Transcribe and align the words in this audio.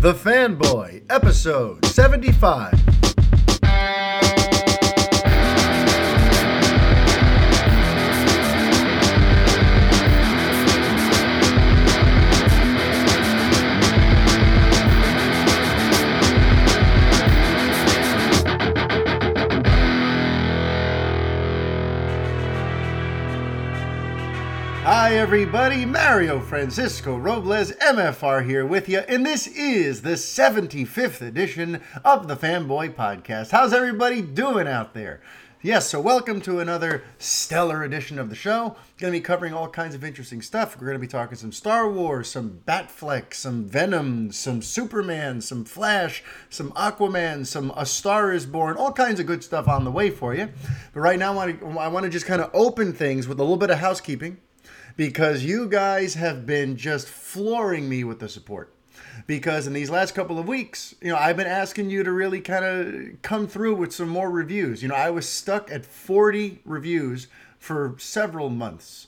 The 0.00 0.14
Fanboy, 0.14 1.02
episode 1.10 1.84
75. 1.84 2.99
Hi, 25.10 25.16
everybody. 25.16 25.84
Mario 25.84 26.38
Francisco 26.38 27.16
Robles, 27.16 27.72
MFR, 27.72 28.46
here 28.46 28.64
with 28.64 28.88
you, 28.88 29.00
and 29.00 29.26
this 29.26 29.48
is 29.48 30.02
the 30.02 30.10
75th 30.10 31.20
edition 31.20 31.82
of 32.04 32.28
the 32.28 32.36
Fanboy 32.36 32.94
Podcast. 32.94 33.50
How's 33.50 33.72
everybody 33.72 34.22
doing 34.22 34.68
out 34.68 34.94
there? 34.94 35.20
Yes, 35.62 35.88
so 35.88 36.00
welcome 36.00 36.40
to 36.42 36.60
another 36.60 37.02
stellar 37.18 37.82
edition 37.82 38.20
of 38.20 38.30
the 38.30 38.36
show. 38.36 38.76
Going 38.98 39.12
to 39.12 39.18
be 39.18 39.20
covering 39.20 39.52
all 39.52 39.68
kinds 39.68 39.96
of 39.96 40.04
interesting 40.04 40.42
stuff. 40.42 40.76
We're 40.76 40.86
going 40.86 40.94
to 40.94 41.00
be 41.00 41.08
talking 41.08 41.36
some 41.36 41.50
Star 41.50 41.90
Wars, 41.90 42.30
some 42.30 42.60
Batfleck, 42.64 43.34
some 43.34 43.64
Venom, 43.64 44.30
some 44.30 44.62
Superman, 44.62 45.40
some 45.40 45.64
Flash, 45.64 46.22
some 46.50 46.70
Aquaman, 46.74 47.44
some 47.46 47.72
A 47.76 47.84
Star 47.84 48.32
Is 48.32 48.46
Born, 48.46 48.76
all 48.76 48.92
kinds 48.92 49.18
of 49.18 49.26
good 49.26 49.42
stuff 49.42 49.66
on 49.66 49.82
the 49.82 49.90
way 49.90 50.08
for 50.08 50.36
you. 50.36 50.50
But 50.94 51.00
right 51.00 51.18
now, 51.18 51.32
I 51.32 51.34
want 51.34 51.60
to, 51.60 51.78
I 51.80 51.88
want 51.88 52.04
to 52.04 52.10
just 52.10 52.26
kind 52.26 52.40
of 52.40 52.50
open 52.54 52.92
things 52.92 53.26
with 53.26 53.40
a 53.40 53.42
little 53.42 53.56
bit 53.56 53.70
of 53.70 53.78
housekeeping 53.78 54.38
because 55.00 55.42
you 55.42 55.66
guys 55.66 56.12
have 56.12 56.44
been 56.44 56.76
just 56.76 57.08
flooring 57.08 57.88
me 57.88 58.04
with 58.04 58.20
the 58.20 58.28
support. 58.28 58.70
Because 59.26 59.66
in 59.66 59.72
these 59.72 59.88
last 59.88 60.14
couple 60.14 60.38
of 60.38 60.46
weeks, 60.46 60.94
you 61.00 61.08
know, 61.08 61.16
I've 61.16 61.38
been 61.38 61.46
asking 61.46 61.88
you 61.88 62.02
to 62.02 62.12
really 62.12 62.42
kind 62.42 62.66
of 62.66 63.22
come 63.22 63.46
through 63.46 63.76
with 63.76 63.94
some 63.94 64.10
more 64.10 64.30
reviews. 64.30 64.82
You 64.82 64.90
know, 64.90 64.94
I 64.94 65.08
was 65.08 65.26
stuck 65.26 65.70
at 65.70 65.86
40 65.86 66.60
reviews 66.66 67.28
for 67.58 67.94
several 67.96 68.50
months. 68.50 69.06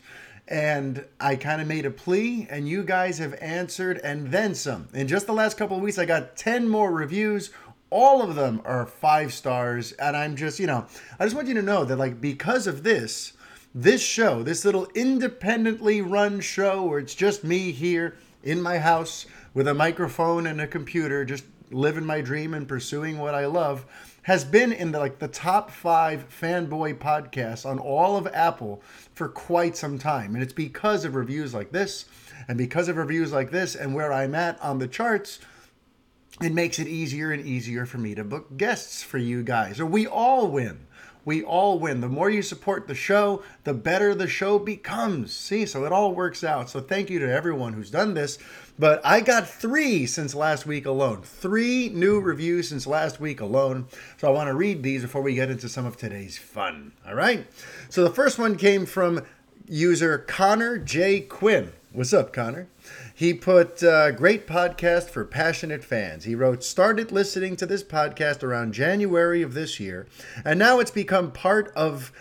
And 0.48 1.04
I 1.20 1.36
kind 1.36 1.60
of 1.60 1.68
made 1.68 1.84
a 1.84 1.90
plea, 1.90 2.46
and 2.48 2.66
you 2.66 2.84
guys 2.84 3.18
have 3.18 3.34
answered 3.34 4.00
and 4.02 4.30
then 4.30 4.54
some. 4.54 4.88
In 4.94 5.06
just 5.06 5.26
the 5.26 5.34
last 5.34 5.58
couple 5.58 5.76
of 5.76 5.82
weeks, 5.82 5.98
I 5.98 6.06
got 6.06 6.38
10 6.38 6.70
more 6.70 6.90
reviews. 6.90 7.50
All 7.90 8.22
of 8.22 8.34
them 8.34 8.62
are 8.64 8.86
five 8.86 9.34
stars. 9.34 9.92
And 9.92 10.16
I'm 10.16 10.36
just, 10.36 10.58
you 10.58 10.66
know, 10.66 10.86
I 11.20 11.24
just 11.24 11.36
want 11.36 11.48
you 11.48 11.54
to 11.54 11.62
know 11.62 11.84
that, 11.84 11.96
like, 11.96 12.18
because 12.18 12.66
of 12.66 12.82
this, 12.82 13.34
this 13.74 14.02
show, 14.02 14.42
this 14.42 14.64
little 14.64 14.86
independently 14.94 16.02
run 16.02 16.40
show 16.40 16.82
where 16.84 16.98
it's 16.98 17.14
just 17.14 17.44
me 17.44 17.72
here 17.72 18.16
in 18.42 18.60
my 18.60 18.78
house 18.78 19.26
with 19.54 19.68
a 19.68 19.74
microphone 19.74 20.46
and 20.46 20.60
a 20.60 20.66
computer, 20.66 21.24
just 21.24 21.44
living 21.70 22.04
my 22.04 22.20
dream 22.20 22.54
and 22.54 22.68
pursuing 22.68 23.18
what 23.18 23.34
I 23.34 23.46
love, 23.46 23.86
has 24.22 24.44
been 24.44 24.72
in 24.72 24.92
the 24.92 24.98
like 24.98 25.18
the 25.18 25.28
top 25.28 25.70
five 25.70 26.26
fanboy 26.28 26.98
podcasts 26.98 27.66
on 27.66 27.78
all 27.78 28.16
of 28.16 28.26
Apple 28.28 28.82
for 29.14 29.28
quite 29.28 29.76
some 29.76 29.98
time. 29.98 30.34
And 30.34 30.42
it's 30.42 30.52
because 30.52 31.04
of 31.04 31.14
reviews 31.14 31.54
like 31.54 31.72
this, 31.72 32.04
and 32.48 32.58
because 32.58 32.88
of 32.88 32.96
reviews 32.96 33.32
like 33.32 33.50
this, 33.50 33.74
and 33.74 33.94
where 33.94 34.12
I'm 34.12 34.34
at 34.34 34.60
on 34.60 34.78
the 34.78 34.88
charts, 34.88 35.40
it 36.40 36.52
makes 36.52 36.78
it 36.78 36.88
easier 36.88 37.32
and 37.32 37.44
easier 37.44 37.86
for 37.86 37.98
me 37.98 38.14
to 38.14 38.24
book 38.24 38.56
guests 38.56 39.02
for 39.02 39.18
you 39.18 39.42
guys. 39.42 39.80
Or 39.80 39.86
we 39.86 40.06
all 40.06 40.48
win 40.48 40.86
we 41.24 41.42
all 41.42 41.78
win. 41.78 42.00
The 42.00 42.08
more 42.08 42.30
you 42.30 42.42
support 42.42 42.88
the 42.88 42.94
show, 42.94 43.42
the 43.64 43.74
better 43.74 44.14
the 44.14 44.28
show 44.28 44.58
becomes. 44.58 45.32
See, 45.32 45.66
so 45.66 45.84
it 45.84 45.92
all 45.92 46.14
works 46.14 46.42
out. 46.42 46.70
So 46.70 46.80
thank 46.80 47.10
you 47.10 47.18
to 47.20 47.32
everyone 47.32 47.72
who's 47.72 47.90
done 47.90 48.14
this. 48.14 48.38
But 48.78 49.00
I 49.04 49.20
got 49.20 49.48
three 49.48 50.06
since 50.06 50.34
last 50.34 50.66
week 50.66 50.86
alone. 50.86 51.22
Three 51.22 51.88
new 51.90 52.20
reviews 52.20 52.70
since 52.70 52.86
last 52.86 53.20
week 53.20 53.40
alone. 53.40 53.86
So 54.16 54.28
I 54.28 54.30
want 54.30 54.48
to 54.48 54.54
read 54.54 54.82
these 54.82 55.02
before 55.02 55.22
we 55.22 55.34
get 55.34 55.50
into 55.50 55.68
some 55.68 55.86
of 55.86 55.96
today's 55.96 56.38
fun. 56.38 56.92
All 57.06 57.14
right. 57.14 57.46
So 57.88 58.02
the 58.02 58.10
first 58.10 58.38
one 58.38 58.56
came 58.56 58.86
from 58.86 59.24
user 59.68 60.18
Connor 60.18 60.78
J. 60.78 61.20
Quinn. 61.20 61.72
What's 61.92 62.12
up, 62.12 62.32
Connor? 62.32 62.68
He 63.14 63.34
put 63.34 63.82
uh, 63.82 64.12
great 64.12 64.46
podcast 64.46 65.10
for 65.10 65.24
passionate 65.24 65.84
fans. 65.84 66.24
He 66.24 66.34
wrote, 66.34 66.64
started 66.64 67.12
listening 67.12 67.56
to 67.56 67.66
this 67.66 67.82
podcast 67.82 68.42
around 68.42 68.72
January 68.72 69.42
of 69.42 69.54
this 69.54 69.78
year, 69.78 70.06
and 70.44 70.58
now 70.58 70.80
it's 70.80 70.90
become 70.90 71.30
part 71.30 71.72
of 71.76 72.12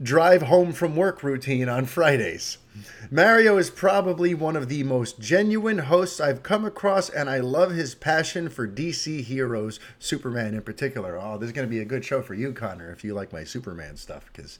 drive 0.00 0.42
home 0.42 0.72
from 0.72 0.96
work 0.96 1.22
routine 1.22 1.68
on 1.68 1.84
Fridays. 1.84 2.58
Mario 3.10 3.58
is 3.58 3.68
probably 3.68 4.32
one 4.32 4.56
of 4.56 4.68
the 4.68 4.82
most 4.82 5.20
genuine 5.20 5.78
hosts 5.78 6.20
I've 6.20 6.42
come 6.42 6.64
across, 6.64 7.10
and 7.10 7.28
I 7.28 7.38
love 7.40 7.72
his 7.72 7.94
passion 7.94 8.48
for 8.48 8.66
DC 8.66 9.22
heroes, 9.22 9.78
Superman 9.98 10.54
in 10.54 10.62
particular. 10.62 11.18
Oh, 11.20 11.36
this 11.36 11.48
is 11.48 11.52
going 11.52 11.66
to 11.66 11.70
be 11.70 11.80
a 11.80 11.84
good 11.84 12.04
show 12.04 12.22
for 12.22 12.32
you, 12.32 12.52
Connor, 12.52 12.90
if 12.90 13.04
you 13.04 13.12
like 13.12 13.32
my 13.32 13.44
Superman 13.44 13.96
stuff, 13.96 14.30
because 14.32 14.58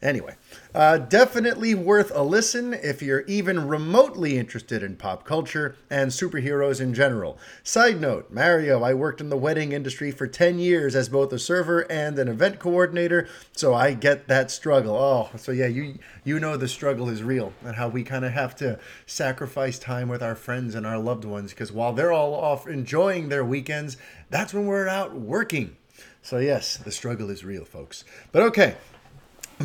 Anyway, 0.00 0.36
uh, 0.76 0.96
definitely 0.96 1.74
worth 1.74 2.12
a 2.14 2.22
listen 2.22 2.72
if 2.72 3.02
you're 3.02 3.22
even 3.22 3.66
remotely 3.66 4.38
interested 4.38 4.80
in 4.80 4.94
pop 4.94 5.24
culture 5.24 5.74
and 5.90 6.12
superheroes 6.12 6.80
in 6.80 6.94
general. 6.94 7.36
Side 7.64 8.00
note 8.00 8.30
Mario, 8.30 8.84
I 8.84 8.94
worked 8.94 9.20
in 9.20 9.28
the 9.28 9.36
wedding 9.36 9.72
industry 9.72 10.12
for 10.12 10.28
10 10.28 10.60
years 10.60 10.94
as 10.94 11.08
both 11.08 11.32
a 11.32 11.38
server 11.38 11.80
and 11.90 12.16
an 12.16 12.28
event 12.28 12.60
coordinator, 12.60 13.26
so 13.56 13.74
I 13.74 13.94
get 13.94 14.28
that 14.28 14.52
struggle. 14.52 14.94
Oh, 14.94 15.30
so 15.36 15.50
yeah, 15.50 15.66
you, 15.66 15.98
you 16.22 16.38
know 16.38 16.56
the 16.56 16.68
struggle 16.68 17.08
is 17.08 17.24
real 17.24 17.52
and 17.64 17.74
how 17.74 17.88
we 17.88 18.04
kind 18.04 18.24
of 18.24 18.30
have 18.30 18.54
to 18.56 18.78
sacrifice 19.04 19.80
time 19.80 20.08
with 20.08 20.22
our 20.22 20.36
friends 20.36 20.76
and 20.76 20.86
our 20.86 20.98
loved 20.98 21.24
ones 21.24 21.50
because 21.50 21.72
while 21.72 21.92
they're 21.92 22.12
all 22.12 22.34
off 22.34 22.68
enjoying 22.68 23.30
their 23.30 23.44
weekends, 23.44 23.96
that's 24.30 24.54
when 24.54 24.66
we're 24.66 24.86
out 24.86 25.16
working. 25.16 25.76
So, 26.22 26.38
yes, 26.38 26.76
the 26.76 26.92
struggle 26.92 27.30
is 27.30 27.44
real, 27.44 27.64
folks. 27.64 28.04
But 28.32 28.42
okay, 28.42 28.76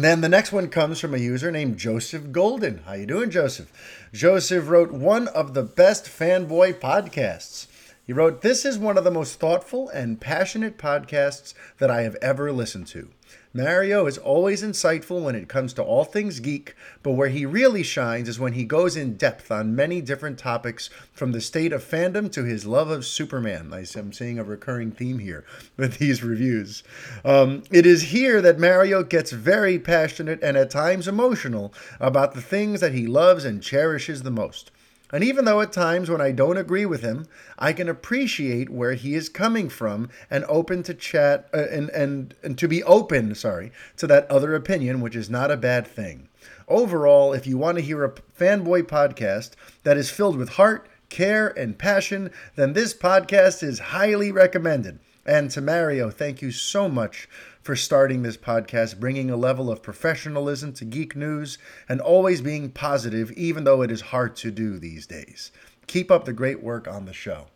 then 0.02 0.22
the 0.22 0.30
next 0.30 0.52
one 0.52 0.70
comes 0.70 1.00
from 1.00 1.14
a 1.14 1.20
user 1.20 1.52
named 1.52 1.78
Joseph 1.78 2.32
Golden. 2.32 2.80
How 2.80 2.94
you 2.94 3.06
doing, 3.06 3.30
Joseph? 3.30 3.72
Joseph 4.12 4.68
wrote 4.68 4.92
one 4.92 5.28
of 5.28 5.54
the 5.54 5.62
best 5.62 6.06
fanboy 6.06 6.80
podcasts. 6.80 7.68
He 8.06 8.14
wrote, 8.14 8.42
This 8.42 8.66
is 8.66 8.78
one 8.80 8.98
of 8.98 9.04
the 9.04 9.12
most 9.12 9.40
thoughtful 9.40 9.90
and 9.90 10.20
passionate 10.20 10.78
podcasts 10.78 11.54
that 11.78 11.92
I 11.92 12.02
have 12.02 12.16
ever 12.22 12.52
listened 12.52 12.88
to. 12.88 13.10
Mario 13.56 14.08
is 14.08 14.18
always 14.18 14.64
insightful 14.64 15.22
when 15.22 15.36
it 15.36 15.48
comes 15.48 15.74
to 15.74 15.84
all 15.84 16.06
things 16.06 16.40
geek, 16.40 16.76
but 17.04 17.12
where 17.12 17.30
he 17.30 17.46
really 17.46 17.84
shines 17.84 18.28
is 18.28 18.40
when 18.40 18.54
he 18.54 18.66
goes 18.66 18.98
in 18.98 19.16
depth 19.16 19.52
on 19.52 19.76
many 19.76 20.02
different 20.02 20.40
topics, 20.40 20.90
from 21.12 21.34
the 21.34 21.40
state 21.40 21.72
of 21.72 21.84
fandom 21.84 22.32
to 22.32 22.46
his 22.46 22.66
love 22.66 22.90
of 22.90 23.06
Superman. 23.06 23.72
I'm 23.72 24.12
seeing 24.12 24.40
a 24.40 24.44
recurring 24.44 24.92
theme 24.92 25.20
here 25.20 25.46
with 25.78 26.00
these 26.00 26.24
reviews. 26.24 26.82
Um, 27.24 27.62
it 27.70 27.86
is 27.86 28.02
here 28.04 28.42
that 28.42 28.58
Mario 28.58 29.04
gets 29.04 29.32
very 29.32 29.78
passionate 29.78 30.42
and 30.42 30.58
at 30.58 30.72
times 30.72 31.08
emotional 31.08 31.72
about 32.00 32.34
the 32.34 32.42
things 32.42 32.82
that 32.82 32.94
he 32.94 33.06
loves 33.06 33.46
and 33.46 33.62
cherishes 33.62 34.24
the 34.24 34.32
most. 34.32 34.72
And 35.14 35.24
even 35.24 35.46
though 35.46 35.62
at 35.62 35.72
times 35.72 36.10
when 36.10 36.22
I 36.22 36.32
don't 36.32 36.58
agree 36.58 36.88
with 36.88 37.04
him, 37.04 37.28
I 37.60 37.72
can 37.72 37.88
appreciate 37.88 38.72
where 38.72 38.96
he 38.96 39.14
is 39.14 39.30
coming 39.30 39.70
from 39.70 40.10
and 40.28 40.44
open 40.50 40.82
to 40.84 40.96
chat 40.96 41.48
uh, 41.54 41.68
and, 41.70 41.92
and 41.92 42.34
and 42.42 42.58
to 42.58 42.68
be 42.68 42.82
open, 42.84 43.36
sorry, 43.36 43.72
to 43.98 44.08
that 44.08 44.30
other 44.32 44.56
opinion, 44.56 45.02
which 45.02 45.16
is 45.16 45.30
not 45.30 45.52
a 45.52 45.56
bad 45.56 45.86
thing. 45.86 46.30
Overall, 46.68 47.32
if 47.32 47.46
you 47.46 47.60
want 47.60 47.78
to 47.78 47.84
hear 47.84 48.04
a 48.04 48.12
fanboy 48.12 48.84
podcast 48.84 49.52
that 49.84 49.98
is 49.98 50.10
filled 50.10 50.36
with 50.36 50.50
heart, 50.50 50.90
care, 51.10 51.48
and 51.50 51.78
passion, 51.78 52.32
then 52.56 52.74
this 52.74 52.96
podcast 52.96 53.62
is 53.62 53.94
highly 53.94 54.32
recommended. 54.32 54.98
And 55.28 55.52
to 55.52 55.62
Mario, 55.62 56.10
thank 56.10 56.42
you 56.42 56.50
so 56.50 56.90
much 56.90 57.30
for 57.64 57.76
starting 57.76 58.22
this 58.22 58.38
podcast, 58.38 59.00
bringing 59.00 59.32
a 59.32 59.38
level 59.38 59.72
of 59.72 59.82
professionalism 59.82 60.74
to 60.74 60.86
geek 60.86 61.16
news, 61.16 61.58
and 61.88 62.02
always 62.02 62.42
being 62.42 62.70
positive, 62.70 63.32
even 63.32 63.64
though 63.64 63.82
it 63.82 63.90
is 63.90 64.02
hard 64.02 64.36
to 64.36 64.52
do 64.52 64.78
these 64.78 65.08
days. 65.08 65.52
Keep 65.88 66.12
up 66.12 66.26
the 66.26 66.34
great 66.34 66.62
work 66.62 66.88
on 66.88 67.06
the 67.06 67.14
show. 67.14 67.48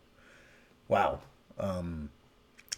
Wow. 0.88 1.20
Um, 1.58 2.08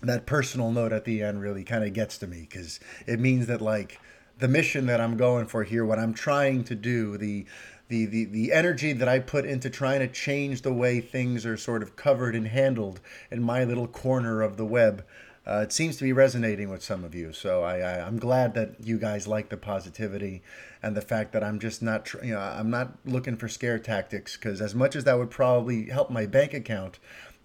that 0.03 0.27
personal 0.27 0.73
note 0.73 0.93
at 0.93 1.05
the 1.05 1.23
end 1.23 1.41
really 1.41 1.63
kind 1.63 1.85
of 1.85 1.93
gets 1.93 2.19
to 2.19 2.27
me 2.27 2.41
because 2.49 2.81
it 3.07 3.21
means 3.21 3.47
that, 3.47 3.61
like, 3.61 4.01
the 4.39 4.49
mission 4.49 4.87
that 4.87 5.01
I'm 5.01 5.17
going 5.17 5.47
for 5.47 5.63
here, 5.63 5.85
what 5.85 5.99
I'm 5.99 6.15
trying 6.15 6.65
to 6.65 6.75
do, 6.75 7.17
the 7.17 7.47
the, 7.89 8.07
the, 8.07 8.25
the 8.27 8.53
energy 8.53 8.93
that 8.93 9.09
I 9.09 9.19
put 9.19 9.45
into 9.45 9.69
trying 9.69 9.99
to 9.99 10.07
change 10.07 10.63
the 10.63 10.73
way 10.73 11.01
things 11.01 11.45
are 11.45 11.57
sort 11.57 11.83
of 11.83 11.97
covered 11.97 12.37
and 12.37 12.47
handled 12.47 13.01
in 13.33 13.43
my 13.43 13.65
little 13.65 13.89
corner 13.89 14.43
of 14.43 14.57
the 14.57 14.65
web 14.65 15.05
uh, 15.47 15.61
it 15.63 15.73
seems 15.73 15.97
to 15.97 16.05
be 16.05 16.13
resonating 16.13 16.69
with 16.69 16.83
some 16.83 17.03
of 17.03 17.15
you. 17.15 17.33
So 17.33 17.63
I, 17.63 17.79
I 17.79 18.07
am 18.07 18.19
glad 18.19 18.55
that 18.55 18.75
you 18.81 18.99
guys 18.99 19.27
like 19.27 19.49
the 19.49 19.57
positivity 19.57 20.43
and 20.83 20.97
the 20.97 21.01
fact 21.01 21.33
that 21.33 21.43
I'm 21.43 21.59
just 21.59 21.83
not 21.83 22.13
you 22.23 22.35
know 22.35 22.41
I'm 22.41 22.71
not 22.71 22.93
looking 23.05 23.37
for 23.37 23.49
scare 23.49 23.79
tactics 23.79 24.37
because 24.37 24.61
as 24.61 24.75
much 24.75 24.95
as 24.95 25.05
that 25.05 25.19
would 25.19 25.31
probably 25.31 25.87
help 25.87 26.11
my 26.11 26.27
bank 26.27 26.55
account, 26.55 26.99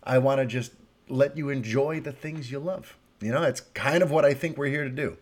I 0.03 0.17
want 0.17 0.39
to 0.39 0.45
just 0.45 0.73
let 1.07 1.37
you 1.37 1.49
enjoy 1.49 1.99
the 1.99 2.11
things 2.11 2.51
you 2.51 2.59
love. 2.59 2.97
You 3.21 3.31
know, 3.31 3.43
it's 3.43 3.61
kind 3.61 4.03
of 4.03 4.11
what 4.11 4.25
I 4.25 4.33
think 4.33 4.57
we're 4.57 4.67
here 4.67 4.83
to 4.83 4.89
do. 4.89 5.17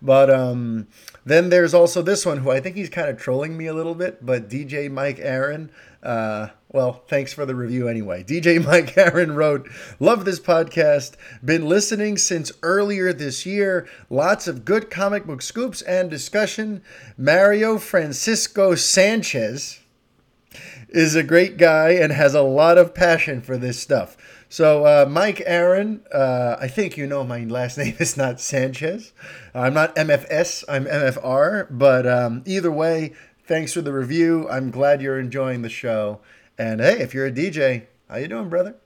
But 0.00 0.30
um, 0.30 0.88
then 1.24 1.50
there's 1.50 1.74
also 1.74 2.02
this 2.02 2.24
one 2.24 2.38
who 2.38 2.50
I 2.50 2.60
think 2.60 2.76
he's 2.76 2.88
kind 2.88 3.08
of 3.08 3.18
trolling 3.18 3.56
me 3.56 3.66
a 3.66 3.74
little 3.74 3.94
bit. 3.94 4.24
But 4.24 4.48
DJ 4.48 4.90
Mike 4.90 5.18
Aaron, 5.20 5.70
uh, 6.02 6.48
Well, 6.72 7.04
thanks 7.06 7.32
for 7.32 7.46
the 7.46 7.54
review 7.54 7.88
anyway. 7.88 8.24
DJ 8.24 8.64
Mike 8.64 8.96
Aaron 8.98 9.36
wrote, 9.36 9.68
Love 10.00 10.24
this 10.24 10.40
podcast. 10.40 11.14
Been 11.44 11.68
listening 11.68 12.18
since 12.18 12.50
earlier 12.62 13.12
this 13.12 13.46
year. 13.46 13.88
Lots 14.10 14.48
of 14.48 14.64
good 14.64 14.90
comic 14.90 15.26
book 15.26 15.42
scoops 15.42 15.80
and 15.82 16.10
discussion. 16.10 16.82
Mario 17.16 17.78
Francisco 17.78 18.74
Sanchez 18.74 19.80
is 20.88 21.14
a 21.14 21.22
great 21.22 21.56
guy 21.56 21.90
and 21.90 22.12
has 22.12 22.34
a 22.34 22.42
lot 22.42 22.78
of 22.78 22.94
passion 22.94 23.40
for 23.40 23.56
this 23.56 23.80
stuff. 23.80 24.16
So, 24.48 24.84
uh, 24.86 25.06
Mike 25.08 25.42
Aaron, 25.44 26.02
uh, 26.12 26.56
I 26.60 26.68
think 26.68 26.96
you 26.96 27.06
know 27.06 27.24
my 27.24 27.44
last 27.44 27.78
name 27.78 27.96
is 27.98 28.16
not 28.16 28.40
Sanchez. 28.40 29.12
I'm 29.54 29.74
not 29.74 29.94
MFS, 29.94 30.64
I'm 30.68 30.84
MFR. 30.86 31.68
But 31.70 32.06
um, 32.06 32.42
either 32.44 32.72
way, 32.72 33.12
thanks 33.46 33.72
for 33.72 33.82
the 33.82 33.92
review. 33.92 34.48
I'm 34.48 34.70
glad 34.70 35.00
you're 35.00 35.20
enjoying 35.20 35.62
the 35.62 35.68
show. 35.68 36.20
And 36.58 36.80
hey, 36.80 37.00
if 37.00 37.12
you're 37.12 37.26
a 37.26 37.32
DJ, 37.32 37.84
how 38.08 38.16
you 38.16 38.28
doing, 38.28 38.48
brother? 38.48 38.76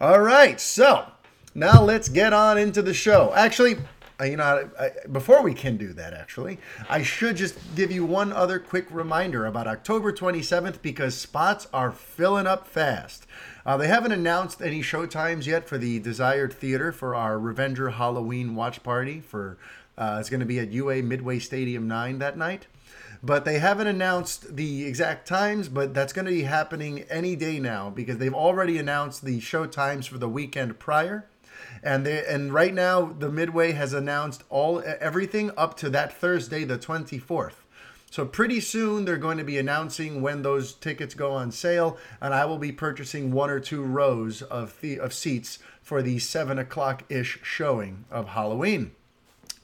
All 0.00 0.20
right, 0.20 0.60
so 0.60 1.10
now 1.54 1.82
let's 1.82 2.10
get 2.10 2.34
on 2.34 2.58
into 2.58 2.82
the 2.82 2.92
show. 2.92 3.32
Actually, 3.34 3.76
you 4.22 4.36
know, 4.36 4.68
I, 4.78 4.90
before 5.10 5.42
we 5.42 5.54
can 5.54 5.78
do 5.78 5.94
that, 5.94 6.12
actually, 6.12 6.58
I 6.90 7.02
should 7.02 7.36
just 7.36 7.56
give 7.74 7.90
you 7.90 8.04
one 8.04 8.34
other 8.34 8.58
quick 8.58 8.86
reminder 8.90 9.46
about 9.46 9.66
October 9.66 10.12
27th 10.12 10.82
because 10.82 11.16
spots 11.16 11.68
are 11.72 11.90
filling 11.90 12.46
up 12.46 12.66
fast. 12.66 13.26
Uh, 13.64 13.78
they 13.78 13.88
haven't 13.88 14.12
announced 14.12 14.60
any 14.60 14.82
show 14.82 15.06
times 15.06 15.46
yet 15.46 15.66
for 15.66 15.78
the 15.78 15.98
desired 16.00 16.52
theater 16.52 16.92
for 16.92 17.14
our 17.14 17.38
Revenger 17.38 17.90
Halloween 17.90 18.54
watch 18.54 18.82
party. 18.82 19.20
For 19.20 19.56
uh, 19.96 20.18
it's 20.20 20.28
going 20.28 20.40
to 20.40 20.46
be 20.46 20.58
at 20.58 20.70
UA 20.70 21.02
Midway 21.02 21.38
Stadium 21.38 21.88
9 21.88 22.18
that 22.18 22.36
night 22.36 22.66
but 23.26 23.44
they 23.44 23.58
haven't 23.58 23.88
announced 23.88 24.56
the 24.56 24.84
exact 24.84 25.26
times 25.26 25.68
but 25.68 25.92
that's 25.92 26.12
going 26.12 26.24
to 26.24 26.30
be 26.30 26.44
happening 26.44 27.00
any 27.10 27.34
day 27.34 27.58
now 27.58 27.90
because 27.90 28.18
they've 28.18 28.32
already 28.32 28.78
announced 28.78 29.24
the 29.24 29.40
show 29.40 29.66
times 29.66 30.06
for 30.06 30.18
the 30.18 30.28
weekend 30.28 30.78
prior. 30.78 31.26
And 31.82 32.06
they 32.06 32.24
and 32.24 32.54
right 32.54 32.72
now 32.72 33.12
the 33.18 33.30
midway 33.30 33.72
has 33.72 33.92
announced 33.92 34.44
all 34.48 34.82
everything 35.00 35.50
up 35.56 35.76
to 35.78 35.90
that 35.90 36.12
thursday 36.12 36.64
the 36.64 36.78
24th 36.78 37.54
so 38.10 38.24
pretty 38.24 38.60
soon 38.60 39.04
they're 39.04 39.16
going 39.16 39.38
to 39.38 39.44
be 39.44 39.58
announcing 39.58 40.22
when 40.22 40.42
those 40.42 40.74
tickets 40.74 41.14
go 41.14 41.32
on 41.32 41.50
sale 41.50 41.96
and 42.20 42.34
i 42.34 42.44
will 42.44 42.58
be 42.58 42.72
purchasing 42.72 43.30
one 43.32 43.50
or 43.50 43.60
two 43.60 43.82
rows 43.82 44.42
of, 44.42 44.78
the, 44.80 44.98
of 44.98 45.12
seats 45.12 45.58
for 45.82 46.02
the 46.02 46.18
7 46.18 46.58
o'clock 46.58 47.04
ish 47.08 47.38
showing 47.42 48.04
of 48.10 48.28
halloween 48.28 48.92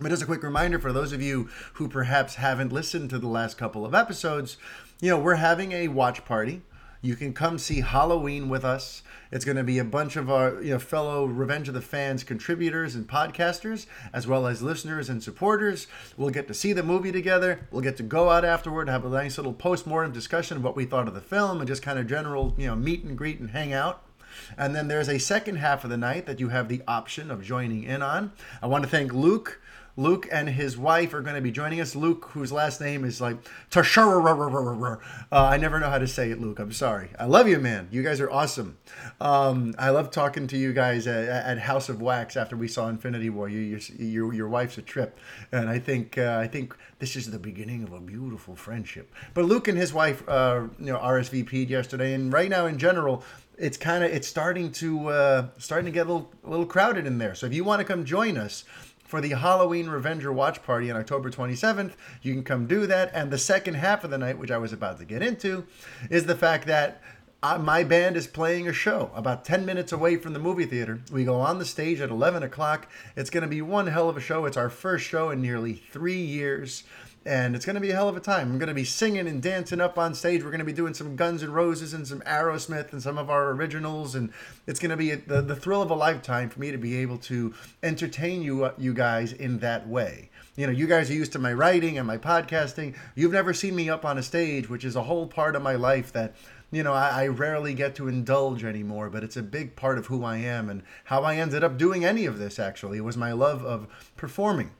but 0.01 0.13
as 0.13 0.23
a 0.23 0.27
quick 0.27 0.43
reminder 0.43 0.79
for 0.79 0.93
those 0.93 1.13
of 1.13 1.23
you 1.23 1.49
who 1.75 1.89
perhaps 1.89 2.37
haven't 2.37 2.73
listened 2.73 3.11
to 3.11 3.19
the 3.19 3.29
last 3.29 3.59
couple 3.59 3.85
of 3.85 3.95
episodes, 3.95 4.57
you 5.01 5.11
know, 5.11 5.19
we're 5.19 5.37
having 5.37 5.73
a 5.73 5.89
watch 5.89 6.25
party. 6.25 6.63
You 7.05 7.17
can 7.17 7.33
come 7.33 7.59
see 7.59 7.81
Halloween 7.81 8.49
with 8.49 8.65
us. 8.65 9.03
It's 9.33 9.45
going 9.45 9.57
to 9.57 9.65
be 9.65 9.79
a 9.79 9.85
bunch 9.85 10.15
of 10.15 10.31
our 10.31 10.63
you 10.63 10.71
know, 10.71 10.79
fellow 10.79 11.25
Revenge 11.25 11.67
of 11.67 11.75
the 11.75 11.81
Fans 11.81 12.23
contributors 12.23 12.95
and 12.95 13.09
podcasters, 13.09 13.87
as 14.13 14.29
well 14.29 14.47
as 14.47 14.63
listeners 14.63 15.09
and 15.09 15.21
supporters. 15.21 15.89
We'll 16.17 16.31
get 16.31 16.47
to 16.47 16.55
see 16.55 16.73
the 16.73 16.85
movie 16.85 17.11
together. 17.11 17.67
We'll 17.73 17.83
get 17.83 17.97
to 17.97 18.05
go 18.05 18.31
out 18.31 18.45
afterward, 18.45 18.83
and 18.83 18.91
have 18.91 19.05
a 19.05 19.09
nice 19.09 19.37
little 19.37 19.53
post-mortem 19.53 20.13
discussion 20.13 20.59
of 20.59 20.65
what 20.65 20.77
we 20.77 20.85
thought 20.85 21.09
of 21.09 21.15
the 21.15 21.21
film, 21.21 21.59
and 21.59 21.67
just 21.67 21.83
kind 21.83 21.99
of 21.99 22.07
general 22.07 22.55
you 22.57 22.69
know 22.69 22.77
meet 22.77 23.03
and 23.03 23.19
greet 23.19 23.41
and 23.41 23.51
hang 23.51 23.73
out. 23.73 24.05
And 24.57 24.75
then 24.75 24.87
there's 24.87 25.09
a 25.09 25.19
second 25.19 25.57
half 25.57 25.83
of 25.83 25.91
the 25.91 25.97
night 25.97 26.27
that 26.27 26.39
you 26.39 26.51
have 26.51 26.69
the 26.69 26.83
option 26.87 27.31
of 27.31 27.43
joining 27.43 27.83
in 27.83 28.03
on. 28.03 28.33
I 28.63 28.67
want 28.67 28.85
to 28.85 28.91
thank 28.91 29.13
Luke 29.13 29.61
Luke 29.97 30.27
and 30.33 30.49
his 30.49 30.79
wife 30.79 31.13
are 31.13 31.21
going 31.21 31.35
to 31.35 31.43
be 31.43 31.51
joining 31.51 31.81
us. 31.81 31.95
Luke, 31.95 32.31
whose 32.33 32.51
last 32.51 32.81
name 32.81 33.05
is 33.05 33.21
like. 33.21 33.37
Uh, 33.75 34.97
I 35.31 35.57
never 35.59 35.79
know 35.79 35.91
how 35.91 35.99
to 35.99 36.07
say 36.07 36.31
it, 36.31 36.41
Luke. 36.41 36.59
I'm 36.59 36.73
sorry. 36.73 37.11
I 37.19 37.27
love 37.27 37.47
you, 37.47 37.59
man. 37.59 37.89
You 37.91 38.03
guys 38.03 38.21
are 38.21 38.31
awesome. 38.31 38.79
Um, 39.21 39.75
I 39.79 39.91
love 39.91 40.11
talking 40.11 40.47
to 40.47 40.57
you 40.57 40.73
guys 40.73 41.07
at, 41.07 41.29
at, 41.29 41.59
House 41.59 41.89
of 41.89 42.01
Wax 42.01 42.37
after 42.37 42.57
we 42.57 42.69
saw 42.69 42.89
Infinity 42.89 43.29
War. 43.29 43.49
You, 43.49 43.61
your, 43.61 43.81
your, 43.99 44.35
your 44.35 44.49
wife's 44.49 44.79
a 44.79 44.83
trip, 44.83 45.19
and 45.53 45.69
I 45.69 45.79
think 45.79 46.17
uh, 46.17 46.39
I 46.41 46.47
think 46.47 46.75
this 46.99 47.15
is 47.15 47.31
the 47.31 47.39
beginning 47.39 47.83
of 47.83 47.93
a 47.93 48.01
beautiful 48.01 48.57
friendship. 48.57 49.13
But 49.35 49.45
Luke 49.45 49.69
and 49.69 49.77
his 49.77 49.93
wife, 49.93 50.27
uh, 50.29 50.69
you 50.79 50.87
know, 50.87 50.99
RSVP'd 50.99 51.69
yesterday, 51.69 52.15
and 52.15 52.33
right 52.33 52.49
now 52.49 52.67
in 52.67 52.79
general, 52.79 53.25
it's 53.59 53.77
kind 53.77 54.03
of 54.03 54.11
it's 54.11 54.27
starting 54.27 54.73
to 54.73 55.09
uh, 55.09 55.47
starting 55.59 55.87
to 55.87 55.93
get 55.93 56.07
a 56.07 56.13
little, 56.13 56.33
a 56.45 56.51
little 56.51 56.67
crowded 56.67 57.07
in 57.07 57.19
there. 57.19 57.35
So 57.35 57.47
if 57.47 57.53
you 57.53 57.65
want 57.65 57.81
to 57.81 57.85
come 57.85 58.05
join 58.05 58.39
us 58.39 58.65
for 59.13 59.21
the 59.21 59.29
Halloween 59.29 59.91
Revenger 59.91 60.33
watch 60.33 60.63
party 60.63 60.91
on 60.91 60.97
October 60.97 61.31
27th. 61.31 61.93
You 62.23 62.33
can 62.33 62.43
come 62.43 62.67
do 62.67 62.87
that. 62.87 63.11
And 63.13 63.31
the 63.31 63.37
second 63.37 63.75
half 63.75 64.05
of 64.05 64.11
the 64.11 64.17
night, 64.17 64.39
which 64.39 64.51
I 64.51 64.57
was 64.57 64.73
about 64.73 64.99
to 65.01 65.05
get 65.05 65.21
into, 65.21 65.67
is 66.09 66.25
the 66.25 66.35
fact 66.35 66.67
that 66.69 67.03
uh, 67.43 67.59
my 67.59 67.85
band 67.85 68.17
is 68.17 68.27
playing 68.27 68.69
a 68.69 68.73
show 68.73 69.11
about 69.15 69.45
10 69.45 69.67
minutes 69.67 69.93
away 69.93 70.17
from 70.17 70.33
the 70.33 70.39
movie 70.39 70.65
theater. 70.65 71.03
We 71.13 71.27
go 71.27 71.39
on 71.41 71.59
the 71.59 71.67
stage 71.67 72.01
at 72.01 72.09
11 72.09 72.43
o'clock. 72.43 72.89
It's 73.15 73.29
going 73.29 73.43
to 73.43 73.51
be 73.51 73.61
one 73.61 73.89
hell 73.89 74.09
of 74.09 74.17
a 74.17 74.21
show. 74.21 74.47
It's 74.47 74.57
our 74.57 74.71
first 74.71 75.05
show 75.05 75.29
in 75.29 75.43
nearly 75.43 75.75
three 75.75 76.23
years 76.23 76.85
and 77.25 77.55
it's 77.55 77.65
going 77.65 77.75
to 77.75 77.81
be 77.81 77.91
a 77.91 77.95
hell 77.95 78.09
of 78.09 78.17
a 78.17 78.21
time. 78.21 78.51
I'm 78.51 78.59
going 78.59 78.69
to 78.69 78.75
be 78.75 78.85
singing 78.85 79.29
and 79.29 79.43
dancing 79.43 79.81
up 79.81 79.99
on 79.99 80.15
stage. 80.15 80.43
We're 80.43 80.51
going 80.51 80.59
to 80.59 80.65
be 80.65 80.73
doing 80.73 80.95
some 80.95 81.17
Guns 81.17 81.43
and 81.43 81.55
Roses 81.55 81.95
and 81.95 82.07
some 82.07 82.21
Aerosmith 82.21 82.93
and 82.93 83.03
some 83.03 83.19
of 83.19 83.31
our 83.31 83.51
originals, 83.51 84.15
and 84.15 84.33
it's 84.67 84.81
going 84.81 84.91
to 84.91 84.97
be 84.97 85.15
the, 85.15 85.43
the 85.43 85.57
thrill 85.57 85.83
of 85.83 85.91
a 85.91 85.95
lifetime 85.95 86.51
for 86.51 86.61
me 86.61 86.71
to 86.71 86.79
be 86.79 86.97
able 86.99 87.19
to 87.19 87.55
entertain 87.83 88.43
you 88.43 88.65
uh, 88.65 88.73
you 88.79 88.95
guys 88.95 89.33
in 89.33 89.59
that 89.59 89.89
way. 89.89 90.31
You 90.57 90.67
know, 90.67 90.73
you 90.73 90.87
guys 90.87 91.11
are 91.11 91.15
used 91.15 91.33
to 91.33 91.39
my 91.39 91.53
writing 91.53 91.99
and 91.99 92.07
my 92.07 92.19
podcasting. 92.19 92.97
You've 93.15 93.33
never 93.33 93.55
seen 93.55 93.75
me 93.75 93.89
up 93.89 94.05
on 94.05 94.19
a 94.19 94.23
stage, 94.23 94.69
which 94.69 94.85
is 94.85 94.97
a 94.97 95.03
whole 95.03 95.27
part 95.27 95.57
of 95.57 95.63
my 95.63 95.77
life 95.77 96.13
that 96.13 96.35
you 96.71 96.83
know, 96.83 96.95
I, 96.95 97.25
I, 97.25 97.27
rarely 97.27 97.75
get 97.75 97.95
to 97.97 98.09
indulge 98.09 98.65
anymore, 98.65 99.11
but 99.11 99.23
it's 99.23 99.37
a 99.37 99.43
big 99.43 99.77
part 99.77 99.99
of 99.99 100.07
who 100.07 100.25
I 100.25 100.39
am 100.39 100.71
and 100.71 100.83
how 101.05 101.23
I 101.23 101.37
ended 101.37 101.63
up 101.63 101.77
doing 101.77 102.03
any 102.03 102.25
of 102.25 102.39
this 102.39 102.59
actually. 102.59 102.99
Was 103.03 103.17
my 103.17 103.33
love 103.33 103.63
of 103.63 103.87
performing 104.17 104.71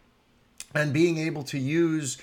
and 0.75 0.93
being 0.93 1.19
able 1.19 1.43
to 1.45 1.59
use 1.59 2.19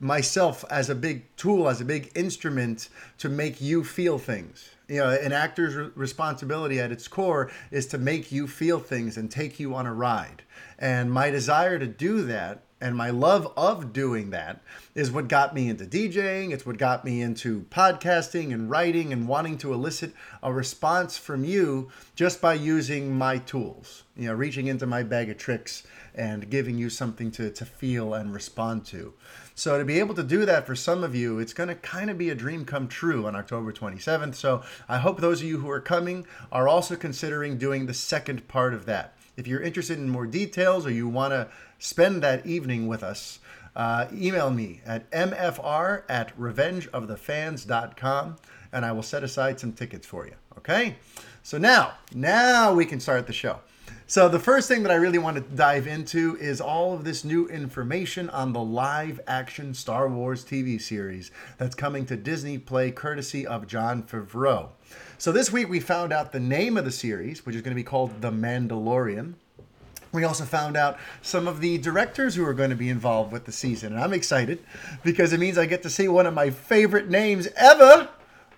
myself 0.00 0.64
as 0.68 0.90
a 0.90 0.94
big 0.94 1.24
tool, 1.36 1.68
as 1.68 1.80
a 1.80 1.84
big 1.84 2.10
instrument 2.14 2.88
to 3.18 3.28
make 3.28 3.60
you 3.60 3.84
feel 3.84 4.18
things. 4.18 4.70
You 4.88 4.98
know, 4.98 5.10
an 5.10 5.32
actor's 5.32 5.96
responsibility 5.96 6.80
at 6.80 6.90
its 6.90 7.06
core 7.06 7.50
is 7.70 7.86
to 7.86 7.98
make 7.98 8.32
you 8.32 8.46
feel 8.46 8.80
things 8.80 9.16
and 9.16 9.30
take 9.30 9.60
you 9.60 9.74
on 9.74 9.86
a 9.86 9.94
ride. 9.94 10.42
And 10.78 11.10
my 11.12 11.30
desire 11.30 11.78
to 11.78 11.86
do 11.86 12.22
that 12.22 12.62
and 12.82 12.96
my 12.96 13.10
love 13.10 13.52
of 13.56 13.92
doing 13.92 14.30
that 14.30 14.60
is 14.96 15.12
what 15.12 15.28
got 15.28 15.54
me 15.54 15.68
into 15.68 15.84
DJing. 15.84 16.50
It's 16.50 16.66
what 16.66 16.78
got 16.78 17.04
me 17.04 17.22
into 17.22 17.60
podcasting 17.70 18.52
and 18.52 18.68
writing 18.68 19.12
and 19.12 19.28
wanting 19.28 19.56
to 19.58 19.72
elicit 19.72 20.12
a 20.42 20.52
response 20.52 21.16
from 21.16 21.44
you 21.44 21.92
just 22.16 22.40
by 22.40 22.54
using 22.54 23.16
my 23.16 23.38
tools, 23.38 24.02
you 24.16 24.26
know, 24.26 24.34
reaching 24.34 24.66
into 24.66 24.84
my 24.84 25.04
bag 25.04 25.30
of 25.30 25.38
tricks 25.38 25.84
and 26.14 26.50
giving 26.50 26.78
you 26.78 26.90
something 26.90 27.30
to, 27.32 27.50
to 27.50 27.64
feel 27.64 28.14
and 28.14 28.34
respond 28.34 28.84
to. 28.86 29.14
So 29.54 29.78
to 29.78 29.84
be 29.84 29.98
able 29.98 30.14
to 30.14 30.22
do 30.22 30.44
that 30.46 30.66
for 30.66 30.74
some 30.74 31.04
of 31.04 31.14
you, 31.14 31.38
it's 31.38 31.52
going 31.52 31.68
to 31.68 31.74
kind 31.74 32.10
of 32.10 32.18
be 32.18 32.30
a 32.30 32.34
dream 32.34 32.64
come 32.64 32.88
true 32.88 33.26
on 33.26 33.36
October 33.36 33.72
27th. 33.72 34.34
So 34.34 34.62
I 34.88 34.98
hope 34.98 35.20
those 35.20 35.40
of 35.40 35.46
you 35.46 35.58
who 35.58 35.70
are 35.70 35.80
coming 35.80 36.26
are 36.50 36.68
also 36.68 36.96
considering 36.96 37.58
doing 37.58 37.86
the 37.86 37.94
second 37.94 38.48
part 38.48 38.74
of 38.74 38.86
that. 38.86 39.16
If 39.36 39.46
you're 39.46 39.60
interested 39.62 39.98
in 39.98 40.10
more 40.10 40.26
details 40.26 40.86
or 40.86 40.90
you 40.90 41.08
want 41.08 41.32
to 41.32 41.48
spend 41.78 42.22
that 42.22 42.46
evening 42.46 42.86
with 42.86 43.02
us, 43.02 43.40
uh, 43.74 44.06
email 44.12 44.50
me 44.50 44.82
at 44.84 45.10
mfr 45.12 46.02
at 46.06 46.38
revengeofthefans.com 46.38 48.36
and 48.72 48.84
I 48.84 48.92
will 48.92 49.02
set 49.02 49.24
aside 49.24 49.58
some 49.58 49.72
tickets 49.72 50.06
for 50.06 50.26
you. 50.26 50.34
Okay? 50.58 50.96
So 51.42 51.58
now, 51.58 51.94
now 52.14 52.72
we 52.74 52.84
can 52.84 53.00
start 53.00 53.26
the 53.26 53.32
show. 53.32 53.60
So, 54.06 54.28
the 54.28 54.38
first 54.38 54.68
thing 54.68 54.82
that 54.82 54.92
I 54.92 54.96
really 54.96 55.18
want 55.18 55.36
to 55.36 55.42
dive 55.42 55.86
into 55.86 56.36
is 56.38 56.60
all 56.60 56.92
of 56.92 57.04
this 57.04 57.24
new 57.24 57.46
information 57.48 58.28
on 58.30 58.52
the 58.52 58.60
live 58.60 59.20
action 59.26 59.74
Star 59.74 60.08
Wars 60.08 60.44
TV 60.44 60.80
series 60.80 61.30
that's 61.56 61.74
coming 61.74 62.04
to 62.06 62.16
Disney 62.16 62.58
Play 62.58 62.90
courtesy 62.90 63.46
of 63.46 63.66
Jon 63.66 64.02
Favreau. 64.02 64.70
So, 65.18 65.30
this 65.30 65.52
week 65.52 65.68
we 65.68 65.80
found 65.80 66.12
out 66.12 66.32
the 66.32 66.40
name 66.40 66.76
of 66.76 66.84
the 66.84 66.90
series, 66.90 67.46
which 67.46 67.54
is 67.54 67.62
going 67.62 67.74
to 67.74 67.80
be 67.80 67.84
called 67.84 68.20
The 68.20 68.32
Mandalorian. 68.32 69.34
We 70.12 70.24
also 70.24 70.44
found 70.44 70.76
out 70.76 70.98
some 71.22 71.48
of 71.48 71.60
the 71.60 71.78
directors 71.78 72.34
who 72.34 72.44
are 72.44 72.52
going 72.54 72.70
to 72.70 72.76
be 72.76 72.90
involved 72.90 73.32
with 73.32 73.46
the 73.46 73.52
season. 73.52 73.94
And 73.94 74.02
I'm 74.02 74.12
excited 74.12 74.62
because 75.02 75.32
it 75.32 75.40
means 75.40 75.56
I 75.56 75.64
get 75.64 75.82
to 75.84 75.90
see 75.90 76.06
one 76.08 76.26
of 76.26 76.34
my 76.34 76.50
favorite 76.50 77.08
names 77.08 77.48
ever 77.56 78.10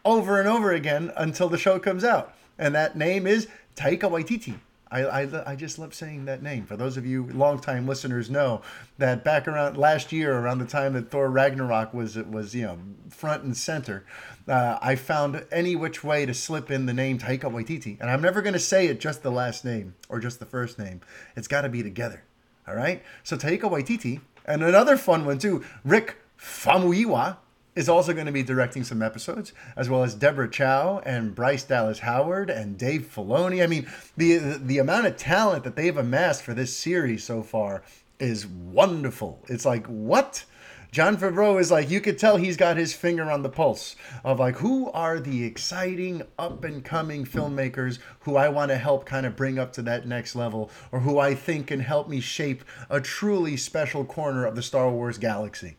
over 0.04 0.40
and 0.40 0.48
over 0.48 0.72
again 0.72 1.12
until 1.16 1.48
the 1.48 1.58
show 1.58 1.78
comes 1.78 2.02
out. 2.02 2.34
And 2.58 2.74
that 2.74 2.96
name 2.96 3.26
is 3.26 3.46
Taika 3.76 4.10
Waititi. 4.10 4.54
I, 4.94 5.22
I, 5.22 5.50
I 5.52 5.56
just 5.56 5.76
love 5.76 5.92
saying 5.92 6.26
that 6.26 6.40
name. 6.40 6.66
For 6.66 6.76
those 6.76 6.96
of 6.96 7.04
you 7.04 7.26
longtime 7.26 7.88
listeners 7.88 8.30
know 8.30 8.62
that 8.98 9.24
back 9.24 9.48
around 9.48 9.76
last 9.76 10.12
year, 10.12 10.38
around 10.38 10.58
the 10.58 10.66
time 10.66 10.92
that 10.92 11.10
Thor 11.10 11.28
Ragnarok 11.28 11.92
was 11.92 12.16
was 12.16 12.54
you 12.54 12.62
know 12.62 12.78
front 13.10 13.42
and 13.42 13.56
center, 13.56 14.04
uh, 14.46 14.78
I 14.80 14.94
found 14.94 15.44
any 15.50 15.74
which 15.74 16.04
way 16.04 16.26
to 16.26 16.32
slip 16.32 16.70
in 16.70 16.86
the 16.86 16.94
name 16.94 17.18
Taika 17.18 17.50
Waititi, 17.50 18.00
and 18.00 18.08
I'm 18.08 18.22
never 18.22 18.40
going 18.40 18.52
to 18.52 18.60
say 18.60 18.86
it 18.86 19.00
just 19.00 19.24
the 19.24 19.32
last 19.32 19.64
name 19.64 19.96
or 20.08 20.20
just 20.20 20.38
the 20.38 20.46
first 20.46 20.78
name. 20.78 21.00
It's 21.34 21.48
got 21.48 21.62
to 21.62 21.68
be 21.68 21.82
together. 21.82 22.22
All 22.68 22.76
right. 22.76 23.02
So 23.24 23.36
Taika 23.36 23.62
Waititi, 23.62 24.20
and 24.46 24.62
another 24.62 24.96
fun 24.96 25.26
one 25.26 25.38
too, 25.38 25.64
Rick 25.84 26.18
Famuyiwa 26.38 27.38
is 27.74 27.88
also 27.88 28.12
going 28.12 28.26
to 28.26 28.32
be 28.32 28.42
directing 28.42 28.84
some 28.84 29.02
episodes, 29.02 29.52
as 29.76 29.88
well 29.88 30.04
as 30.04 30.14
Deborah 30.14 30.50
Chow 30.50 31.00
and 31.04 31.34
Bryce 31.34 31.64
Dallas 31.64 32.00
Howard 32.00 32.50
and 32.50 32.78
Dave 32.78 33.10
Filoni. 33.14 33.62
I 33.62 33.66
mean, 33.66 33.88
the 34.16 34.38
the 34.38 34.78
amount 34.78 35.06
of 35.06 35.16
talent 35.16 35.64
that 35.64 35.76
they've 35.76 35.96
amassed 35.96 36.42
for 36.42 36.54
this 36.54 36.76
series 36.76 37.24
so 37.24 37.42
far 37.42 37.82
is 38.18 38.46
wonderful. 38.46 39.42
It's 39.48 39.64
like 39.64 39.86
what? 39.86 40.44
Jon 40.92 41.16
Favreau 41.16 41.60
is 41.60 41.72
like 41.72 41.90
you 41.90 42.00
could 42.00 42.20
tell 42.20 42.36
he's 42.36 42.56
got 42.56 42.76
his 42.76 42.94
finger 42.94 43.28
on 43.28 43.42
the 43.42 43.48
pulse 43.48 43.96
of 44.22 44.38
like 44.38 44.58
who 44.58 44.92
are 44.92 45.18
the 45.18 45.42
exciting 45.42 46.22
up 46.38 46.62
and 46.62 46.84
coming 46.84 47.24
filmmakers 47.24 47.98
who 48.20 48.36
I 48.36 48.48
want 48.48 48.70
to 48.70 48.76
help 48.76 49.04
kind 49.04 49.26
of 49.26 49.34
bring 49.34 49.58
up 49.58 49.72
to 49.72 49.82
that 49.82 50.06
next 50.06 50.36
level 50.36 50.70
or 50.92 51.00
who 51.00 51.18
I 51.18 51.34
think 51.34 51.66
can 51.66 51.80
help 51.80 52.08
me 52.08 52.20
shape 52.20 52.62
a 52.88 53.00
truly 53.00 53.56
special 53.56 54.04
corner 54.04 54.44
of 54.44 54.54
the 54.54 54.62
Star 54.62 54.88
Wars 54.88 55.18
galaxy. 55.18 55.78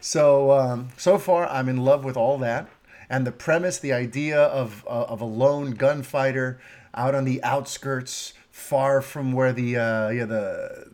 So 0.00 0.52
um, 0.52 0.88
so 0.96 1.18
far, 1.18 1.48
I'm 1.48 1.68
in 1.68 1.78
love 1.78 2.04
with 2.04 2.16
all 2.16 2.38
that, 2.38 2.68
and 3.08 3.26
the 3.26 3.32
premise, 3.32 3.78
the 3.78 3.92
idea 3.92 4.40
of 4.40 4.84
uh, 4.86 5.04
of 5.04 5.20
a 5.20 5.24
lone 5.24 5.72
gunfighter 5.72 6.60
out 6.94 7.14
on 7.14 7.24
the 7.24 7.42
outskirts, 7.42 8.34
far 8.50 9.00
from 9.02 9.32
where 9.32 9.52
the 9.52 9.76
uh, 9.76 10.08
yeah 10.10 10.24
the 10.24 10.90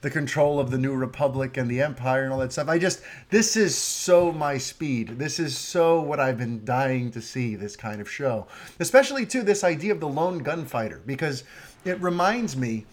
the 0.00 0.10
control 0.10 0.60
of 0.60 0.70
the 0.70 0.78
new 0.78 0.94
republic 0.94 1.56
and 1.56 1.68
the 1.68 1.82
empire 1.82 2.22
and 2.22 2.32
all 2.32 2.38
that 2.38 2.52
stuff. 2.52 2.68
I 2.68 2.78
just 2.78 3.02
this 3.30 3.56
is 3.56 3.76
so 3.76 4.32
my 4.32 4.58
speed. 4.58 5.18
This 5.18 5.40
is 5.40 5.56
so 5.56 6.00
what 6.00 6.20
I've 6.20 6.38
been 6.38 6.64
dying 6.64 7.10
to 7.12 7.20
see 7.20 7.56
this 7.56 7.76
kind 7.76 8.00
of 8.00 8.10
show. 8.10 8.46
Especially 8.78 9.26
too 9.26 9.42
this 9.42 9.64
idea 9.64 9.92
of 9.92 10.00
the 10.00 10.08
lone 10.08 10.38
gunfighter 10.38 11.02
because 11.04 11.44
it 11.84 12.00
reminds 12.00 12.56
me 12.56 12.86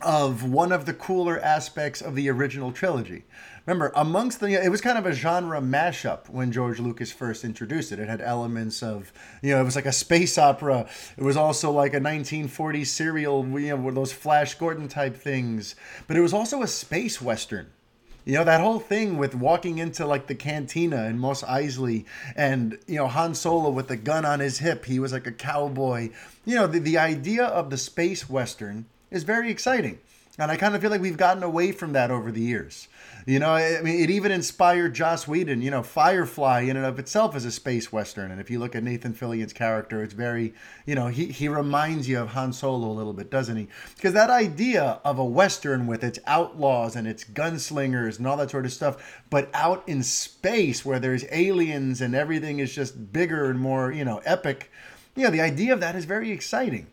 of 0.00 0.44
one 0.44 0.72
of 0.72 0.86
the 0.86 0.94
cooler 0.94 1.38
aspects 1.40 2.00
of 2.00 2.14
the 2.14 2.28
original 2.30 2.72
trilogy. 2.72 3.24
Remember, 3.66 3.92
amongst 3.94 4.40
the, 4.40 4.64
it 4.64 4.70
was 4.70 4.80
kind 4.80 4.96
of 4.96 5.06
a 5.06 5.12
genre 5.12 5.60
mashup 5.60 6.28
when 6.30 6.50
George 6.50 6.80
Lucas 6.80 7.12
first 7.12 7.44
introduced 7.44 7.92
it. 7.92 7.98
It 7.98 8.08
had 8.08 8.20
elements 8.20 8.82
of, 8.82 9.12
you 9.42 9.54
know, 9.54 9.60
it 9.60 9.64
was 9.64 9.76
like 9.76 9.86
a 9.86 9.92
space 9.92 10.38
opera. 10.38 10.88
It 11.16 11.22
was 11.22 11.36
also 11.36 11.70
like 11.70 11.92
a 11.92 12.00
1940s 12.00 12.86
serial, 12.86 13.46
you 13.60 13.68
know, 13.68 13.76
with 13.76 13.94
those 13.94 14.12
Flash 14.12 14.54
Gordon 14.54 14.88
type 14.88 15.16
things. 15.16 15.74
But 16.06 16.16
it 16.16 16.20
was 16.20 16.32
also 16.32 16.62
a 16.62 16.66
space 16.66 17.20
western. 17.20 17.70
You 18.24 18.34
know, 18.34 18.44
that 18.44 18.60
whole 18.60 18.78
thing 18.78 19.16
with 19.16 19.34
walking 19.34 19.78
into 19.78 20.06
like 20.06 20.26
the 20.26 20.34
cantina 20.34 21.06
in 21.06 21.18
Mos 21.18 21.42
Eisley 21.42 22.04
and, 22.36 22.78
you 22.86 22.96
know, 22.96 23.08
Han 23.08 23.34
Solo 23.34 23.70
with 23.70 23.88
the 23.88 23.96
gun 23.96 24.24
on 24.24 24.40
his 24.40 24.58
hip. 24.58 24.84
He 24.84 24.98
was 24.98 25.12
like 25.12 25.26
a 25.26 25.32
cowboy. 25.32 26.10
You 26.44 26.56
know, 26.56 26.66
the, 26.66 26.78
the 26.78 26.98
idea 26.98 27.44
of 27.44 27.70
the 27.70 27.78
space 27.78 28.28
western 28.28 28.86
is 29.10 29.24
very 29.24 29.50
exciting. 29.50 29.98
And 30.38 30.50
I 30.50 30.56
kind 30.56 30.74
of 30.74 30.80
feel 30.80 30.90
like 30.90 31.00
we've 31.00 31.16
gotten 31.16 31.42
away 31.42 31.72
from 31.72 31.92
that 31.92 32.10
over 32.10 32.30
the 32.30 32.40
years. 32.40 32.88
You 33.26 33.38
know, 33.38 33.50
I 33.50 33.80
mean, 33.82 34.00
it 34.00 34.10
even 34.10 34.32
inspired 34.32 34.94
Joss 34.94 35.28
Whedon. 35.28 35.62
You 35.62 35.70
know, 35.70 35.82
Firefly 35.82 36.60
in 36.60 36.76
and 36.76 36.86
of 36.86 36.98
itself 36.98 37.36
is 37.36 37.44
a 37.44 37.50
space 37.50 37.92
western, 37.92 38.30
and 38.30 38.40
if 38.40 38.50
you 38.50 38.58
look 38.58 38.74
at 38.74 38.82
Nathan 38.82 39.12
Fillion's 39.12 39.52
character, 39.52 40.02
it's 40.02 40.14
very, 40.14 40.54
you 40.86 40.94
know, 40.94 41.08
he 41.08 41.26
he 41.26 41.48
reminds 41.48 42.08
you 42.08 42.20
of 42.20 42.28
Han 42.28 42.52
Solo 42.52 42.88
a 42.88 42.92
little 42.92 43.12
bit, 43.12 43.30
doesn't 43.30 43.56
he? 43.56 43.68
Because 43.96 44.12
that 44.14 44.30
idea 44.30 45.00
of 45.04 45.18
a 45.18 45.24
western 45.24 45.86
with 45.86 46.02
its 46.02 46.18
outlaws 46.26 46.96
and 46.96 47.06
its 47.06 47.24
gunslingers 47.24 48.18
and 48.18 48.26
all 48.26 48.36
that 48.36 48.50
sort 48.50 48.64
of 48.64 48.72
stuff, 48.72 49.22
but 49.28 49.50
out 49.54 49.82
in 49.86 50.02
space 50.02 50.84
where 50.84 50.98
there's 50.98 51.24
aliens 51.30 52.00
and 52.00 52.14
everything 52.14 52.58
is 52.58 52.74
just 52.74 53.12
bigger 53.12 53.50
and 53.50 53.60
more, 53.60 53.92
you 53.92 54.04
know, 54.04 54.18
epic. 54.24 54.70
You 55.16 55.24
know, 55.24 55.30
the 55.30 55.40
idea 55.40 55.72
of 55.72 55.80
that 55.80 55.96
is 55.96 56.04
very 56.04 56.30
exciting. 56.30 56.86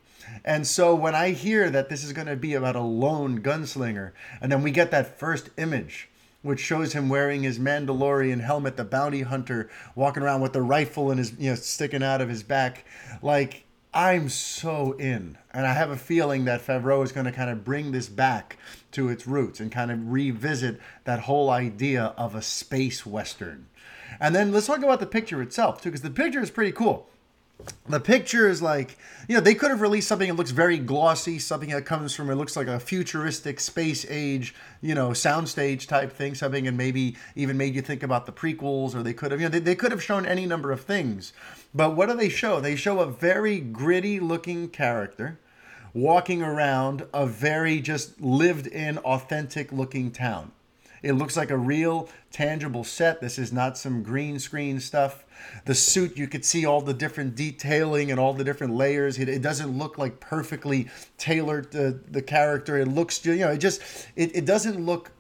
And 0.44 0.68
so 0.68 0.94
when 0.94 1.16
I 1.16 1.32
hear 1.32 1.70
that 1.70 1.90
this 1.90 2.04
is 2.04 2.14
going 2.14 2.28
to 2.28 2.36
be 2.36 2.54
about 2.54 2.76
a 2.76 2.82
lone 2.82 3.42
gunslinger, 3.42 4.12
and 4.42 4.52
then 4.52 4.64
we 4.64 4.72
get 4.72 4.92
that 4.92 5.18
first 5.20 5.50
image, 5.58 6.10
which 6.42 6.60
shows 6.60 6.94
him 6.94 7.10
wearing 7.10 7.44
his 7.44 7.60
Mandalorian 7.60 8.42
helmet, 8.42 8.78
the 8.78 8.86
bounty 8.86 9.22
hunter, 9.22 9.70
walking 9.96 10.24
around 10.24 10.42
with 10.42 10.54
the 10.54 10.62
rifle 10.62 11.10
and 11.10 11.20
his 11.20 11.34
you 11.38 11.50
know 11.50 11.56
sticking 11.56 12.04
out 12.04 12.22
of 12.22 12.30
his 12.30 12.44
back, 12.44 12.86
like 13.22 13.66
I'm 13.94 14.30
so 14.30 14.92
in, 14.94 15.38
and 15.52 15.66
I 15.66 15.74
have 15.74 15.90
a 15.90 15.98
feeling 15.98 16.46
that 16.46 16.66
Favreau 16.66 17.04
is 17.04 17.12
going 17.12 17.26
to 17.26 17.32
kind 17.32 17.50
of 17.50 17.64
bring 17.64 17.92
this 17.92 18.08
back 18.08 18.58
to 18.92 19.10
its 19.10 19.26
roots 19.26 19.60
and 19.60 19.72
kind 19.72 19.92
of 19.92 20.12
revisit 20.12 20.80
that 21.06 21.22
whole 21.22 21.50
idea 21.50 22.14
of 22.18 22.36
a 22.36 22.42
space 22.42 23.06
western. 23.06 23.68
And 24.20 24.36
then 24.36 24.52
let's 24.52 24.68
talk 24.68 24.80
about 24.80 25.00
the 25.00 25.06
picture 25.06 25.42
itself 25.42 25.82
too, 25.82 25.90
because 25.90 26.02
the 26.02 26.12
picture 26.12 26.42
is 26.42 26.52
pretty 26.52 26.72
cool 26.72 27.10
the 27.90 28.00
picture 28.00 28.48
is 28.48 28.62
like 28.62 28.98
you 29.28 29.36
know 29.36 29.42
they 29.42 29.56
could 29.56 29.72
have 29.72 29.82
released 29.82 30.08
something 30.08 30.28
that 30.28 30.36
looks 30.36 30.52
very 30.52 30.78
glossy 30.78 31.40
something 31.40 31.70
that 31.70 31.86
comes 31.86 32.14
from 32.14 32.30
it 32.30 32.36
looks 32.36 32.56
like 32.56 32.68
a 32.68 32.80
futuristic 32.80 33.60
space 33.60 34.06
age 34.10 34.54
you 34.82 34.94
know 34.94 35.10
soundstage 35.10 35.88
type 35.88 36.12
thing 36.12 36.36
something 36.36 36.68
and 36.68 36.78
maybe 36.78 37.16
even 37.36 37.58
made 37.58 37.74
you 37.74 37.82
think 37.82 38.04
about 38.04 38.26
the 38.26 38.32
prequels 38.32 38.94
or 38.94 39.04
they 39.04 39.14
could 39.14 39.32
have 39.32 39.42
you 39.42 39.46
know 39.46 39.52
they, 39.52 39.60
they 39.60 39.76
could 39.76 39.92
have 39.92 40.04
shown 40.04 40.26
any 40.26 40.46
number 40.46 40.72
of 40.72 40.82
things 40.82 41.34
but 41.74 41.96
what 41.96 42.08
do 42.08 42.16
they 42.16 42.30
show 42.30 42.60
they 42.60 42.76
show 42.76 43.00
a 43.00 43.08
very 43.08 43.60
gritty 43.60 44.20
looking 44.20 44.70
character 44.70 45.40
walking 45.94 46.44
around 46.44 47.06
a 47.14 47.26
very 47.26 47.82
just 47.82 48.22
lived 48.22 48.68
in 48.68 48.98
authentic 49.00 49.72
looking 49.72 50.12
town 50.12 50.52
it 51.04 51.14
looks 51.14 51.38
like 51.38 51.52
a 51.52 51.58
real 51.58 52.10
tangible 52.32 52.84
set. 52.84 53.22
This 53.22 53.38
is 53.38 53.54
not 53.54 53.78
some 53.78 54.04
green 54.04 54.40
screen 54.40 54.80
stuff. 54.80 55.24
The 55.66 55.76
suit, 55.76 56.18
you 56.18 56.28
could 56.28 56.46
see 56.46 56.66
all 56.66 56.82
the 56.82 56.94
different 56.94 57.36
detailing 57.36 58.12
and 58.12 58.20
all 58.20 58.34
the 58.34 58.44
different 58.44 58.76
layers. 58.76 59.20
It, 59.20 59.30
it 59.30 59.42
doesn't 59.42 59.78
look 59.78 59.98
like 59.98 60.20
perfectly 60.20 60.88
tailored 61.18 61.72
to 61.72 61.92
the 61.92 62.22
character. 62.22 62.78
It 62.78 62.88
looks, 62.88 63.26
you 63.26 63.38
know, 63.38 63.52
it 63.52 63.58
just, 63.58 63.82
it, 64.16 64.36
it 64.36 64.46
doesn't 64.46 64.86
look 64.86 65.12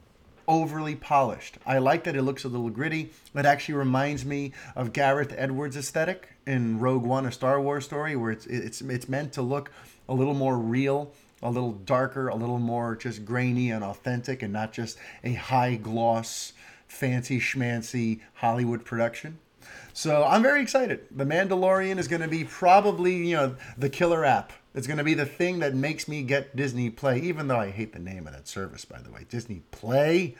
overly 0.47 0.95
polished. 0.95 1.57
I 1.65 1.79
like 1.79 2.05
that 2.05 2.15
it 2.15 2.21
looks 2.21 2.45
a 2.45 2.47
little 2.47 2.69
gritty. 2.69 3.11
It 3.35 3.45
actually 3.45 3.75
reminds 3.75 4.25
me 4.25 4.53
of 4.75 4.93
Gareth 4.93 5.33
Edwards' 5.37 5.75
aesthetic 5.75 6.29
in 6.45 6.79
Rogue 6.79 7.03
One, 7.03 7.25
a 7.25 7.31
Star 7.31 7.59
Wars 7.61 7.85
story, 7.85 8.15
where 8.15 8.31
it's 8.31 8.45
it's 8.45 8.81
it's 8.81 9.09
meant 9.09 9.33
to 9.33 9.41
look 9.41 9.71
a 10.07 10.13
little 10.13 10.33
more 10.33 10.57
real 10.57 11.11
a 11.41 11.51
little 11.51 11.73
darker, 11.73 12.29
a 12.29 12.35
little 12.35 12.59
more 12.59 12.95
just 12.95 13.25
grainy 13.25 13.69
and 13.69 13.83
authentic, 13.83 14.41
and 14.41 14.51
not 14.51 14.73
just 14.73 14.97
a 15.23 15.33
high 15.33 15.75
gloss, 15.75 16.53
fancy 16.87 17.39
schmancy 17.39 18.21
Hollywood 18.35 18.85
production. 18.85 19.39
So 19.97 20.23
I'm 20.23 20.43
very 20.43 20.61
excited. 20.61 21.07
The 21.09 21.25
Mandalorian 21.25 21.97
is 21.97 22.07
going 22.07 22.21
to 22.21 22.27
be 22.27 22.43
probably, 22.43 23.15
you 23.15 23.35
know, 23.35 23.55
the 23.79 23.89
killer 23.89 24.23
app. 24.23 24.53
It's 24.75 24.85
going 24.85 24.99
to 24.99 25.03
be 25.03 25.15
the 25.15 25.25
thing 25.25 25.57
that 25.57 25.73
makes 25.73 26.07
me 26.07 26.21
get 26.21 26.55
Disney 26.55 26.91
Play, 26.91 27.19
even 27.21 27.47
though 27.47 27.57
I 27.57 27.71
hate 27.71 27.93
the 27.93 27.99
name 27.99 28.27
of 28.27 28.33
that 28.33 28.47
service, 28.47 28.85
by 28.85 28.99
the 28.99 29.09
way. 29.09 29.25
Disney 29.27 29.63
Play, 29.71 30.35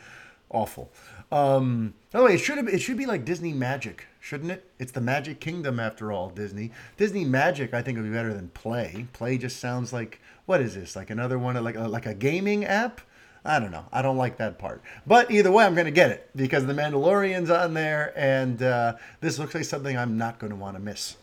awful. 0.52 0.92
Um, 1.32 1.96
by 2.12 2.20
the 2.20 2.26
way, 2.26 2.34
it 2.36 2.38
should 2.38 2.58
have, 2.58 2.68
it 2.68 2.78
should 2.78 2.98
be 2.98 3.08
like 3.08 3.26
Disney 3.26 3.52
Magic, 3.52 4.06
shouldn't 4.20 4.52
it? 4.52 4.72
It's 4.78 4.92
the 4.92 5.02
Magic 5.02 5.40
Kingdom 5.40 5.80
after 5.80 6.12
all. 6.12 6.30
Disney, 6.30 6.72
Disney 6.96 7.26
Magic, 7.26 7.74
I 7.74 7.82
think 7.82 7.98
would 7.98 8.06
be 8.06 8.12
better 8.12 8.36
than 8.36 8.50
Play. 8.50 9.08
Play 9.12 9.40
just 9.40 9.60
sounds 9.60 9.92
like 9.92 10.22
what 10.46 10.62
is 10.62 10.76
this? 10.76 10.96
Like 10.96 11.10
another 11.10 11.40
one, 11.40 11.62
like 11.64 11.76
a, 11.76 11.88
like 11.88 12.06
a 12.06 12.14
gaming 12.14 12.64
app? 12.64 13.02
I 13.48 13.60
don't 13.60 13.72
know. 13.72 13.86
I 13.94 14.01
don't 14.01 14.18
like 14.18 14.38
that 14.38 14.60
part. 14.60 14.82
But 15.08 15.32
either 15.32 15.51
way, 15.51 15.66
I'm 15.66 15.74
going 15.74 15.86
to 15.86 15.92
get 15.92 16.12
it 16.12 16.30
because 16.36 16.66
the 16.66 16.74
Mandalorian's 16.74 17.50
on 17.50 17.74
there, 17.74 18.13
and 18.18 18.62
uh, 18.62 18.98
this 19.22 19.39
looks 19.39 19.56
like 19.56 19.63
something 19.63 19.98
I'm 19.98 20.18
not 20.18 20.38
going 20.38 20.50
to 20.50 20.58
want 20.58 20.75
to 20.75 20.82
miss. 20.82 21.16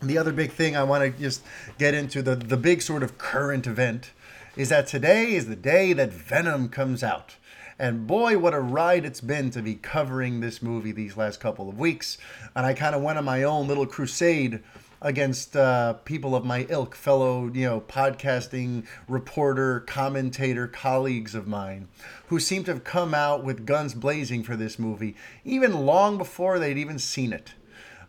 The 0.00 0.16
other 0.16 0.32
big 0.32 0.50
thing 0.50 0.76
I 0.76 0.82
want 0.82 1.04
to 1.04 1.20
just 1.20 1.42
get 1.78 1.94
into 1.94 2.22
the 2.22 2.34
the 2.34 2.56
big 2.56 2.82
sort 2.82 3.02
of 3.04 3.18
current 3.18 3.66
event 3.68 4.10
is 4.56 4.70
that 4.70 4.86
today 4.86 5.34
is 5.34 5.46
the 5.46 5.54
day 5.54 5.92
that 5.92 6.10
Venom 6.10 6.68
comes 6.68 7.04
out. 7.04 7.36
And 7.78 8.06
boy, 8.06 8.38
what 8.38 8.54
a 8.54 8.60
ride 8.60 9.04
it's 9.04 9.20
been 9.20 9.50
to 9.50 9.62
be 9.62 9.74
covering 9.74 10.40
this 10.40 10.62
movie 10.62 10.92
these 10.92 11.16
last 11.16 11.40
couple 11.40 11.68
of 11.68 11.78
weeks. 11.78 12.18
And 12.54 12.66
I 12.66 12.74
kind 12.74 12.94
of 12.94 13.02
went 13.02 13.18
on 13.18 13.24
my 13.24 13.42
own 13.42 13.68
little 13.68 13.86
crusade 13.86 14.60
against 15.02 15.56
uh, 15.56 15.94
people 16.04 16.34
of 16.34 16.44
my 16.44 16.64
ilk, 16.70 16.94
fellow, 16.94 17.50
you 17.52 17.66
know, 17.66 17.80
podcasting 17.80 18.86
reporter, 19.08 19.80
commentator, 19.80 20.68
colleagues 20.68 21.34
of 21.34 21.46
mine, 21.46 21.88
who 22.28 22.38
seem 22.38 22.64
to 22.64 22.72
have 22.72 22.84
come 22.84 23.12
out 23.12 23.44
with 23.44 23.66
guns 23.66 23.94
blazing 23.94 24.42
for 24.42 24.56
this 24.56 24.78
movie, 24.78 25.14
even 25.44 25.84
long 25.84 26.16
before 26.16 26.58
they'd 26.58 26.78
even 26.78 26.98
seen 26.98 27.32
it. 27.32 27.52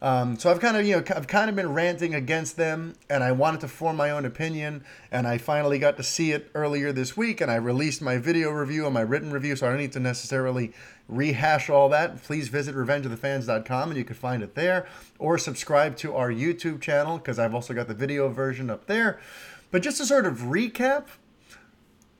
Um, 0.03 0.37
so 0.37 0.51
I've 0.51 0.59
kind 0.59 0.75
of, 0.75 0.85
you 0.85 0.97
know, 0.97 1.03
I've 1.15 1.27
kind 1.27 1.49
of 1.49 1.55
been 1.55 1.73
ranting 1.73 2.13
against 2.13 2.57
them, 2.57 2.93
and 3.09 3.23
I 3.23 3.31
wanted 3.31 3.61
to 3.61 3.69
form 3.69 3.95
my 3.95 4.09
own 4.09 4.25
opinion, 4.25 4.83
and 5.11 5.25
I 5.25 5.37
finally 5.37 5.79
got 5.79 5.95
to 5.95 6.03
see 6.03 6.33
it 6.33 6.51
earlier 6.53 6.91
this 6.91 7.15
week, 7.15 7.39
and 7.39 7.49
I 7.49 7.55
released 7.55 8.01
my 8.01 8.17
video 8.17 8.51
review 8.51 8.83
and 8.83 8.93
my 8.93 9.01
written 9.01 9.31
review, 9.31 9.55
so 9.55 9.65
I 9.65 9.69
don't 9.69 9.79
need 9.79 9.93
to 9.93 10.01
necessarily 10.01 10.73
rehash 11.07 11.69
all 11.69 11.89
that. 11.89 12.23
Please 12.23 12.47
visit 12.47 12.75
revengeofthefans.com, 12.75 13.89
and 13.89 13.97
you 13.97 14.03
can 14.03 14.15
find 14.15 14.43
it 14.43 14.55
there, 14.55 14.87
or 15.19 15.37
subscribe 15.37 15.97
to 15.97 16.15
our 16.15 16.29
YouTube 16.31 16.81
channel 16.81 17.17
because 17.17 17.39
I've 17.39 17.53
also 17.53 17.73
got 17.73 17.87
the 17.87 17.93
video 17.93 18.29
version 18.29 18.69
up 18.69 18.87
there. 18.87 19.19
But 19.71 19.81
just 19.81 19.97
to 19.97 20.05
sort 20.05 20.25
of 20.25 20.39
recap, 20.39 21.05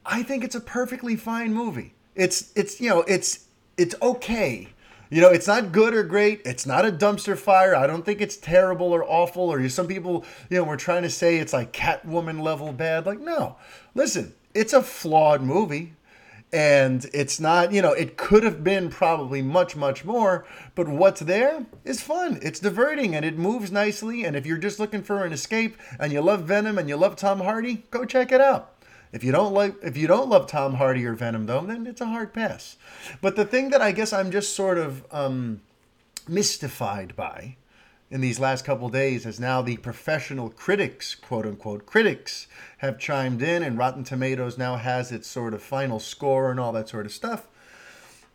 I 0.06 0.24
think 0.24 0.44
it's 0.44 0.56
a 0.56 0.62
perfectly 0.62 1.16
fine 1.16 1.54
movie. 1.54 1.94
It's 2.16 2.52
it's 2.56 2.80
you 2.82 2.90
know 2.90 3.02
it's 3.08 3.46
it's 3.78 3.96
okay 4.02 4.74
you 5.14 5.22
know, 5.22 5.30
it's 5.30 5.46
not 5.46 5.72
good 5.72 5.94
or 5.94 6.02
great. 6.02 6.42
It's 6.44 6.66
not 6.66 6.88
a 6.88 6.92
dumpster 6.92 7.38
fire. 7.38 7.76
I 7.76 7.86
don't 7.86 8.04
think 8.04 8.20
it's 8.20 8.36
terrible 8.36 8.92
or 8.92 9.04
awful. 9.04 9.44
Or 9.44 9.70
some 9.70 9.86
people, 9.86 10.26
you 10.50 10.58
know, 10.58 10.64
we're 10.64 10.76
trying 10.76 11.04
to 11.04 11.10
say 11.12 11.38
it's 11.38 11.54
like 11.54 11.72
Catwoman 11.72 12.42
level 12.42 12.74
bad. 12.74 13.06
Like, 13.06 13.20
no. 13.20 13.58
Listen, 13.94 14.34
it's 14.56 14.74
a 14.74 14.82
flawed 14.82 15.44
movie. 15.44 15.94
And 16.54 17.08
it's 17.14 17.40
not 17.40 17.74
you 17.74 17.82
know 17.82 17.92
it 17.94 18.16
could 18.16 18.44
have 18.44 18.64
been 18.64 18.90
probably 18.90 19.42
much 19.42 19.76
much 19.76 20.06
more 20.06 20.46
but 20.76 20.88
what's 20.88 21.22
there 21.22 21.66
is 21.84 22.02
fun. 22.02 22.40
It's 22.42 22.60
diverting 22.60 23.16
and 23.16 23.26
it 23.26 23.38
moves 23.38 23.72
nicely. 23.72 24.24
And 24.24 24.36
if 24.36 24.46
you're 24.46 24.58
just 24.58 24.80
looking 24.80 25.04
for 25.04 25.26
an 25.26 25.34
escape 25.34 25.78
and 26.00 26.14
you 26.14 26.22
love 26.22 26.44
venom 26.44 26.78
and 26.78 26.88
you 26.88 26.96
love 26.96 27.16
tom 27.16 27.42
hardy 27.42 27.84
go 27.90 28.06
check 28.06 28.32
it 28.32 28.40
out. 28.40 28.70
If 29.12 29.24
you 29.24 29.32
don't 29.32 29.54
like 29.54 29.76
if 29.82 29.98
you 29.98 30.08
don't 30.08 30.30
love 30.30 30.48
tom 30.48 30.76
hardy 30.76 31.04
or 31.06 31.14
venom 31.14 31.48
though 31.48 31.62
then 31.62 31.88
it's 31.88 32.02
a 32.02 32.06
hard 32.06 32.34
pass. 32.34 32.78
But 33.20 33.36
the 33.36 33.46
thing 33.46 33.72
that 33.72 33.82
i 33.82 33.92
guess 33.92 34.14
i'm 34.14 34.32
just 34.32 34.56
sort 34.56 34.78
of 34.78 35.04
um, 35.12 35.62
mystified 36.28 37.16
by 37.16 37.58
in 38.14 38.22
these 38.22 38.40
last 38.40 38.64
couple 38.64 38.90
days 38.90 39.26
as 39.26 39.40
now 39.40 39.64
the 39.64 39.76
professional 39.78 40.52
critics, 40.52 41.16
quote 41.16 41.48
unquote 41.48 41.88
critics, 41.88 42.46
have 42.78 43.00
chimed 43.00 43.42
in 43.42 43.64
and 43.64 43.76
Rotten 43.76 44.04
Tomatoes 44.04 44.56
now 44.56 44.76
has 44.76 45.12
its 45.12 45.28
sort 45.28 45.56
of 45.56 45.64
final 45.64 46.00
score 46.00 46.52
and 46.52 46.60
all 46.60 46.72
that 46.74 46.88
sort 46.88 47.08
of 47.08 47.12
stuff. 47.12 47.48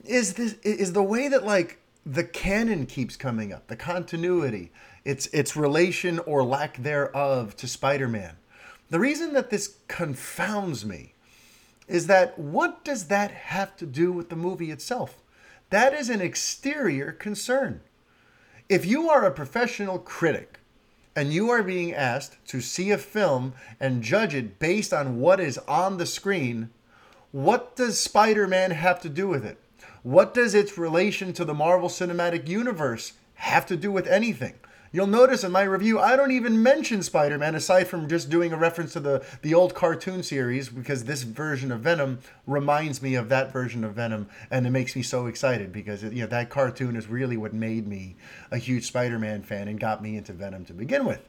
Is 0.04 0.35
this 0.35 0.54
is 0.64 0.94
the 0.94 1.02
way 1.02 1.28
that 1.28 1.44
like 1.44 1.78
the 2.04 2.25
canon 2.25 2.87
keeps 2.87 3.16
coming 3.16 3.52
up, 3.52 3.68
the 3.68 3.76
continuity, 3.76 4.73
its 5.04 5.28
its 5.28 5.54
relation 5.54 6.18
or 6.20 6.42
lack 6.42 6.78
thereof 6.78 7.54
to 7.58 7.68
Spider-Man. 7.68 8.35
The 8.90 8.99
reason 8.99 9.32
that 9.35 9.50
this 9.50 9.76
confounds 9.87 10.85
me 10.85 11.14
is 11.87 12.08
that 12.08 12.37
what 12.37 12.85
does 12.85 13.06
that 13.06 13.30
have 13.30 13.76
to 13.76 13.87
do 13.87 14.11
with 14.11 14.28
the 14.28 14.35
movie 14.35 14.73
itself? 14.73 15.18
That 15.70 15.94
is 15.94 16.11
an 16.11 16.20
exterior 16.20 17.12
concern. 17.12 17.82
If 18.69 18.85
you 18.85 19.09
are 19.09 19.25
a 19.25 19.31
professional 19.31 19.99
critic 19.99 20.61
and 21.17 21.33
you 21.33 21.49
are 21.49 21.63
being 21.63 21.95
asked 21.95 22.37
to 22.49 22.61
see 22.61 22.91
a 22.91 22.99
film 22.99 23.55
and 23.81 24.03
judge 24.03 24.35
it 24.35 24.59
based 24.59 24.93
on 24.93 25.21
what 25.21 25.41
is 25.41 25.57
on 25.67 25.97
the 25.97 26.05
screen, 26.05 26.69
what 27.33 27.77
does 27.77 27.99
Spider 27.99 28.47
Man 28.47 28.73
have 28.73 29.01
to 29.01 29.09
do 29.09 29.27
with 29.27 29.43
it? 29.43 29.57
What 30.03 30.35
does 30.35 30.55
its 30.55 30.77
relation 30.77 31.33
to 31.33 31.47
the 31.47 31.55
Marvel 31.55 31.89
Cinematic 31.89 32.47
Universe 32.47 33.15
have 33.37 33.65
to 33.67 33.77
do 33.77 33.91
with 33.91 34.07
anything? 34.07 34.53
You'll 34.90 35.07
notice 35.07 35.45
in 35.45 35.52
my 35.52 35.62
review, 35.64 35.99
I 35.99 36.16
don't 36.16 36.30
even 36.30 36.62
mention 36.62 37.02
Spider 37.02 37.37
Man 37.37 37.54
aside 37.54 37.88
from 37.88 38.09
just 38.09 38.30
doing 38.30 38.52
a 38.52 38.57
reference 38.57 38.95
to 38.95 39.00
the, 39.00 39.25
the 39.42 39.52
old 39.52 39.75
cartoon 39.75 40.23
series 40.23 40.71
because 40.71 41.04
this 41.04 41.25
version 41.25 41.71
of 41.71 41.80
Venom 41.80 42.21
reminds 42.47 43.02
me 43.02 43.14
of 43.14 43.28
that 43.28 43.52
version 43.52 43.85
of 43.85 43.95
Venom. 43.95 44.28
And 44.50 44.66
it 44.66 44.71
makes 44.71 44.97
me 44.97 45.02
so 45.02 45.26
excited 45.26 45.73
because 45.73 46.02
you 46.02 46.23
know, 46.23 46.26
that 46.26 46.49
cartoon 46.49 46.97
is 46.97 47.07
really 47.07 47.37
what 47.37 47.52
made 47.52 47.87
me 47.87 48.16
a 48.50 48.57
huge 48.57 48.87
Spider 48.87 49.18
Man 49.18 49.42
fan 49.42 49.68
and 49.68 49.78
got 49.78 50.02
me 50.02 50.16
into 50.16 50.33
Venom 50.33 50.64
to 50.64 50.73
begin 50.73 51.04
with. 51.04 51.28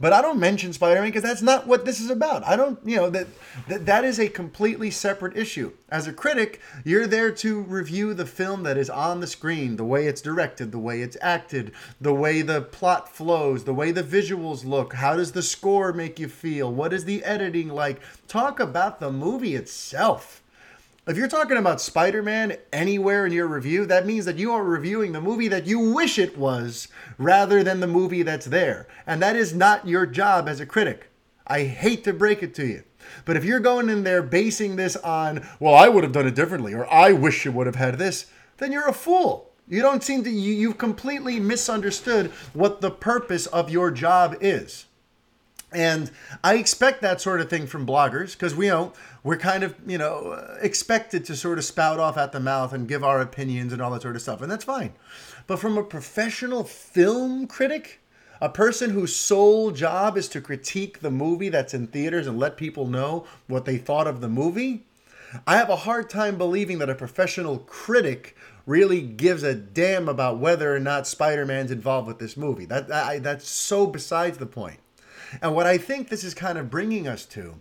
But 0.00 0.14
I 0.14 0.22
don't 0.22 0.40
mention 0.40 0.72
Spider-Man 0.72 1.10
because 1.10 1.22
that's 1.22 1.42
not 1.42 1.66
what 1.66 1.84
this 1.84 2.00
is 2.00 2.08
about. 2.08 2.42
I 2.46 2.56
don't, 2.56 2.78
you 2.86 2.96
know, 2.96 3.10
that, 3.10 3.26
that 3.68 3.84
that 3.84 4.02
is 4.02 4.18
a 4.18 4.28
completely 4.28 4.90
separate 4.90 5.36
issue. 5.36 5.72
As 5.90 6.06
a 6.06 6.12
critic, 6.12 6.60
you're 6.84 7.06
there 7.06 7.30
to 7.32 7.60
review 7.60 8.14
the 8.14 8.24
film 8.24 8.62
that 8.62 8.78
is 8.78 8.88
on 8.88 9.20
the 9.20 9.26
screen, 9.26 9.76
the 9.76 9.84
way 9.84 10.06
it's 10.06 10.22
directed, 10.22 10.72
the 10.72 10.78
way 10.78 11.02
it's 11.02 11.18
acted, 11.20 11.72
the 12.00 12.14
way 12.14 12.40
the 12.40 12.62
plot 12.62 13.14
flows, 13.14 13.64
the 13.64 13.74
way 13.74 13.92
the 13.92 14.02
visuals 14.02 14.64
look. 14.64 14.94
How 14.94 15.16
does 15.16 15.32
the 15.32 15.42
score 15.42 15.92
make 15.92 16.18
you 16.18 16.28
feel? 16.28 16.72
What 16.72 16.94
is 16.94 17.04
the 17.04 17.22
editing 17.22 17.68
like? 17.68 18.00
Talk 18.26 18.58
about 18.58 19.00
the 19.00 19.12
movie 19.12 19.54
itself 19.54 20.42
if 21.10 21.16
you're 21.16 21.28
talking 21.28 21.56
about 21.56 21.80
Spider 21.80 22.22
Man 22.22 22.56
anywhere 22.72 23.26
in 23.26 23.32
your 23.32 23.46
review, 23.46 23.86
that 23.86 24.06
means 24.06 24.24
that 24.26 24.36
you 24.36 24.52
are 24.52 24.62
reviewing 24.62 25.12
the 25.12 25.20
movie 25.20 25.48
that 25.48 25.66
you 25.66 25.92
wish 25.92 26.18
it 26.18 26.36
was 26.36 26.88
rather 27.18 27.62
than 27.62 27.80
the 27.80 27.86
movie 27.86 28.22
that's 28.22 28.46
there. 28.46 28.86
And 29.06 29.20
that 29.22 29.36
is 29.36 29.54
not 29.54 29.88
your 29.88 30.06
job 30.06 30.48
as 30.48 30.60
a 30.60 30.66
critic. 30.66 31.10
I 31.46 31.64
hate 31.64 32.04
to 32.04 32.12
break 32.12 32.42
it 32.42 32.54
to 32.56 32.66
you. 32.66 32.84
But 33.24 33.36
if 33.36 33.44
you're 33.44 33.60
going 33.60 33.88
in 33.88 34.04
there 34.04 34.22
basing 34.22 34.76
this 34.76 34.94
on, 34.96 35.46
well, 35.58 35.74
I 35.74 35.88
would 35.88 36.04
have 36.04 36.12
done 36.12 36.26
it 36.26 36.34
differently, 36.34 36.74
or 36.74 36.90
I 36.92 37.12
wish 37.12 37.44
you 37.44 37.52
would 37.52 37.66
have 37.66 37.76
had 37.76 37.98
this, 37.98 38.26
then 38.58 38.70
you're 38.70 38.88
a 38.88 38.92
fool. 38.92 39.50
You 39.66 39.82
don't 39.82 40.04
seem 40.04 40.22
to, 40.24 40.30
you, 40.30 40.52
you've 40.52 40.78
completely 40.78 41.40
misunderstood 41.40 42.30
what 42.52 42.80
the 42.80 42.90
purpose 42.90 43.46
of 43.46 43.70
your 43.70 43.90
job 43.90 44.36
is. 44.40 44.86
And 45.72 46.10
I 46.42 46.56
expect 46.56 47.00
that 47.02 47.20
sort 47.20 47.40
of 47.40 47.48
thing 47.48 47.66
from 47.66 47.86
bloggers 47.86 48.32
because 48.32 48.54
we 48.54 48.66
know 48.66 48.92
we're 49.22 49.36
kind 49.36 49.62
of, 49.62 49.76
you 49.86 49.98
know, 49.98 50.56
expected 50.60 51.24
to 51.26 51.36
sort 51.36 51.58
of 51.58 51.64
spout 51.64 52.00
off 52.00 52.16
at 52.16 52.32
the 52.32 52.40
mouth 52.40 52.72
and 52.72 52.88
give 52.88 53.04
our 53.04 53.20
opinions 53.20 53.72
and 53.72 53.80
all 53.80 53.90
that 53.92 54.02
sort 54.02 54.16
of 54.16 54.22
stuff. 54.22 54.42
And 54.42 54.50
that's 54.50 54.64
fine. 54.64 54.92
But 55.46 55.58
from 55.60 55.78
a 55.78 55.84
professional 55.84 56.64
film 56.64 57.46
critic, 57.46 58.00
a 58.40 58.48
person 58.48 58.90
whose 58.90 59.14
sole 59.14 59.70
job 59.70 60.16
is 60.16 60.26
to 60.28 60.40
critique 60.40 61.00
the 61.00 61.10
movie 61.10 61.50
that's 61.50 61.74
in 61.74 61.86
theaters 61.86 62.26
and 62.26 62.38
let 62.38 62.56
people 62.56 62.86
know 62.86 63.26
what 63.46 63.64
they 63.64 63.76
thought 63.76 64.06
of 64.06 64.20
the 64.20 64.28
movie, 64.28 64.84
I 65.46 65.56
have 65.56 65.70
a 65.70 65.76
hard 65.76 66.10
time 66.10 66.36
believing 66.38 66.78
that 66.78 66.90
a 66.90 66.94
professional 66.94 67.58
critic 67.58 68.36
really 68.66 69.00
gives 69.00 69.42
a 69.42 69.54
damn 69.54 70.08
about 70.08 70.38
whether 70.38 70.74
or 70.74 70.80
not 70.80 71.06
Spider-Man's 71.06 71.70
involved 71.70 72.08
with 72.08 72.18
this 72.18 72.36
movie. 72.36 72.64
That 72.64 72.88
that's 73.22 73.48
so 73.48 73.86
besides 73.86 74.38
the 74.38 74.46
point. 74.46 74.80
And 75.40 75.54
what 75.54 75.66
I 75.66 75.78
think 75.78 76.08
this 76.08 76.24
is 76.24 76.34
kind 76.34 76.58
of 76.58 76.70
bringing 76.70 77.06
us 77.06 77.24
to 77.26 77.56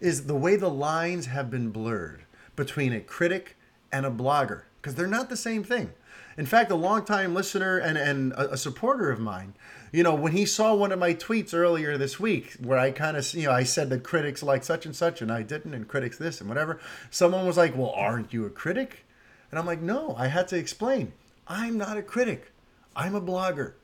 is 0.00 0.26
the 0.26 0.34
way 0.34 0.56
the 0.56 0.70
lines 0.70 1.26
have 1.26 1.50
been 1.50 1.70
blurred 1.70 2.24
between 2.56 2.92
a 2.92 3.00
critic 3.00 3.56
and 3.92 4.04
a 4.04 4.10
blogger, 4.10 4.62
because 4.80 4.94
they're 4.94 5.06
not 5.06 5.28
the 5.28 5.36
same 5.36 5.62
thing. 5.62 5.92
In 6.36 6.46
fact, 6.46 6.70
a 6.70 6.74
longtime 6.74 7.32
listener 7.32 7.78
and, 7.78 7.96
and 7.96 8.32
a, 8.32 8.52
a, 8.52 8.56
supporter 8.56 9.10
of 9.10 9.20
mine, 9.20 9.54
you 9.92 10.02
know, 10.02 10.14
when 10.14 10.32
he 10.32 10.44
saw 10.44 10.74
one 10.74 10.90
of 10.90 10.98
my 10.98 11.14
tweets 11.14 11.54
earlier 11.54 11.96
this 11.96 12.18
week 12.18 12.54
where 12.60 12.78
I 12.78 12.90
kind 12.90 13.16
of, 13.16 13.32
you 13.34 13.44
know, 13.44 13.52
I 13.52 13.62
said 13.62 13.88
that 13.90 14.02
critics 14.02 14.42
like 14.42 14.64
such 14.64 14.84
and 14.84 14.96
such 14.96 15.22
and 15.22 15.30
I 15.30 15.42
didn't, 15.42 15.74
and 15.74 15.86
critics 15.86 16.18
this 16.18 16.40
and 16.40 16.48
whatever, 16.48 16.80
someone 17.10 17.46
was 17.46 17.56
like, 17.56 17.76
well, 17.76 17.92
aren't 17.94 18.32
you 18.32 18.44
a 18.46 18.50
critic? 18.50 19.04
And 19.50 19.60
I'm 19.60 19.66
like, 19.66 19.80
no, 19.80 20.16
I 20.18 20.26
had 20.26 20.48
to 20.48 20.56
explain. 20.58 21.12
I'm 21.46 21.78
not 21.78 21.96
a 21.96 22.02
critic, 22.02 22.50
I'm 22.96 23.14
a 23.14 23.20
blogger. 23.20 23.74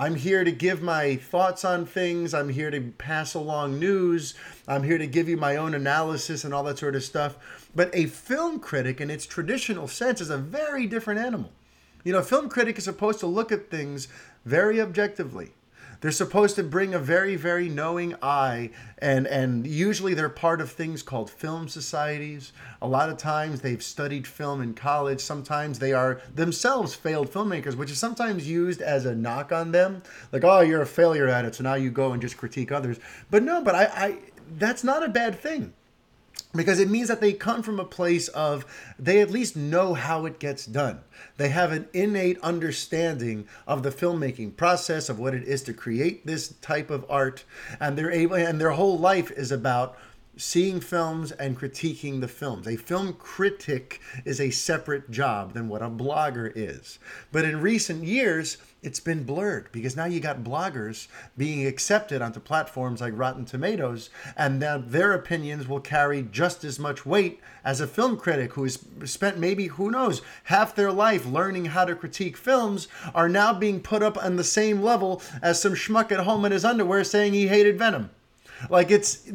I'm 0.00 0.14
here 0.14 0.44
to 0.44 0.52
give 0.52 0.80
my 0.80 1.16
thoughts 1.16 1.64
on 1.64 1.84
things. 1.84 2.32
I'm 2.32 2.50
here 2.50 2.70
to 2.70 2.80
pass 2.98 3.34
along 3.34 3.80
news. 3.80 4.34
I'm 4.68 4.84
here 4.84 4.96
to 4.96 5.08
give 5.08 5.28
you 5.28 5.36
my 5.36 5.56
own 5.56 5.74
analysis 5.74 6.44
and 6.44 6.54
all 6.54 6.62
that 6.64 6.78
sort 6.78 6.94
of 6.94 7.02
stuff. 7.02 7.36
But 7.74 7.90
a 7.92 8.06
film 8.06 8.60
critic, 8.60 9.00
in 9.00 9.10
its 9.10 9.26
traditional 9.26 9.88
sense, 9.88 10.20
is 10.20 10.30
a 10.30 10.38
very 10.38 10.86
different 10.86 11.18
animal. 11.18 11.50
You 12.04 12.12
know, 12.12 12.20
a 12.20 12.22
film 12.22 12.48
critic 12.48 12.78
is 12.78 12.84
supposed 12.84 13.18
to 13.20 13.26
look 13.26 13.50
at 13.50 13.72
things 13.72 14.06
very 14.44 14.80
objectively. 14.80 15.50
They're 16.00 16.10
supposed 16.10 16.54
to 16.56 16.62
bring 16.62 16.94
a 16.94 16.98
very, 16.98 17.34
very 17.34 17.68
knowing 17.68 18.14
eye, 18.22 18.70
and 18.98 19.26
and 19.26 19.66
usually 19.66 20.14
they're 20.14 20.28
part 20.28 20.60
of 20.60 20.70
things 20.70 21.02
called 21.02 21.30
film 21.30 21.68
societies. 21.68 22.52
A 22.80 22.86
lot 22.86 23.08
of 23.08 23.16
times 23.16 23.60
they've 23.60 23.82
studied 23.82 24.26
film 24.26 24.60
in 24.62 24.74
college. 24.74 25.20
Sometimes 25.20 25.78
they 25.78 25.92
are 25.92 26.20
themselves 26.34 26.94
failed 26.94 27.30
filmmakers, 27.30 27.74
which 27.74 27.90
is 27.90 27.98
sometimes 27.98 28.48
used 28.48 28.80
as 28.80 29.06
a 29.06 29.14
knock 29.14 29.50
on 29.50 29.72
them, 29.72 30.02
like 30.32 30.44
oh 30.44 30.60
you're 30.60 30.82
a 30.82 30.86
failure 30.86 31.28
at 31.28 31.44
it, 31.44 31.54
so 31.56 31.64
now 31.64 31.74
you 31.74 31.90
go 31.90 32.12
and 32.12 32.22
just 32.22 32.36
critique 32.36 32.70
others. 32.70 32.98
But 33.30 33.42
no, 33.42 33.62
but 33.62 33.74
I, 33.74 33.84
I 33.84 34.18
that's 34.58 34.84
not 34.84 35.04
a 35.04 35.08
bad 35.08 35.38
thing 35.38 35.72
because 36.58 36.80
it 36.80 36.90
means 36.90 37.08
that 37.08 37.20
they 37.20 37.32
come 37.32 37.62
from 37.62 37.78
a 37.78 37.84
place 37.84 38.28
of 38.28 38.66
they 38.98 39.20
at 39.20 39.30
least 39.30 39.56
know 39.56 39.94
how 39.94 40.26
it 40.26 40.38
gets 40.38 40.66
done. 40.66 41.00
They 41.36 41.48
have 41.50 41.72
an 41.72 41.88
innate 41.92 42.38
understanding 42.40 43.46
of 43.66 43.82
the 43.82 43.90
filmmaking 43.90 44.56
process 44.56 45.08
of 45.08 45.18
what 45.18 45.34
it 45.34 45.44
is 45.44 45.62
to 45.64 45.72
create 45.72 46.26
this 46.26 46.48
type 46.60 46.90
of 46.90 47.06
art 47.08 47.44
and 47.80 47.96
they're 47.96 48.10
able 48.10 48.36
and 48.36 48.60
their 48.60 48.72
whole 48.72 48.98
life 48.98 49.30
is 49.30 49.52
about 49.52 49.96
seeing 50.38 50.80
films 50.80 51.32
and 51.32 51.58
critiquing 51.58 52.20
the 52.20 52.28
films. 52.28 52.66
A 52.66 52.76
film 52.76 53.12
critic 53.14 54.00
is 54.24 54.40
a 54.40 54.50
separate 54.50 55.10
job 55.10 55.52
than 55.52 55.68
what 55.68 55.82
a 55.82 55.90
blogger 55.90 56.50
is. 56.54 56.98
But 57.32 57.44
in 57.44 57.60
recent 57.60 58.04
years, 58.04 58.56
it's 58.82 59.00
been 59.00 59.24
blurred 59.24 59.70
because 59.72 59.96
now 59.96 60.04
you 60.04 60.20
got 60.20 60.44
bloggers 60.44 61.08
being 61.36 61.66
accepted 61.66 62.22
onto 62.22 62.38
platforms 62.38 63.00
like 63.00 63.12
Rotten 63.16 63.44
Tomatoes, 63.44 64.10
and 64.36 64.60
now 64.60 64.78
their 64.78 65.12
opinions 65.12 65.66
will 65.66 65.80
carry 65.80 66.22
just 66.22 66.64
as 66.64 66.78
much 66.78 67.04
weight 67.04 67.40
as 67.64 67.80
a 67.80 67.86
film 67.86 68.16
critic 68.16 68.52
who 68.52 68.62
has 68.64 68.78
spent 69.04 69.38
maybe, 69.38 69.66
who 69.66 69.90
knows, 69.90 70.22
half 70.44 70.74
their 70.74 70.92
life 70.92 71.26
learning 71.26 71.66
how 71.66 71.84
to 71.84 71.94
critique 71.94 72.36
films 72.36 72.86
are 73.14 73.28
now 73.28 73.52
being 73.52 73.80
put 73.80 74.02
up 74.02 74.22
on 74.22 74.36
the 74.36 74.44
same 74.44 74.82
level 74.82 75.20
as 75.42 75.60
some 75.60 75.74
schmuck 75.74 76.12
at 76.12 76.20
home 76.20 76.44
in 76.44 76.52
his 76.52 76.64
underwear 76.64 77.02
saying 77.02 77.32
he 77.32 77.48
hated 77.48 77.78
Venom. 77.78 78.10
Like 78.70 78.90
it's 78.90 79.30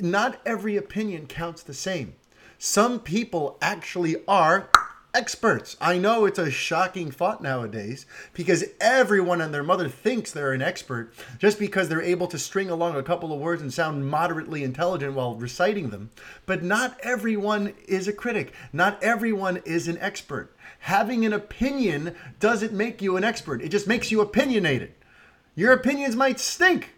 not 0.00 0.40
every 0.44 0.76
opinion 0.76 1.26
counts 1.26 1.62
the 1.62 1.74
same. 1.74 2.14
Some 2.58 3.00
people 3.00 3.56
actually 3.62 4.16
are 4.26 4.68
experts. 5.14 5.76
I 5.80 5.98
know 5.98 6.24
it's 6.24 6.38
a 6.38 6.50
shocking 6.50 7.10
thought 7.10 7.42
nowadays 7.42 8.06
because 8.34 8.64
everyone 8.80 9.40
and 9.40 9.52
their 9.52 9.62
mother 9.62 9.88
thinks 9.88 10.30
they're 10.30 10.52
an 10.52 10.62
expert 10.62 11.12
just 11.38 11.58
because 11.58 11.88
they're 11.88 12.02
able 12.02 12.26
to 12.28 12.38
string 12.38 12.70
along 12.70 12.96
a 12.96 13.02
couple 13.02 13.32
of 13.32 13.40
words 13.40 13.62
and 13.62 13.72
sound 13.72 14.08
moderately 14.08 14.62
intelligent 14.62 15.14
while 15.14 15.34
reciting 15.34 15.90
them. 15.90 16.10
But 16.46 16.62
not 16.62 16.98
everyone 17.02 17.74
is 17.86 18.06
a 18.06 18.12
critic. 18.12 18.52
Not 18.72 19.02
everyone 19.02 19.58
is 19.64 19.88
an 19.88 19.98
expert. 19.98 20.54
Having 20.80 21.24
an 21.24 21.32
opinion 21.32 22.14
doesn't 22.38 22.72
make 22.72 23.02
you 23.02 23.16
an 23.16 23.24
expert. 23.24 23.62
It 23.62 23.70
just 23.70 23.88
makes 23.88 24.10
you 24.10 24.20
opinionated. 24.20 24.92
Your 25.54 25.72
opinions 25.72 26.14
might 26.14 26.38
stink 26.38 26.94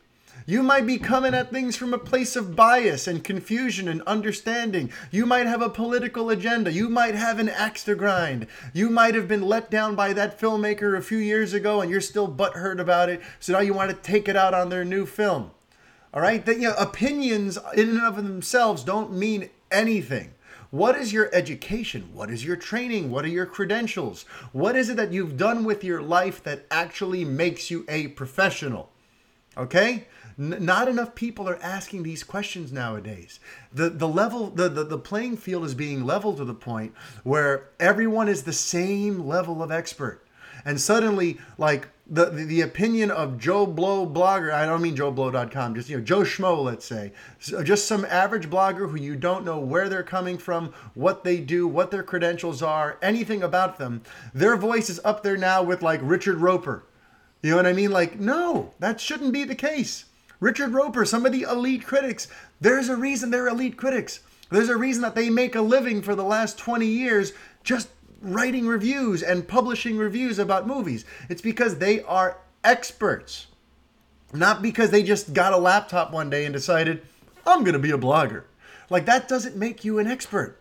You 0.46 0.62
might 0.62 0.86
be 0.86 0.98
coming 0.98 1.34
at 1.34 1.50
things 1.50 1.76
from 1.76 1.92
a 1.92 1.98
place 1.98 2.36
of 2.36 2.56
bias 2.56 3.06
and 3.06 3.22
confusion 3.22 3.88
and 3.88 4.02
understanding. 4.02 4.90
You 5.10 5.26
might 5.26 5.46
have 5.46 5.62
a 5.62 5.68
political 5.68 6.30
agenda. 6.30 6.72
You 6.72 6.88
might 6.88 7.14
have 7.14 7.38
an 7.38 7.48
axe 7.48 7.84
to 7.84 7.94
grind. 7.94 8.46
You 8.72 8.90
might 8.90 9.14
have 9.14 9.28
been 9.28 9.42
let 9.42 9.70
down 9.70 9.94
by 9.94 10.12
that 10.14 10.40
filmmaker 10.40 10.96
a 10.96 11.02
few 11.02 11.18
years 11.18 11.52
ago 11.52 11.80
and 11.80 11.90
you're 11.90 12.00
still 12.00 12.28
butthurt 12.28 12.80
about 12.80 13.08
it. 13.08 13.20
So 13.38 13.52
now 13.52 13.60
you 13.60 13.74
want 13.74 13.90
to 13.90 13.96
take 13.96 14.28
it 14.28 14.36
out 14.36 14.54
on 14.54 14.70
their 14.70 14.84
new 14.84 15.06
film. 15.06 15.50
All 16.12 16.22
right? 16.22 16.44
That, 16.44 16.56
you 16.56 16.68
know, 16.68 16.74
opinions 16.74 17.58
in 17.74 17.90
and 17.90 18.00
of 18.00 18.16
themselves 18.16 18.82
don't 18.82 19.12
mean 19.12 19.50
anything. 19.70 20.34
What 20.70 20.96
is 20.96 21.12
your 21.12 21.28
education? 21.34 22.10
What 22.12 22.30
is 22.30 22.44
your 22.44 22.56
training? 22.56 23.10
What 23.10 23.24
are 23.24 23.28
your 23.28 23.46
credentials? 23.46 24.22
What 24.52 24.76
is 24.76 24.88
it 24.88 24.96
that 24.96 25.12
you've 25.12 25.36
done 25.36 25.64
with 25.64 25.82
your 25.82 26.00
life 26.00 26.42
that 26.44 26.64
actually 26.70 27.24
makes 27.24 27.70
you 27.72 27.84
a 27.88 28.08
professional? 28.08 28.90
Okay? 29.56 30.06
N- 30.40 30.56
not 30.60 30.88
enough 30.88 31.14
people 31.14 31.46
are 31.48 31.58
asking 31.62 32.02
these 32.02 32.24
questions 32.24 32.72
nowadays. 32.72 33.40
The 33.72 33.90
the 33.90 34.08
level 34.08 34.48
the, 34.48 34.70
the 34.70 34.84
the 34.84 34.98
playing 34.98 35.36
field 35.36 35.64
is 35.64 35.74
being 35.74 36.06
leveled 36.06 36.38
to 36.38 36.44
the 36.46 36.54
point 36.54 36.94
where 37.24 37.68
everyone 37.78 38.28
is 38.28 38.44
the 38.44 38.52
same 38.52 39.26
level 39.26 39.62
of 39.62 39.70
expert. 39.70 40.24
And 40.64 40.80
suddenly 40.80 41.38
like 41.58 41.88
the, 42.06 42.26
the, 42.26 42.44
the 42.44 42.60
opinion 42.62 43.10
of 43.10 43.38
Joe 43.38 43.66
Blow 43.66 44.06
blogger, 44.06 44.52
I 44.52 44.66
don't 44.66 44.82
mean 44.82 44.96
JoeBlow.com, 44.96 45.74
just 45.74 45.88
you 45.88 45.98
know 45.98 46.02
Joe 46.02 46.22
Schmo, 46.22 46.62
let's 46.64 46.84
say, 46.84 47.12
so 47.38 47.62
just 47.62 47.86
some 47.86 48.04
average 48.06 48.50
blogger 48.50 48.90
who 48.90 48.96
you 48.96 49.16
don't 49.16 49.44
know 49.44 49.60
where 49.60 49.88
they're 49.88 50.02
coming 50.02 50.36
from, 50.36 50.72
what 50.94 51.22
they 51.22 51.38
do, 51.38 51.68
what 51.68 51.90
their 51.90 52.02
credentials 52.02 52.62
are, 52.62 52.98
anything 53.00 53.42
about 53.42 53.78
them. 53.78 54.02
Their 54.34 54.56
voice 54.56 54.90
is 54.90 55.00
up 55.04 55.22
there 55.22 55.36
now 55.36 55.62
with 55.62 55.82
like 55.82 56.00
Richard 56.02 56.38
Roeper. 56.38 56.84
You 57.42 57.50
know 57.50 57.56
what 57.56 57.66
I 57.66 57.72
mean? 57.72 57.90
Like, 57.90 58.18
no, 58.18 58.74
that 58.80 59.00
shouldn't 59.00 59.32
be 59.32 59.44
the 59.44 59.54
case. 59.54 60.04
Richard 60.40 60.72
Roeper, 60.72 61.04
some 61.04 61.26
of 61.26 61.32
the 61.32 61.42
elite 61.42 61.86
critics, 61.86 62.28
there's 62.60 62.88
a 62.88 62.96
reason 62.96 63.30
they're 63.30 63.48
elite 63.48 63.76
critics. 63.76 64.20
There's 64.50 64.68
a 64.68 64.76
reason 64.76 65.02
that 65.02 65.14
they 65.14 65.30
make 65.30 65.54
a 65.54 65.60
living 65.60 66.02
for 66.02 66.14
the 66.14 66.24
last 66.24 66.58
20 66.58 66.86
years 66.86 67.32
just 67.62 67.88
writing 68.22 68.66
reviews 68.66 69.22
and 69.22 69.46
publishing 69.46 69.96
reviews 69.96 70.38
about 70.38 70.66
movies. 70.66 71.04
It's 71.28 71.42
because 71.42 71.78
they 71.78 72.02
are 72.02 72.38
experts, 72.64 73.46
not 74.32 74.62
because 74.62 74.90
they 74.90 75.02
just 75.02 75.32
got 75.32 75.52
a 75.52 75.58
laptop 75.58 76.12
one 76.12 76.30
day 76.30 76.44
and 76.46 76.52
decided, 76.52 77.02
I'm 77.46 77.62
going 77.62 77.74
to 77.74 77.78
be 77.78 77.92
a 77.92 77.98
blogger. 77.98 78.44
Like, 78.88 79.06
that 79.06 79.28
doesn't 79.28 79.56
make 79.56 79.84
you 79.84 79.98
an 79.98 80.06
expert. 80.06 80.58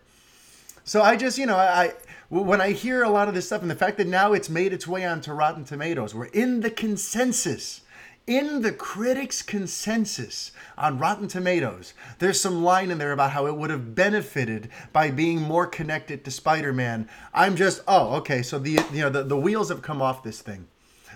So 0.84 1.02
I 1.02 1.16
just, 1.16 1.36
you 1.38 1.46
know, 1.46 1.56
I 1.56 1.94
when 2.30 2.60
I 2.60 2.70
hear 2.70 3.02
a 3.02 3.10
lot 3.10 3.26
of 3.26 3.34
this 3.34 3.46
stuff 3.46 3.60
and 3.60 3.70
the 3.70 3.74
fact 3.74 3.98
that 3.98 4.06
now 4.06 4.32
it's 4.32 4.48
made 4.48 4.72
its 4.72 4.86
way 4.86 5.04
onto 5.04 5.32
Rotten 5.32 5.64
Tomatoes, 5.64 6.14
we're 6.14 6.26
in 6.26 6.60
the 6.60 6.70
consensus 6.70 7.82
in 8.30 8.62
the 8.62 8.70
critics' 8.70 9.42
consensus 9.42 10.52
on 10.78 11.00
Rotten 11.00 11.26
Tomatoes, 11.26 11.94
there's 12.20 12.40
some 12.40 12.62
line 12.62 12.92
in 12.92 12.98
there 12.98 13.10
about 13.10 13.32
how 13.32 13.46
it 13.46 13.56
would 13.56 13.70
have 13.70 13.96
benefited 13.96 14.70
by 14.92 15.10
being 15.10 15.42
more 15.42 15.66
connected 15.66 16.24
to 16.24 16.30
Spider-Man. 16.30 17.08
I'm 17.34 17.56
just, 17.56 17.82
oh, 17.88 18.14
okay, 18.18 18.42
so 18.42 18.60
the 18.60 18.78
you 18.92 19.00
know 19.00 19.10
the, 19.10 19.24
the 19.24 19.36
wheels 19.36 19.68
have 19.68 19.82
come 19.82 20.00
off 20.00 20.22
this 20.22 20.42
thing. 20.42 20.68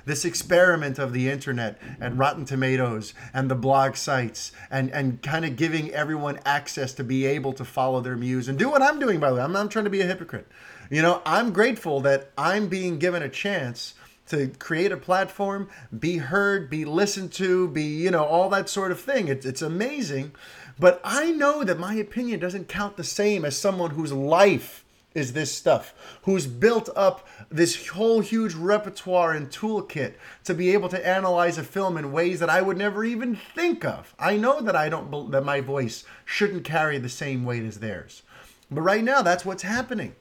This 0.07 0.25
experiment 0.25 0.99
of 0.99 1.13
the 1.13 1.31
internet 1.31 1.81
and 2.01 2.19
Rotten 2.19 2.45
Tomatoes 2.45 3.15
and 3.33 3.49
the 3.49 3.55
blog 3.55 3.95
sites 3.95 4.51
and, 4.69 4.91
and 4.91 5.23
kind 5.23 5.45
of 5.45 5.55
giving 5.55 5.93
everyone 5.93 6.41
access 6.45 6.93
to 6.95 7.05
be 7.05 7.27
able 7.27 7.53
to 7.55 7.65
follow 7.65 8.01
their 8.01 8.17
muse 8.17 8.49
and 8.49 8.59
do 8.59 8.69
what 8.69 8.83
I'm 8.83 8.99
doing, 8.99 9.21
by 9.21 9.31
the 9.31 9.37
way. 9.37 9.43
I'm 9.43 9.53
not 9.53 9.71
trying 9.71 9.85
to 9.85 9.91
be 9.91 10.01
a 10.01 10.07
hypocrite. 10.07 10.49
You 10.91 11.01
know, 11.01 11.23
I'm 11.25 11.53
grateful 11.53 12.01
that 12.01 12.33
I'm 12.37 12.67
being 12.67 12.99
given 12.99 13.23
a 13.23 13.29
chance 13.29 13.95
to 14.29 14.49
create 14.59 14.93
a 14.93 14.97
platform, 14.97 15.69
be 15.99 16.19
heard, 16.19 16.71
be 16.71 16.85
listened 16.85 17.33
to, 17.33 17.69
be, 17.69 17.83
you 17.83 18.11
know, 18.11 18.25
all 18.25 18.49
that 18.51 18.69
sort 18.69 18.91
of 18.91 19.01
thing. 19.01 19.29
It's, 19.29 19.45
it's 19.45 19.63
amazing. 19.63 20.33
But 20.79 21.01
I 21.05 21.31
know 21.31 21.63
that 21.65 21.79
my 21.79 21.95
opinion 21.95 22.41
doesn't 22.41 22.69
count 22.69 22.97
the 22.97 23.05
same 23.05 23.45
as 23.45 23.57
someone 23.57 23.91
whose 23.91 24.13
life 24.13 24.85
is 25.15 25.33
this 25.33 25.53
stuff, 25.55 25.95
who's 26.23 26.47
built 26.47 26.89
up 26.97 27.27
this 27.49 27.89
whole 27.89 28.21
huge 28.21 28.55
repertoire 28.55 29.33
and 29.33 29.49
toolkit 29.49 30.15
to 30.43 30.55
be 30.55 30.71
able 30.71 30.89
to 30.89 31.07
analyze 31.07 31.57
a 31.57 31.63
film 31.63 31.97
in 31.97 32.13
ways 32.13 32.41
that 32.41 32.51
I 32.51 32.61
would 32.61 32.77
never 32.77 33.05
even 33.05 33.37
think 33.37 33.85
of. 33.85 34.15
I 34.19 34.37
know 34.37 34.61
that 34.61 34.75
I 34.75 34.89
don't 34.89 35.31
that 35.31 35.45
my 35.45 35.61
voice 35.61 36.05
shouldn't 36.25 36.65
carry 36.65 36.99
the 36.99 37.09
same 37.09 37.45
weight 37.45 37.63
as 37.63 37.79
theirs. 37.79 38.23
But 38.71 38.81
right 38.81 39.05
now 39.05 39.23
that's 39.23 39.45
what's 39.45 39.63
happening. 39.63 40.17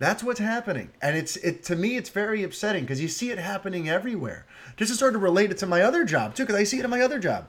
That's 0.00 0.24
what's 0.24 0.40
happening, 0.40 0.92
and 1.02 1.14
it's 1.14 1.36
it 1.36 1.62
to 1.64 1.76
me. 1.76 1.98
It's 1.98 2.08
very 2.08 2.42
upsetting 2.42 2.84
because 2.84 3.02
you 3.02 3.08
see 3.08 3.30
it 3.30 3.36
happening 3.36 3.86
everywhere. 3.90 4.46
Just 4.78 4.90
to 4.90 4.96
sort 4.96 5.14
of 5.14 5.22
relate 5.22 5.50
it 5.50 5.58
to 5.58 5.66
my 5.66 5.82
other 5.82 6.04
job 6.04 6.34
too, 6.34 6.44
because 6.44 6.58
I 6.58 6.64
see 6.64 6.78
it 6.78 6.84
in 6.86 6.90
my 6.90 7.02
other 7.02 7.18
job. 7.18 7.48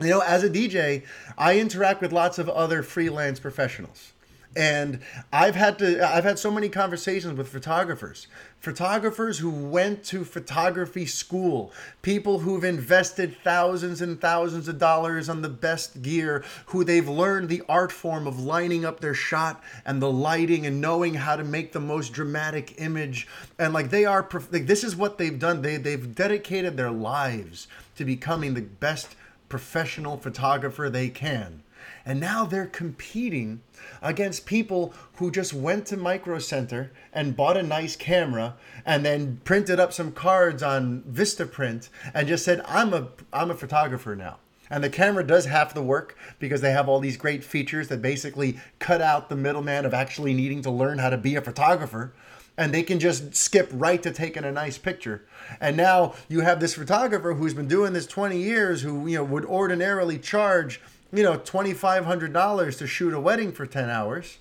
You 0.00 0.08
know, 0.08 0.20
as 0.20 0.42
a 0.42 0.48
DJ, 0.48 1.04
I 1.36 1.58
interact 1.58 2.00
with 2.00 2.10
lots 2.10 2.38
of 2.38 2.48
other 2.48 2.82
freelance 2.82 3.38
professionals 3.38 4.14
and 4.56 5.00
i've 5.32 5.54
had 5.54 5.78
to 5.78 6.06
i've 6.14 6.24
had 6.24 6.38
so 6.38 6.50
many 6.50 6.68
conversations 6.68 7.36
with 7.36 7.48
photographers. 7.48 8.26
Photographers 8.60 9.38
who 9.38 9.50
went 9.50 10.02
to 10.02 10.24
photography 10.24 11.06
school. 11.06 11.72
People 12.02 12.40
who've 12.40 12.64
invested 12.64 13.36
thousands 13.44 14.02
and 14.02 14.20
thousands 14.20 14.66
of 14.66 14.78
dollars 14.78 15.28
on 15.28 15.42
the 15.42 15.48
best 15.48 16.02
gear 16.02 16.44
who 16.66 16.82
they've 16.82 17.08
learned 17.08 17.48
the 17.48 17.62
art 17.68 17.92
form 17.92 18.26
of 18.26 18.40
lining 18.40 18.84
up 18.84 18.98
their 18.98 19.14
shot 19.14 19.62
and 19.84 20.02
the 20.02 20.10
lighting 20.10 20.66
and 20.66 20.80
knowing 20.80 21.14
how 21.14 21.36
to 21.36 21.44
make 21.44 21.72
the 21.72 21.78
most 21.78 22.12
dramatic 22.12 22.74
image. 22.78 23.28
And 23.60 23.72
like 23.72 23.90
they 23.90 24.04
are 24.04 24.28
like 24.50 24.66
this 24.66 24.82
is 24.82 24.96
what 24.96 25.18
they've 25.18 25.38
done. 25.38 25.62
They 25.62 25.76
they've 25.76 26.14
dedicated 26.14 26.76
their 26.76 26.90
lives 26.90 27.68
to 27.94 28.04
becoming 28.04 28.54
the 28.54 28.62
best 28.62 29.14
professional 29.48 30.16
photographer 30.16 30.90
they 30.90 31.08
can 31.08 31.62
and 32.08 32.18
now 32.18 32.46
they're 32.46 32.64
competing 32.64 33.60
against 34.00 34.46
people 34.46 34.94
who 35.16 35.30
just 35.30 35.52
went 35.52 35.84
to 35.86 35.96
Micro 35.98 36.38
Center 36.38 36.90
and 37.12 37.36
bought 37.36 37.58
a 37.58 37.62
nice 37.62 37.96
camera 37.96 38.54
and 38.86 39.04
then 39.04 39.42
printed 39.44 39.78
up 39.78 39.92
some 39.92 40.12
cards 40.12 40.62
on 40.62 41.02
Vistaprint 41.02 41.90
and 42.14 42.26
just 42.26 42.46
said, 42.46 42.62
I'm 42.66 42.94
a 42.94 43.08
I'm 43.30 43.50
a 43.50 43.54
photographer 43.54 44.16
now. 44.16 44.38
And 44.70 44.82
the 44.82 44.88
camera 44.88 45.22
does 45.22 45.44
half 45.44 45.74
the 45.74 45.82
work 45.82 46.16
because 46.38 46.62
they 46.62 46.70
have 46.70 46.88
all 46.88 46.98
these 46.98 47.18
great 47.18 47.44
features 47.44 47.88
that 47.88 48.00
basically 48.00 48.58
cut 48.78 49.02
out 49.02 49.28
the 49.28 49.36
middleman 49.36 49.84
of 49.84 49.92
actually 49.92 50.32
needing 50.32 50.62
to 50.62 50.70
learn 50.70 50.98
how 50.98 51.10
to 51.10 51.18
be 51.18 51.36
a 51.36 51.42
photographer. 51.42 52.14
And 52.56 52.72
they 52.72 52.82
can 52.82 52.98
just 52.98 53.36
skip 53.36 53.68
right 53.70 54.02
to 54.02 54.12
taking 54.12 54.44
a 54.44 54.50
nice 54.50 54.78
picture. 54.78 55.26
And 55.60 55.76
now 55.76 56.14
you 56.26 56.40
have 56.40 56.58
this 56.58 56.74
photographer 56.74 57.34
who's 57.34 57.54
been 57.54 57.68
doing 57.68 57.92
this 57.92 58.06
20 58.06 58.38
years 58.38 58.80
who, 58.80 59.06
you 59.06 59.18
know, 59.18 59.24
would 59.24 59.44
ordinarily 59.44 60.18
charge 60.18 60.80
you 61.12 61.22
know, 61.22 61.38
$2,500 61.38 62.78
to 62.78 62.86
shoot 62.86 63.14
a 63.14 63.20
wedding 63.20 63.52
for 63.52 63.66
10 63.66 63.88
hours, 63.88 64.38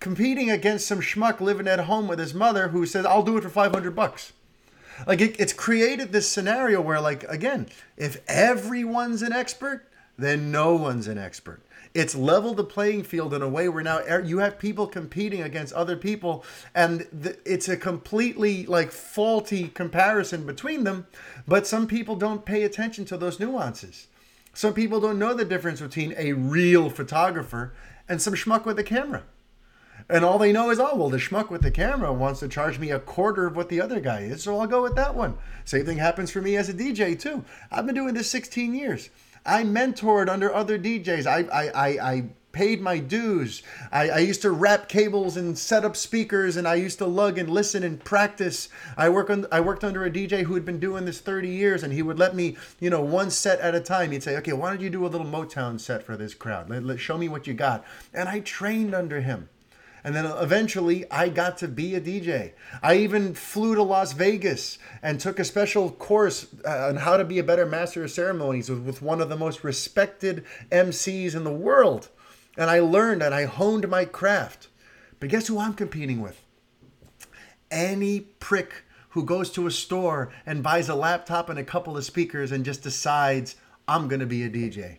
competing 0.00 0.50
against 0.50 0.86
some 0.86 1.00
schmuck 1.00 1.40
living 1.40 1.68
at 1.68 1.80
home 1.80 2.08
with 2.08 2.18
his 2.18 2.34
mother 2.34 2.68
who 2.68 2.86
says, 2.86 3.04
I'll 3.04 3.22
do 3.22 3.36
it 3.36 3.42
for 3.42 3.48
500 3.48 3.94
bucks. 3.94 4.32
Like, 5.06 5.20
it, 5.20 5.38
it's 5.38 5.52
created 5.52 6.12
this 6.12 6.30
scenario 6.30 6.80
where, 6.80 7.00
like, 7.00 7.24
again, 7.24 7.68
if 7.96 8.22
everyone's 8.28 9.22
an 9.22 9.32
expert, 9.32 9.86
then 10.16 10.50
no 10.50 10.74
one's 10.74 11.06
an 11.06 11.18
expert. 11.18 11.60
It's 11.92 12.14
leveled 12.14 12.58
the 12.58 12.64
playing 12.64 13.04
field 13.04 13.32
in 13.32 13.40
a 13.40 13.48
way 13.48 13.68
where 13.68 13.82
now 13.82 14.00
er, 14.08 14.20
you 14.20 14.38
have 14.38 14.58
people 14.58 14.86
competing 14.86 15.42
against 15.42 15.72
other 15.72 15.96
people, 15.96 16.44
and 16.74 17.06
it's 17.44 17.68
a 17.68 17.76
completely 17.76 18.66
like 18.66 18.92
faulty 18.92 19.68
comparison 19.68 20.44
between 20.44 20.84
them. 20.84 21.06
But 21.48 21.66
some 21.66 21.86
people 21.86 22.16
don't 22.16 22.44
pay 22.44 22.64
attention 22.64 23.06
to 23.06 23.16
those 23.16 23.40
nuances. 23.40 24.08
Some 24.56 24.72
people 24.72 25.00
don't 25.00 25.18
know 25.18 25.34
the 25.34 25.44
difference 25.44 25.82
between 25.82 26.14
a 26.16 26.32
real 26.32 26.88
photographer 26.88 27.74
and 28.08 28.22
some 28.22 28.32
schmuck 28.32 28.64
with 28.64 28.78
a 28.78 28.82
camera. 28.82 29.24
And 30.08 30.24
all 30.24 30.38
they 30.38 30.50
know 30.50 30.70
is, 30.70 30.80
oh, 30.80 30.96
well, 30.96 31.10
the 31.10 31.18
schmuck 31.18 31.50
with 31.50 31.60
the 31.60 31.70
camera 31.70 32.10
wants 32.10 32.40
to 32.40 32.48
charge 32.48 32.78
me 32.78 32.90
a 32.90 32.98
quarter 32.98 33.46
of 33.46 33.54
what 33.54 33.68
the 33.68 33.82
other 33.82 34.00
guy 34.00 34.20
is, 34.20 34.44
so 34.44 34.58
I'll 34.58 34.66
go 34.66 34.82
with 34.82 34.94
that 34.94 35.14
one. 35.14 35.36
Same 35.66 35.84
thing 35.84 35.98
happens 35.98 36.30
for 36.30 36.40
me 36.40 36.56
as 36.56 36.70
a 36.70 36.72
DJ, 36.72 37.20
too. 37.20 37.44
I've 37.70 37.84
been 37.84 37.94
doing 37.94 38.14
this 38.14 38.30
16 38.30 38.74
years. 38.74 39.10
I 39.44 39.62
mentored 39.62 40.30
under 40.30 40.54
other 40.54 40.78
DJs. 40.78 41.26
I, 41.26 41.40
I, 41.52 41.68
I, 41.68 41.88
I 42.14 42.24
paid 42.56 42.80
my 42.80 42.98
dues. 42.98 43.62
I, 43.92 44.08
I, 44.08 44.18
used 44.20 44.40
to 44.40 44.50
wrap 44.50 44.88
cables 44.88 45.36
and 45.36 45.58
set 45.58 45.84
up 45.84 45.94
speakers, 45.94 46.56
and 46.56 46.66
I 46.66 46.76
used 46.76 46.96
to 46.98 47.06
lug 47.06 47.36
and 47.36 47.50
listen 47.50 47.82
and 47.82 48.02
practice. 48.02 48.70
I 48.96 49.10
work 49.10 49.28
on, 49.28 49.44
I 49.52 49.60
worked 49.60 49.84
under 49.84 50.06
a 50.06 50.10
DJ 50.10 50.44
who 50.44 50.54
had 50.54 50.64
been 50.64 50.80
doing 50.80 51.04
this 51.04 51.20
30 51.20 51.50
years, 51.50 51.82
and 51.82 51.92
he 51.92 52.00
would 52.00 52.18
let 52.18 52.34
me, 52.34 52.56
you 52.80 52.88
know, 52.88 53.02
one 53.02 53.30
set 53.30 53.60
at 53.60 53.74
a 53.74 53.80
time. 53.80 54.10
He'd 54.10 54.22
say, 54.22 54.38
"Okay, 54.38 54.54
why 54.54 54.70
don't 54.70 54.80
you 54.80 54.88
do 54.88 55.04
a 55.04 55.06
little 55.06 55.26
Motown 55.26 55.78
set 55.78 56.02
for 56.02 56.16
this 56.16 56.32
crowd? 56.32 56.70
Let, 56.70 56.82
let 56.82 56.98
show 56.98 57.18
me 57.18 57.28
what 57.28 57.46
you 57.46 57.52
got." 57.52 57.84
And 58.14 58.26
I 58.26 58.40
trained 58.40 58.94
under 58.94 59.20
him. 59.20 59.50
And 60.02 60.14
then 60.14 60.24
eventually 60.24 61.04
I 61.10 61.28
got 61.28 61.58
to 61.58 61.68
be 61.68 61.94
a 61.94 62.00
DJ. 62.00 62.52
I 62.82 62.94
even 62.98 63.34
flew 63.34 63.74
to 63.74 63.82
Las 63.82 64.12
Vegas 64.12 64.78
and 65.02 65.20
took 65.20 65.38
a 65.38 65.44
special 65.44 65.90
course 65.90 66.46
uh, 66.64 66.88
on 66.88 66.96
how 66.96 67.18
to 67.18 67.24
be 67.24 67.38
a 67.38 67.44
better 67.44 67.66
master 67.66 68.04
of 68.04 68.10
ceremonies 68.10 68.70
with, 68.70 68.78
with 68.78 69.02
one 69.02 69.20
of 69.20 69.28
the 69.28 69.36
most 69.36 69.62
respected 69.62 70.44
MCs 70.70 71.34
in 71.34 71.44
the 71.44 71.52
world 71.52 72.08
and 72.56 72.70
I 72.70 72.80
learned 72.80 73.22
and 73.22 73.34
I 73.34 73.44
honed 73.44 73.88
my 73.88 74.04
craft. 74.04 74.68
But 75.20 75.28
guess 75.28 75.46
who 75.46 75.58
I'm 75.58 75.74
competing 75.74 76.20
with? 76.20 76.42
Any 77.70 78.20
prick 78.20 78.84
who 79.10 79.24
goes 79.24 79.50
to 79.52 79.66
a 79.66 79.70
store 79.70 80.30
and 80.44 80.62
buys 80.62 80.88
a 80.88 80.94
laptop 80.94 81.48
and 81.48 81.58
a 81.58 81.64
couple 81.64 81.96
of 81.96 82.04
speakers 82.04 82.52
and 82.52 82.64
just 82.64 82.82
decides, 82.82 83.56
I'm 83.88 84.08
going 84.08 84.20
to 84.20 84.26
be 84.26 84.42
a 84.42 84.50
DJ. 84.50 84.98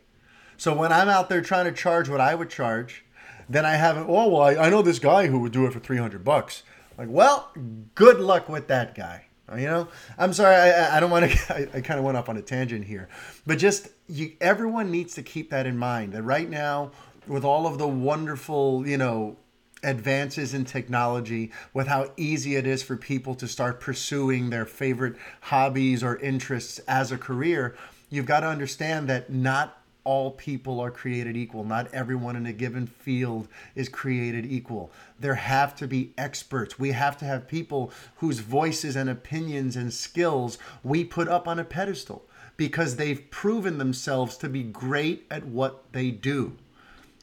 So 0.57 0.75
when 0.75 0.91
I'm 0.91 1.07
out 1.07 1.29
there 1.29 1.41
trying 1.41 1.65
to 1.65 1.71
charge 1.71 2.09
what 2.09 2.19
I 2.19 2.33
would 2.33 2.49
charge, 2.49 3.05
then 3.47 3.65
I 3.65 3.75
have, 3.75 3.97
oh, 3.97 4.27
well, 4.27 4.41
I, 4.41 4.55
I 4.55 4.69
know 4.69 4.81
this 4.81 4.99
guy 4.99 5.27
who 5.27 5.39
would 5.39 5.51
do 5.51 5.65
it 5.65 5.73
for 5.73 5.79
300 5.79 6.23
bucks. 6.23 6.63
Like, 6.97 7.09
well, 7.09 7.51
good 7.93 8.19
luck 8.19 8.49
with 8.49 8.67
that 8.67 8.95
guy. 8.95 9.25
You 9.55 9.67
know, 9.67 9.87
I'm 10.17 10.33
sorry, 10.33 10.55
I, 10.55 10.97
I 10.97 10.99
don't 10.99 11.09
want 11.09 11.31
to, 11.31 11.53
I, 11.73 11.77
I 11.77 11.81
kind 11.81 11.97
of 11.97 12.03
went 12.03 12.17
off 12.17 12.27
on 12.27 12.35
a 12.35 12.41
tangent 12.41 12.83
here, 12.83 13.07
but 13.45 13.57
just 13.57 13.87
you, 14.07 14.33
everyone 14.41 14.91
needs 14.91 15.13
to 15.15 15.23
keep 15.23 15.51
that 15.51 15.65
in 15.65 15.77
mind 15.77 16.13
that 16.13 16.23
right 16.23 16.49
now, 16.49 16.91
with 17.27 17.43
all 17.43 17.67
of 17.67 17.77
the 17.77 17.87
wonderful, 17.87 18.87
you 18.87 18.97
know, 18.97 19.37
advances 19.83 20.53
in 20.53 20.65
technology, 20.65 21.51
with 21.73 21.87
how 21.87 22.11
easy 22.17 22.55
it 22.55 22.65
is 22.65 22.81
for 22.81 22.97
people 22.97 23.35
to 23.35 23.47
start 23.47 23.79
pursuing 23.79 24.49
their 24.49 24.65
favorite 24.65 25.15
hobbies 25.41 26.03
or 26.03 26.17
interests 26.17 26.79
as 26.87 27.11
a 27.11 27.17
career, 27.17 27.75
you've 28.09 28.25
got 28.25 28.41
to 28.41 28.47
understand 28.47 29.07
that 29.09 29.31
not 29.31 29.81
all 30.03 30.31
people 30.31 30.79
are 30.79 30.89
created 30.89 31.35
equal. 31.35 31.65
Not 31.65 31.93
everyone 31.93 32.37
in 32.37 32.45
a 32.45 32.53
given 32.53 32.87
field 32.87 33.49
is 33.75 33.89
created 33.89 34.45
equal. 34.45 34.89
There 35.19 35.35
have 35.35 35.75
to 35.75 35.87
be 35.87 36.13
experts. 36.17 36.79
We 36.79 36.93
have 36.93 37.17
to 37.17 37.25
have 37.25 37.45
people 37.45 37.91
whose 38.15 38.39
voices 38.39 38.95
and 38.95 39.09
opinions 39.09 39.75
and 39.75 39.93
skills 39.93 40.57
we 40.81 41.03
put 41.03 41.27
up 41.27 41.45
on 41.45 41.59
a 41.59 41.65
pedestal 41.65 42.23
because 42.55 42.95
they've 42.95 43.29
proven 43.29 43.79
themselves 43.79 44.37
to 44.37 44.47
be 44.47 44.63
great 44.63 45.25
at 45.29 45.45
what 45.45 45.91
they 45.91 46.09
do. 46.09 46.55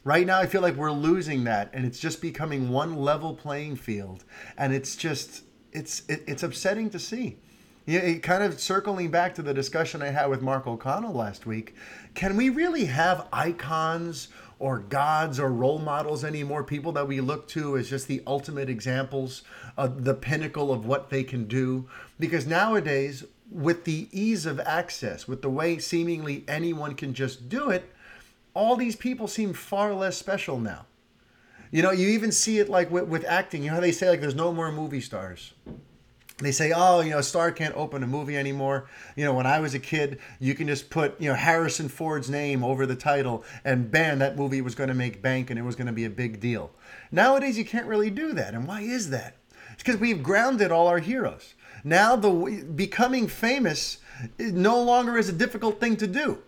Right 0.05 0.27
now, 0.27 0.39
I 0.39 0.45
feel 0.45 0.61
like 0.61 0.77
we're 0.77 0.93
losing 0.93 1.45
that, 1.45 1.71
and 1.73 1.87
it's 1.87 1.99
just 1.99 2.21
becoming 2.21 2.69
one 2.69 2.95
level 2.97 3.35
playing 3.35 3.77
field, 3.77 4.25
and 4.59 4.75
it's 4.75 4.97
just 4.97 5.45
it's 5.73 6.03
it, 6.09 6.23
it's 6.27 6.43
upsetting 6.43 6.91
to 6.91 6.99
see. 6.99 7.39
Yeah, 7.87 8.15
kind 8.19 8.43
of 8.43 8.61
circling 8.61 9.11
back 9.11 9.35
to 9.35 9.43
the 9.43 9.55
discussion 9.55 10.03
I 10.03 10.09
had 10.09 10.27
with 10.27 10.43
Mark 10.43 10.67
O'Connell 10.67 11.15
last 11.15 11.47
week. 11.47 11.75
Can 12.15 12.37
we 12.37 12.51
really 12.51 12.85
have 12.87 13.27
icons 13.33 14.29
or 14.59 14.79
gods 14.79 15.41
or 15.41 15.51
role 15.51 15.79
models 15.79 16.23
anymore? 16.23 16.65
People 16.65 16.93
that 16.93 17.09
we 17.09 17.21
look 17.21 17.49
to 17.49 17.77
as 17.77 17.89
just 17.89 18.07
the 18.07 18.23
ultimate 18.27 18.69
examples 18.71 19.43
of 19.77 20.05
the 20.05 20.15
pinnacle 20.15 20.71
of 20.71 20.87
what 20.87 21.11
they 21.11 21.25
can 21.25 21.45
do? 21.45 21.87
Because 22.19 22.47
nowadays, 22.47 23.25
with 23.51 23.85
the 23.85 24.09
ease 24.13 24.47
of 24.47 24.61
access, 24.61 25.29
with 25.29 25.43
the 25.43 25.51
way 25.51 25.79
seemingly 25.79 26.45
anyone 26.49 26.95
can 26.95 27.13
just 27.13 27.51
do 27.51 27.69
it, 27.69 27.91
all 28.55 28.77
these 28.77 28.97
people 28.97 29.29
seem 29.29 29.53
far 29.53 29.93
less 29.93 30.17
special 30.17 30.59
now. 30.59 30.87
You 31.71 31.83
know, 31.83 31.91
you 31.91 32.09
even 32.09 32.31
see 32.31 32.59
it 32.61 32.69
like 32.69 32.91
with, 32.91 33.09
with 33.09 33.25
acting. 33.25 33.63
You 33.63 33.71
know 33.71 33.75
how 33.75 33.81
they 33.81 33.93
say 33.93 34.09
like 34.09 34.21
there's 34.21 34.35
no 34.35 34.53
more 34.53 34.71
movie 34.71 35.01
stars 35.01 35.53
they 36.39 36.51
say, 36.51 36.73
oh, 36.75 37.01
you 37.01 37.11
know, 37.11 37.19
a 37.19 37.23
star 37.23 37.53
can't 37.53 37.77
open 37.77 38.03
a 38.03 38.09
movie 38.09 38.37
anymore. 38.37 38.89
You 39.15 39.25
know, 39.25 39.35
when 39.35 39.47
I 39.47 39.61
was 39.61 39.75
a 39.75 39.79
kid, 39.79 40.19
you 40.41 40.55
can 40.55 40.67
just 40.67 40.91
put, 40.91 41.21
you 41.21 41.29
know, 41.29 41.37
Harrison 41.37 41.89
Ford's 41.89 42.29
name 42.29 42.65
over 42.65 42.87
the 42.87 42.97
title, 42.97 43.45
and 43.65 43.89
bam, 43.89 44.19
that 44.19 44.37
movie 44.37 44.61
was 44.61 44.75
going 44.75 44.89
to 44.89 44.95
make 44.95 45.23
bank 45.23 45.51
and 45.51 45.59
it 45.59 45.63
was 45.63 45.77
going 45.77 45.87
to 45.87 45.93
be 45.93 46.05
a 46.05 46.11
big 46.11 46.41
deal. 46.41 46.73
Nowadays, 47.13 47.57
you 47.57 47.65
can't 47.65 47.87
really 47.87 48.11
do 48.11 48.33
that. 48.33 48.53
And 48.53 48.67
why 48.67 48.81
is 48.81 49.11
that? 49.11 49.37
It's 49.73 49.83
because 49.83 50.01
we've 50.01 50.23
grounded 50.23 50.73
all 50.73 50.89
our 50.89 50.99
heroes. 50.99 51.55
Now, 51.85 52.17
the 52.17 52.65
becoming 52.75 53.29
famous 53.29 53.99
no 54.39 54.83
longer 54.83 55.19
is 55.19 55.29
a 55.29 55.33
difficult 55.33 55.79
thing 55.79 55.97
to 55.99 56.07
do. 56.07 56.39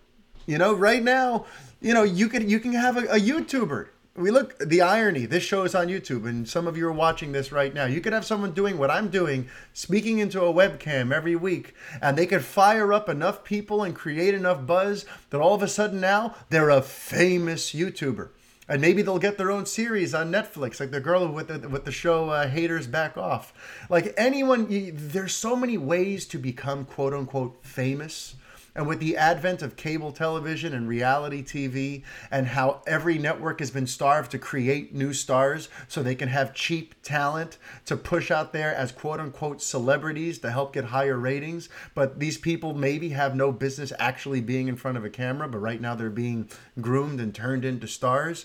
You 0.47 0.59
know, 0.59 0.75
right 0.75 1.03
now, 1.03 1.47
you 1.81 1.95
know, 1.95 2.03
you 2.03 2.29
can 2.29 2.49
you 2.49 2.61
can 2.61 2.73
have 2.73 2.97
a, 2.97 3.05
a 3.07 3.21
YouTuber. 3.21 3.89
We 4.17 4.31
look 4.31 4.59
the 4.59 4.81
irony 4.81 5.27
this 5.27 5.43
show 5.43 5.65
is 5.65 5.75
on 5.75 5.89
youtube 5.89 6.27
and 6.27 6.49
some 6.49 6.67
of 6.67 6.75
you 6.75 6.89
are 6.89 6.93
watching 6.93 7.33
this 7.33 7.53
right 7.53 7.75
now. 7.75 7.85
You 7.85 8.01
could 8.01 8.15
have 8.15 8.25
someone 8.25 8.53
doing 8.53 8.79
what 8.79 8.91
i'm 8.91 9.09
doing 9.09 9.51
speaking 9.75 10.21
into 10.21 10.41
a 10.41 10.51
webcam 10.51 11.13
every 11.13 11.37
week 11.37 11.75
and 12.01 12.17
they 12.17 12.25
could 12.25 12.43
fire 12.43 12.95
up 12.95 13.11
enough 13.11 13.45
people 13.45 13.83
and 13.83 13.95
create 13.95 14.33
enough 14.33 14.65
buzz 14.67 15.05
that 15.29 15.43
all 15.43 15.53
of 15.53 15.63
a 15.63 15.69
sudden 15.69 16.01
now 16.01 16.35
they're 16.49 16.71
a 16.71 16.81
famous 16.81 17.75
youtuber. 17.75 18.31
And 18.67 18.81
maybe 18.81 19.03
they'll 19.03 19.19
get 19.19 19.37
their 19.37 19.53
own 19.53 19.67
series 19.67 20.15
on 20.15 20.33
netflix 20.33 20.81
like 20.81 20.93
the 20.93 21.01
girl 21.01 21.29
with 21.29 21.49
the, 21.49 21.69
with 21.69 21.85
the 21.85 21.93
show 21.93 22.31
uh, 22.31 22.49
haters 22.49 22.87
back 22.87 23.19
off. 23.19 23.53
Like 23.91 24.15
anyone 24.17 24.71
you, 24.71 24.93
there's 24.93 25.35
so 25.35 25.55
many 25.55 25.77
ways 25.77 26.25
to 26.29 26.39
become 26.39 26.87
quote 26.87 27.13
unquote 27.13 27.59
famous 27.63 28.35
and 28.77 28.87
with 28.87 29.01
the 29.01 29.17
advent 29.17 29.63
of 29.63 29.75
cable 29.75 30.13
television 30.13 30.75
and 30.75 30.87
reality 30.87 31.43
TV, 31.43 32.05
and 32.31 32.47
how 32.49 32.83
every 32.87 33.19
network 33.19 33.59
has 33.59 33.71
been 33.71 33.87
starved 33.87 34.31
to 34.31 34.39
create 34.39 34.95
new 34.95 35.15
stars 35.15 35.71
so 35.89 36.03
they 36.03 36.15
can 36.15 36.29
have 36.29 36.55
cheap 36.55 36.95
talent 37.03 37.57
to 37.87 37.97
push 37.97 38.31
out 38.31 38.53
there 38.53 38.75
as 38.75 38.93
quote 38.93 39.19
unquote 39.19 39.63
celebrities 39.63 40.39
to 40.39 40.51
help 40.51 40.75
get 40.75 40.85
higher 40.85 41.19
ratings. 41.19 41.71
But 41.95 42.21
these 42.21 42.37
people 42.37 42.75
maybe 42.75 43.09
have 43.09 43.35
no 43.35 43.51
business 43.51 43.93
actually 43.99 44.43
being 44.43 44.69
in 44.69 44.77
front 44.77 44.99
of 44.99 45.05
a 45.05 45.11
camera, 45.11 45.49
but 45.49 45.59
right 45.59 45.81
now 45.81 45.95
they're 45.95 46.11
being 46.11 46.49
groomed 46.81 47.19
and 47.19 47.35
turned 47.35 47.65
into 47.65 47.89
stars. 47.89 48.45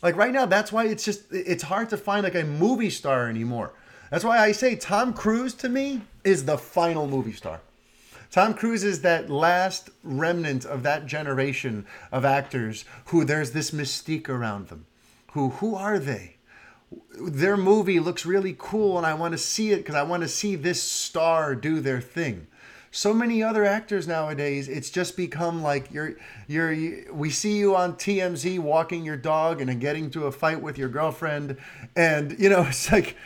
Like 0.00 0.16
right 0.16 0.32
now, 0.32 0.46
that's 0.46 0.72
why 0.72 0.86
it's 0.86 1.04
just, 1.04 1.24
it's 1.32 1.64
hard 1.64 1.90
to 1.90 1.96
find 1.96 2.22
like 2.22 2.36
a 2.36 2.44
movie 2.44 2.90
star 2.90 3.28
anymore. 3.28 3.72
That's 4.10 4.24
why 4.24 4.38
I 4.38 4.52
say 4.52 4.76
Tom 4.76 5.12
Cruise 5.12 5.54
to 5.54 5.68
me 5.68 6.02
is 6.22 6.44
the 6.44 6.58
final 6.58 7.08
movie 7.08 7.32
star. 7.32 7.60
Tom 8.32 8.54
Cruise 8.54 8.82
is 8.82 9.02
that 9.02 9.30
last 9.30 9.90
remnant 10.02 10.64
of 10.64 10.82
that 10.82 11.06
generation 11.06 11.86
of 12.10 12.24
actors 12.24 12.84
who 13.06 13.24
there's 13.24 13.52
this 13.52 13.70
mystique 13.70 14.28
around 14.28 14.68
them. 14.68 14.86
Who 15.32 15.50
who 15.50 15.74
are 15.76 15.98
they? 15.98 16.36
Their 17.20 17.56
movie 17.56 18.00
looks 18.00 18.26
really 18.26 18.56
cool 18.58 18.96
and 18.96 19.06
I 19.06 19.14
want 19.14 19.32
to 19.32 19.38
see 19.38 19.70
it 19.70 19.78
because 19.78 19.94
I 19.94 20.02
want 20.02 20.22
to 20.22 20.28
see 20.28 20.56
this 20.56 20.82
star 20.82 21.54
do 21.54 21.80
their 21.80 22.00
thing 22.00 22.46
so 22.94 23.14
many 23.14 23.42
other 23.42 23.64
actors 23.64 24.06
nowadays 24.06 24.68
it's 24.68 24.90
just 24.90 25.16
become 25.16 25.62
like 25.62 25.90
you're 25.90 26.14
you're 26.46 26.70
you, 26.70 27.08
we 27.10 27.30
see 27.30 27.56
you 27.56 27.74
on 27.74 27.94
TMZ 27.94 28.58
walking 28.58 29.02
your 29.02 29.16
dog 29.16 29.62
and 29.62 29.80
getting 29.80 30.10
to 30.10 30.26
a 30.26 30.32
fight 30.32 30.60
with 30.60 30.76
your 30.76 30.90
girlfriend 30.90 31.56
and 31.96 32.38
you 32.38 32.50
know 32.50 32.62
it's 32.68 32.92
like 32.92 33.16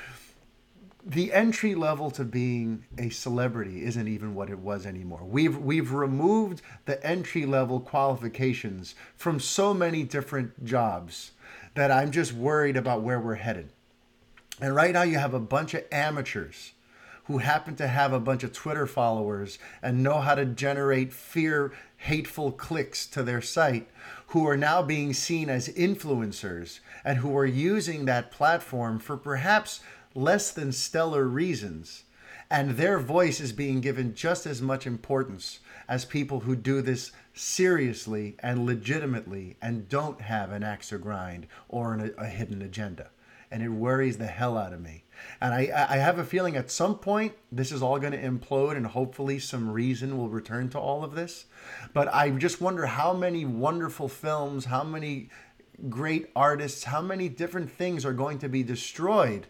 the 1.09 1.33
entry 1.33 1.77
level 1.77 2.11
to 2.11 2.25
being 2.25 2.85
a 2.99 3.11
celebrity 3.11 3.85
isn't 3.85 4.09
even 4.09 4.35
what 4.35 4.51
it 4.51 4.59
was 4.59 4.85
anymore. 4.85 5.23
We've 5.25 5.57
we've 5.57 5.93
removed 5.93 6.63
the 6.85 7.05
entry 7.07 7.47
level 7.47 7.79
qualifications 7.79 8.97
from 9.17 9.39
so 9.39 9.73
many 9.73 10.03
different 10.03 10.65
jobs 10.65 11.31
that 11.75 11.93
I'm 11.93 12.11
just 12.11 12.33
worried 12.33 12.77
about 12.77 13.03
where 13.03 13.21
we're 13.21 13.37
headed. 13.37 13.69
And 14.61 14.75
right 14.75 14.93
now 14.93 15.03
you 15.03 15.19
have 15.19 15.35
a 15.35 15.39
bunch 15.39 15.75
of 15.75 15.85
amateurs 15.93 16.73
who 17.27 17.39
happen 17.39 17.77
to 17.77 17.87
have 17.87 18.13
a 18.13 18.21
bunch 18.21 18.43
of 18.43 18.53
Twitter 18.53 18.87
followers 18.87 19.59
and 19.83 20.03
know 20.03 20.19
how 20.21 20.35
to 20.35 20.45
generate 20.45 21.13
fear 21.13 21.73
hateful 21.99 22.53
clicks 22.53 23.07
to 23.07 23.23
their 23.23 23.41
site 23.41 23.89
who 24.29 24.47
are 24.47 24.57
now 24.57 24.83
being 24.83 25.13
seen 25.13 25.49
as 25.49 25.69
influencers 25.69 26.81
and 27.05 27.19
who 27.19 27.37
are 27.37 27.47
using 27.47 28.05
that 28.05 28.31
platform 28.31 28.99
for 28.99 29.17
perhaps 29.17 29.81
less 30.17 30.51
than 30.51 30.73
stellar 30.73 31.25
reasons, 31.25 32.05
and 32.51 32.71
their 32.71 32.99
voice 32.99 33.41
is 33.41 33.53
being 33.53 33.81
given 33.81 34.15
just 34.15 34.47
as 34.47 34.63
much 34.63 34.87
importance 34.87 35.61
as 35.89 36.05
people 36.05 36.41
who 36.41 36.57
do 36.57 36.81
this 36.81 37.13
seriously 37.35 38.37
and 38.41 38.65
legitimately 38.65 39.57
and 39.61 39.89
don't 39.89 40.21
have 40.21 40.53
an 40.53 40.63
axe 40.63 40.89
to 40.89 40.99
grind 40.99 41.47
or 41.69 41.93
an, 41.93 42.15
a 42.19 42.27
hidden 42.27 42.63
agenda. 42.63 43.11
And 43.51 43.63
it 43.63 43.69
worries 43.69 44.19
the 44.19 44.27
hell 44.27 44.57
out 44.59 44.73
of 44.73 44.81
me. 44.81 45.05
And 45.41 45.55
I, 45.55 45.87
I 45.89 45.97
have 45.97 46.19
a 46.19 46.25
feeling 46.25 46.57
at 46.57 46.71
some 46.71 46.99
point 46.99 47.35
this 47.53 47.71
is 47.71 47.83
all 47.83 47.99
going 47.99 48.13
to 48.13 48.23
implode 48.23 48.77
and 48.77 48.87
hopefully 48.87 49.39
some 49.39 49.71
reason 49.71 50.17
will 50.17 50.29
return 50.29 50.69
to 50.71 50.81
all 50.81 51.05
of 51.05 51.15
this. 51.15 51.47
But 51.93 52.13
I 52.13 52.31
just 52.31 52.61
wonder 52.61 52.87
how 52.87 53.13
many 53.13 53.45
wonderful 53.45 54.09
films, 54.09 54.65
how 54.65 54.83
many 54.83 55.31
great 55.89 56.31
artists, 56.35 56.85
how 56.85 57.03
many 57.03 57.29
different 57.29 57.71
things 57.71 58.05
are 58.05 58.13
going 58.13 58.39
to 58.41 58.49
be 58.49 58.63
destroyed 58.63 59.47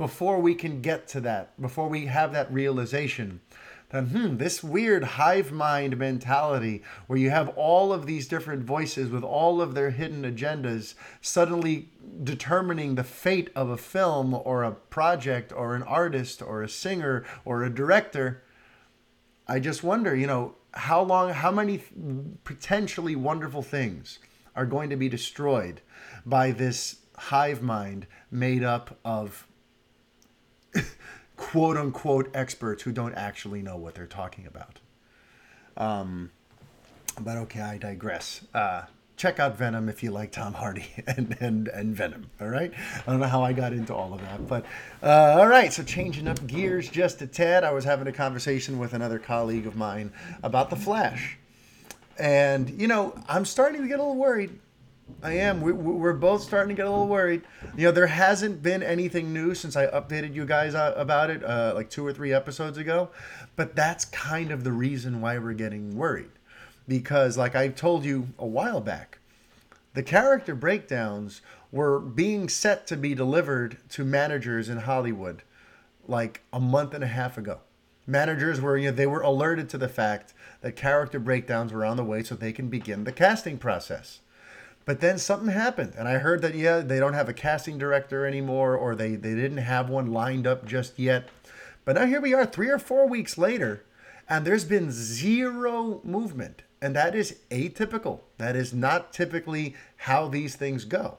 before 0.00 0.40
we 0.40 0.54
can 0.54 0.80
get 0.80 1.06
to 1.06 1.20
that, 1.20 1.60
before 1.60 1.86
we 1.86 2.06
have 2.06 2.32
that 2.32 2.50
realization 2.50 3.38
that, 3.90 4.04
hmm, 4.04 4.38
this 4.38 4.64
weird 4.64 5.04
hive 5.04 5.52
mind 5.52 5.98
mentality 5.98 6.82
where 7.06 7.18
you 7.18 7.28
have 7.28 7.50
all 7.50 7.92
of 7.92 8.06
these 8.06 8.26
different 8.26 8.64
voices 8.64 9.10
with 9.10 9.22
all 9.22 9.60
of 9.60 9.74
their 9.74 9.90
hidden 9.90 10.22
agendas 10.22 10.94
suddenly 11.20 11.90
determining 12.24 12.94
the 12.94 13.04
fate 13.04 13.50
of 13.54 13.68
a 13.68 13.76
film 13.76 14.32
or 14.32 14.64
a 14.64 14.72
project 14.72 15.52
or 15.52 15.74
an 15.74 15.82
artist 15.82 16.40
or 16.40 16.62
a 16.62 16.68
singer 16.68 17.22
or 17.44 17.62
a 17.62 17.68
director. 17.68 18.42
I 19.46 19.60
just 19.60 19.82
wonder, 19.84 20.16
you 20.16 20.26
know, 20.26 20.54
how 20.72 21.02
long, 21.02 21.34
how 21.34 21.50
many 21.50 21.82
potentially 22.44 23.16
wonderful 23.16 23.60
things 23.60 24.18
are 24.56 24.64
going 24.64 24.88
to 24.88 24.96
be 24.96 25.10
destroyed 25.10 25.82
by 26.24 26.52
this 26.52 27.00
hive 27.18 27.60
mind 27.60 28.06
made 28.30 28.64
up 28.64 28.98
of 29.04 29.46
quote 31.36 31.76
unquote 31.76 32.30
experts 32.34 32.82
who 32.82 32.92
don't 32.92 33.14
actually 33.14 33.62
know 33.62 33.76
what 33.76 33.94
they're 33.94 34.06
talking 34.06 34.46
about. 34.46 34.78
Um, 35.76 36.30
but 37.20 37.36
okay, 37.38 37.60
I 37.60 37.78
digress. 37.78 38.42
Uh, 38.54 38.82
check 39.16 39.38
out 39.38 39.56
Venom 39.58 39.90
if 39.90 40.02
you 40.02 40.10
like 40.10 40.32
Tom 40.32 40.54
Hardy 40.54 40.86
and, 41.06 41.36
and, 41.40 41.68
and 41.68 41.94
Venom. 41.94 42.30
All 42.40 42.48
right. 42.48 42.72
I 43.06 43.10
don't 43.10 43.20
know 43.20 43.26
how 43.26 43.42
I 43.42 43.52
got 43.52 43.72
into 43.72 43.94
all 43.94 44.14
of 44.14 44.20
that, 44.22 44.46
but 44.46 44.64
uh, 45.02 45.36
all 45.38 45.46
right. 45.46 45.72
So 45.72 45.82
changing 45.82 46.26
up 46.26 46.46
gears 46.46 46.88
just 46.88 47.20
a 47.20 47.26
tad, 47.26 47.62
I 47.62 47.72
was 47.72 47.84
having 47.84 48.06
a 48.06 48.12
conversation 48.12 48.78
with 48.78 48.94
another 48.94 49.18
colleague 49.18 49.66
of 49.66 49.76
mine 49.76 50.12
about 50.42 50.70
the 50.70 50.76
Flash. 50.76 51.36
And, 52.18 52.70
you 52.80 52.86
know, 52.86 53.14
I'm 53.28 53.44
starting 53.44 53.82
to 53.82 53.88
get 53.88 53.98
a 53.98 54.02
little 54.02 54.16
worried. 54.16 54.58
I 55.22 55.32
am. 55.32 55.60
We, 55.60 55.72
we're 55.72 56.12
both 56.12 56.42
starting 56.42 56.74
to 56.74 56.80
get 56.80 56.86
a 56.86 56.90
little 56.90 57.08
worried. 57.08 57.42
You 57.76 57.86
know, 57.86 57.92
there 57.92 58.06
hasn't 58.06 58.62
been 58.62 58.82
anything 58.82 59.32
new 59.32 59.54
since 59.54 59.76
I 59.76 59.86
updated 59.86 60.34
you 60.34 60.44
guys 60.44 60.74
uh, 60.74 60.94
about 60.96 61.30
it 61.30 61.44
uh, 61.44 61.72
like 61.74 61.90
two 61.90 62.06
or 62.06 62.12
three 62.12 62.32
episodes 62.32 62.78
ago. 62.78 63.10
But 63.56 63.76
that's 63.76 64.04
kind 64.06 64.50
of 64.50 64.64
the 64.64 64.72
reason 64.72 65.20
why 65.20 65.38
we're 65.38 65.52
getting 65.52 65.96
worried. 65.96 66.30
Because, 66.88 67.36
like 67.36 67.54
I 67.54 67.68
told 67.68 68.04
you 68.04 68.28
a 68.38 68.46
while 68.46 68.80
back, 68.80 69.18
the 69.94 70.02
character 70.02 70.54
breakdowns 70.54 71.40
were 71.72 72.00
being 72.00 72.48
set 72.48 72.86
to 72.88 72.96
be 72.96 73.14
delivered 73.14 73.78
to 73.90 74.04
managers 74.04 74.68
in 74.68 74.78
Hollywood 74.78 75.42
like 76.06 76.42
a 76.52 76.60
month 76.60 76.94
and 76.94 77.04
a 77.04 77.08
half 77.08 77.38
ago. 77.38 77.60
Managers 78.06 78.60
were, 78.60 78.76
you 78.76 78.90
know, 78.90 78.96
they 78.96 79.06
were 79.06 79.20
alerted 79.20 79.68
to 79.68 79.78
the 79.78 79.88
fact 79.88 80.34
that 80.62 80.74
character 80.74 81.20
breakdowns 81.20 81.72
were 81.72 81.84
on 81.84 81.96
the 81.96 82.04
way 82.04 82.22
so 82.22 82.34
they 82.34 82.52
can 82.52 82.68
begin 82.68 83.04
the 83.04 83.12
casting 83.12 83.56
process. 83.58 84.20
But 84.84 85.00
then 85.00 85.18
something 85.18 85.50
happened, 85.50 85.94
and 85.96 86.08
I 86.08 86.18
heard 86.18 86.42
that, 86.42 86.54
yeah, 86.54 86.80
they 86.80 86.98
don't 86.98 87.12
have 87.12 87.28
a 87.28 87.34
casting 87.34 87.78
director 87.78 88.26
anymore, 88.26 88.74
or 88.74 88.94
they, 88.94 89.14
they 89.14 89.34
didn't 89.34 89.58
have 89.58 89.88
one 89.88 90.12
lined 90.12 90.46
up 90.46 90.66
just 90.66 90.98
yet. 90.98 91.28
But 91.84 91.96
now 91.96 92.06
here 92.06 92.20
we 92.20 92.34
are, 92.34 92.46
three 92.46 92.70
or 92.70 92.78
four 92.78 93.06
weeks 93.08 93.38
later, 93.38 93.84
and 94.28 94.46
there's 94.46 94.64
been 94.64 94.90
zero 94.90 96.00
movement. 96.02 96.62
And 96.82 96.96
that 96.96 97.14
is 97.14 97.36
atypical. 97.50 98.20
That 98.38 98.56
is 98.56 98.72
not 98.72 99.12
typically 99.12 99.74
how 99.96 100.28
these 100.28 100.56
things 100.56 100.84
go. 100.84 101.18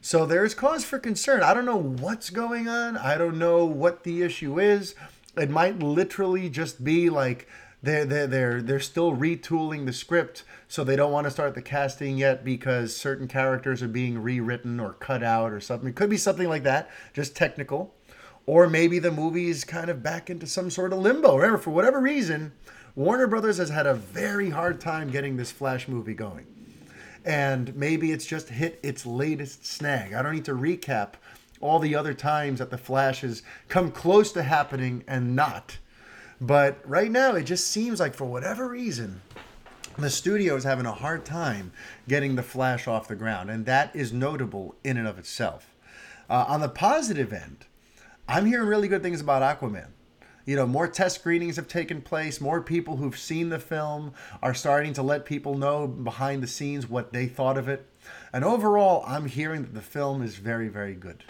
So 0.00 0.24
there 0.24 0.44
is 0.44 0.54
cause 0.54 0.84
for 0.84 0.98
concern. 0.98 1.42
I 1.42 1.52
don't 1.52 1.66
know 1.66 1.76
what's 1.76 2.30
going 2.30 2.68
on. 2.68 2.96
I 2.96 3.18
don't 3.18 3.38
know 3.38 3.64
what 3.64 4.04
the 4.04 4.22
issue 4.22 4.58
is. 4.58 4.94
It 5.36 5.50
might 5.50 5.80
literally 5.80 6.48
just 6.48 6.82
be 6.84 7.10
like 7.10 7.48
they're 7.82 8.04
they're 8.04 8.26
they're 8.26 8.62
they're 8.62 8.80
still 8.80 9.14
retooling 9.14 9.86
the 9.86 9.92
script, 9.92 10.44
so 10.66 10.84
they 10.84 10.96
don't 10.96 11.12
want 11.12 11.26
to 11.26 11.30
start 11.30 11.54
the 11.54 11.62
casting 11.62 12.18
yet 12.18 12.44
because 12.44 12.96
certain 12.96 13.28
characters 13.28 13.82
are 13.82 13.88
being 13.88 14.20
rewritten 14.20 14.80
or 14.80 14.94
cut 14.94 15.22
out 15.22 15.52
or 15.52 15.60
something. 15.60 15.88
It 15.88 15.96
could 15.96 16.10
be 16.10 16.16
something 16.16 16.48
like 16.48 16.64
that, 16.64 16.90
just 17.12 17.36
technical. 17.36 17.94
Or 18.46 18.66
maybe 18.66 18.98
the 18.98 19.10
movie 19.10 19.50
is 19.50 19.64
kind 19.64 19.90
of 19.90 20.02
back 20.02 20.30
into 20.30 20.46
some 20.46 20.70
sort 20.70 20.94
of 20.94 21.00
limbo. 21.00 21.36
Remember, 21.36 21.58
for 21.58 21.70
whatever 21.70 22.00
reason, 22.00 22.52
Warner 22.94 23.26
Brothers 23.26 23.58
has 23.58 23.68
had 23.68 23.86
a 23.86 23.94
very 23.94 24.48
hard 24.48 24.80
time 24.80 25.10
getting 25.10 25.36
this 25.36 25.52
Flash 25.52 25.86
movie 25.86 26.14
going 26.14 26.46
and 27.28 27.76
maybe 27.76 28.10
it's 28.10 28.24
just 28.24 28.48
hit 28.48 28.80
its 28.82 29.04
latest 29.04 29.66
snag. 29.66 30.14
I 30.14 30.22
don't 30.22 30.34
need 30.34 30.46
to 30.46 30.54
recap 30.54 31.14
all 31.60 31.78
the 31.78 31.94
other 31.94 32.14
times 32.14 32.58
that 32.58 32.70
the 32.70 32.78
Flash 32.78 33.20
has 33.20 33.42
come 33.68 33.90
close 33.90 34.32
to 34.32 34.42
happening 34.42 35.04
and 35.06 35.36
not. 35.36 35.76
But 36.40 36.78
right 36.88 37.10
now, 37.10 37.34
it 37.34 37.44
just 37.44 37.68
seems 37.68 38.00
like 38.00 38.14
for 38.14 38.24
whatever 38.24 38.68
reason, 38.68 39.20
the 39.98 40.10
studio 40.10 40.54
is 40.54 40.64
having 40.64 40.86
a 40.86 40.92
hard 40.92 41.24
time 41.24 41.72
getting 42.06 42.36
the 42.36 42.42
Flash 42.42 42.86
off 42.86 43.08
the 43.08 43.16
ground, 43.16 43.50
and 43.50 43.66
that 43.66 43.94
is 43.94 44.12
notable 44.12 44.76
in 44.84 44.96
and 44.96 45.08
of 45.08 45.18
itself. 45.18 45.74
Uh, 46.30 46.44
on 46.46 46.60
the 46.60 46.68
positive 46.68 47.32
end, 47.32 47.66
I'm 48.28 48.46
hearing 48.46 48.68
really 48.68 48.88
good 48.88 49.02
things 49.02 49.20
about 49.20 49.42
Aquaman 49.42 49.88
you 50.48 50.56
know, 50.56 50.66
more 50.66 50.88
test 50.88 51.16
screenings 51.16 51.56
have 51.56 51.68
taken 51.68 52.00
place. 52.00 52.40
More 52.40 52.62
people 52.62 52.96
who've 52.96 53.18
seen 53.18 53.50
the 53.50 53.58
film 53.58 54.14
are 54.42 54.54
starting 54.54 54.94
to 54.94 55.02
let 55.02 55.26
people 55.26 55.58
know 55.58 55.86
behind 55.86 56.42
the 56.42 56.46
scenes 56.46 56.88
what 56.88 57.12
they 57.12 57.26
thought 57.26 57.58
of 57.58 57.68
it. 57.68 57.84
And 58.32 58.42
overall, 58.42 59.04
I'm 59.06 59.26
hearing 59.26 59.60
that 59.60 59.74
the 59.74 59.82
film 59.82 60.22
is 60.22 60.36
very, 60.36 60.68
very 60.68 60.94
good. 60.94 61.22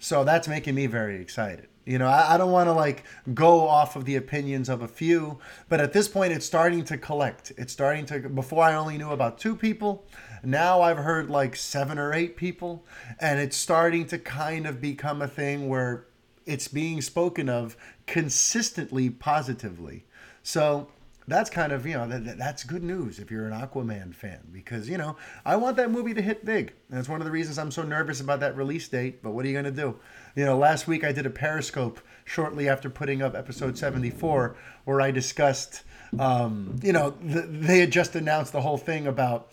So 0.00 0.24
that's 0.24 0.48
making 0.48 0.74
me 0.74 0.86
very 0.86 1.20
excited. 1.20 1.68
You 1.86 1.98
know, 1.98 2.08
I, 2.08 2.34
I 2.34 2.36
don't 2.36 2.50
want 2.50 2.66
to 2.66 2.72
like 2.72 3.04
go 3.32 3.66
off 3.66 3.94
of 3.94 4.04
the 4.04 4.16
opinions 4.16 4.68
of 4.68 4.82
a 4.82 4.88
few, 4.88 5.38
but 5.68 5.80
at 5.80 5.92
this 5.92 6.08
point, 6.08 6.32
it's 6.32 6.44
starting 6.44 6.84
to 6.84 6.98
collect. 6.98 7.52
It's 7.56 7.72
starting 7.72 8.04
to, 8.06 8.28
before 8.28 8.64
I 8.64 8.74
only 8.74 8.98
knew 8.98 9.10
about 9.10 9.38
two 9.38 9.54
people. 9.54 10.04
Now 10.42 10.82
I've 10.82 10.98
heard 10.98 11.30
like 11.30 11.54
seven 11.54 11.98
or 11.98 12.12
eight 12.12 12.36
people, 12.36 12.84
and 13.20 13.38
it's 13.38 13.56
starting 13.56 14.06
to 14.08 14.18
kind 14.18 14.66
of 14.66 14.80
become 14.80 15.22
a 15.22 15.28
thing 15.28 15.68
where 15.68 16.06
it's 16.44 16.68
being 16.68 17.00
spoken 17.00 17.48
of 17.48 17.76
consistently 18.06 19.08
positively. 19.08 20.04
So 20.42 20.88
that's 21.28 21.50
kind 21.50 21.72
of 21.72 21.86
you 21.86 21.94
know 21.94 22.06
that, 22.06 22.38
that's 22.38 22.64
good 22.64 22.82
news 22.82 23.18
if 23.18 23.30
you're 23.30 23.46
an 23.46 23.52
Aquaman 23.52 24.14
fan 24.14 24.40
because 24.52 24.88
you 24.88 24.96
know 24.96 25.16
I 25.44 25.56
want 25.56 25.76
that 25.76 25.90
movie 25.90 26.14
to 26.14 26.22
hit 26.22 26.44
big. 26.44 26.72
And 26.88 26.98
that's 26.98 27.08
one 27.08 27.20
of 27.20 27.24
the 27.24 27.30
reasons 27.30 27.58
I'm 27.58 27.70
so 27.70 27.82
nervous 27.82 28.20
about 28.20 28.40
that 28.40 28.56
release 28.56 28.88
date. 28.88 29.22
But 29.22 29.32
what 29.32 29.44
are 29.44 29.48
you 29.48 29.54
gonna 29.54 29.70
do? 29.70 29.98
You 30.34 30.44
know, 30.44 30.56
last 30.56 30.86
week 30.86 31.04
I 31.04 31.12
did 31.12 31.26
a 31.26 31.30
Periscope 31.30 32.00
shortly 32.24 32.68
after 32.68 32.90
putting 32.90 33.22
up 33.22 33.34
episode 33.34 33.76
74 33.78 34.56
where 34.84 35.00
I 35.00 35.10
discussed, 35.10 35.82
um, 36.18 36.76
you 36.82 36.92
know, 36.92 37.14
the, 37.22 37.42
they 37.42 37.78
had 37.80 37.90
just 37.90 38.14
announced 38.14 38.52
the 38.52 38.60
whole 38.60 38.78
thing 38.78 39.06
about. 39.06 39.50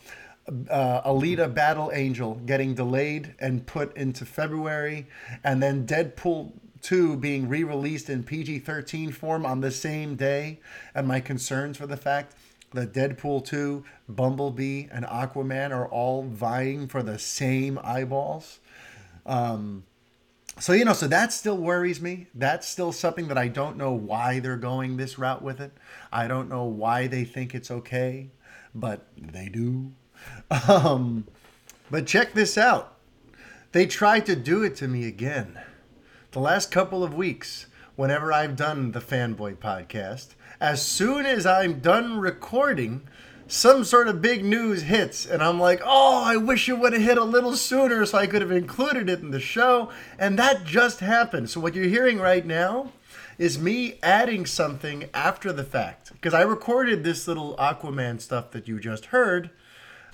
Uh, 0.68 1.00
Alita 1.10 1.54
Battle 1.54 1.90
Angel 1.94 2.34
getting 2.44 2.74
delayed 2.74 3.34
and 3.38 3.64
put 3.64 3.96
into 3.96 4.26
February, 4.26 5.06
and 5.42 5.62
then 5.62 5.86
Deadpool 5.86 6.52
2 6.84 7.16
being 7.16 7.48
re 7.48 7.64
released 7.64 8.10
in 8.10 8.22
PG 8.22 8.58
13 8.60 9.10
form 9.10 9.46
on 9.46 9.60
the 9.60 9.70
same 9.70 10.16
day, 10.16 10.60
and 10.94 11.08
my 11.08 11.18
concerns 11.18 11.78
for 11.78 11.86
the 11.86 11.96
fact 11.96 12.34
that 12.74 12.92
Deadpool 12.92 13.44
2, 13.44 13.84
Bumblebee, 14.08 14.86
and 14.92 15.06
Aquaman 15.06 15.70
are 15.70 15.88
all 15.88 16.24
vying 16.24 16.86
for 16.86 17.02
the 17.02 17.18
same 17.18 17.80
eyeballs. 17.82 18.58
Um, 19.24 19.84
so, 20.58 20.74
you 20.74 20.84
know, 20.84 20.92
so 20.92 21.08
that 21.08 21.32
still 21.32 21.56
worries 21.56 22.02
me. 22.02 22.26
That's 22.34 22.68
still 22.68 22.92
something 22.92 23.28
that 23.28 23.38
I 23.38 23.48
don't 23.48 23.76
know 23.76 23.92
why 23.92 24.40
they're 24.40 24.56
going 24.56 24.96
this 24.96 25.18
route 25.18 25.42
with 25.42 25.60
it. 25.60 25.72
I 26.12 26.28
don't 26.28 26.50
know 26.50 26.64
why 26.64 27.06
they 27.06 27.24
think 27.24 27.54
it's 27.54 27.70
okay, 27.70 28.28
but 28.74 29.06
they 29.16 29.48
do. 29.48 29.92
Um, 30.68 31.26
but 31.90 32.06
check 32.06 32.32
this 32.32 32.56
out. 32.56 32.96
They 33.72 33.84
tried 33.84 34.24
to 34.26 34.36
do 34.36 34.62
it 34.62 34.76
to 34.76 34.88
me 34.88 35.06
again 35.06 35.58
the 36.34 36.40
last 36.40 36.72
couple 36.72 37.04
of 37.04 37.14
weeks, 37.14 37.66
whenever 37.94 38.32
I've 38.32 38.56
done 38.56 38.90
the 38.90 38.98
Fanboy 38.98 39.54
podcast, 39.54 40.34
as 40.60 40.84
soon 40.84 41.26
as 41.26 41.46
I'm 41.46 41.78
done 41.78 42.18
recording, 42.18 43.02
some 43.46 43.84
sort 43.84 44.08
of 44.08 44.20
big 44.20 44.44
news 44.44 44.82
hits, 44.82 45.26
and 45.26 45.40
I'm 45.44 45.60
like, 45.60 45.80
oh, 45.84 46.24
I 46.24 46.36
wish 46.36 46.68
it 46.68 46.76
would 46.80 46.92
have 46.92 47.02
hit 47.02 47.18
a 47.18 47.24
little 47.24 47.54
sooner 47.54 48.04
so 48.04 48.18
I 48.18 48.26
could 48.26 48.42
have 48.42 48.50
included 48.50 49.08
it 49.08 49.20
in 49.20 49.30
the 49.30 49.38
show. 49.38 49.90
And 50.18 50.36
that 50.36 50.64
just 50.64 50.98
happened. 50.98 51.50
So, 51.50 51.60
what 51.60 51.76
you're 51.76 51.84
hearing 51.84 52.18
right 52.18 52.44
now 52.44 52.90
is 53.38 53.56
me 53.56 54.00
adding 54.02 54.44
something 54.44 55.08
after 55.14 55.52
the 55.52 55.62
fact. 55.62 56.12
Because 56.14 56.34
I 56.34 56.42
recorded 56.42 57.04
this 57.04 57.28
little 57.28 57.54
Aquaman 57.58 58.20
stuff 58.20 58.50
that 58.50 58.66
you 58.66 58.80
just 58.80 59.06
heard, 59.06 59.50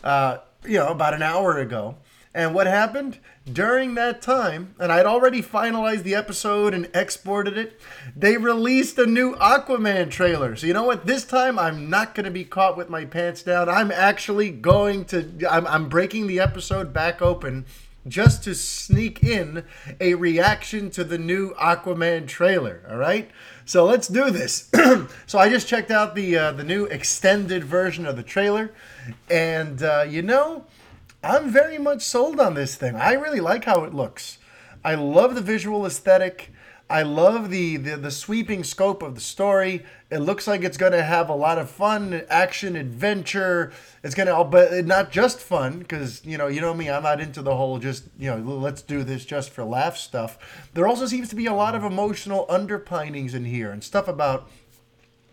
uh, 0.04 0.38
you 0.66 0.76
know, 0.76 0.88
about 0.88 1.14
an 1.14 1.22
hour 1.22 1.56
ago. 1.56 1.96
And 2.32 2.54
what 2.54 2.68
happened? 2.68 3.18
During 3.52 3.94
that 3.96 4.22
time, 4.22 4.76
and 4.78 4.92
I'd 4.92 5.06
already 5.06 5.42
finalized 5.42 6.04
the 6.04 6.14
episode 6.14 6.72
and 6.72 6.88
exported 6.94 7.58
it, 7.58 7.80
they 8.14 8.36
released 8.36 8.96
a 8.98 9.06
new 9.06 9.34
Aquaman 9.36 10.10
trailer. 10.10 10.54
So, 10.54 10.68
you 10.68 10.72
know 10.72 10.84
what? 10.84 11.06
This 11.06 11.24
time 11.24 11.58
I'm 11.58 11.90
not 11.90 12.14
going 12.14 12.24
to 12.24 12.30
be 12.30 12.44
caught 12.44 12.76
with 12.76 12.88
my 12.88 13.04
pants 13.04 13.42
down. 13.42 13.68
I'm 13.68 13.90
actually 13.90 14.50
going 14.50 15.06
to, 15.06 15.28
I'm, 15.50 15.66
I'm 15.66 15.88
breaking 15.88 16.28
the 16.28 16.38
episode 16.38 16.92
back 16.92 17.20
open 17.20 17.66
just 18.06 18.44
to 18.44 18.54
sneak 18.54 19.22
in 19.22 19.64
a 20.00 20.14
reaction 20.14 20.90
to 20.90 21.04
the 21.04 21.18
new 21.18 21.52
Aquaman 21.54 22.26
trailer. 22.26 22.82
All 22.88 22.96
right, 22.96 23.30
so 23.64 23.84
let's 23.84 24.08
do 24.08 24.30
this. 24.30 24.70
so 25.26 25.38
I 25.38 25.48
just 25.48 25.68
checked 25.68 25.90
out 25.90 26.14
the 26.14 26.36
uh, 26.36 26.52
the 26.52 26.64
new 26.64 26.86
extended 26.86 27.64
version 27.64 28.06
of 28.06 28.16
the 28.16 28.22
trailer, 28.22 28.72
and 29.28 29.82
uh, 29.82 30.06
you 30.08 30.22
know, 30.22 30.64
I'm 31.22 31.50
very 31.50 31.78
much 31.78 32.02
sold 32.02 32.40
on 32.40 32.54
this 32.54 32.76
thing. 32.76 32.96
I 32.96 33.12
really 33.12 33.40
like 33.40 33.64
how 33.64 33.84
it 33.84 33.94
looks. 33.94 34.38
I 34.82 34.94
love 34.94 35.34
the 35.34 35.42
visual 35.42 35.84
aesthetic. 35.84 36.50
I 36.88 37.02
love 37.02 37.50
the, 37.50 37.76
the, 37.76 37.96
the 37.96 38.10
sweeping 38.10 38.64
scope 38.64 39.02
of 39.02 39.14
the 39.14 39.20
story. 39.20 39.84
It 40.10 40.18
looks 40.18 40.48
like 40.48 40.64
it's 40.64 40.76
going 40.76 40.90
to 40.90 41.04
have 41.04 41.28
a 41.28 41.34
lot 41.34 41.58
of 41.58 41.70
fun, 41.70 42.24
action, 42.28 42.74
adventure. 42.74 43.70
It's 44.02 44.14
going 44.14 44.26
to, 44.26 44.42
but 44.42 44.86
not 44.86 45.12
just 45.12 45.38
fun, 45.38 45.78
because 45.78 46.24
you 46.24 46.36
know, 46.36 46.48
you 46.48 46.60
know 46.60 46.74
me, 46.74 46.90
I'm 46.90 47.04
not 47.04 47.20
into 47.20 47.42
the 47.42 47.54
whole 47.54 47.78
just 47.78 48.04
you 48.18 48.30
know, 48.30 48.38
let's 48.38 48.82
do 48.82 49.04
this 49.04 49.24
just 49.24 49.50
for 49.50 49.62
laugh 49.62 49.96
stuff. 49.96 50.36
There 50.74 50.88
also 50.88 51.06
seems 51.06 51.28
to 51.28 51.36
be 51.36 51.46
a 51.46 51.54
lot 51.54 51.76
of 51.76 51.84
emotional 51.84 52.44
underpinnings 52.48 53.34
in 53.34 53.44
here 53.44 53.70
and 53.70 53.84
stuff 53.84 54.08
about 54.08 54.50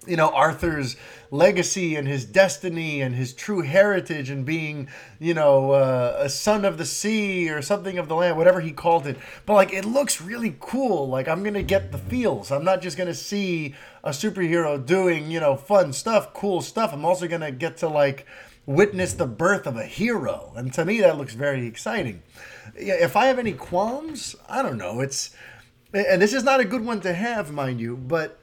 you 0.08 0.16
know 0.16 0.30
Arthur's 0.30 0.96
legacy 1.32 1.96
and 1.96 2.08
his 2.08 2.26
destiny 2.26 3.02
and 3.02 3.14
his 3.16 3.34
true 3.34 3.62
heritage 3.62 4.30
and 4.30 4.46
being 4.46 4.88
you 5.20 5.34
know 5.34 5.72
uh, 5.72 6.18
a 6.20 6.30
son 6.30 6.66
of 6.66 6.78
the 6.78 6.86
sea 6.86 7.50
or 7.50 7.62
something 7.62 7.98
of 7.98 8.08
the 8.08 8.16
land 8.16 8.38
whatever 8.38 8.62
he 8.62 8.72
called 8.72 9.06
it. 9.06 9.18
But 9.46 9.54
like 9.54 9.74
it 9.74 9.86
looks 9.86 10.22
really 10.22 10.56
cool. 10.60 11.08
Like 11.08 11.28
i'm 11.28 11.44
gonna 11.44 11.64
get 11.64 11.92
the 11.92 11.98
feels. 11.98 12.52
I'm 12.52 12.64
not 12.64 12.82
just 12.82 12.98
gonna 12.98 13.14
see 13.14 13.76
a 14.04 14.12
superhero 14.12 14.84
doing 14.84 15.30
you 15.30 15.40
know 15.40 15.56
fun 15.56 15.94
stuff 15.94 16.34
cool 16.34 16.62
stuff. 16.62 16.94
I'm 16.94 17.06
also 17.06 17.28
gonna 17.28 17.52
get 17.52 17.78
to 17.78 17.90
like 17.90 18.26
witness 18.66 19.14
the 19.14 19.28
birth 19.28 19.66
of 19.66 19.78
a 19.78 19.86
hero. 19.86 20.54
And 20.56 20.74
to 20.74 20.86
me 20.86 21.02
that 21.02 21.18
looks 21.18 21.34
very 21.34 21.68
exciting. 21.68 22.24
If 22.76 23.16
i 23.16 23.26
have 23.26 23.40
any 23.40 23.54
qualms 23.54 24.36
i 24.48 24.62
don't 24.62 24.78
know. 24.78 25.02
It's 25.02 25.32
and 25.94 26.22
this 26.22 26.34
is 26.34 26.44
not 26.44 26.60
a 26.60 26.66
good 26.66 26.86
one 26.86 27.02
to 27.02 27.14
have 27.14 27.52
mind 27.52 27.80
you 27.80 27.96
but 27.96 28.42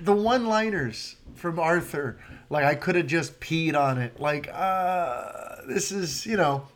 the 0.00 0.14
one 0.14 0.46
liners 0.46 1.16
from 1.34 1.58
Arthur. 1.58 2.18
Like 2.50 2.64
I 2.64 2.74
could 2.74 2.94
have 2.94 3.06
just 3.06 3.40
peed 3.40 3.74
on 3.74 3.98
it. 3.98 4.20
Like 4.20 4.48
uh, 4.52 5.56
this 5.66 5.92
is 5.92 6.26
you 6.26 6.36
know. 6.36 6.68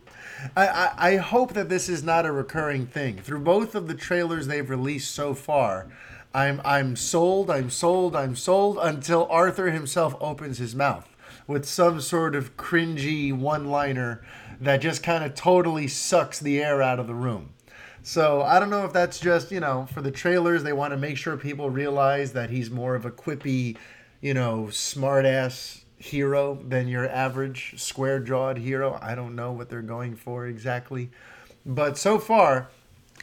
I, 0.54 0.68
I, 0.68 0.92
I 0.96 1.16
hope 1.16 1.54
that 1.54 1.68
this 1.68 1.88
is 1.88 2.04
not 2.04 2.24
a 2.24 2.30
recurring 2.30 2.86
thing. 2.86 3.18
Through 3.18 3.40
both 3.40 3.74
of 3.74 3.88
the 3.88 3.94
trailers 3.94 4.46
they've 4.46 4.70
released 4.70 5.12
so 5.12 5.34
far, 5.34 5.88
I'm 6.32 6.60
I'm 6.64 6.94
sold, 6.94 7.50
I'm 7.50 7.70
sold, 7.70 8.14
I'm 8.14 8.36
sold 8.36 8.78
until 8.80 9.26
Arthur 9.30 9.70
himself 9.70 10.14
opens 10.20 10.58
his 10.58 10.76
mouth 10.76 11.08
with 11.48 11.64
some 11.64 12.00
sort 12.00 12.36
of 12.36 12.56
cringy 12.56 13.32
one-liner 13.32 14.22
that 14.60 14.80
just 14.80 15.02
kind 15.02 15.24
of 15.24 15.34
totally 15.34 15.88
sucks 15.88 16.38
the 16.38 16.62
air 16.62 16.82
out 16.82 17.00
of 17.00 17.06
the 17.06 17.14
room. 17.14 17.50
So 18.08 18.40
I 18.40 18.58
don't 18.58 18.70
know 18.70 18.86
if 18.86 18.94
that's 18.94 19.20
just, 19.20 19.52
you 19.52 19.60
know, 19.60 19.86
for 19.92 20.00
the 20.00 20.10
trailers 20.10 20.62
they 20.62 20.72
want 20.72 20.94
to 20.94 20.96
make 20.96 21.18
sure 21.18 21.36
people 21.36 21.68
realize 21.68 22.32
that 22.32 22.48
he's 22.48 22.70
more 22.70 22.94
of 22.94 23.04
a 23.04 23.10
quippy, 23.10 23.76
you 24.22 24.32
know, 24.32 24.68
smartass 24.70 25.82
hero 25.98 26.58
than 26.66 26.88
your 26.88 27.06
average 27.06 27.74
square-jawed 27.76 28.56
hero. 28.56 28.98
I 29.02 29.14
don't 29.14 29.36
know 29.36 29.52
what 29.52 29.68
they're 29.68 29.82
going 29.82 30.16
for 30.16 30.46
exactly. 30.46 31.10
But 31.66 31.98
so 31.98 32.18
far, 32.18 32.70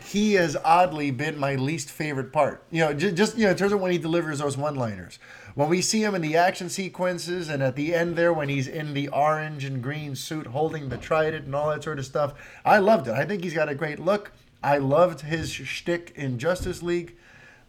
he 0.04 0.34
has 0.34 0.56
oddly 0.64 1.10
been 1.10 1.40
my 1.40 1.56
least 1.56 1.90
favorite 1.90 2.32
part. 2.32 2.64
You 2.70 2.82
know, 2.82 2.94
just, 2.94 3.16
just 3.16 3.38
you 3.40 3.46
know, 3.46 3.52
in 3.52 3.58
terms 3.58 3.72
of 3.74 3.82
when 3.82 3.92
he 3.92 3.98
delivers 3.98 4.38
those 4.38 4.56
one-liners. 4.56 5.18
When 5.56 5.68
we 5.68 5.82
see 5.82 6.04
him 6.04 6.14
in 6.14 6.22
the 6.22 6.38
action 6.38 6.70
sequences 6.70 7.50
and 7.50 7.64
at 7.64 7.76
the 7.76 7.96
end 7.96 8.18
there 8.18 8.34
when 8.34 8.50
he's 8.50 8.68
in 8.68 8.94
the 8.94 9.08
orange 9.08 9.66
and 9.66 9.82
green 9.82 10.16
suit 10.16 10.46
holding 10.46 10.90
the 10.90 10.98
trident 10.98 11.46
and 11.46 11.56
all 11.56 11.72
that 11.72 11.84
sort 11.84 11.98
of 11.98 12.06
stuff, 12.06 12.36
I 12.64 12.78
loved 12.78 13.08
it. 13.08 13.16
I 13.16 13.26
think 13.26 13.44
he's 13.44 13.56
got 13.56 13.68
a 13.68 13.74
great 13.74 13.98
look. 13.98 14.32
I 14.64 14.78
loved 14.78 15.22
his 15.22 15.52
shtick 15.52 16.14
in 16.16 16.40
Justice 16.40 16.82
League, 16.82 17.16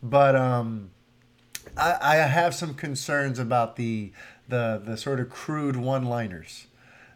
but 0.03 0.35
um, 0.35 0.91
I, 1.77 1.97
I 2.01 2.15
have 2.17 2.55
some 2.55 2.75
concerns 2.75 3.39
about 3.39 3.77
the 3.77 4.13
the 4.49 4.81
the 4.85 4.97
sort 4.97 5.21
of 5.21 5.29
crude 5.31 5.77
one-liners. 5.77 6.67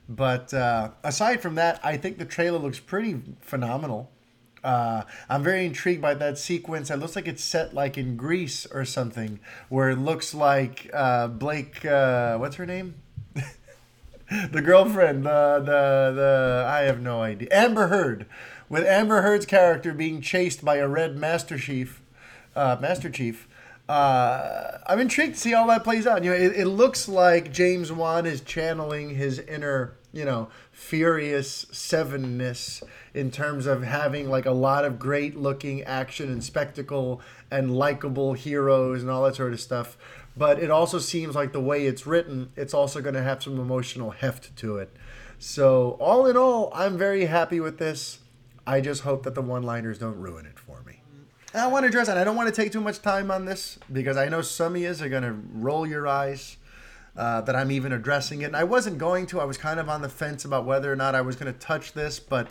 But 0.09 0.53
uh, 0.53 0.91
aside 1.05 1.41
from 1.41 1.55
that, 1.55 1.81
I 1.85 1.97
think 1.97 2.19
the 2.19 2.25
trailer 2.25 2.59
looks 2.59 2.81
pretty 2.81 3.21
phenomenal. 3.41 4.11
Uh, 4.63 5.05
I'm 5.29 5.43
very 5.43 5.65
intrigued 5.65 6.03
by 6.03 6.15
that 6.15 6.37
sequence. 6.37 6.91
It 6.91 6.97
looks 6.97 7.17
like 7.17 7.29
it's 7.29 7.45
set 7.45 7.75
like 7.75 7.97
in 7.97 8.17
Greece 8.17 8.67
or 8.67 8.85
something, 8.85 9.41
where 9.69 9.91
it 9.91 9.97
looks 9.97 10.35
like 10.35 10.91
uh, 10.93 11.29
Blake. 11.29 11.85
Uh, 11.85 12.37
what's 12.39 12.57
her 12.57 12.67
name? 12.67 12.97
the 14.51 14.61
girlfriend. 14.61 15.25
The 15.25 15.59
the 15.61 16.13
the. 16.15 16.67
I 16.69 16.81
have 16.81 17.01
no 17.01 17.23
idea. 17.23 17.49
Amber 17.53 17.87
Heard, 17.87 18.27
with 18.71 18.87
Amber 18.87 19.21
Heard's 19.21 19.45
character 19.45 19.93
being 19.93 20.23
chased 20.23 20.65
by 20.65 20.77
a 20.77 20.89
red 20.89 21.17
Master 21.17 21.59
Chief. 21.59 22.01
Uh, 22.57 22.79
Master 22.81 23.11
Chief. 23.11 23.47
Uh, 23.89 24.79
I'm 24.87 25.01
intrigued 25.01 25.35
to 25.35 25.41
see 25.41 25.51
how 25.51 25.67
that 25.67 25.83
plays 25.83 26.07
out. 26.07 26.23
You 26.23 26.31
know, 26.31 26.37
it, 26.37 26.53
it 26.57 26.67
looks 26.67 27.09
like 27.09 27.53
James 27.53 27.91
Wan 27.91 28.25
is 28.25 28.41
channeling 28.41 29.17
his 29.17 29.41
inner, 29.41 29.97
you 30.13 30.25
know, 30.25 30.49
furious 30.71 31.65
sevenness 31.73 32.85
in 33.13 33.33
terms 33.33 33.67
of 33.67 33.83
having 33.83 34.31
like 34.31 34.47
a 34.47 34.53
lot 34.53 34.85
of 34.85 35.01
great 35.01 35.37
looking 35.37 35.83
action 35.83 36.31
and 36.31 36.43
spectacle 36.43 37.21
and 37.51 37.77
likable 37.77 38.35
heroes 38.35 39.03
and 39.03 39.11
all 39.11 39.25
that 39.25 39.35
sort 39.35 39.53
of 39.53 39.61
stuff. 39.61 39.99
But 40.37 40.61
it 40.61 40.71
also 40.71 41.01
seems 41.01 41.35
like 41.35 41.53
the 41.53 41.61
way 41.61 41.87
it's 41.87 42.07
written, 42.07 42.53
it's 42.55 42.73
also 42.73 43.03
going 43.03 43.17
to 43.17 43.23
have 43.23 43.43
some 43.43 43.59
emotional 43.59 44.13
heft 44.13 44.55
to 44.59 44.77
it. 44.77 44.97
So, 45.41 45.97
all 45.99 46.27
in 46.27 46.37
all, 46.37 46.71
I'm 46.73 46.97
very 46.97 47.25
happy 47.25 47.59
with 47.59 47.79
this. 47.79 48.20
I 48.71 48.81
just 48.81 49.03
hope 49.03 49.25
that 49.25 49.35
the 49.35 49.43
one 49.43 49.65
liners 49.65 49.99
don't 49.99 50.17
ruin 50.17 50.47
it 50.47 50.57
for 50.57 50.83
me. 50.87 51.03
And 51.53 51.61
I 51.61 51.67
want 51.67 51.83
to 51.83 51.89
address 51.89 52.07
that. 52.07 52.17
I 52.17 52.23
don't 52.23 52.37
want 52.37 52.55
to 52.55 52.55
take 52.55 52.71
too 52.71 52.81
much 52.81 53.03
time 53.03 53.29
on 53.29 53.45
this 53.45 53.81
because 53.93 54.17
I 54.17 54.29
know 54.29 54.43
some 54.43 54.77
of 54.77 54.81
you 54.81 54.91
are 54.91 55.09
going 55.09 55.25
to 55.25 55.33
roll 55.55 55.85
your 55.85 56.07
eyes 56.07 56.57
uh, 57.17 57.41
that 57.41 57.57
I'm 57.57 57.73
even 57.73 57.93
addressing 57.93 58.43
it. 58.43 58.45
And 58.45 58.57
I 58.57 58.63
wasn't 58.63 58.99
going 58.99 59.27
to. 59.27 59.41
I 59.41 59.45
was 59.45 59.57
kind 59.57 59.81
of 59.81 59.89
on 59.89 60.03
the 60.03 60.09
fence 60.09 60.45
about 60.45 60.67
whether 60.67 60.93
or 60.93 60.95
not 60.95 61.17
I 61.17 61.21
was 61.21 61.35
going 61.35 61.53
to 61.53 61.59
touch 61.59 61.95
this, 61.95 62.21
but 62.21 62.47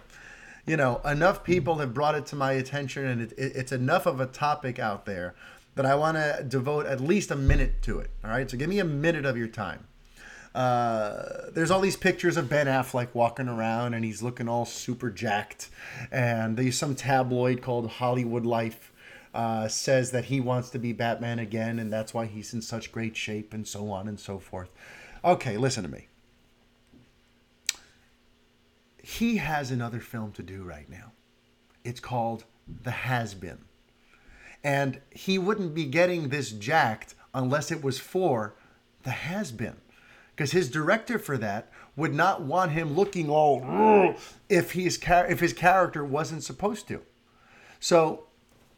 you 0.67 0.75
know, 0.75 0.99
enough 1.05 1.45
people 1.45 1.75
have 1.77 1.93
brought 1.93 2.15
it 2.15 2.25
to 2.27 2.35
my 2.35 2.51
attention, 2.51 3.05
and 3.05 3.21
it, 3.21 3.31
it, 3.37 3.55
it's 3.55 3.71
enough 3.71 4.05
of 4.05 4.19
a 4.19 4.25
topic 4.25 4.77
out 4.77 5.05
there 5.05 5.35
that 5.75 5.85
I 5.85 5.95
want 5.95 6.17
to 6.17 6.45
devote 6.45 6.85
at 6.85 6.99
least 6.99 7.31
a 7.31 7.35
minute 7.37 7.81
to 7.83 7.99
it. 7.99 8.11
All 8.25 8.29
right, 8.29 8.51
so 8.51 8.57
give 8.57 8.69
me 8.69 8.79
a 8.79 8.85
minute 8.85 9.25
of 9.25 9.37
your 9.37 9.47
time. 9.47 9.87
Uh, 10.53 11.49
there's 11.53 11.71
all 11.71 11.81
these 11.81 11.95
pictures 11.95 12.37
of 12.37 12.49
Ben 12.49 12.67
Affleck 12.67 13.09
walking 13.13 13.47
around, 13.47 13.93
and 13.93 14.03
he's 14.03 14.21
looking 14.21 14.49
all 14.49 14.65
super 14.65 15.09
jacked. 15.09 15.69
And 16.11 16.57
there's 16.57 16.77
some 16.77 16.95
tabloid 16.95 17.61
called 17.61 17.89
Hollywood 17.89 18.45
Life 18.45 18.91
uh, 19.33 19.67
says 19.67 20.11
that 20.11 20.25
he 20.25 20.41
wants 20.41 20.71
to 20.71 20.79
be 20.79 20.91
Batman 20.91 21.39
again, 21.39 21.79
and 21.79 21.93
that's 21.93 22.13
why 22.13 22.25
he's 22.25 22.53
in 22.53 22.61
such 22.61 22.91
great 22.91 23.15
shape, 23.15 23.53
and 23.53 23.67
so 23.67 23.91
on 23.91 24.07
and 24.07 24.19
so 24.19 24.39
forth. 24.39 24.69
Okay, 25.23 25.57
listen 25.57 25.83
to 25.83 25.89
me 25.89 26.07
he 29.09 29.37
has 29.37 29.71
another 29.71 29.99
film 29.99 30.31
to 30.33 30.43
do 30.43 30.61
right 30.63 30.87
now. 30.87 31.11
It's 31.83 31.99
called 31.99 32.45
The 32.67 32.91
Has 32.91 33.33
Been. 33.33 33.65
And 34.63 35.01
he 35.09 35.39
wouldn't 35.39 35.73
be 35.73 35.85
getting 35.85 36.29
this 36.29 36.51
jacked 36.51 37.15
unless 37.33 37.71
it 37.71 37.83
was 37.83 37.97
for 37.97 38.53
The 39.01 39.11
Has 39.11 39.51
Been. 39.51 39.77
Because 40.39 40.53
his 40.53 40.69
director 40.69 41.19
for 41.19 41.37
that 41.37 41.69
would 41.97 42.13
not 42.13 42.41
want 42.43 42.71
him 42.71 42.95
looking 42.95 43.29
all 43.29 44.15
if 44.47 44.71
his 44.71 44.97
if 45.05 45.41
his 45.41 45.51
character 45.51 46.01
wasn't 46.05 46.45
supposed 46.45 46.87
to. 46.87 47.01
So, 47.81 48.23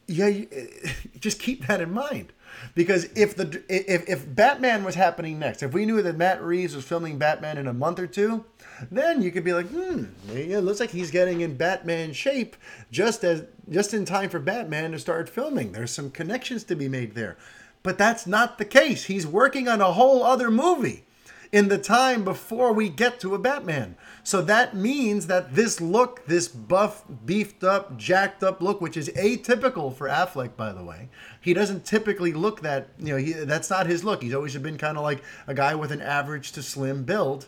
yeah, 0.07 0.45
just 1.19 1.39
keep 1.39 1.67
that 1.67 1.79
in 1.79 1.93
mind. 1.93 2.33
Because 2.73 3.09
if 3.15 3.35
the 3.35 3.61
if, 3.69 4.09
if 4.09 4.35
Batman 4.35 4.83
was 4.83 4.95
happening 4.95 5.37
next, 5.37 5.61
if 5.61 5.71
we 5.71 5.85
knew 5.85 6.01
that 6.01 6.17
Matt 6.17 6.41
Reeves 6.41 6.75
was 6.75 6.83
filming 6.83 7.19
Batman 7.19 7.59
in 7.59 7.67
a 7.67 7.73
month 7.73 7.99
or 7.99 8.07
two, 8.07 8.43
then 8.89 9.21
you 9.21 9.31
could 9.31 9.43
be 9.43 9.53
like, 9.53 9.67
hmm, 9.67 10.05
it 10.31 10.63
looks 10.63 10.79
like 10.79 10.89
he's 10.89 11.11
getting 11.11 11.41
in 11.41 11.57
Batman 11.57 12.11
shape 12.11 12.55
just 12.89 13.23
as 13.23 13.43
just 13.69 13.93
in 13.93 14.03
time 14.03 14.31
for 14.31 14.39
Batman 14.39 14.93
to 14.93 14.99
start 14.99 15.29
filming. 15.29 15.73
There's 15.73 15.91
some 15.91 16.09
connections 16.09 16.63
to 16.63 16.75
be 16.75 16.89
made 16.89 17.13
there. 17.13 17.37
But 17.83 17.99
that's 17.99 18.25
not 18.25 18.57
the 18.57 18.65
case. 18.65 19.03
He's 19.03 19.27
working 19.27 19.67
on 19.67 19.79
a 19.79 19.93
whole 19.93 20.23
other 20.23 20.49
movie 20.49 21.03
in 21.51 21.67
the 21.67 21.77
time 21.77 22.23
before 22.23 22.71
we 22.71 22.87
get 22.87 23.19
to 23.19 23.35
a 23.35 23.39
Batman. 23.39 23.97
So 24.23 24.41
that 24.43 24.75
means 24.75 25.27
that 25.27 25.53
this 25.53 25.81
look, 25.81 26.25
this 26.25 26.47
buff, 26.47 27.03
beefed 27.25 27.63
up, 27.63 27.97
jacked 27.97 28.41
up 28.41 28.61
look, 28.61 28.79
which 28.79 28.95
is 28.95 29.09
atypical 29.09 29.93
for 29.93 30.07
Affleck, 30.07 30.55
by 30.55 30.71
the 30.71 30.83
way, 30.83 31.09
he 31.41 31.53
doesn't 31.53 31.85
typically 31.85 32.31
look 32.31 32.61
that, 32.61 32.89
you 32.97 33.13
know, 33.13 33.17
he, 33.17 33.33
that's 33.33 33.69
not 33.69 33.87
his 33.87 34.03
look. 34.03 34.23
He's 34.23 34.33
always 34.33 34.55
been 34.57 34.77
kind 34.77 34.97
of 34.97 35.03
like 35.03 35.23
a 35.45 35.53
guy 35.53 35.75
with 35.75 35.91
an 35.91 36.01
average 36.01 36.53
to 36.53 36.63
slim 36.63 37.03
build. 37.03 37.47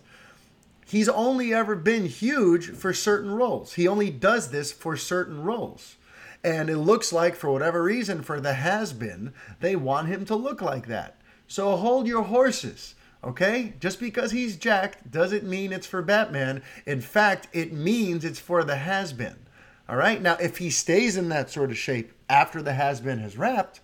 He's 0.86 1.08
only 1.08 1.54
ever 1.54 1.76
been 1.76 2.06
huge 2.06 2.72
for 2.72 2.94
certain 2.94 3.32
roles. 3.32 3.74
He 3.74 3.88
only 3.88 4.10
does 4.10 4.52
this 4.52 4.72
for 4.74 4.98
certain 4.98 5.42
roles. 5.42 5.96
And 6.44 6.70
it 6.70 6.78
looks 6.78 7.14
like, 7.14 7.36
for 7.36 7.50
whatever 7.54 7.82
reason, 7.82 8.22
for 8.22 8.42
the 8.42 8.54
has 8.56 8.92
been, 8.92 9.34
they 9.62 9.78
want 9.78 10.10
him 10.10 10.26
to 10.26 10.36
look 10.36 10.62
like 10.62 10.88
that. 10.88 11.22
So 11.48 11.78
hold 11.78 12.06
your 12.06 12.24
horses. 12.24 12.96
Okay? 13.24 13.74
Just 13.80 14.00
because 14.00 14.32
he's 14.32 14.58
jacked 14.58 15.10
doesn't 15.10 15.44
mean 15.44 15.72
it's 15.72 15.88
for 15.88 16.02
Batman. 16.02 16.62
In 16.86 17.02
fact, 17.02 17.48
it 17.54 17.72
means 17.72 18.26
it's 18.26 18.40
for 18.40 18.64
the 18.64 18.76
has 18.76 19.14
been. 19.14 19.38
All 19.88 19.96
right? 19.96 20.22
Now, 20.22 20.36
if 20.36 20.58
he 20.58 20.70
stays 20.70 21.18
in 21.18 21.30
that 21.30 21.50
sort 21.50 21.72
of 21.72 21.78
shape 21.78 22.12
after 22.30 22.62
the 22.62 22.74
has 22.74 23.02
been 23.02 23.20
has 23.20 23.38
wrapped, 23.38 23.82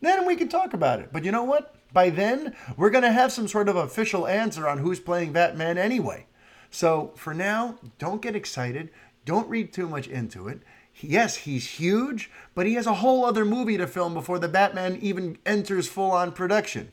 then 0.00 0.26
we 0.26 0.36
can 0.36 0.48
talk 0.48 0.72
about 0.72 1.00
it. 1.00 1.12
But 1.12 1.24
you 1.24 1.32
know 1.32 1.44
what? 1.44 1.74
By 1.92 2.10
then, 2.10 2.54
we're 2.76 2.90
going 2.90 3.02
to 3.02 3.12
have 3.12 3.32
some 3.32 3.48
sort 3.48 3.68
of 3.68 3.76
official 3.76 4.26
answer 4.26 4.68
on 4.68 4.78
who's 4.78 5.00
playing 5.00 5.32
Batman 5.32 5.76
anyway. 5.78 6.26
So 6.70 7.12
for 7.16 7.34
now, 7.34 7.78
don't 7.98 8.22
get 8.22 8.36
excited. 8.36 8.90
Don't 9.24 9.48
read 9.48 9.72
too 9.72 9.88
much 9.88 10.06
into 10.06 10.48
it. 10.48 10.60
Yes, 11.00 11.36
he's 11.36 11.66
huge, 11.66 12.30
but 12.54 12.66
he 12.66 12.74
has 12.74 12.86
a 12.86 12.94
whole 12.94 13.24
other 13.24 13.44
movie 13.44 13.76
to 13.78 13.86
film 13.86 14.14
before 14.14 14.38
the 14.38 14.48
Batman 14.48 14.98
even 15.00 15.38
enters 15.46 15.88
full 15.88 16.10
on 16.10 16.32
production. 16.32 16.92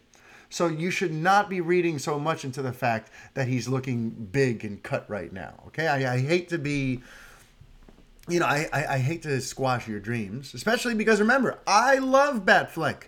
So 0.49 0.67
you 0.67 0.91
should 0.91 1.11
not 1.11 1.49
be 1.49 1.61
reading 1.61 1.99
so 1.99 2.17
much 2.19 2.45
into 2.45 2.61
the 2.61 2.71
fact 2.71 3.11
that 3.33 3.47
he's 3.47 3.67
looking 3.67 4.09
big 4.09 4.63
and 4.63 4.81
cut 4.81 5.09
right 5.09 5.31
now. 5.31 5.55
Okay, 5.67 5.87
I, 5.87 6.15
I 6.15 6.19
hate 6.19 6.49
to 6.49 6.57
be, 6.57 7.01
you 8.27 8.39
know, 8.39 8.45
I, 8.45 8.69
I, 8.71 8.85
I, 8.85 8.97
hate 8.99 9.23
to 9.23 9.41
squash 9.41 9.87
your 9.87 9.99
dreams, 9.99 10.53
especially 10.53 10.95
because 10.95 11.19
remember, 11.19 11.59
I 11.67 11.95
love 11.95 12.45
Batfleck. 12.45 13.03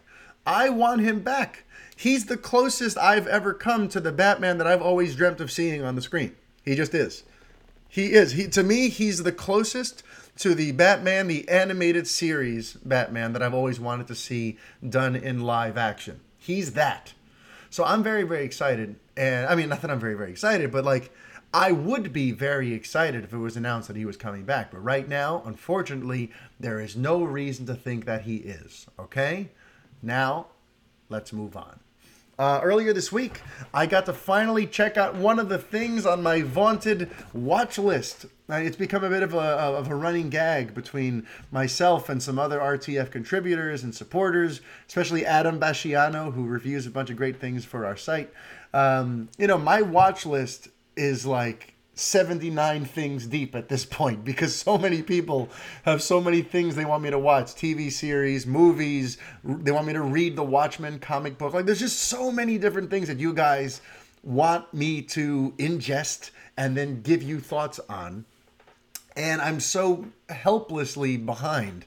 I 0.46 0.70
want 0.70 1.02
him 1.02 1.22
back. 1.22 1.64
He's 1.96 2.26
the 2.26 2.38
closest 2.38 2.98
I've 2.98 3.28
ever 3.28 3.54
come 3.54 3.88
to 3.90 4.00
the 4.00 4.12
Batman 4.12 4.58
that 4.58 4.68
I've 4.68 4.82
always 4.82 5.16
dreamt 5.16 5.40
of 5.40 5.52
seeing 5.52 5.84
on 5.84 5.96
the 5.96 6.02
screen. 6.02 6.36
He 6.64 6.76
just 6.76 6.94
is. 6.94 7.24
He 7.88 8.14
is. 8.14 8.34
He 8.34 8.48
to 8.48 8.64
me, 8.64 8.90
he's 8.90 9.24
the 9.24 9.32
closest 9.32 10.04
to 10.38 10.56
the 10.56 10.72
Batman, 10.72 11.28
the 11.28 11.48
animated 11.50 12.08
series 12.08 12.74
Batman 12.74 13.34
that 13.34 13.44
I've 13.44 13.54
always 13.54 13.80
wanted 13.80 14.08
to 14.08 14.16
see 14.16 14.58
done 14.88 15.16
in 15.16 15.42
live 15.42 15.78
action. 15.78 16.22
He's 16.38 16.74
that. 16.74 17.14
So 17.70 17.84
I'm 17.84 18.04
very, 18.04 18.24
very 18.24 18.44
excited. 18.46 18.96
And 19.16 19.48
I 19.48 19.56
mean, 19.56 19.70
not 19.70 19.82
that 19.82 19.92
I'm 19.92 20.00
very, 20.00 20.16
very 20.16 20.32
excited, 20.32 20.72
but 20.72 20.86
like, 20.86 21.12
I 21.54 21.72
would 21.72 22.14
be 22.14 22.32
very 22.32 22.74
excited 22.74 23.24
if 23.24 23.34
it 23.34 23.38
was 23.38 23.58
announced 23.58 23.88
that 23.88 23.98
he 23.98 24.06
was 24.06 24.18
coming 24.18 24.44
back. 24.44 24.70
But 24.72 24.84
right 24.84 25.08
now, 25.08 25.42
unfortunately, 25.46 26.32
there 26.60 26.80
is 26.80 26.96
no 26.96 27.24
reason 27.24 27.66
to 27.66 27.74
think 27.74 28.06
that 28.06 28.22
he 28.22 28.38
is. 28.38 28.86
Okay? 29.00 29.50
Now, 30.04 30.48
let's 31.10 31.34
move 31.34 31.58
on. 31.58 31.80
Uh, 32.38 32.62
earlier 32.64 32.94
this 32.94 33.12
week, 33.12 33.42
I 33.74 33.86
got 33.86 34.06
to 34.06 34.14
finally 34.14 34.66
check 34.66 34.96
out 34.96 35.16
one 35.16 35.40
of 35.40 35.50
the 35.50 35.58
things 35.58 36.06
on 36.06 36.24
my 36.24 36.42
vaunted 36.42 37.10
watch 37.34 37.78
list. 37.78 38.28
It's 38.50 38.76
become 38.76 39.04
a 39.04 39.10
bit 39.10 39.22
of 39.22 39.36
a, 39.36 39.40
of 39.40 39.90
a 39.90 39.96
running 39.96 40.30
gag 40.30 40.74
between 40.74 41.28
myself 41.52 42.10
and 42.10 42.22
some 42.22 42.40
other 42.40 42.60
RTF 42.60 43.12
contributors 43.12 43.84
and 43.84 43.94
supporters, 43.94 44.62
especially 44.88 45.26
Adam 45.26 45.60
Basciano, 45.60 46.34
who 46.34 46.46
reviews 46.46 46.88
a 46.88 46.90
bunch 46.90 47.12
of 47.12 47.18
great 47.18 47.40
things 47.40 47.64
for 47.64 47.86
our 47.86 47.96
site. 47.96 48.34
Um, 48.74 49.30
you 49.38 49.46
know, 49.46 49.58
my 49.58 49.84
watch 49.84 50.26
list 50.26 50.70
is 50.96 51.26
like 51.26 51.76
79 51.94 52.86
things 52.86 53.28
deep 53.28 53.56
at 53.56 53.70
this 53.70 53.86
point 54.00 54.24
because 54.24 54.56
so 54.56 54.78
many 54.78 55.04
people 55.04 55.50
have 55.84 56.02
so 56.02 56.20
many 56.20 56.42
things 56.42 56.76
they 56.76 56.86
want 56.86 57.04
me 57.04 57.12
to 57.12 57.20
watch 57.20 57.48
TV 57.54 57.92
series, 57.92 58.48
movies, 58.48 59.20
they 59.44 59.72
want 59.72 59.86
me 59.86 59.94
to 59.94 60.02
read 60.02 60.36
the 60.36 60.44
Watchmen 60.44 60.98
comic 60.98 61.38
book. 61.38 61.54
Like, 61.54 61.66
there's 61.66 61.80
just 61.80 62.00
so 62.00 62.32
many 62.32 62.58
different 62.58 62.90
things 62.90 63.08
that 63.10 63.20
you 63.20 63.34
guys 63.34 63.82
want 64.24 64.74
me 64.74 65.02
to 65.02 65.54
ingest 65.58 66.32
and 66.58 66.76
then 66.76 67.02
give 67.02 67.24
you 67.24 67.40
thoughts 67.40 67.80
on. 67.88 68.26
And 69.16 69.42
I'm 69.42 69.60
so 69.60 70.06
helplessly 70.30 71.18
behind. 71.18 71.86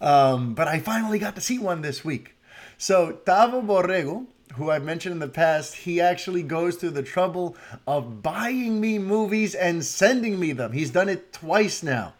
Um, 0.00 0.54
but 0.54 0.68
I 0.68 0.78
finally 0.80 1.18
got 1.18 1.34
to 1.34 1.40
see 1.40 1.58
one 1.58 1.82
this 1.82 2.04
week. 2.04 2.36
So, 2.78 3.18
Tavo 3.26 3.64
Borrego, 3.64 4.26
who 4.54 4.70
I've 4.70 4.84
mentioned 4.84 5.12
in 5.12 5.18
the 5.18 5.28
past, 5.28 5.74
he 5.74 6.00
actually 6.00 6.42
goes 6.42 6.76
through 6.76 6.90
the 6.90 7.02
trouble 7.02 7.56
of 7.86 8.22
buying 8.22 8.80
me 8.80 8.98
movies 8.98 9.54
and 9.54 9.84
sending 9.84 10.40
me 10.40 10.52
them. 10.52 10.72
He's 10.72 10.90
done 10.90 11.08
it 11.08 11.32
twice 11.32 11.82
now. 11.82 12.14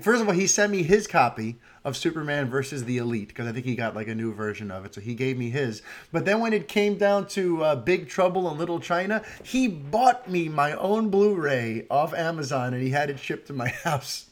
First 0.00 0.22
of 0.22 0.28
all, 0.28 0.34
he 0.34 0.46
sent 0.46 0.72
me 0.72 0.82
his 0.82 1.06
copy 1.06 1.58
of 1.84 1.96
Superman 1.96 2.50
versus 2.50 2.84
the 2.84 2.98
Elite 2.98 3.28
because 3.28 3.46
I 3.46 3.52
think 3.52 3.64
he 3.64 3.74
got 3.74 3.94
like 3.94 4.08
a 4.08 4.14
new 4.14 4.32
version 4.32 4.70
of 4.70 4.84
it, 4.84 4.94
so 4.94 5.00
he 5.00 5.14
gave 5.14 5.38
me 5.38 5.50
his. 5.50 5.82
But 6.12 6.24
then 6.24 6.40
when 6.40 6.52
it 6.52 6.68
came 6.68 6.96
down 6.96 7.26
to 7.28 7.62
uh, 7.62 7.76
Big 7.76 8.08
Trouble 8.08 8.50
in 8.50 8.58
Little 8.58 8.80
China, 8.80 9.22
he 9.42 9.66
bought 9.66 10.28
me 10.28 10.48
my 10.48 10.72
own 10.74 11.08
Blu-ray 11.08 11.86
off 11.90 12.12
Amazon 12.12 12.74
and 12.74 12.82
he 12.82 12.90
had 12.90 13.10
it 13.10 13.18
shipped 13.18 13.46
to 13.46 13.52
my 13.52 13.68
house. 13.84 14.26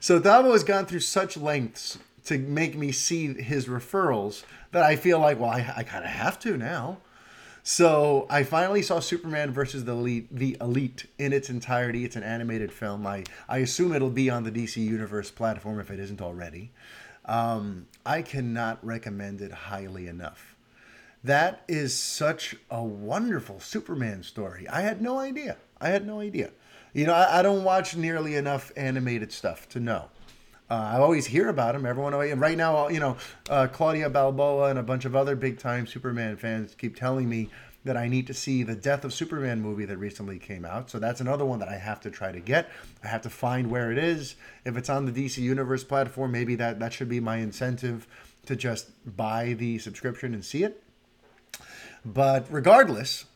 So 0.00 0.18
Davo 0.20 0.52
has 0.52 0.64
gone 0.64 0.86
through 0.86 1.00
such 1.00 1.36
lengths 1.36 1.98
to 2.24 2.38
make 2.38 2.76
me 2.76 2.90
see 2.90 3.34
his 3.34 3.66
referrals 3.66 4.44
that 4.72 4.82
I 4.82 4.96
feel 4.96 5.18
like, 5.18 5.38
well, 5.38 5.50
I, 5.50 5.72
I 5.76 5.82
kind 5.82 6.04
of 6.04 6.10
have 6.10 6.38
to 6.40 6.56
now. 6.56 6.98
So 7.66 8.26
I 8.28 8.42
finally 8.42 8.82
saw 8.82 9.00
Superman 9.00 9.50
versus 9.50 9.86
the 9.86 9.92
Elite, 9.92 10.28
the 10.30 10.54
Elite 10.60 11.06
in 11.18 11.32
its 11.32 11.48
entirety. 11.48 12.04
It's 12.04 12.14
an 12.14 12.22
animated 12.22 12.70
film. 12.70 13.06
I, 13.06 13.24
I 13.48 13.58
assume 13.58 13.94
it'll 13.94 14.10
be 14.10 14.28
on 14.28 14.44
the 14.44 14.52
DC 14.52 14.76
Universe 14.76 15.30
platform 15.30 15.80
if 15.80 15.90
it 15.90 15.98
isn't 15.98 16.20
already. 16.20 16.72
Um, 17.24 17.86
I 18.04 18.20
cannot 18.20 18.84
recommend 18.84 19.40
it 19.40 19.50
highly 19.50 20.08
enough. 20.08 20.54
That 21.24 21.64
is 21.66 21.94
such 21.94 22.54
a 22.70 22.84
wonderful 22.84 23.60
Superman 23.60 24.22
story. 24.24 24.68
I 24.68 24.82
had 24.82 25.00
no 25.00 25.18
idea. 25.18 25.56
I 25.80 25.88
had 25.88 26.06
no 26.06 26.20
idea. 26.20 26.50
You 26.92 27.06
know, 27.06 27.14
I, 27.14 27.38
I 27.38 27.42
don't 27.42 27.64
watch 27.64 27.96
nearly 27.96 28.36
enough 28.36 28.72
animated 28.76 29.32
stuff 29.32 29.70
to 29.70 29.80
know. 29.80 30.10
Uh, 30.70 30.74
I 30.74 30.96
always 30.96 31.26
hear 31.26 31.48
about 31.48 31.74
him. 31.74 31.84
Everyone, 31.84 32.14
and 32.14 32.40
right 32.40 32.56
now, 32.56 32.88
you 32.88 33.00
know, 33.00 33.16
uh, 33.50 33.66
Claudia 33.66 34.08
Balboa 34.08 34.70
and 34.70 34.78
a 34.78 34.82
bunch 34.82 35.04
of 35.04 35.14
other 35.14 35.36
big 35.36 35.58
time 35.58 35.86
Superman 35.86 36.36
fans 36.36 36.74
keep 36.74 36.96
telling 36.96 37.28
me 37.28 37.50
that 37.84 37.98
I 37.98 38.08
need 38.08 38.26
to 38.28 38.34
see 38.34 38.62
the 38.62 38.74
Death 38.74 39.04
of 39.04 39.12
Superman 39.12 39.60
movie 39.60 39.84
that 39.84 39.98
recently 39.98 40.38
came 40.38 40.64
out. 40.64 40.88
So 40.88 40.98
that's 40.98 41.20
another 41.20 41.44
one 41.44 41.58
that 41.58 41.68
I 41.68 41.76
have 41.76 42.00
to 42.00 42.10
try 42.10 42.32
to 42.32 42.40
get. 42.40 42.70
I 43.02 43.08
have 43.08 43.20
to 43.22 43.30
find 43.30 43.70
where 43.70 43.92
it 43.92 43.98
is. 43.98 44.36
If 44.64 44.78
it's 44.78 44.88
on 44.88 45.04
the 45.04 45.12
DC 45.12 45.36
Universe 45.38 45.84
platform, 45.84 46.32
maybe 46.32 46.54
that 46.56 46.80
that 46.80 46.94
should 46.94 47.10
be 47.10 47.20
my 47.20 47.36
incentive 47.36 48.06
to 48.46 48.56
just 48.56 48.90
buy 49.16 49.52
the 49.52 49.78
subscription 49.78 50.32
and 50.32 50.42
see 50.42 50.64
it. 50.64 50.82
But 52.06 52.46
regardless, 52.50 53.26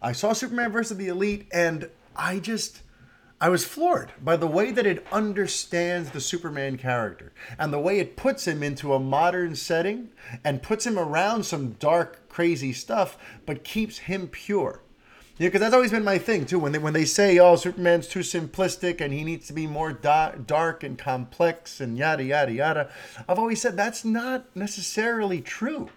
I 0.00 0.12
saw 0.12 0.32
Superman 0.32 0.72
versus 0.72 0.96
the 0.96 1.08
Elite, 1.08 1.46
and 1.52 1.90
I 2.16 2.38
just 2.38 2.82
I 3.40 3.50
was 3.50 3.64
floored 3.64 4.10
by 4.20 4.36
the 4.36 4.48
way 4.48 4.72
that 4.72 4.86
it 4.86 5.06
understands 5.12 6.10
the 6.10 6.20
Superman 6.20 6.76
character 6.76 7.32
and 7.56 7.72
the 7.72 7.78
way 7.78 8.00
it 8.00 8.16
puts 8.16 8.48
him 8.48 8.64
into 8.64 8.94
a 8.94 8.98
modern 8.98 9.54
setting 9.54 10.08
and 10.44 10.62
puts 10.62 10.84
him 10.84 10.98
around 10.98 11.44
some 11.44 11.72
dark, 11.78 12.28
crazy 12.28 12.72
stuff, 12.72 13.16
but 13.46 13.62
keeps 13.62 13.98
him 13.98 14.26
pure. 14.26 14.80
Yeah, 15.36 15.46
because 15.46 15.60
that's 15.60 15.74
always 15.74 15.92
been 15.92 16.02
my 16.02 16.18
thing 16.18 16.46
too. 16.46 16.58
When 16.58 16.72
they 16.72 16.80
when 16.80 16.94
they 16.94 17.04
say, 17.04 17.38
"Oh, 17.38 17.54
Superman's 17.54 18.08
too 18.08 18.20
simplistic 18.20 19.00
and 19.00 19.12
he 19.12 19.22
needs 19.22 19.46
to 19.46 19.52
be 19.52 19.68
more 19.68 19.92
da- 19.92 20.32
dark 20.32 20.82
and 20.82 20.98
complex 20.98 21.80
and 21.80 21.96
yada 21.96 22.24
yada 22.24 22.50
yada," 22.50 22.90
I've 23.28 23.38
always 23.38 23.62
said 23.62 23.76
that's 23.76 24.04
not 24.04 24.46
necessarily 24.56 25.40
true. 25.40 25.90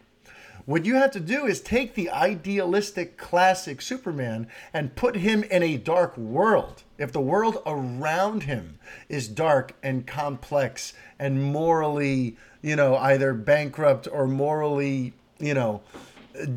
What 0.65 0.85
you 0.85 0.95
have 0.95 1.11
to 1.11 1.19
do 1.19 1.45
is 1.45 1.59
take 1.61 1.95
the 1.95 2.09
idealistic 2.09 3.17
classic 3.17 3.81
Superman 3.81 4.47
and 4.73 4.95
put 4.95 5.17
him 5.17 5.43
in 5.43 5.63
a 5.63 5.77
dark 5.77 6.17
world. 6.17 6.83
If 6.97 7.11
the 7.11 7.21
world 7.21 7.61
around 7.65 8.43
him 8.43 8.79
is 9.09 9.27
dark 9.27 9.73
and 9.81 10.05
complex 10.05 10.93
and 11.17 11.41
morally, 11.41 12.37
you 12.61 12.75
know, 12.75 12.95
either 12.97 13.33
bankrupt 13.33 14.07
or 14.11 14.27
morally, 14.27 15.13
you 15.39 15.53
know, 15.53 15.81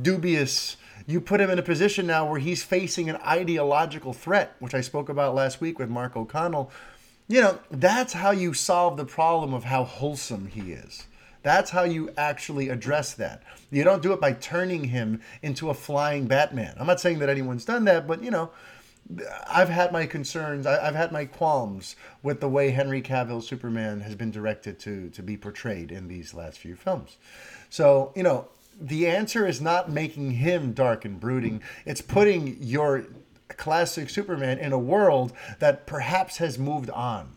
dubious, 0.03 0.77
you 1.07 1.21
put 1.21 1.41
him 1.41 1.51
in 1.51 1.59
a 1.59 1.63
position 1.63 2.07
now 2.07 2.31
where 2.31 2.41
he's 2.41 2.63
facing 2.63 3.09
an 3.09 3.17
ideological 3.17 4.13
threat, 4.13 4.55
which 4.59 4.75
I 4.75 4.81
spoke 4.83 5.09
about 5.09 5.35
last 5.35 5.61
week 5.61 5.79
with 5.79 5.89
Mark 5.89 6.17
O'Connell. 6.17 6.71
You 7.27 7.41
know, 7.41 7.59
that's 7.71 8.13
how 8.13 8.33
you 8.33 8.53
solve 8.53 8.99
the 8.99 9.07
problem 9.07 9.55
of 9.55 9.65
how 9.65 9.85
wholesome 9.85 10.49
he 10.49 10.73
is. 10.73 11.07
That's 11.45 11.71
how 11.71 11.85
you 11.85 12.11
actually 12.17 12.71
address 12.71 13.13
that. 13.15 13.43
You 13.71 13.85
don't 13.85 14.03
do 14.03 14.15
it 14.15 14.21
by 14.21 14.33
turning 14.33 14.85
him 14.85 15.21
into 15.43 15.69
a 15.69 15.75
flying 15.75 16.27
Batman. 16.27 16.75
I'm 16.81 16.87
not 16.87 17.01
saying 17.01 17.19
that 17.21 17.29
anyone's 17.29 17.67
done 17.67 17.85
that, 17.85 18.09
but 18.09 18.25
you 18.25 18.31
know, 18.31 18.51
I've 19.47 19.69
had 19.69 19.93
my 19.93 20.07
concerns. 20.07 20.67
I've 20.67 20.95
had 20.95 21.13
my 21.13 21.27
qualms 21.27 21.97
with 22.23 22.41
the 22.41 22.49
way 22.49 22.71
Henry 22.71 23.03
Cavill's 23.03 23.47
Superman 23.47 24.01
has 24.01 24.15
been 24.15 24.31
directed 24.31 24.79
to 24.81 25.11
to 25.11 25.23
be 25.23 25.37
portrayed 25.37 25.93
in 25.93 26.09
these 26.09 26.33
last 26.33 26.59
few 26.59 26.75
films. 26.75 27.19
So 27.69 28.11
you 28.17 28.23
know, 28.23 28.49
the 28.81 29.07
answer 29.07 29.47
is 29.47 29.61
not 29.61 29.91
making 29.91 30.31
him 30.33 30.73
dark 30.73 31.05
and 31.05 31.21
brooding. 31.21 31.63
It's 31.85 32.01
putting 32.01 32.57
your 32.59 33.05
classic 33.49 34.09
Superman 34.09 34.59
in 34.59 34.73
a 34.73 34.79
world 34.79 35.35
that 35.59 35.87
perhaps 35.87 36.39
has 36.39 36.59
moved 36.59 36.89
on 36.89 37.37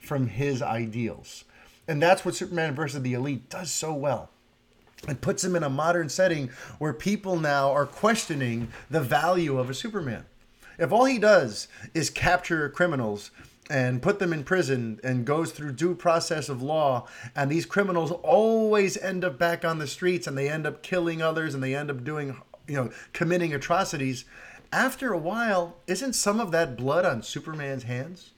from 0.00 0.26
his 0.26 0.60
ideals. 0.60 1.44
And 1.86 2.02
that's 2.02 2.24
what 2.24 2.34
Superman 2.34 2.74
versus 2.74 3.02
the 3.02 3.14
Elite 3.14 3.48
does 3.48 3.70
so 3.70 3.92
well. 3.92 4.30
It 5.08 5.20
puts 5.20 5.44
him 5.44 5.54
in 5.54 5.62
a 5.62 5.68
modern 5.68 6.08
setting 6.08 6.50
where 6.78 6.94
people 6.94 7.38
now 7.38 7.70
are 7.70 7.86
questioning 7.86 8.68
the 8.90 9.00
value 9.00 9.58
of 9.58 9.68
a 9.68 9.74
Superman. 9.74 10.24
If 10.78 10.92
all 10.92 11.04
he 11.04 11.18
does 11.18 11.68
is 11.92 12.10
capture 12.10 12.68
criminals 12.68 13.30
and 13.70 14.02
put 14.02 14.18
them 14.18 14.32
in 14.32 14.44
prison 14.44 15.00
and 15.02 15.24
goes 15.24 15.52
through 15.52 15.72
due 15.72 15.94
process 15.94 16.48
of 16.48 16.62
law 16.62 17.06
and 17.34 17.50
these 17.50 17.64
criminals 17.64 18.10
always 18.10 18.96
end 18.98 19.24
up 19.24 19.38
back 19.38 19.64
on 19.64 19.78
the 19.78 19.86
streets 19.86 20.26
and 20.26 20.36
they 20.36 20.48
end 20.48 20.66
up 20.66 20.82
killing 20.82 21.22
others 21.22 21.54
and 21.54 21.62
they 21.62 21.74
end 21.74 21.90
up 21.90 22.04
doing 22.04 22.36
you 22.66 22.76
know 22.76 22.90
committing 23.14 23.54
atrocities 23.54 24.26
after 24.70 25.12
a 25.12 25.18
while 25.18 25.76
isn't 25.86 26.12
some 26.12 26.40
of 26.40 26.50
that 26.50 26.76
blood 26.76 27.06
on 27.06 27.22
superman's 27.22 27.84
hands 27.84 28.32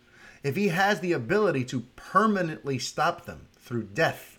if 0.47 0.57
he 0.57 0.69
has 0.69 1.01
the 1.01 1.13
ability 1.13 1.65
to 1.65 1.81
permanently 1.97 2.79
stop 2.79 3.27
them 3.27 3.49
through 3.59 3.83
death, 3.83 4.39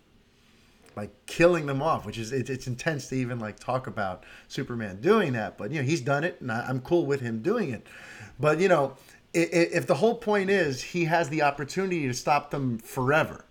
like 0.96 1.12
killing 1.26 1.66
them 1.66 1.82
off, 1.82 2.06
which 2.06 2.18
is 2.18 2.32
it's, 2.32 2.66
intense 2.66 3.08
to 3.10 3.16
even 3.16 3.40
like 3.40 3.60
talk 3.60 3.88
about 3.88 4.24
Superman 4.48 5.02
doing 5.02 5.34
that. 5.34 5.58
But 5.58 5.72
you 5.72 5.80
know 5.80 5.86
he's 5.86 6.02
done 6.02 6.24
it, 6.24 6.40
and 6.40 6.52
I, 6.52 6.70
am 6.70 6.82
cool 6.82 7.06
with 7.06 7.22
him 7.22 7.42
doing 7.42 7.72
it. 7.72 7.86
But 8.40 8.60
you 8.60 8.70
know, 8.70 8.96
if 9.34 9.86
the 9.86 9.96
whole 9.96 10.16
point 10.16 10.50
is 10.50 10.82
he 10.82 11.06
has 11.06 11.30
the 11.30 11.42
opportunity 11.42 12.08
to 12.08 12.14
stop 12.14 12.52
them 12.52 12.78
forever, 12.80 13.44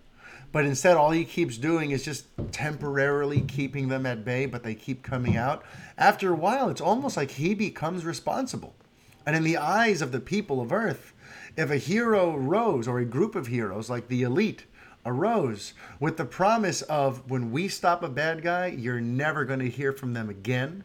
but 0.50 0.64
instead 0.64 0.96
all 0.96 1.10
he 1.10 1.26
keeps 1.26 1.58
doing 1.58 1.90
is 1.90 2.04
just 2.04 2.24
temporarily 2.52 3.42
keeping 3.42 3.88
them 3.88 4.06
at 4.06 4.24
bay, 4.24 4.46
but 4.46 4.62
they 4.62 4.74
keep 4.74 5.02
coming 5.02 5.36
out. 5.36 5.62
After 5.98 6.32
a 6.32 6.36
while, 6.36 6.70
it's 6.70 6.80
almost 6.80 7.16
like 7.16 7.32
he 7.32 7.54
becomes 7.54 8.04
responsible. 8.04 8.74
And 9.26 9.36
in 9.36 9.42
the 9.42 9.58
eyes 9.58 10.00
of 10.00 10.12
the 10.12 10.20
people 10.20 10.60
of 10.60 10.72
Earth, 10.72 11.12
if 11.56 11.70
a 11.70 11.76
hero 11.76 12.36
rose 12.36 12.86
or 12.86 12.98
a 12.98 13.04
group 13.04 13.34
of 13.34 13.46
heroes 13.46 13.88
like 13.88 14.08
the 14.08 14.22
elite 14.22 14.66
arose 15.06 15.72
with 16.00 16.16
the 16.16 16.24
promise 16.24 16.82
of 16.82 17.30
when 17.30 17.50
we 17.50 17.68
stop 17.68 18.02
a 18.02 18.08
bad 18.08 18.42
guy, 18.42 18.66
you're 18.66 19.00
never 19.00 19.44
going 19.44 19.60
to 19.60 19.70
hear 19.70 19.92
from 19.92 20.12
them 20.12 20.28
again. 20.28 20.84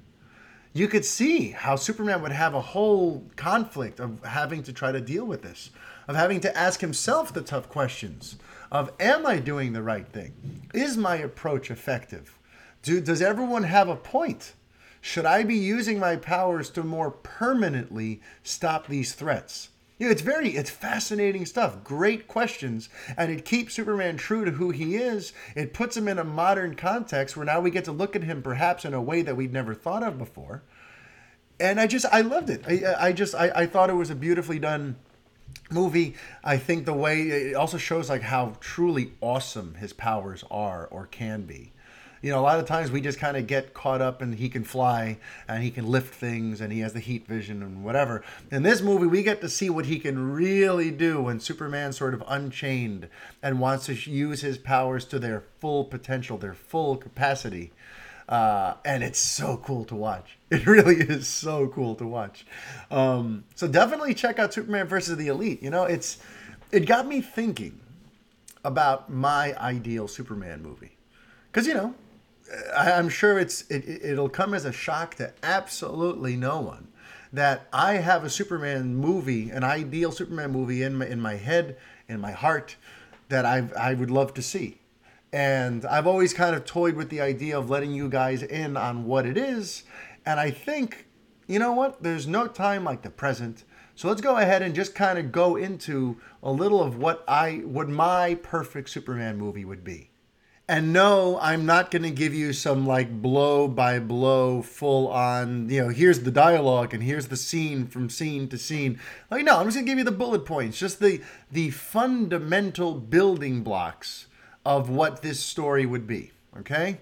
You 0.73 0.87
could 0.87 1.03
see 1.03 1.49
how 1.49 1.75
Superman 1.75 2.21
would 2.21 2.31
have 2.31 2.53
a 2.53 2.61
whole 2.61 3.25
conflict 3.35 3.99
of 3.99 4.23
having 4.23 4.63
to 4.63 4.71
try 4.71 4.91
to 4.93 5.01
deal 5.01 5.25
with 5.25 5.41
this, 5.41 5.71
of 6.07 6.15
having 6.15 6.39
to 6.41 6.57
ask 6.57 6.79
himself 6.79 7.33
the 7.33 7.41
tough 7.41 7.67
questions 7.67 8.37
of 8.71 8.93
am 8.99 9.25
I 9.25 9.39
doing 9.39 9.73
the 9.73 9.83
right 9.83 10.07
thing? 10.07 10.33
Is 10.73 10.95
my 10.95 11.17
approach 11.17 11.69
effective? 11.69 12.37
Do, 12.83 13.01
does 13.01 13.21
everyone 13.21 13.63
have 13.63 13.89
a 13.89 13.97
point? 13.97 14.53
Should 15.01 15.25
I 15.25 15.43
be 15.43 15.55
using 15.55 15.99
my 15.99 16.15
powers 16.15 16.69
to 16.71 16.83
more 16.83 17.11
permanently 17.11 18.21
stop 18.43 18.87
these 18.87 19.13
threats? 19.13 19.70
You 20.01 20.07
know, 20.07 20.13
it's 20.13 20.23
very, 20.23 20.49
it's 20.49 20.71
fascinating 20.71 21.45
stuff. 21.45 21.83
Great 21.83 22.27
questions, 22.27 22.89
and 23.15 23.31
it 23.31 23.45
keeps 23.45 23.75
Superman 23.75 24.17
true 24.17 24.43
to 24.45 24.49
who 24.49 24.71
he 24.71 24.95
is. 24.95 25.31
It 25.55 25.75
puts 25.75 25.95
him 25.95 26.07
in 26.07 26.17
a 26.17 26.23
modern 26.23 26.73
context 26.73 27.37
where 27.37 27.45
now 27.45 27.59
we 27.59 27.69
get 27.69 27.85
to 27.85 27.91
look 27.91 28.15
at 28.15 28.23
him 28.23 28.41
perhaps 28.41 28.83
in 28.83 28.95
a 28.95 29.01
way 29.01 29.21
that 29.21 29.37
we'd 29.37 29.53
never 29.53 29.75
thought 29.75 30.01
of 30.01 30.17
before. 30.17 30.63
and 31.59 31.79
I 31.79 31.85
just 31.85 32.07
I 32.11 32.21
loved 32.21 32.49
it. 32.49 32.63
I, 32.67 33.09
I 33.09 33.11
just 33.11 33.35
I, 33.35 33.51
I 33.53 33.65
thought 33.67 33.91
it 33.91 33.93
was 33.93 34.09
a 34.09 34.15
beautifully 34.15 34.57
done 34.57 34.95
movie. 35.69 36.15
I 36.43 36.57
think 36.57 36.85
the 36.85 36.93
way 36.93 37.21
it 37.21 37.55
also 37.55 37.77
shows 37.77 38.09
like 38.09 38.23
how 38.23 38.57
truly 38.59 39.13
awesome 39.21 39.75
his 39.75 39.93
powers 39.93 40.43
are 40.49 40.87
or 40.87 41.05
can 41.05 41.43
be. 41.43 41.73
You 42.21 42.29
know, 42.31 42.39
a 42.39 42.41
lot 42.41 42.59
of 42.59 42.67
times 42.67 42.91
we 42.91 43.01
just 43.01 43.17
kind 43.17 43.35
of 43.35 43.47
get 43.47 43.73
caught 43.73 43.99
up 43.99 44.21
and 44.21 44.35
he 44.35 44.47
can 44.47 44.63
fly 44.63 45.17
and 45.47 45.63
he 45.63 45.71
can 45.71 45.87
lift 45.87 46.13
things 46.13 46.61
and 46.61 46.71
he 46.71 46.81
has 46.81 46.93
the 46.93 46.99
heat 46.99 47.25
vision 47.25 47.63
and 47.63 47.83
whatever. 47.83 48.23
In 48.51 48.61
this 48.61 48.81
movie, 48.81 49.07
we 49.07 49.23
get 49.23 49.41
to 49.41 49.49
see 49.49 49.71
what 49.71 49.87
he 49.87 49.97
can 49.97 50.31
really 50.31 50.91
do 50.91 51.23
when 51.23 51.39
Superman's 51.39 51.97
sort 51.97 52.13
of 52.13 52.23
unchained 52.27 53.07
and 53.41 53.59
wants 53.59 53.87
to 53.87 53.93
use 53.93 54.41
his 54.41 54.59
powers 54.59 55.03
to 55.05 55.17
their 55.17 55.43
full 55.59 55.83
potential, 55.83 56.37
their 56.37 56.53
full 56.53 56.95
capacity. 56.95 57.71
Uh, 58.29 58.75
and 58.85 59.03
it's 59.03 59.19
so 59.19 59.57
cool 59.57 59.83
to 59.85 59.95
watch. 59.95 60.37
It 60.51 60.67
really 60.67 60.97
is 60.97 61.27
so 61.27 61.69
cool 61.69 61.95
to 61.95 62.05
watch. 62.05 62.45
Um, 62.91 63.45
so 63.55 63.69
definitely 63.69 64.13
check 64.13 64.37
out 64.37 64.53
Superman 64.53 64.85
versus 64.85 65.15
the 65.15 65.29
Elite. 65.29 65.63
You 65.63 65.69
know, 65.69 65.85
it's 65.85 66.17
it 66.73 66.81
got 66.85 67.07
me 67.07 67.21
thinking 67.21 67.79
about 68.65 69.09
my 69.09 69.57
ideal 69.57 70.09
Superman 70.09 70.61
movie, 70.61 70.91
because 71.49 71.67
you 71.67 71.73
know, 71.73 71.95
I, 72.75 72.91
am 72.91 73.09
sure 73.09 73.39
it's 73.39 73.61
it, 73.69 74.03
it'll 74.03 74.29
come 74.29 74.53
as 74.53 74.65
a 74.65 74.71
shock 74.71 75.15
to 75.15 75.33
absolutely 75.43 76.35
no 76.35 76.59
one 76.59 76.87
that 77.33 77.67
I 77.71 77.93
have 77.93 78.23
a 78.23 78.29
Superman 78.29 78.95
movie, 78.95 79.49
an 79.49 79.63
ideal 79.63 80.11
Superman 80.11 80.51
movie 80.51 80.83
in 80.83 80.95
my 80.95 81.07
in 81.07 81.21
my 81.21 81.35
head, 81.35 81.77
in 82.07 82.19
my 82.19 82.31
heart, 82.31 82.75
that 83.29 83.45
I 83.45 83.69
I 83.77 83.93
would 83.93 84.11
love 84.11 84.33
to 84.35 84.41
see. 84.41 84.79
And 85.33 85.85
I've 85.85 86.07
always 86.07 86.33
kind 86.33 86.55
of 86.55 86.65
toyed 86.65 86.95
with 86.95 87.09
the 87.09 87.21
idea 87.21 87.57
of 87.57 87.69
letting 87.69 87.93
you 87.93 88.09
guys 88.09 88.43
in 88.43 88.75
on 88.75 89.05
what 89.05 89.25
it 89.25 89.37
is. 89.37 89.83
And 90.25 90.41
I 90.41 90.51
think, 90.51 91.05
you 91.47 91.57
know 91.57 91.71
what? 91.71 92.03
There's 92.03 92.27
no 92.27 92.47
time 92.47 92.83
like 92.83 93.01
the 93.01 93.09
present. 93.09 93.63
So 93.95 94.09
let's 94.09 94.21
go 94.21 94.37
ahead 94.37 94.61
and 94.61 94.75
just 94.75 94.93
kind 94.93 95.17
of 95.17 95.31
go 95.31 95.55
into 95.55 96.17
a 96.43 96.51
little 96.51 96.81
of 96.81 96.97
what 96.97 97.23
I 97.27 97.61
what 97.63 97.87
my 97.87 98.35
perfect 98.35 98.89
Superman 98.89 99.37
movie 99.37 99.63
would 99.63 99.83
be. 99.83 100.10
And 100.67 100.93
no, 100.93 101.37
I'm 101.41 101.65
not 101.65 101.91
going 101.91 102.03
to 102.03 102.11
give 102.11 102.33
you 102.33 102.53
some 102.53 102.87
like 102.87 103.21
blow 103.21 103.67
by 103.67 103.99
blow, 103.99 104.61
full 104.61 105.09
on, 105.09 105.69
you 105.69 105.81
know, 105.81 105.89
here's 105.89 106.21
the 106.21 106.31
dialogue 106.31 106.93
and 106.93 107.03
here's 107.03 107.27
the 107.27 107.35
scene 107.35 107.87
from 107.87 108.09
scene 108.09 108.47
to 108.49 108.57
scene. 108.57 108.99
Like, 109.29 109.43
no, 109.43 109.57
I'm 109.57 109.65
just 109.65 109.75
going 109.75 109.85
to 109.85 109.91
give 109.91 109.97
you 109.97 110.05
the 110.05 110.11
bullet 110.11 110.45
points, 110.45 110.79
just 110.79 110.99
the 110.99 111.21
the 111.51 111.71
fundamental 111.71 112.93
building 112.93 113.63
blocks 113.63 114.27
of 114.65 114.89
what 114.89 115.21
this 115.21 115.39
story 115.39 115.85
would 115.85 116.07
be. 116.07 116.31
Okay? 116.57 116.99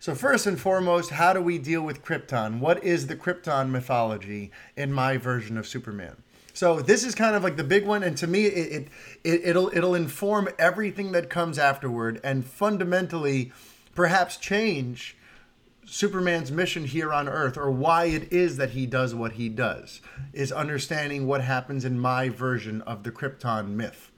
So, 0.00 0.16
first 0.16 0.46
and 0.48 0.60
foremost, 0.60 1.10
how 1.10 1.32
do 1.32 1.40
we 1.40 1.58
deal 1.58 1.82
with 1.82 2.04
Krypton? 2.04 2.58
What 2.58 2.82
is 2.82 3.06
the 3.06 3.14
Krypton 3.14 3.70
mythology 3.70 4.50
in 4.76 4.92
my 4.92 5.16
version 5.16 5.56
of 5.56 5.66
Superman? 5.66 6.16
So 6.54 6.80
this 6.80 7.04
is 7.04 7.14
kind 7.14 7.34
of 7.34 7.42
like 7.42 7.56
the 7.56 7.64
big 7.64 7.86
one, 7.86 8.02
and 8.02 8.16
to 8.18 8.26
me, 8.26 8.44
it, 8.44 8.88
it, 9.24 9.40
it 9.44 9.56
will 9.56 9.70
it'll 9.74 9.94
inform 9.94 10.48
everything 10.58 11.12
that 11.12 11.30
comes 11.30 11.58
afterward, 11.58 12.20
and 12.22 12.44
fundamentally, 12.44 13.52
perhaps 13.94 14.36
change 14.36 15.16
Superman's 15.84 16.52
mission 16.52 16.84
here 16.84 17.12
on 17.12 17.28
Earth, 17.28 17.56
or 17.56 17.70
why 17.70 18.04
it 18.04 18.32
is 18.32 18.56
that 18.58 18.70
he 18.70 18.86
does 18.86 19.14
what 19.14 19.32
he 19.32 19.48
does, 19.48 20.00
is 20.32 20.52
understanding 20.52 21.26
what 21.26 21.42
happens 21.42 21.84
in 21.84 21.98
my 21.98 22.28
version 22.28 22.82
of 22.82 23.02
the 23.02 23.10
Krypton 23.10 23.68
myth. 23.70 24.10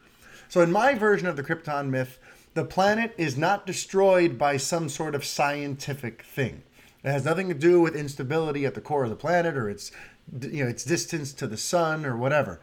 So 0.49 0.61
in 0.61 0.72
my 0.72 0.95
version 0.95 1.26
of 1.26 1.37
the 1.37 1.43
Krypton 1.43 1.89
myth, 1.89 2.18
the 2.55 2.64
planet 2.64 3.14
is 3.16 3.37
not 3.37 3.66
destroyed 3.66 4.39
by 4.39 4.57
some 4.57 4.89
sort 4.89 5.14
of 5.14 5.24
scientific 5.24 6.22
thing. 6.22 6.62
It 7.03 7.11
has 7.11 7.24
nothing 7.24 7.49
to 7.49 7.55
do 7.55 7.80
with 7.80 7.97
instability 7.97 8.64
at 8.64 8.74
the 8.74 8.80
core 8.80 9.05
of 9.05 9.11
the 9.11 9.16
planet 9.16 9.57
or 9.57 9.68
its 9.68 9.91
you 10.41 10.64
know 10.64 10.70
its 10.70 10.85
distance 10.85 11.33
to 11.35 11.47
the 11.47 11.57
sun 11.57 12.05
or 12.05 12.16
whatever. 12.16 12.61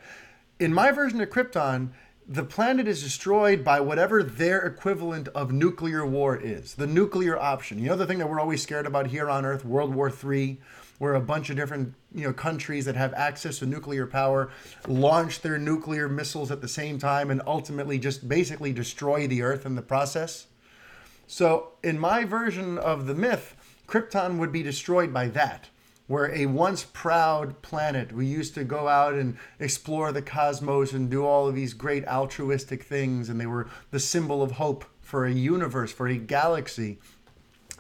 In 0.60 0.74
my 0.74 0.92
version 0.92 1.22
of 1.22 1.30
Krypton, 1.30 1.90
the 2.28 2.44
planet 2.44 2.88
is 2.88 3.04
destroyed 3.04 3.64
by 3.64 3.80
whatever 3.80 4.24
their 4.24 4.62
equivalent 4.62 5.28
of 5.30 5.52
nuclear 5.52 6.06
war 6.06 6.38
is. 6.38 6.76
The 6.76 6.88
nuclear 6.88 7.38
option. 7.38 7.80
You 7.80 7.90
know 7.90 7.98
the 7.98 8.06
thing 8.06 8.20
that 8.20 8.30
we're 8.30 8.40
always 8.40 8.62
scared 8.62 8.86
about 8.86 9.08
here 9.08 9.30
on 9.30 9.46
Earth, 9.46 9.66
World 9.66 9.94
War 9.94 10.12
III, 10.12 10.60
where 11.02 11.16
a 11.16 11.20
bunch 11.20 11.50
of 11.50 11.56
different 11.56 11.96
you 12.14 12.24
know 12.24 12.32
countries 12.32 12.86
that 12.86 12.96
have 12.96 13.12
access 13.16 13.58
to 13.58 13.66
nuclear 13.66 14.06
power 14.06 14.52
launch 14.88 15.42
their 15.42 15.58
nuclear 15.58 16.08
missiles 16.08 16.52
at 16.52 16.62
the 16.62 16.68
same 16.68 17.00
time 17.00 17.32
and 17.32 17.42
ultimately 17.48 17.98
just 17.98 18.30
basically 18.30 18.72
destroy 18.72 19.26
the 19.26 19.42
earth 19.42 19.66
in 19.66 19.74
the 19.74 19.82
process 19.82 20.46
so 21.26 21.70
in 21.82 21.98
my 21.98 22.24
version 22.24 22.78
of 22.78 23.08
the 23.08 23.16
myth 23.16 23.56
krypton 23.88 24.38
would 24.38 24.52
be 24.52 24.62
destroyed 24.62 25.12
by 25.12 25.28
that 25.28 25.70
where 26.12 26.34
a 26.36 26.46
once 26.46 26.84
proud 26.92 27.62
planet 27.62 28.12
we 28.12 28.26
used 28.26 28.54
to 28.54 28.64
go 28.64 28.88
out 28.88 29.14
and 29.14 29.38
explore 29.60 30.12
the 30.12 30.22
cosmos 30.22 30.92
and 30.92 31.10
do 31.10 31.26
all 31.26 31.48
of 31.48 31.56
these 31.56 31.74
great 31.74 32.06
altruistic 32.08 32.84
things 32.84 33.30
and 33.30 33.40
they 33.40 33.46
were 33.46 33.68
the 33.92 34.00
symbol 34.00 34.44
of 34.44 34.52
hope 34.54 34.84
for 35.00 35.26
a 35.26 35.32
universe 35.32 35.92
for 35.92 36.08
a 36.08 36.18
galaxy 36.18 37.00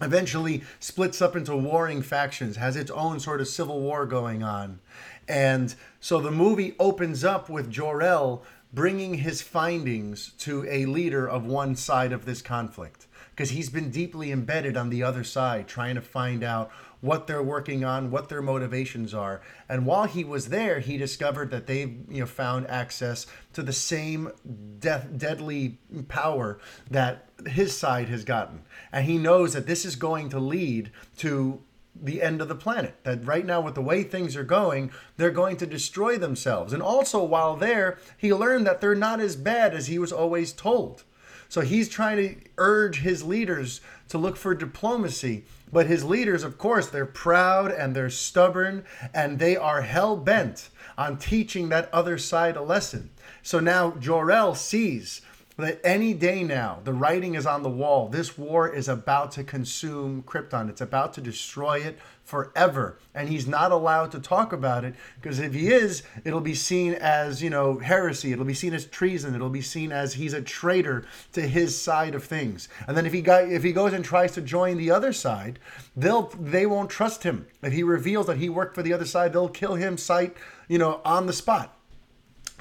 eventually 0.02 0.64
splits 0.80 1.22
up 1.22 1.36
into 1.36 1.56
warring 1.56 2.02
factions, 2.02 2.58
has 2.58 2.76
its 2.76 2.92
own 2.92 3.20
sort 3.20 3.40
of 3.40 3.48
civil 3.48 3.80
war 3.80 4.06
going 4.06 4.42
on. 4.44 4.80
And 5.28 5.74
so 6.00 6.20
the 6.20 6.32
movie 6.32 6.76
opens 6.80 7.24
up 7.24 7.50
with 7.50 7.70
Jor-El 7.70 8.44
bringing 8.74 9.16
his 9.16 9.42
findings 9.42 10.32
to 10.40 10.66
a 10.68 10.86
leader 10.86 11.28
of 11.28 11.46
one 11.46 11.76
side 11.76 12.12
of 12.12 12.26
this 12.26 12.42
conflict 12.42 13.06
because 13.32 13.52
he's 13.52 13.70
been 13.70 13.92
deeply 13.92 14.32
embedded 14.32 14.78
on 14.78 14.90
the 14.90 15.04
other 15.04 15.24
side 15.24 15.68
trying 15.68 15.96
to 15.96 16.02
find 16.02 16.44
out 16.44 16.72
what 17.02 17.28
they're 17.28 17.44
working 17.44 17.84
on, 17.84 18.12
what 18.12 18.30
their 18.30 18.42
motivations 18.42 19.14
are. 19.14 19.42
And 19.68 19.86
while 19.86 20.06
he 20.06 20.24
was 20.24 20.50
there, 20.50 20.80
he 20.80 20.98
discovered 20.98 21.52
that 21.52 21.68
they 21.68 21.82
you 21.82 22.22
know 22.22 22.26
found 22.26 22.68
access 22.68 23.26
to 23.54 23.64
the 23.64 23.74
same 23.74 24.32
death, 24.80 25.08
deadly 25.18 25.80
power 26.08 26.60
that 26.90 27.28
his 27.48 27.78
side 27.78 28.08
has 28.10 28.24
gotten. 28.24 28.62
And 28.92 29.06
he 29.06 29.18
knows 29.18 29.54
that 29.54 29.68
this 29.68 29.84
is 29.84 29.96
going 29.96 30.30
to 30.30 30.40
lead 30.40 30.92
to 31.18 31.62
the 32.00 32.22
end 32.22 32.42
of 32.42 32.48
the 32.48 32.56
planet. 32.56 32.96
That 33.04 33.26
right 33.26 33.46
now, 33.46 33.62
with 33.62 33.76
the 33.76 33.82
way 33.82 34.04
things 34.04 34.36
are 34.36 34.44
going, 34.44 34.92
they're 35.18 35.32
going 35.32 35.58
to 35.58 35.66
destroy 35.66 36.18
themselves. 36.18 36.72
And 36.74 36.82
also, 36.82 37.24
while 37.24 37.56
there, 37.56 37.98
he 38.18 38.34
learned 38.34 38.66
that 38.68 38.80
they're 38.80 38.96
not 38.96 39.20
as 39.20 39.36
bad 39.36 39.74
as 39.74 39.88
he 39.88 40.00
was 40.00 40.12
always 40.12 40.54
told. 40.54 41.04
So 41.50 41.62
he's 41.62 41.90
trying 41.90 42.18
to 42.18 42.50
urge 42.58 43.02
his 43.02 43.24
leaders 43.24 43.82
to 44.08 44.18
look 44.18 44.38
for 44.38 44.56
diplomacy. 44.56 45.44
But 45.72 45.88
his 45.88 46.04
leaders, 46.04 46.44
of 46.44 46.58
course, 46.58 46.88
they're 46.88 47.06
proud 47.06 47.72
and 47.72 47.96
they're 47.96 48.10
stubborn 48.10 48.84
and 49.14 49.40
they 49.40 49.56
are 49.56 49.82
hell 49.82 50.18
bent 50.18 50.70
on 50.98 51.18
teaching 51.18 51.70
that 51.70 51.94
other 51.94 52.18
side 52.18 52.58
a 52.58 52.62
lesson. 52.62 53.12
So 53.42 53.60
now 53.60 53.92
Jor-El 53.92 54.56
sees 54.56 55.22
that 55.62 55.80
any 55.84 56.14
day 56.14 56.44
now, 56.44 56.80
the 56.84 56.94
writing 56.94 57.36
is 57.36 57.46
on 57.46 57.64
the 57.64 57.70
wall. 57.70 58.10
This 58.10 58.38
war 58.38 58.68
is 58.70 58.88
about 58.88 59.32
to 59.32 59.44
consume 59.44 60.24
Krypton. 60.24 60.70
It's 60.70 60.82
about 60.82 61.14
to 61.14 61.22
destroy 61.22 61.80
it 61.80 61.98
forever. 62.24 63.00
And 63.14 63.28
he's 63.28 63.48
not 63.48 63.72
allowed 63.72 64.12
to 64.12 64.20
talk 64.20 64.54
about 64.54 64.86
it 64.86 64.96
because 65.20 65.40
if 65.40 65.54
he 65.54 65.68
is, 65.68 66.04
it'll 66.24 66.42
be 66.42 66.54
seen 66.54 66.94
as, 66.94 67.42
you 67.42 67.50
know, 67.50 67.80
heresy. 67.80 68.32
It'll 68.32 68.46
be 68.46 68.54
seen 68.54 68.74
as 68.74 68.86
treason. 68.86 69.36
It'll 69.36 69.50
be 69.50 69.62
seen 69.62 69.92
as 69.92 70.14
he's 70.14 70.34
a 70.34 70.42
traitor 70.42 71.06
to 71.34 71.42
his 71.42 71.80
side 71.80 72.16
of 72.16 72.24
things. 72.24 72.70
And 72.88 72.96
then 72.96 73.06
if 73.06 73.14
he 73.14 73.22
got, 73.22 73.50
if 73.50 73.64
he 73.64 73.74
goes 73.74 73.94
and 73.94 74.04
tries 74.04 74.34
to 74.34 74.42
join 74.42 74.78
the 74.78 74.92
other 74.92 75.14
side, 75.14 75.60
they'll 75.96 76.28
they 76.40 76.66
won't 76.66 76.90
trust 76.90 77.24
him. 77.24 77.48
If 77.62 77.74
he 77.74 77.84
reveals 77.84 78.28
that 78.28 78.38
he 78.38 78.50
worked 78.50 78.76
for 78.76 78.84
the 78.84 78.94
other 78.94 79.06
side, 79.06 79.34
they'll 79.34 79.50
kill 79.50 79.76
him 79.76 79.98
sight, 79.98 80.36
you 80.68 80.78
know, 80.78 81.02
on 81.04 81.28
the 81.28 81.34
spot. 81.34 81.78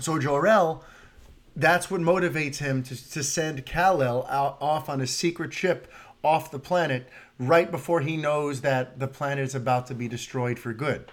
So 0.01 0.19
Jor-El 0.19 0.83
that's 1.61 1.91
what 1.91 2.01
motivates 2.01 2.59
him 2.59 2.83
to, 2.85 3.11
to 3.11 3.23
send 3.23 3.67
Kal-El 3.67 4.27
out 4.27 4.59
off 4.61 4.89
on 4.89 5.01
a 5.01 5.07
secret 5.07 5.53
ship 5.53 5.91
off 6.23 6.51
the 6.51 6.59
planet 6.59 7.09
right 7.39 7.71
before 7.71 8.01
he 8.01 8.17
knows 8.17 8.61
that 8.61 8.99
the 8.99 9.09
planet 9.09 9.45
is 9.45 9.55
about 9.55 9.87
to 9.87 9.95
be 9.95 10.09
destroyed 10.09 10.59
for 10.59 10.73
good. 10.73 11.11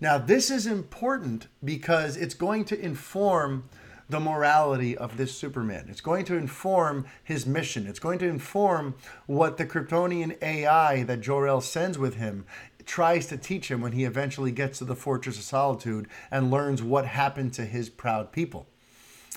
Now, 0.00 0.18
this 0.18 0.50
is 0.50 0.66
important 0.66 1.46
because 1.62 2.16
it's 2.16 2.34
going 2.34 2.64
to 2.66 2.80
inform 2.80 3.64
the 4.08 4.18
morality 4.18 4.96
of 4.96 5.16
this 5.16 5.36
Superman. 5.36 5.86
It's 5.88 6.00
going 6.00 6.24
to 6.24 6.36
inform 6.36 7.06
his 7.22 7.46
mission. 7.46 7.86
It's 7.86 8.00
going 8.00 8.18
to 8.20 8.26
inform 8.26 8.94
what 9.26 9.56
the 9.56 9.66
Kryptonian 9.66 10.36
AI 10.42 11.04
that 11.04 11.20
Jor-El 11.20 11.60
sends 11.60 11.96
with 11.96 12.16
him 12.16 12.44
tries 12.86 13.26
to 13.26 13.36
teach 13.36 13.70
him 13.70 13.80
when 13.80 13.92
he 13.92 14.04
eventually 14.04 14.50
gets 14.50 14.78
to 14.78 14.84
the 14.84 14.96
Fortress 14.96 15.38
of 15.38 15.44
Solitude 15.44 16.08
and 16.30 16.50
learns 16.50 16.82
what 16.82 17.06
happened 17.06 17.52
to 17.54 17.64
his 17.64 17.88
proud 17.88 18.32
people. 18.32 18.66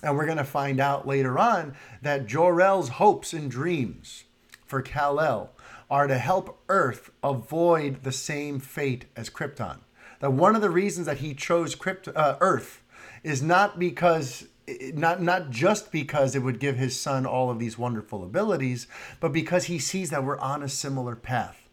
And 0.04 0.18
we're 0.18 0.26
going 0.26 0.38
to 0.38 0.44
find 0.44 0.80
out 0.80 1.08
later 1.08 1.40
on 1.40 1.76
that 2.02 2.28
Jor-El's 2.28 2.90
hopes 2.90 3.34
and 3.34 3.50
dreams 3.50 4.26
for 4.66 4.82
Kal-El 4.82 5.50
are 5.90 6.08
to 6.08 6.18
help 6.18 6.60
Earth 6.70 7.10
avoid 7.24 8.04
the 8.04 8.12
same 8.12 8.60
fate 8.60 9.06
as 9.16 9.30
Krypton. 9.30 9.78
That 10.20 10.34
one 10.34 10.56
of 10.56 10.62
the 10.62 10.70
reasons 10.70 11.06
that 11.06 11.18
he 11.18 11.34
chose 11.34 11.76
Krypt- 11.76 12.16
uh, 12.16 12.38
Earth 12.42 12.84
is 13.24 13.42
not 13.42 13.80
because 13.80 14.48
not 14.94 15.22
not 15.22 15.50
just 15.50 15.92
because 15.92 16.36
it 16.36 16.40
would 16.40 16.60
give 16.60 16.78
his 16.78 16.98
son 16.98 17.26
all 17.26 17.50
of 17.50 17.60
these 17.60 17.78
wonderful 17.78 18.24
abilities, 18.24 18.88
but 19.20 19.34
because 19.34 19.66
he 19.66 19.78
sees 19.78 20.10
that 20.10 20.24
we're 20.24 20.40
on 20.40 20.64
a 20.64 20.70
similar 20.70 21.16
path 21.18 21.64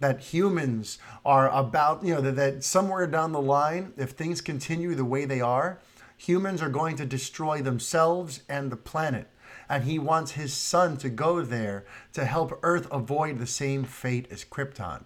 that 0.00 0.20
humans 0.20 0.98
are 1.24 1.48
about, 1.50 2.04
you 2.04 2.14
know, 2.14 2.20
that, 2.20 2.36
that 2.36 2.64
somewhere 2.64 3.06
down 3.06 3.32
the 3.32 3.40
line, 3.40 3.92
if 3.96 4.10
things 4.10 4.40
continue 4.40 4.94
the 4.94 5.04
way 5.04 5.24
they 5.26 5.40
are, 5.40 5.78
humans 6.20 6.60
are 6.60 6.68
going 6.68 6.96
to 6.96 7.06
destroy 7.06 7.62
themselves 7.62 8.42
and 8.46 8.70
the 8.70 8.76
planet. 8.76 9.26
And 9.70 9.84
he 9.84 9.98
wants 9.98 10.32
his 10.32 10.52
son 10.52 10.98
to 10.98 11.08
go 11.08 11.40
there 11.40 11.86
to 12.12 12.26
help 12.26 12.58
Earth 12.62 12.86
avoid 12.90 13.38
the 13.38 13.46
same 13.46 13.84
fate 13.84 14.26
as 14.30 14.44
Krypton. 14.44 15.04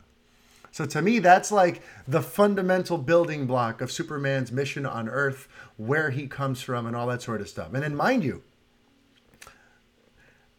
So 0.73 0.87
to 0.87 1.01
me, 1.01 1.21
that's 1.21 1.53
like 1.53 1.83
the 2.09 2.21
fundamental 2.21 2.99
building 2.99 3.47
block 3.47 3.81
of 3.81 3.93
Superman's 3.93 4.51
mission 4.51 4.85
on 4.85 5.09
Earth, 5.09 5.47
where 5.77 6.11
he 6.11 6.27
comes 6.27 6.63
from, 6.63 6.85
and 6.85 6.97
all 6.97 7.07
that 7.07 7.23
sort 7.23 7.41
of 7.41 7.49
stuff. 7.49 7.73
And 7.73 7.85
then, 7.85 7.95
mind 7.95 8.25
you, 8.25 8.43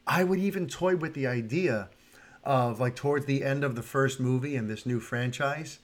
I 0.08 0.24
would 0.24 0.40
even 0.40 0.68
toy 0.68 0.96
with 0.96 1.16
the 1.16 1.28
idea 1.28 1.90
of 2.46 2.80
like 2.80 2.96
towards 2.96 3.26
the 3.26 3.44
end 3.44 3.66
of 3.66 3.76
the 3.76 3.82
first 3.82 4.22
movie 4.22 4.56
in 4.56 4.68
this 4.68 4.86
new 4.86 5.02
franchise, 5.02 5.80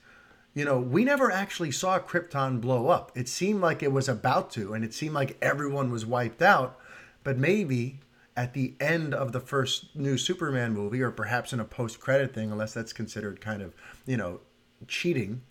you 0.54 0.64
know, 0.64 0.78
we 0.78 1.04
never 1.04 1.30
actually 1.30 1.70
saw 1.70 1.98
Krypton 1.98 2.60
blow 2.60 2.88
up. 2.88 3.10
It 3.14 3.28
seemed 3.28 3.60
like 3.60 3.82
it 3.82 3.92
was 3.92 4.08
about 4.08 4.50
to, 4.52 4.74
and 4.74 4.84
it 4.84 4.92
seemed 4.92 5.14
like 5.14 5.38
everyone 5.40 5.90
was 5.90 6.04
wiped 6.04 6.42
out. 6.42 6.78
But 7.24 7.38
maybe 7.38 8.00
at 8.36 8.52
the 8.52 8.74
end 8.80 9.14
of 9.14 9.32
the 9.32 9.40
first 9.40 9.94
new 9.96 10.18
Superman 10.18 10.74
movie, 10.74 11.00
or 11.00 11.10
perhaps 11.10 11.52
in 11.52 11.60
a 11.60 11.64
post 11.64 12.00
credit 12.00 12.34
thing, 12.34 12.50
unless 12.50 12.74
that's 12.74 12.92
considered 12.92 13.40
kind 13.40 13.62
of, 13.62 13.74
you 14.06 14.16
know, 14.16 14.40
cheating, 14.88 15.42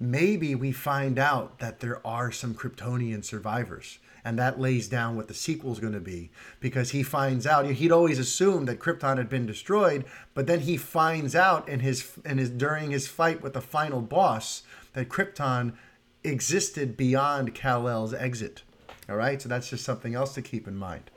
maybe 0.00 0.54
we 0.54 0.72
find 0.72 1.18
out 1.18 1.58
that 1.58 1.80
there 1.80 2.04
are 2.06 2.32
some 2.32 2.54
Kryptonian 2.54 3.24
survivors. 3.24 3.98
And 4.24 4.38
that 4.38 4.58
lays 4.58 4.88
down 4.88 5.16
what 5.16 5.28
the 5.28 5.34
sequel 5.34 5.72
is 5.72 5.80
going 5.80 5.92
to 5.92 6.00
be 6.00 6.30
because 6.58 6.90
he 6.90 7.02
finds 7.02 7.46
out 7.46 7.66
he'd 7.66 7.92
always 7.92 8.18
assumed 8.18 8.66
that 8.68 8.78
Krypton 8.78 9.18
had 9.18 9.28
been 9.28 9.44
destroyed, 9.46 10.04
but 10.32 10.46
then 10.46 10.60
he 10.60 10.78
finds 10.78 11.34
out 11.34 11.68
in 11.68 11.80
his 11.80 12.18
in 12.24 12.38
his 12.38 12.48
during 12.48 12.90
his 12.90 13.06
fight 13.06 13.42
with 13.42 13.52
the 13.52 13.60
final 13.60 14.00
boss 14.00 14.62
that 14.94 15.10
Krypton 15.10 15.74
existed 16.22 16.96
beyond 16.96 17.54
Kal-El's 17.54 18.14
exit. 18.14 18.62
All 19.10 19.16
right, 19.16 19.42
so 19.42 19.48
that's 19.50 19.68
just 19.68 19.84
something 19.84 20.14
else 20.14 20.32
to 20.34 20.42
keep 20.42 20.66
in 20.66 20.76
mind 20.76 21.10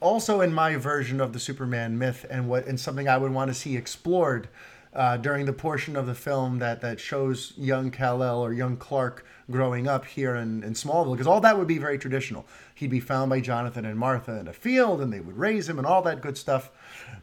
also 0.00 0.40
in 0.40 0.52
my 0.52 0.76
version 0.76 1.20
of 1.20 1.32
the 1.32 1.40
Superman 1.40 1.98
myth 1.98 2.26
and 2.28 2.48
what 2.48 2.66
and 2.66 2.78
something 2.78 3.08
I 3.08 3.18
would 3.18 3.32
want 3.32 3.48
to 3.48 3.54
see 3.54 3.76
explored 3.76 4.48
uh, 4.96 5.18
during 5.18 5.44
the 5.44 5.52
portion 5.52 5.94
of 5.94 6.06
the 6.06 6.14
film 6.14 6.58
that 6.58 6.80
that 6.80 6.98
shows 6.98 7.52
young 7.56 7.90
Kal-El 7.90 8.40
or 8.40 8.52
young 8.52 8.76
Clark 8.76 9.26
growing 9.50 9.86
up 9.86 10.06
here 10.06 10.34
in, 10.34 10.64
in 10.64 10.72
Smallville, 10.72 11.12
because 11.12 11.26
all 11.26 11.40
that 11.42 11.58
would 11.58 11.68
be 11.68 11.78
very 11.78 11.98
traditional. 11.98 12.46
He'd 12.74 12.90
be 12.90 12.98
found 12.98 13.30
by 13.30 13.40
Jonathan 13.40 13.84
and 13.84 13.98
Martha 13.98 14.40
in 14.40 14.48
a 14.48 14.52
field, 14.52 15.00
and 15.00 15.12
they 15.12 15.20
would 15.20 15.36
raise 15.36 15.68
him 15.68 15.78
and 15.78 15.86
all 15.86 16.02
that 16.02 16.22
good 16.22 16.38
stuff. 16.38 16.70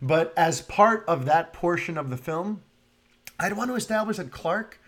But 0.02 0.34
as 0.38 0.62
part 0.62 1.04
of 1.08 1.26
that 1.26 1.52
portion 1.52 1.98
of 1.98 2.10
the 2.10 2.18
film, 2.18 2.62
I'd 3.40 3.54
want 3.54 3.72
to 3.72 3.76
establish 3.76 4.18
that 4.18 4.32
Clark 4.32 4.80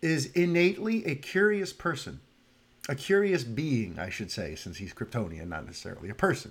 is 0.00 0.32
innately 0.32 1.04
a 1.04 1.14
curious 1.14 1.72
person 1.72 2.20
a 2.88 2.94
curious 2.94 3.44
being, 3.44 3.98
I 4.00 4.10
should 4.10 4.32
say, 4.32 4.56
since 4.56 4.78
he's 4.78 4.92
Kryptonian, 4.92 5.48
not 5.48 5.64
necessarily 5.64 6.08
a 6.08 6.14
person. 6.14 6.50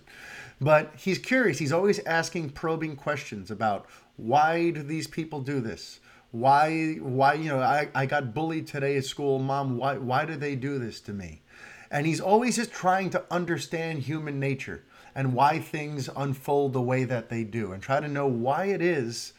But 0.62 0.94
he's 0.96 1.18
curious. 1.18 1.58
He's 1.60 1.74
always 1.74 2.00
asking 2.06 2.52
probing 2.52 2.96
questions 2.96 3.52
about 3.52 3.88
why 4.20 4.72
do 4.72 4.84
these 4.84 5.08
people 5.08 5.42
do 5.42 5.60
this? 5.62 6.00
Why, 6.32 6.96
why, 7.02 7.34
you 7.34 7.50
know, 7.50 7.60
I, 7.60 7.90
I 7.96 8.06
got 8.06 8.34
bullied 8.34 8.68
today 8.68 8.98
at 8.98 9.06
school. 9.06 9.40
Mom, 9.40 9.78
why, 9.78 9.98
why 9.98 10.26
do 10.26 10.36
they 10.36 10.56
do 10.56 10.78
this 10.78 11.02
to 11.02 11.14
me? 11.14 11.42
And 11.90 12.06
he's 12.06 12.22
always 12.22 12.58
just 12.58 12.72
trying 12.72 13.10
to 13.12 13.24
understand 13.32 14.00
human 14.00 14.40
nature 14.40 14.84
and 15.16 15.34
why 15.34 15.60
things 15.60 16.10
unfold 16.16 16.74
the 16.74 16.82
way 16.82 17.04
that 17.04 17.30
they 17.30 17.44
do 17.44 17.72
and 17.72 17.82
try 17.82 18.00
to 18.00 18.08
know 18.08 18.28
why 18.28 18.66
it 18.66 18.82
is 18.82 19.34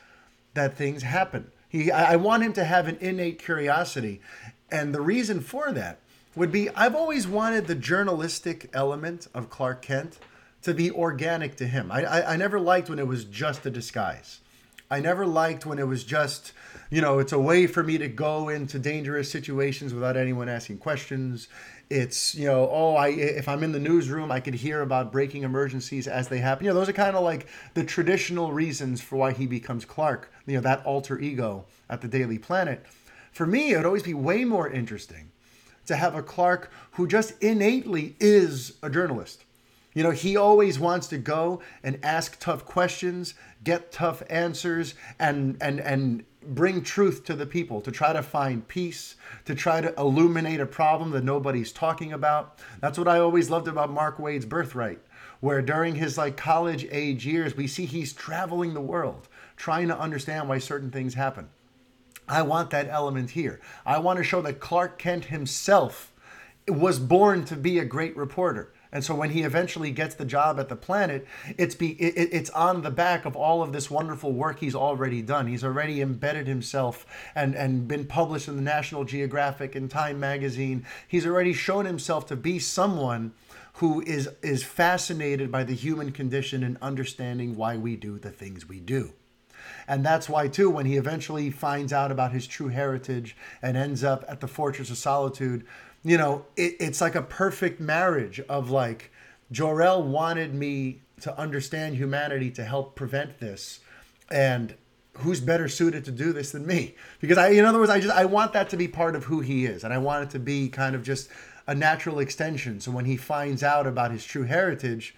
that 0.54 0.76
things 0.76 1.02
happen. 1.02 1.50
He, 1.68 1.92
I 1.92 2.16
want 2.16 2.42
him 2.42 2.52
to 2.54 2.64
have 2.64 2.88
an 2.88 2.98
innate 3.00 3.38
curiosity. 3.38 4.20
And 4.70 4.92
the 4.92 5.00
reason 5.00 5.40
for 5.40 5.70
that 5.72 6.00
would 6.34 6.50
be 6.50 6.68
I've 6.70 6.96
always 6.96 7.28
wanted 7.28 7.66
the 7.66 7.76
journalistic 7.76 8.68
element 8.72 9.28
of 9.34 9.50
Clark 9.50 9.82
Kent 9.82 10.18
to 10.62 10.74
be 10.74 10.90
organic 10.90 11.56
to 11.56 11.66
him. 11.66 11.90
I, 11.92 12.04
I, 12.04 12.32
I, 12.32 12.36
never 12.36 12.60
liked 12.60 12.90
when 12.90 12.98
it 12.98 13.06
was 13.06 13.24
just 13.24 13.64
a 13.64 13.70
disguise. 13.70 14.40
I 14.92 14.98
never 14.98 15.24
liked 15.24 15.66
when 15.66 15.78
it 15.78 15.86
was 15.86 16.02
just, 16.02 16.52
you 16.90 17.00
know, 17.00 17.20
it's 17.20 17.32
a 17.32 17.38
way 17.38 17.68
for 17.68 17.84
me 17.84 17.96
to 17.98 18.08
go 18.08 18.48
into 18.48 18.76
dangerous 18.80 19.30
situations 19.30 19.94
without 19.94 20.16
anyone 20.16 20.48
asking 20.48 20.78
questions. 20.78 21.46
It's, 21.88 22.34
you 22.34 22.46
know, 22.46 22.68
oh, 22.68 22.96
I 22.96 23.08
if 23.08 23.48
I'm 23.48 23.62
in 23.62 23.70
the 23.70 23.78
newsroom, 23.78 24.32
I 24.32 24.40
could 24.40 24.54
hear 24.54 24.82
about 24.82 25.12
breaking 25.12 25.44
emergencies 25.44 26.08
as 26.08 26.26
they 26.26 26.38
happen. 26.38 26.64
You 26.64 26.72
know, 26.72 26.78
those 26.78 26.88
are 26.88 26.92
kind 26.92 27.14
of 27.14 27.22
like 27.22 27.46
the 27.74 27.84
traditional 27.84 28.52
reasons 28.52 29.00
for 29.00 29.16
why 29.16 29.32
he 29.32 29.46
becomes 29.46 29.84
Clark, 29.84 30.32
you 30.46 30.54
know, 30.54 30.60
that 30.62 30.84
alter 30.84 31.20
ego 31.20 31.66
at 31.88 32.00
the 32.00 32.08
Daily 32.08 32.38
Planet. 32.38 32.84
For 33.30 33.46
me, 33.46 33.72
it 33.72 33.76
would 33.76 33.86
always 33.86 34.02
be 34.02 34.14
way 34.14 34.44
more 34.44 34.68
interesting 34.68 35.30
to 35.86 35.94
have 35.94 36.16
a 36.16 36.22
Clark 36.22 36.72
who 36.92 37.06
just 37.06 37.40
innately 37.40 38.16
is 38.18 38.74
a 38.82 38.90
journalist. 38.90 39.44
You 39.92 40.04
know, 40.04 40.12
he 40.12 40.36
always 40.36 40.78
wants 40.78 41.08
to 41.08 41.18
go 41.18 41.62
and 41.82 41.98
ask 42.04 42.38
tough 42.38 42.64
questions, 42.64 43.34
get 43.64 43.90
tough 43.90 44.22
answers, 44.30 44.94
and 45.18 45.56
and 45.60 45.80
and 45.80 46.24
bring 46.42 46.82
truth 46.82 47.24
to 47.24 47.34
the 47.34 47.46
people 47.46 47.80
to 47.82 47.90
try 47.90 48.12
to 48.12 48.22
find 48.22 48.66
peace, 48.66 49.16
to 49.44 49.54
try 49.54 49.80
to 49.80 49.92
illuminate 49.98 50.60
a 50.60 50.66
problem 50.66 51.10
that 51.10 51.24
nobody's 51.24 51.72
talking 51.72 52.12
about. 52.12 52.58
That's 52.80 52.98
what 52.98 53.08
I 53.08 53.18
always 53.18 53.50
loved 53.50 53.68
about 53.68 53.90
Mark 53.90 54.18
Waid's 54.18 54.46
Birthright, 54.46 55.00
where 55.40 55.60
during 55.60 55.96
his 55.96 56.16
like 56.16 56.36
college 56.36 56.86
age 56.90 57.26
years, 57.26 57.56
we 57.56 57.66
see 57.66 57.84
he's 57.84 58.12
traveling 58.12 58.74
the 58.74 58.80
world, 58.80 59.28
trying 59.56 59.88
to 59.88 59.98
understand 59.98 60.48
why 60.48 60.58
certain 60.58 60.90
things 60.90 61.14
happen. 61.14 61.48
I 62.28 62.42
want 62.42 62.70
that 62.70 62.88
element 62.88 63.30
here. 63.30 63.60
I 63.84 63.98
want 63.98 64.18
to 64.18 64.24
show 64.24 64.40
that 64.42 64.60
Clark 64.60 64.98
Kent 64.98 65.26
himself 65.26 66.12
was 66.68 67.00
born 67.00 67.44
to 67.46 67.56
be 67.56 67.80
a 67.80 67.84
great 67.84 68.16
reporter. 68.16 68.72
And 68.92 69.04
so 69.04 69.14
when 69.14 69.30
he 69.30 69.42
eventually 69.42 69.92
gets 69.92 70.16
the 70.16 70.24
job 70.24 70.58
at 70.58 70.68
the 70.68 70.76
planet, 70.76 71.26
it's 71.56 71.74
be 71.74 71.90
it, 71.92 72.30
it's 72.32 72.50
on 72.50 72.82
the 72.82 72.90
back 72.90 73.24
of 73.24 73.36
all 73.36 73.62
of 73.62 73.72
this 73.72 73.90
wonderful 73.90 74.32
work 74.32 74.58
he's 74.58 74.74
already 74.74 75.22
done. 75.22 75.46
He's 75.46 75.64
already 75.64 76.00
embedded 76.00 76.46
himself 76.46 77.06
and 77.34 77.54
and 77.54 77.86
been 77.86 78.06
published 78.06 78.48
in 78.48 78.56
the 78.56 78.62
National 78.62 79.04
Geographic 79.04 79.74
and 79.74 79.90
Time 79.90 80.18
magazine. 80.18 80.84
He's 81.06 81.26
already 81.26 81.52
shown 81.52 81.84
himself 81.84 82.26
to 82.26 82.36
be 82.36 82.58
someone 82.58 83.32
who 83.74 84.02
is 84.02 84.28
is 84.42 84.64
fascinated 84.64 85.52
by 85.52 85.64
the 85.64 85.74
human 85.74 86.10
condition 86.10 86.64
and 86.64 86.76
understanding 86.82 87.56
why 87.56 87.76
we 87.76 87.96
do 87.96 88.18
the 88.18 88.30
things 88.30 88.68
we 88.68 88.80
do. 88.80 89.12
And 89.86 90.04
that's 90.04 90.28
why, 90.28 90.48
too, 90.48 90.70
when 90.70 90.86
he 90.86 90.96
eventually 90.96 91.50
finds 91.50 91.92
out 91.92 92.10
about 92.10 92.32
his 92.32 92.46
true 92.46 92.68
heritage 92.68 93.36
and 93.62 93.76
ends 93.76 94.04
up 94.04 94.24
at 94.28 94.40
the 94.40 94.48
Fortress 94.48 94.90
of 94.90 94.98
Solitude, 94.98 95.66
you 96.04 96.16
know, 96.16 96.46
it, 96.56 96.76
it's 96.80 97.00
like 97.00 97.14
a 97.14 97.22
perfect 97.22 97.80
marriage 97.80 98.40
of 98.40 98.70
like, 98.70 99.10
Jor-El 99.52 100.04
wanted 100.04 100.54
me 100.54 101.02
to 101.20 101.36
understand 101.38 101.96
humanity 101.96 102.50
to 102.52 102.64
help 102.64 102.94
prevent 102.94 103.38
this. 103.40 103.80
And 104.30 104.74
who's 105.18 105.40
better 105.40 105.68
suited 105.68 106.04
to 106.06 106.10
do 106.10 106.32
this 106.32 106.52
than 106.52 106.66
me? 106.66 106.94
Because 107.20 107.36
I, 107.36 107.48
in 107.50 107.64
other 107.64 107.78
words, 107.78 107.90
I 107.90 108.00
just, 108.00 108.14
I 108.14 108.24
want 108.24 108.52
that 108.52 108.70
to 108.70 108.76
be 108.76 108.88
part 108.88 109.16
of 109.16 109.24
who 109.24 109.40
he 109.40 109.66
is. 109.66 109.84
And 109.84 109.92
I 109.92 109.98
want 109.98 110.24
it 110.24 110.30
to 110.30 110.38
be 110.38 110.68
kind 110.68 110.94
of 110.94 111.02
just 111.02 111.28
a 111.66 111.74
natural 111.74 112.20
extension. 112.20 112.80
So 112.80 112.90
when 112.90 113.04
he 113.04 113.16
finds 113.16 113.62
out 113.62 113.86
about 113.86 114.12
his 114.12 114.24
true 114.24 114.44
heritage, 114.44 115.14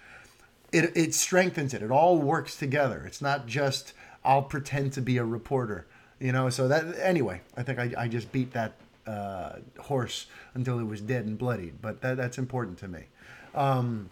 it, 0.71 0.91
it 0.97 1.13
strengthens 1.13 1.73
it. 1.73 1.81
It 1.81 1.91
all 1.91 2.17
works 2.17 2.57
together. 2.57 3.03
It's 3.05 3.21
not 3.21 3.47
just 3.47 3.93
I'll 4.25 4.43
pretend 4.43 4.93
to 4.93 5.01
be 5.01 5.17
a 5.17 5.25
reporter. 5.25 5.85
You 6.19 6.31
know, 6.31 6.49
so 6.49 6.67
that 6.67 6.97
anyway, 6.99 7.41
I 7.55 7.63
think 7.63 7.79
I, 7.79 7.93
I 7.97 8.07
just 8.07 8.31
beat 8.31 8.53
that 8.53 8.73
uh, 9.05 9.57
horse 9.79 10.27
until 10.53 10.79
it 10.79 10.83
was 10.83 11.01
dead 11.01 11.25
and 11.25 11.37
bloodied, 11.37 11.81
but 11.81 12.01
that, 12.01 12.17
that's 12.17 12.37
important 12.37 12.77
to 12.79 12.87
me. 12.87 13.05
Um, 13.53 14.09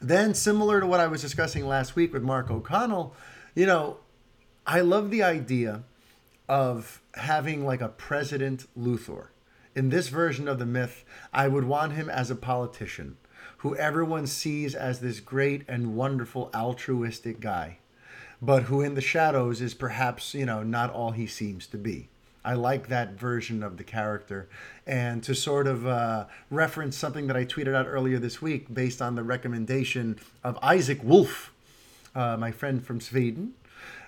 then, 0.00 0.34
similar 0.34 0.80
to 0.80 0.86
what 0.86 1.00
I 1.00 1.06
was 1.06 1.20
discussing 1.20 1.66
last 1.66 1.96
week 1.96 2.12
with 2.12 2.22
Mark 2.22 2.50
O'Connell, 2.50 3.14
you 3.54 3.66
know, 3.66 3.98
I 4.66 4.80
love 4.80 5.10
the 5.10 5.22
idea 5.22 5.82
of 6.48 7.00
having 7.14 7.64
like 7.64 7.80
a 7.80 7.88
President 7.88 8.66
Luthor. 8.78 9.28
In 9.74 9.90
this 9.90 10.08
version 10.08 10.48
of 10.48 10.58
the 10.58 10.66
myth, 10.66 11.04
I 11.32 11.48
would 11.48 11.64
want 11.64 11.92
him 11.92 12.08
as 12.08 12.30
a 12.30 12.36
politician 12.36 13.16
who 13.58 13.76
everyone 13.76 14.26
sees 14.26 14.74
as 14.74 15.00
this 15.00 15.20
great 15.20 15.62
and 15.68 15.96
wonderful 15.96 16.50
altruistic 16.54 17.40
guy 17.40 17.78
but 18.40 18.64
who 18.64 18.82
in 18.82 18.94
the 18.94 19.00
shadows 19.00 19.60
is 19.60 19.74
perhaps, 19.74 20.34
you 20.34 20.46
know, 20.46 20.62
not 20.62 20.90
all 20.90 21.12
he 21.12 21.26
seems 21.26 21.66
to 21.68 21.76
be. 21.76 22.08
I 22.44 22.54
like 22.54 22.88
that 22.88 23.12
version 23.12 23.62
of 23.62 23.76
the 23.76 23.84
character. 23.84 24.48
And 24.86 25.22
to 25.24 25.34
sort 25.34 25.66
of 25.66 25.86
uh, 25.86 26.26
reference 26.50 26.96
something 26.96 27.26
that 27.26 27.36
I 27.36 27.44
tweeted 27.44 27.74
out 27.74 27.86
earlier 27.86 28.18
this 28.18 28.40
week 28.40 28.72
based 28.72 29.02
on 29.02 29.14
the 29.14 29.22
recommendation 29.22 30.18
of 30.42 30.58
Isaac 30.62 31.00
Wolf, 31.02 31.52
uh, 32.14 32.36
my 32.36 32.50
friend 32.52 32.84
from 32.84 33.00
Sweden, 33.00 33.54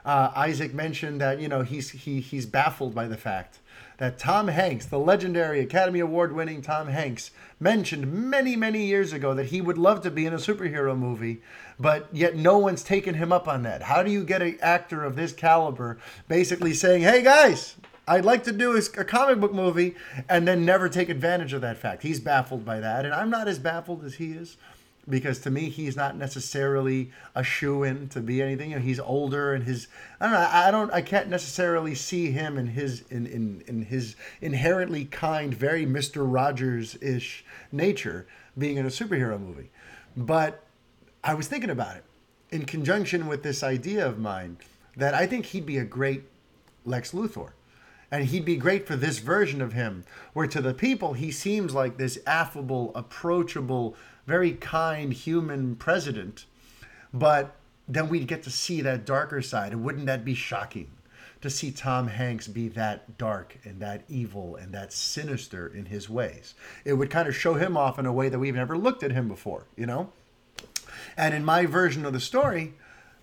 Uh, 0.02 0.32
Isaac 0.34 0.72
mentioned 0.72 1.20
that 1.20 1.40
you 1.40 1.48
know 1.48 1.62
he's 1.62 1.90
he 1.90 2.20
he's 2.20 2.46
baffled 2.46 2.94
by 2.94 3.06
the 3.06 3.18
fact 3.18 3.58
that 3.98 4.18
Tom 4.18 4.48
Hanks, 4.48 4.86
the 4.86 4.98
legendary 4.98 5.60
Academy 5.60 6.00
Award 6.00 6.32
winning 6.32 6.62
Tom 6.62 6.88
Hanks, 6.88 7.32
mentioned 7.58 8.10
many, 8.10 8.56
many 8.56 8.86
years 8.86 9.12
ago 9.12 9.34
that 9.34 9.52
he 9.52 9.60
would 9.60 9.76
love 9.76 10.00
to 10.00 10.10
be 10.10 10.24
in 10.24 10.32
a 10.32 10.38
superhero 10.38 10.96
movie, 10.96 11.42
but 11.78 12.08
yet 12.10 12.34
no 12.34 12.56
one's 12.56 12.82
taken 12.82 13.14
him 13.16 13.30
up 13.30 13.46
on 13.46 13.62
that. 13.64 13.82
How 13.82 14.02
do 14.02 14.10
you 14.10 14.24
get 14.24 14.40
an 14.40 14.56
actor 14.62 15.04
of 15.04 15.16
this 15.16 15.34
caliber 15.34 15.98
basically 16.28 16.72
saying, 16.72 17.02
hey 17.02 17.22
guys, 17.22 17.76
I'd 18.10 18.24
like 18.24 18.42
to 18.44 18.52
do 18.52 18.76
a 18.76 19.04
comic 19.04 19.38
book 19.38 19.54
movie 19.54 19.94
and 20.28 20.46
then 20.46 20.64
never 20.64 20.88
take 20.88 21.08
advantage 21.08 21.52
of 21.52 21.60
that 21.60 21.78
fact? 21.78 22.02
He's 22.02 22.18
baffled 22.18 22.64
by 22.64 22.80
that, 22.80 23.04
and 23.04 23.14
I'm 23.14 23.30
not 23.30 23.46
as 23.46 23.60
baffled 23.60 24.04
as 24.04 24.14
he 24.14 24.32
is 24.32 24.56
because 25.08 25.38
to 25.40 25.50
me 25.50 25.68
he's 25.68 25.96
not 25.96 26.16
necessarily 26.16 27.12
a 27.36 27.44
shoe 27.44 27.84
in 27.84 28.08
to 28.08 28.20
be 28.20 28.42
anything. 28.42 28.70
You 28.70 28.76
know, 28.76 28.82
he's 28.82 28.98
older 28.98 29.54
and 29.54 29.62
his 29.62 29.86
I 30.20 30.24
don't 30.24 30.34
know. 30.34 30.48
I 30.50 30.70
don't. 30.72 30.92
I 30.92 31.02
can't 31.02 31.28
necessarily 31.28 31.94
see 31.94 32.32
him 32.32 32.58
in 32.58 32.66
his 32.66 33.04
in 33.10 33.26
in, 33.26 33.62
in 33.68 33.82
his 33.82 34.16
inherently 34.40 35.04
kind, 35.04 35.54
very 35.54 35.86
Mister 35.86 36.24
Rogers 36.24 36.96
ish 37.00 37.44
nature 37.70 38.26
being 38.58 38.76
in 38.76 38.86
a 38.86 38.90
superhero 38.90 39.40
movie. 39.40 39.70
But 40.16 40.64
I 41.22 41.34
was 41.34 41.46
thinking 41.46 41.70
about 41.70 41.96
it 41.96 42.04
in 42.50 42.64
conjunction 42.64 43.28
with 43.28 43.44
this 43.44 43.62
idea 43.62 44.04
of 44.04 44.18
mine 44.18 44.58
that 44.96 45.14
I 45.14 45.28
think 45.28 45.46
he'd 45.46 45.64
be 45.64 45.78
a 45.78 45.84
great 45.84 46.24
Lex 46.84 47.12
Luthor. 47.12 47.52
And 48.10 48.24
he'd 48.24 48.44
be 48.44 48.56
great 48.56 48.86
for 48.86 48.96
this 48.96 49.18
version 49.18 49.62
of 49.62 49.72
him, 49.72 50.04
where 50.32 50.48
to 50.48 50.60
the 50.60 50.74
people 50.74 51.12
he 51.12 51.30
seems 51.30 51.74
like 51.74 51.96
this 51.96 52.18
affable, 52.26 52.92
approachable, 52.94 53.94
very 54.26 54.52
kind 54.52 55.12
human 55.12 55.76
president, 55.76 56.46
but 57.12 57.54
then 57.88 58.08
we'd 58.08 58.28
get 58.28 58.42
to 58.44 58.50
see 58.50 58.80
that 58.80 59.04
darker 59.04 59.42
side. 59.42 59.72
And 59.72 59.84
wouldn't 59.84 60.06
that 60.06 60.24
be 60.24 60.34
shocking 60.34 60.90
to 61.40 61.50
see 61.50 61.70
Tom 61.70 62.06
Hanks 62.08 62.46
be 62.46 62.68
that 62.68 63.16
dark 63.18 63.58
and 63.64 63.80
that 63.80 64.04
evil 64.08 64.56
and 64.56 64.72
that 64.72 64.92
sinister 64.92 65.66
in 65.66 65.86
his 65.86 66.08
ways? 66.08 66.54
It 66.84 66.94
would 66.94 67.10
kind 67.10 67.28
of 67.28 67.34
show 67.34 67.54
him 67.54 67.76
off 67.76 67.98
in 67.98 68.06
a 68.06 68.12
way 68.12 68.28
that 68.28 68.38
we've 68.38 68.54
never 68.54 68.78
looked 68.78 69.02
at 69.02 69.12
him 69.12 69.28
before, 69.28 69.66
you 69.76 69.86
know? 69.86 70.12
And 71.16 71.34
in 71.34 71.44
my 71.44 71.66
version 71.66 72.04
of 72.04 72.12
the 72.12 72.20
story, 72.20 72.74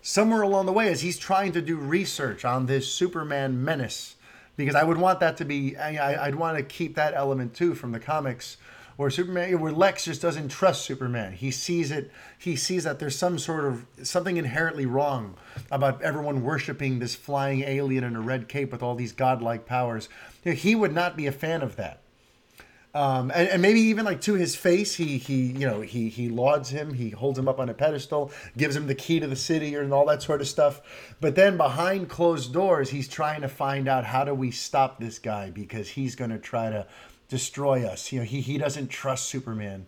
somewhere 0.01 0.41
along 0.41 0.65
the 0.65 0.73
way, 0.73 0.89
as 0.89 1.01
he's 1.01 1.17
trying 1.17 1.51
to 1.53 1.61
do 1.61 1.77
research 1.77 2.43
on 2.43 2.65
this 2.65 2.91
Superman 2.91 3.63
menace, 3.63 4.15
because 4.57 4.75
I 4.75 4.83
would 4.83 4.97
want 4.97 5.21
that 5.21 5.37
to 5.37 5.45
be, 5.45 5.77
I, 5.77 6.25
I'd 6.27 6.35
want 6.35 6.57
to 6.57 6.63
keep 6.63 6.95
that 6.95 7.13
element 7.13 7.53
too 7.53 7.75
from 7.75 7.93
the 7.93 7.99
comics 7.99 8.57
where 8.97 9.11
Superman, 9.11 9.59
where 9.59 9.71
Lex 9.71 10.05
just 10.05 10.21
doesn't 10.23 10.49
trust 10.49 10.83
Superman. 10.83 11.33
He 11.33 11.51
sees 11.51 11.91
it. 11.91 12.11
He 12.39 12.55
sees 12.55 12.83
that 12.83 12.97
there's 12.97 13.15
some 13.15 13.37
sort 13.37 13.65
of 13.65 13.85
something 14.01 14.37
inherently 14.37 14.87
wrong 14.87 15.35
about 15.71 16.01
everyone 16.01 16.43
worshiping 16.43 16.97
this 16.97 17.13
flying 17.15 17.61
alien 17.61 18.03
in 18.03 18.15
a 18.15 18.21
red 18.21 18.47
cape 18.47 18.71
with 18.71 18.81
all 18.81 18.95
these 18.95 19.13
godlike 19.13 19.67
powers. 19.67 20.09
He 20.43 20.73
would 20.73 20.93
not 20.93 21.15
be 21.15 21.27
a 21.27 21.31
fan 21.31 21.61
of 21.61 21.75
that. 21.75 22.01
Um, 22.93 23.31
and, 23.35 23.49
and, 23.49 23.61
maybe 23.61 23.79
even 23.81 24.05
like 24.05 24.21
to 24.21 24.33
his 24.33 24.55
face, 24.55 24.95
he 24.95 25.17
he 25.17 25.47
you 25.47 25.67
know 25.67 25.81
he 25.81 26.09
he 26.09 26.29
lauds 26.29 26.69
him, 26.69 26.93
he 26.93 27.11
holds 27.11 27.37
him 27.37 27.47
up 27.47 27.59
on 27.59 27.69
a 27.69 27.73
pedestal, 27.73 28.31
gives 28.55 28.75
him 28.75 28.87
the 28.87 28.95
key 28.95 29.19
to 29.19 29.27
the 29.27 29.35
city 29.35 29.75
and 29.75 29.93
all 29.93 30.05
that 30.05 30.23
sort 30.23 30.41
of 30.41 30.47
stuff. 30.47 30.81
But 31.19 31.35
then 31.35 31.57
behind 31.57 32.09
closed 32.09 32.53
doors, 32.53 32.89
he's 32.89 33.07
trying 33.07 33.41
to 33.41 33.49
find 33.49 33.87
out 33.87 34.05
how 34.05 34.23
do 34.23 34.33
we 34.33 34.51
stop 34.51 34.99
this 34.99 35.19
guy 35.19 35.51
because 35.51 35.89
he's 35.89 36.15
going 36.15 36.31
to 36.31 36.39
try 36.39 36.69
to 36.69 36.87
destroy 37.27 37.85
us. 37.85 38.11
You 38.11 38.19
know, 38.19 38.25
he, 38.25 38.41
he 38.41 38.57
doesn't 38.57 38.87
trust 38.87 39.27
Superman. 39.27 39.85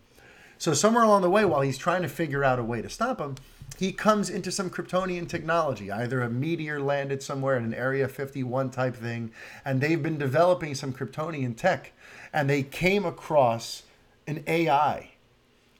So 0.58 0.74
somewhere 0.74 1.04
along 1.04 1.22
the 1.22 1.30
way, 1.30 1.46
while 1.46 1.62
he's 1.62 1.78
trying 1.78 2.02
to 2.02 2.10
figure 2.10 2.44
out 2.44 2.60
a 2.60 2.64
way 2.64 2.82
to 2.82 2.90
stop 2.90 3.20
him, 3.20 3.36
he 3.78 3.94
comes 3.94 4.30
into 4.30 4.52
some 4.52 4.70
Kryptonian 4.70 5.28
technology. 5.30 5.90
Either 5.90 6.22
a 6.22 6.30
meteor 6.30 6.82
landed 6.82 7.24
somewhere 7.24 7.56
in 7.56 7.64
an 7.64 7.74
Area 7.74 8.10
51 8.10 8.72
type 8.72 8.96
thing, 8.96 9.32
and 9.64 9.80
they've 9.80 10.04
been 10.04 10.18
developing 10.18 10.76
some 10.76 10.92
Kryptonian 10.92 11.56
tech, 11.56 11.94
and 12.34 12.50
they 12.50 12.64
came 12.64 13.06
across 13.06 13.84
an 14.28 14.44
AI, 14.48 15.12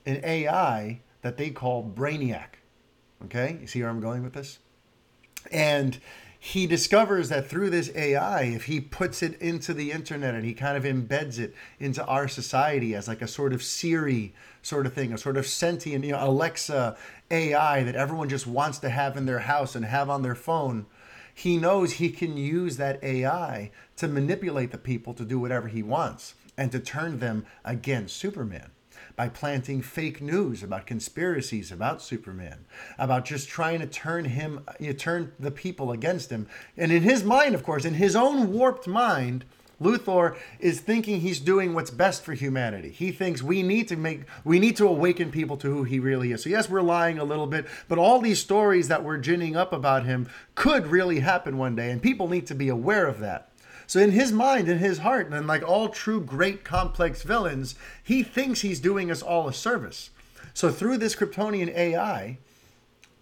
an 0.06 0.20
AI 0.24 1.00
that 1.22 1.36
they 1.36 1.50
call 1.50 1.84
Brainiac. 1.84 2.58
Okay, 3.24 3.58
you 3.60 3.66
see 3.66 3.80
where 3.80 3.90
I'm 3.90 4.00
going 4.00 4.22
with 4.22 4.32
this? 4.32 4.58
And 5.52 5.98
he 6.42 6.66
discovers 6.66 7.28
that 7.28 7.48
through 7.48 7.68
this 7.68 7.90
AI, 7.94 8.44
if 8.44 8.64
he 8.64 8.80
puts 8.80 9.22
it 9.22 9.40
into 9.42 9.74
the 9.74 9.92
internet 9.92 10.34
and 10.34 10.42
he 10.42 10.54
kind 10.54 10.74
of 10.74 10.84
embeds 10.84 11.38
it 11.38 11.54
into 11.78 12.04
our 12.06 12.28
society 12.28 12.94
as 12.94 13.06
like 13.06 13.20
a 13.20 13.28
sort 13.28 13.52
of 13.52 13.62
Siri 13.62 14.34
sort 14.62 14.86
of 14.86 14.94
thing, 14.94 15.12
a 15.12 15.18
sort 15.18 15.36
of 15.36 15.46
sentient, 15.46 16.02
you 16.02 16.12
know, 16.12 16.26
Alexa 16.26 16.96
AI 17.30 17.82
that 17.82 17.94
everyone 17.94 18.30
just 18.30 18.46
wants 18.46 18.78
to 18.78 18.88
have 18.88 19.18
in 19.18 19.26
their 19.26 19.40
house 19.40 19.74
and 19.74 19.84
have 19.84 20.08
on 20.08 20.22
their 20.22 20.34
phone, 20.34 20.86
he 21.34 21.58
knows 21.58 21.92
he 21.92 22.08
can 22.08 22.38
use 22.38 22.78
that 22.78 23.04
AI 23.04 23.70
to 23.96 24.08
manipulate 24.08 24.72
the 24.72 24.78
people 24.78 25.12
to 25.14 25.26
do 25.26 25.38
whatever 25.38 25.68
he 25.68 25.82
wants 25.82 26.34
and 26.56 26.72
to 26.72 26.80
turn 26.80 27.18
them 27.18 27.46
against 27.64 28.16
Superman 28.16 28.70
by 29.16 29.28
planting 29.28 29.82
fake 29.82 30.22
news 30.22 30.62
about 30.62 30.86
conspiracies 30.86 31.70
about 31.70 32.00
Superman, 32.00 32.64
about 32.98 33.24
just 33.24 33.48
trying 33.48 33.80
to 33.80 33.86
turn 33.86 34.24
him, 34.24 34.66
you 34.78 34.94
turn 34.94 35.32
the 35.38 35.50
people 35.50 35.92
against 35.92 36.30
him. 36.30 36.46
And 36.76 36.90
in 36.90 37.02
his 37.02 37.22
mind, 37.22 37.54
of 37.54 37.62
course, 37.62 37.84
in 37.84 37.94
his 37.94 38.16
own 38.16 38.52
warped 38.52 38.86
mind, 38.86 39.44
Luthor 39.80 40.36
is 40.58 40.80
thinking 40.80 41.20
he's 41.20 41.40
doing 41.40 41.74
what's 41.74 41.90
best 41.90 42.22
for 42.22 42.34
humanity. 42.34 42.90
He 42.90 43.12
thinks 43.12 43.42
we 43.42 43.62
need 43.62 43.88
to 43.88 43.96
make 43.96 44.22
we 44.44 44.58
need 44.58 44.76
to 44.76 44.86
awaken 44.86 45.30
people 45.30 45.56
to 45.58 45.68
who 45.68 45.84
he 45.84 45.98
really 45.98 46.32
is. 46.32 46.42
So 46.42 46.50
yes, 46.50 46.68
we're 46.68 46.82
lying 46.82 47.18
a 47.18 47.24
little 47.24 47.46
bit, 47.46 47.66
but 47.88 47.98
all 47.98 48.20
these 48.20 48.40
stories 48.40 48.88
that 48.88 49.04
we're 49.04 49.16
ginning 49.16 49.56
up 49.56 49.72
about 49.72 50.04
him 50.04 50.28
could 50.54 50.86
really 50.86 51.20
happen 51.20 51.56
one 51.56 51.76
day 51.76 51.90
and 51.90 52.02
people 52.02 52.28
need 52.28 52.46
to 52.48 52.54
be 52.54 52.68
aware 52.68 53.06
of 53.06 53.20
that. 53.20 53.49
So 53.90 53.98
in 53.98 54.12
his 54.12 54.30
mind, 54.30 54.68
in 54.68 54.78
his 54.78 54.98
heart, 54.98 55.32
and 55.32 55.48
like 55.48 55.68
all 55.68 55.88
true 55.88 56.20
great 56.20 56.62
complex 56.62 57.24
villains, 57.24 57.74
he 58.00 58.22
thinks 58.22 58.60
he's 58.60 58.78
doing 58.78 59.10
us 59.10 59.20
all 59.20 59.48
a 59.48 59.52
service. 59.52 60.10
So 60.54 60.70
through 60.70 60.98
this 60.98 61.16
Kryptonian 61.16 61.74
AI, 61.74 62.38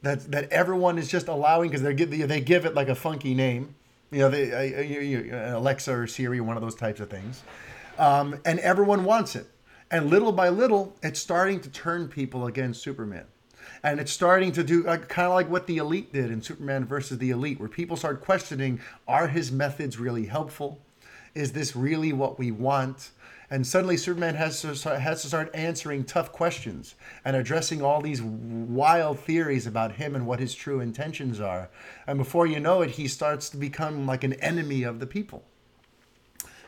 that 0.03 0.31
that 0.31 0.53
everyone 0.53 0.99
is 0.99 1.09
just 1.09 1.27
allowing 1.27 1.71
because 1.71 1.81
they 1.81 1.95
give 1.95 2.11
they 2.11 2.41
give 2.43 2.67
it 2.67 2.75
like 2.75 2.91
a 2.91 2.95
funky 2.95 3.33
name, 3.33 3.77
you 4.11 4.19
know, 4.19 4.29
they, 4.29 4.53
uh, 4.53 5.33
uh, 5.33 5.55
uh, 5.55 5.59
Alexa 5.59 5.91
or 5.91 6.07
Siri, 6.07 6.39
one 6.43 6.59
of 6.59 6.63
those 6.63 6.75
types 6.75 7.01
of 7.01 7.09
things, 7.09 7.43
um, 7.99 8.39
and 8.45 8.59
everyone 8.59 9.05
wants 9.05 9.37
it. 9.37 9.47
And 9.91 10.11
little 10.11 10.33
by 10.33 10.51
little, 10.51 10.95
it's 11.03 11.19
starting 11.19 11.61
to 11.61 11.71
turn 11.71 12.09
people 12.09 12.45
against 12.45 12.83
Superman 12.83 13.25
and 13.83 14.01
it's 14.01 14.13
starting 14.13 14.53
to 14.53 14.65
do 14.65 14.83
like, 14.83 15.09
kind 15.09 15.29
of 15.29 15.35
like 15.35 15.49
what 15.49 15.67
the 15.67 15.79
elite 15.79 16.13
did 16.13 16.31
in 16.31 16.43
Superman 16.43 16.85
versus 16.85 17.19
the 17.19 17.31
elite, 17.31 17.61
where 17.61 17.69
people 17.69 17.97
start 17.97 18.21
questioning: 18.21 18.81
Are 19.07 19.29
his 19.29 19.53
methods 19.53 19.99
really 19.99 20.27
helpful? 20.27 20.81
Is 21.35 21.53
this 21.53 21.77
really 21.77 22.13
what 22.13 22.39
we 22.39 22.51
want? 22.51 23.11
And 23.51 23.67
suddenly, 23.67 23.97
Superman 23.97 24.35
has 24.35 24.61
to 24.61 24.77
start, 24.77 25.01
has 25.01 25.23
to 25.23 25.29
start 25.29 25.51
answering 25.55 26.05
tough 26.05 26.33
questions 26.33 26.95
and 27.25 27.35
addressing 27.35 27.81
all 27.81 28.03
these 28.03 28.21
wild 28.21 29.21
theories 29.21 29.67
about 29.67 29.93
him 29.93 30.15
and 30.15 30.27
what 30.27 30.39
his 30.39 30.55
true 30.55 30.81
intentions 30.81 31.41
are. 31.41 31.71
And 32.07 32.19
before 32.19 32.47
you 32.47 32.61
know 32.61 32.83
it, 32.83 32.91
he 32.91 33.09
starts 33.09 33.49
to 33.51 33.57
become 33.57 34.07
like 34.07 34.23
an 34.23 34.35
enemy 34.35 34.83
of 34.83 35.01
the 35.01 35.07
people. 35.07 35.45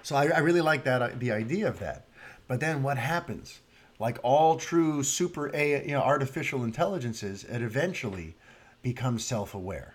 So 0.02 0.16
I, 0.16 0.28
I 0.28 0.38
really 0.38 0.62
like 0.62 0.84
that 0.84 1.02
uh, 1.02 1.10
the 1.18 1.32
idea 1.32 1.68
of 1.68 1.78
that. 1.80 2.06
But 2.48 2.60
then 2.60 2.82
what 2.82 2.96
happens? 2.96 3.60
Like 4.00 4.18
all 4.22 4.56
true 4.56 5.02
super 5.04 5.54
A, 5.54 5.86
you 5.86 5.92
know, 5.92 6.00
artificial 6.00 6.64
intelligences, 6.64 7.44
it 7.44 7.62
eventually 7.62 8.34
becomes 8.82 9.24
self-aware. 9.24 9.94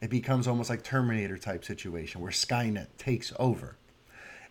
It 0.00 0.10
becomes 0.10 0.48
almost 0.48 0.70
like 0.70 0.82
Terminator 0.82 1.36
type 1.36 1.64
situation 1.64 2.20
where 2.20 2.32
Skynet 2.32 2.88
takes 2.98 3.32
over. 3.38 3.76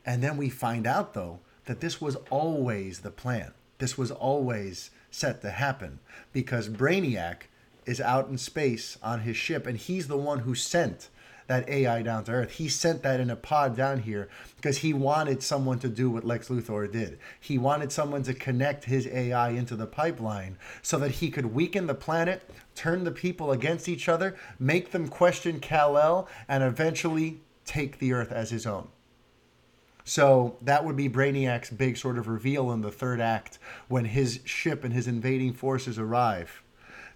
And 0.06 0.24
then 0.24 0.38
we 0.38 0.50
find 0.50 0.86
out 0.86 1.14
though 1.14 1.40
that 1.66 1.82
this 1.82 2.00
was 2.00 2.18
always 2.30 3.00
the 3.00 3.12
plan. 3.12 3.54
This 3.80 3.98
was 3.98 4.12
always 4.12 4.92
set 5.10 5.42
to 5.42 5.50
happen 5.50 6.00
because 6.32 6.70
Brainiac 6.70 7.44
is 7.86 8.00
out 8.00 8.30
in 8.30 8.38
space 8.38 8.98
on 9.02 9.22
his 9.22 9.36
ship 9.36 9.66
and 9.66 9.78
he's 9.78 10.08
the 10.08 10.18
one 10.18 10.40
who 10.40 10.54
sent 10.54 11.10
that 11.48 11.68
AI 11.70 12.02
down 12.02 12.24
to 12.26 12.32
Earth. 12.32 12.52
He 12.52 12.70
sent 12.70 13.04
that 13.04 13.20
in 13.20 13.30
a 13.30 13.36
pod 13.36 13.76
down 13.76 14.00
here 14.00 14.30
because 14.56 14.78
he 14.78 14.94
wanted 14.94 15.44
someone 15.44 15.80
to 15.80 15.90
do 15.90 16.10
what 16.10 16.24
Lex 16.24 16.50
Luthor 16.50 16.92
did. 16.92 17.20
He 17.40 17.58
wanted 17.58 17.92
someone 17.92 18.24
to 18.24 18.34
connect 18.34 18.86
his 18.86 19.08
AI 19.08 19.50
into 19.50 19.76
the 19.76 19.88
pipeline 19.88 20.58
so 20.82 20.98
that 21.00 21.12
he 21.12 21.30
could 21.30 21.48
weaken 21.48 21.88
the 21.88 21.96
planet, 21.96 22.50
turn 22.76 23.04
the 23.04 23.12
people 23.12 23.52
against 23.52 23.90
each 23.90 24.10
other, 24.10 24.36
make 24.60 24.92
them 24.92 25.08
question 25.08 25.60
Kal-El, 25.60 26.28
and 26.48 26.64
eventually 26.64 27.42
take 27.66 28.00
the 28.00 28.14
Earth 28.14 28.32
as 28.32 28.50
his 28.50 28.66
own. 28.66 28.88
So 30.06 30.58
that 30.62 30.84
would 30.84 30.98
be 30.98 31.08
Brainiac's 31.08 31.70
big 31.70 31.98
sort 31.98 32.18
of 32.18 32.28
reveal 32.28 32.72
in 32.72 32.82
the 32.82 32.92
third 32.92 33.22
act 33.22 33.58
when 33.88 34.06
his 34.06 34.40
ship 34.44 34.84
and 34.84 34.94
his 34.94 35.08
invading 35.08 35.54
forces 35.54 35.98
arrive 35.98 36.63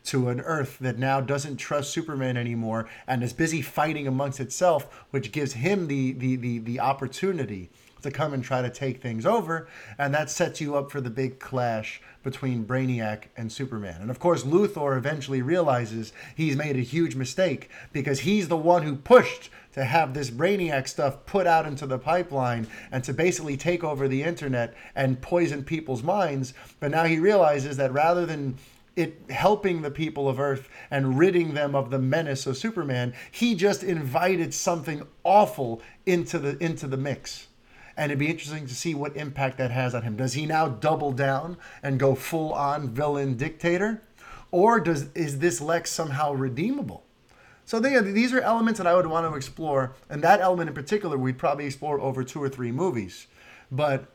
to 0.08 0.30
an 0.30 0.42
Earth 0.42 0.78
that 0.80 0.98
now 0.98 1.22
doesn't 1.22 1.58
trust 1.58 1.92
Superman 1.92 2.38
anymore 2.38 2.90
and 3.08 3.24
is 3.24 3.34
busy 3.34 3.62
fighting 3.62 4.08
amongst 4.08 4.40
itself, 4.40 5.06
which 5.12 5.32
gives 5.32 5.54
him 5.54 5.88
the 5.88 6.14
the 6.14 6.36
the, 6.36 6.60
the 6.60 6.80
opportunity 6.80 7.70
to 8.02 8.12
come 8.12 8.34
and 8.34 8.44
try 8.44 8.62
to 8.62 8.70
take 8.70 9.02
things 9.02 9.26
over, 9.26 9.68
and 9.98 10.14
that 10.14 10.30
sets 10.30 10.62
you 10.62 10.76
up 10.76 10.92
for 10.92 11.02
the 11.02 11.10
big 11.10 11.40
clash 11.40 12.02
between 12.24 12.66
Brainiac 12.66 13.24
and 13.36 13.52
Superman. 13.52 14.02
And 14.02 14.10
of 14.12 14.20
course, 14.20 14.44
Luthor 14.44 14.98
eventually 14.98 15.42
realizes 15.42 16.14
he's 16.36 16.56
made 16.56 16.76
a 16.76 16.82
huge 16.82 17.16
mistake 17.16 17.70
because 17.94 18.22
he's 18.22 18.48
the 18.48 18.58
one 18.58 18.84
who 18.84 18.96
pushed 18.96 19.50
to 19.74 19.86
have 19.86 20.14
this 20.14 20.30
Brainiac 20.30 20.88
stuff 20.88 21.26
put 21.26 21.48
out 21.48 21.66
into 21.66 21.86
the 21.86 22.00
pipeline 22.00 22.68
and 22.92 23.04
to 23.04 23.14
basically 23.14 23.56
take 23.58 23.84
over 23.84 24.08
the 24.08 24.24
internet 24.24 24.74
and 24.96 25.22
poison 25.22 25.64
people's 25.64 26.04
minds. 26.04 26.54
But 26.80 26.92
now 26.92 27.06
he 27.06 27.20
realizes 27.20 27.78
that 27.78 27.94
rather 27.94 28.26
than 28.26 28.58
it 28.98 29.22
helping 29.30 29.82
the 29.82 29.92
people 29.92 30.28
of 30.28 30.40
Earth 30.40 30.68
and 30.92 31.18
ridding 31.18 31.54
them 31.54 31.76
of 31.76 31.90
the 31.90 32.00
menace 32.00 32.46
of 32.46 32.58
Superman, 32.58 33.14
he 33.32 33.56
just 33.56 33.84
invited 33.84 34.54
something 34.54 35.08
awful 35.24 35.82
into 36.06 36.38
the 36.40 36.62
into 36.62 36.88
the 36.88 36.98
mix 36.98 37.48
and 37.98 38.12
it'd 38.12 38.20
be 38.20 38.30
interesting 38.30 38.68
to 38.68 38.76
see 38.76 38.94
what 38.94 39.18
impact 39.18 39.58
that 39.58 39.72
has 39.72 39.96
on 39.96 40.04
him. 40.04 40.16
Does 40.16 40.34
he 40.34 40.46
now 40.46 40.68
double 40.70 41.12
down 41.12 41.58
and 41.82 42.00
go 42.00 42.14
full 42.14 42.54
on 42.54 42.90
villain 42.90 43.36
dictator, 43.36 44.04
or 44.52 44.80
does 44.80 45.12
is 45.14 45.40
this 45.40 45.60
Lex 45.60 45.90
somehow 45.90 46.34
redeemable? 46.34 47.04
So 47.66 47.80
they, 47.80 48.00
these 48.00 48.32
are 48.34 48.40
elements 48.40 48.78
that 48.78 48.88
I 48.88 48.96
would 48.96 49.08
want 49.08 49.30
to 49.30 49.36
explore, 49.36 49.94
and 50.10 50.22
that 50.22 50.40
element 50.40 50.70
in 50.70 50.76
particular 50.76 51.18
we'd 51.18 51.40
probably 51.40 51.66
explore 51.66 52.00
over 52.00 52.24
two 52.24 52.42
or 52.42 52.48
three 52.48 52.72
movies. 52.72 53.28
But 53.72 54.06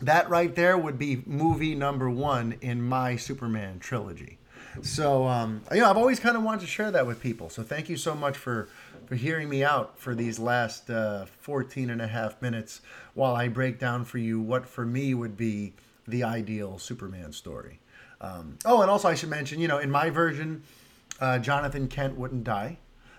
that 0.00 0.28
right 0.28 0.54
there 0.54 0.76
would 0.76 0.98
be 0.98 1.22
movie 1.26 1.74
number 1.74 2.10
one 2.10 2.56
in 2.60 2.82
my 2.82 3.16
Superman 3.16 3.78
trilogy. 3.78 4.38
So 4.82 5.26
um, 5.26 5.62
you 5.72 5.80
know, 5.80 5.90
I've 5.90 5.96
always 5.96 6.20
kind 6.20 6.36
of 6.36 6.42
wanted 6.42 6.60
to 6.60 6.66
share 6.66 6.90
that 6.90 7.06
with 7.06 7.20
people. 7.20 7.48
So 7.50 7.62
thank 7.62 7.88
you 7.88 7.96
so 7.96 8.14
much 8.14 8.36
for 8.36 8.68
for 9.06 9.14
hearing 9.14 9.48
me 9.48 9.62
out 9.62 9.98
for 9.98 10.14
these 10.14 10.38
last 10.38 10.90
uh, 10.90 11.26
14 11.40 11.90
and 11.90 12.02
a 12.02 12.08
half 12.08 12.42
minutes 12.42 12.80
while 13.14 13.34
I 13.34 13.48
break 13.48 13.78
down 13.78 14.04
for 14.04 14.18
you 14.18 14.40
what 14.40 14.66
for 14.66 14.84
me 14.84 15.14
would 15.14 15.36
be 15.36 15.74
the 16.08 16.24
ideal 16.24 16.78
Superman 16.78 17.32
story. 17.32 17.78
Um, 18.20 18.58
oh, 18.64 18.82
and 18.82 18.90
also 18.90 19.08
I 19.08 19.14
should 19.14 19.28
mention, 19.28 19.60
you 19.60 19.68
know, 19.68 19.78
in 19.78 19.90
my 19.90 20.10
version, 20.10 20.62
uh, 21.20 21.38
Jonathan 21.38 21.88
Kent 21.88 22.16
wouldn't 22.16 22.44
die. 22.44 22.78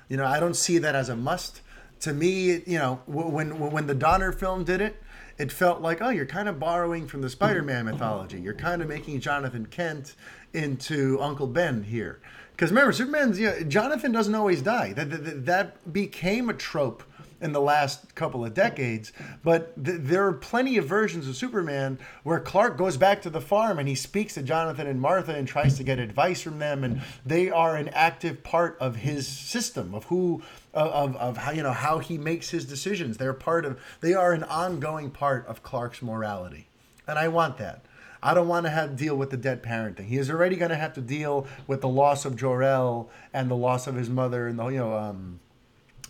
You 0.10 0.18
know, 0.18 0.26
I 0.26 0.40
don't 0.40 0.56
see 0.56 0.78
that 0.80 0.96
as 0.96 1.10
a 1.10 1.16
must. 1.16 1.62
To 2.02 2.14
me, 2.14 2.62
you 2.66 2.78
know, 2.78 3.02
when 3.08 3.60
when 3.60 3.88
the 3.88 3.96
Donner 3.96 4.32
film 4.32 4.64
did 4.64 4.82
it, 4.82 5.02
it 5.38 5.52
felt 5.52 5.82
like, 5.82 6.02
oh, 6.02 6.10
you're 6.10 6.26
kind 6.26 6.50
of 6.50 6.60
borrowing 6.60 7.08
from 7.08 7.22
the 7.22 7.30
Spider-Man 7.30 7.86
mm-hmm. 7.86 7.94
mythology. 7.94 8.40
You're 8.40 8.54
kind 8.54 8.82
of 8.82 8.88
making 8.88 9.20
Jonathan 9.20 9.66
Kent 9.66 10.16
into 10.54 11.20
Uncle 11.22 11.48
Ben 11.48 11.84
here. 11.84 12.20
Because 12.52 12.72
remember, 12.72 12.92
Superman's 12.92 13.40
you 13.40 13.48
know, 13.48 13.60
Jonathan 13.62 14.12
doesn't 14.12 14.34
always 14.34 14.64
die. 14.64 14.94
That, 14.94 15.12
that 15.12 15.46
that 15.46 15.94
became 15.94 16.50
a 16.50 16.54
trope 16.54 17.04
in 17.40 17.52
the 17.52 17.62
last 17.62 18.16
couple 18.16 18.44
of 18.44 18.56
decades. 18.56 19.12
But 19.44 19.84
th- 19.84 20.00
there 20.02 20.26
are 20.26 20.34
plenty 20.34 20.78
of 20.78 20.86
versions 20.86 21.28
of 21.28 21.36
Superman 21.36 22.00
where 22.24 22.40
Clark 22.40 22.78
goes 22.78 22.98
back 22.98 23.22
to 23.22 23.30
the 23.30 23.42
farm 23.42 23.78
and 23.78 23.88
he 23.88 23.94
speaks 23.94 24.34
to 24.34 24.42
Jonathan 24.42 24.88
and 24.88 25.00
Martha 25.00 25.36
and 25.36 25.48
tries 25.48 25.78
to 25.78 25.84
get 25.84 26.00
advice 26.00 26.42
from 26.42 26.58
them, 26.58 26.84
and 26.84 27.02
they 27.26 27.52
are 27.52 27.76
an 27.76 27.90
active 27.90 28.44
part 28.44 28.76
of 28.80 28.96
his 28.96 29.28
system 29.28 29.94
of 29.94 30.06
who 30.06 30.42
of, 30.74 31.16
of 31.16 31.38
how 31.38 31.52
you 31.52 31.64
know 31.64 31.72
how 31.72 32.00
he 32.00 32.18
makes 32.18 32.50
his 32.50 32.66
decisions. 32.66 33.18
They're 33.18 33.34
part 33.34 33.66
of 33.66 33.80
they 34.02 34.14
are 34.14 34.34
an 34.34 34.44
ongoing 34.44 35.12
part 35.12 35.46
of 35.48 35.64
Clark's 35.64 36.02
morality, 36.02 36.68
and 37.08 37.18
I 37.18 37.28
want 37.28 37.58
that. 37.58 37.82
I 38.22 38.34
don't 38.34 38.48
want 38.48 38.66
to 38.66 38.72
have 38.72 38.96
deal 38.96 39.16
with 39.16 39.30
the 39.30 39.38
dead 39.38 39.62
parent 39.62 39.98
thing. 39.98 40.08
He 40.08 40.18
is 40.18 40.30
already 40.30 40.56
going 40.56 40.72
to 40.72 40.78
have 40.78 40.94
to 40.96 41.02
deal 41.02 41.48
with 41.68 41.82
the 41.82 41.88
loss 41.88 42.26
of 42.26 42.36
Jor-El 42.36 43.10
and 43.32 43.50
the 43.50 43.56
loss 43.56 43.86
of 43.88 43.96
his 43.96 44.10
mother 44.10 44.48
and 44.48 44.58
the 44.58 44.68
you 44.68 44.80
know 44.80 44.98
um, 44.98 45.40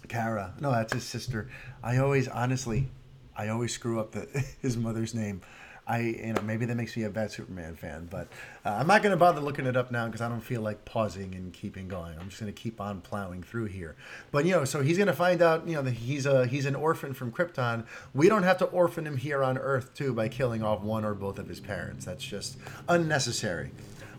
Kara. 0.08 0.53
No, 0.60 0.72
that's 0.72 0.93
his 0.93 1.03
sister. 1.03 1.49
I 1.84 1.97
always 1.97 2.28
honestly, 2.28 2.89
I 3.36 3.49
always 3.49 3.74
screw 3.74 3.99
up 3.99 4.12
the 4.12 4.45
his 4.62 4.78
mother's 4.78 5.14
name. 5.14 5.41
I 5.88 5.99
you 5.99 6.33
know 6.33 6.41
maybe 6.41 6.65
that 6.65 6.75
makes 6.75 6.97
me 6.97 7.03
a 7.03 7.09
bad 7.09 7.31
Superman 7.31 7.75
fan, 7.75 8.07
but 8.11 8.27
uh, 8.65 8.71
I'm 8.71 8.88
not 8.88 9.01
going 9.01 9.11
to 9.11 9.17
bother 9.17 9.39
looking 9.39 9.65
it 9.65 9.77
up 9.77 9.89
now 9.89 10.05
because 10.07 10.19
I 10.19 10.27
don't 10.27 10.41
feel 10.41 10.61
like 10.61 10.83
pausing 10.83 11.33
and 11.33 11.53
keeping 11.53 11.88
going. 11.88 12.17
I'm 12.19 12.27
just 12.27 12.41
going 12.41 12.53
to 12.53 12.61
keep 12.61 12.81
on 12.81 12.99
plowing 12.99 13.41
through 13.41 13.65
here. 13.65 13.95
But 14.31 14.45
you 14.45 14.51
know, 14.51 14.65
so 14.65 14.81
he's 14.81 14.97
going 14.97 15.07
to 15.07 15.13
find 15.13 15.41
out 15.41 15.65
you 15.65 15.75
know 15.75 15.81
that 15.83 15.93
he's 15.93 16.25
a 16.25 16.45
he's 16.45 16.65
an 16.65 16.75
orphan 16.75 17.13
from 17.13 17.31
Krypton. 17.31 17.85
We 18.13 18.27
don't 18.27 18.43
have 18.43 18.57
to 18.57 18.65
orphan 18.65 19.07
him 19.07 19.15
here 19.15 19.43
on 19.43 19.57
Earth 19.57 19.93
too 19.93 20.13
by 20.13 20.27
killing 20.27 20.61
off 20.61 20.81
one 20.81 21.05
or 21.05 21.13
both 21.13 21.39
of 21.39 21.47
his 21.47 21.61
parents. 21.61 22.03
That's 22.05 22.23
just 22.23 22.57
unnecessary. 22.89 23.71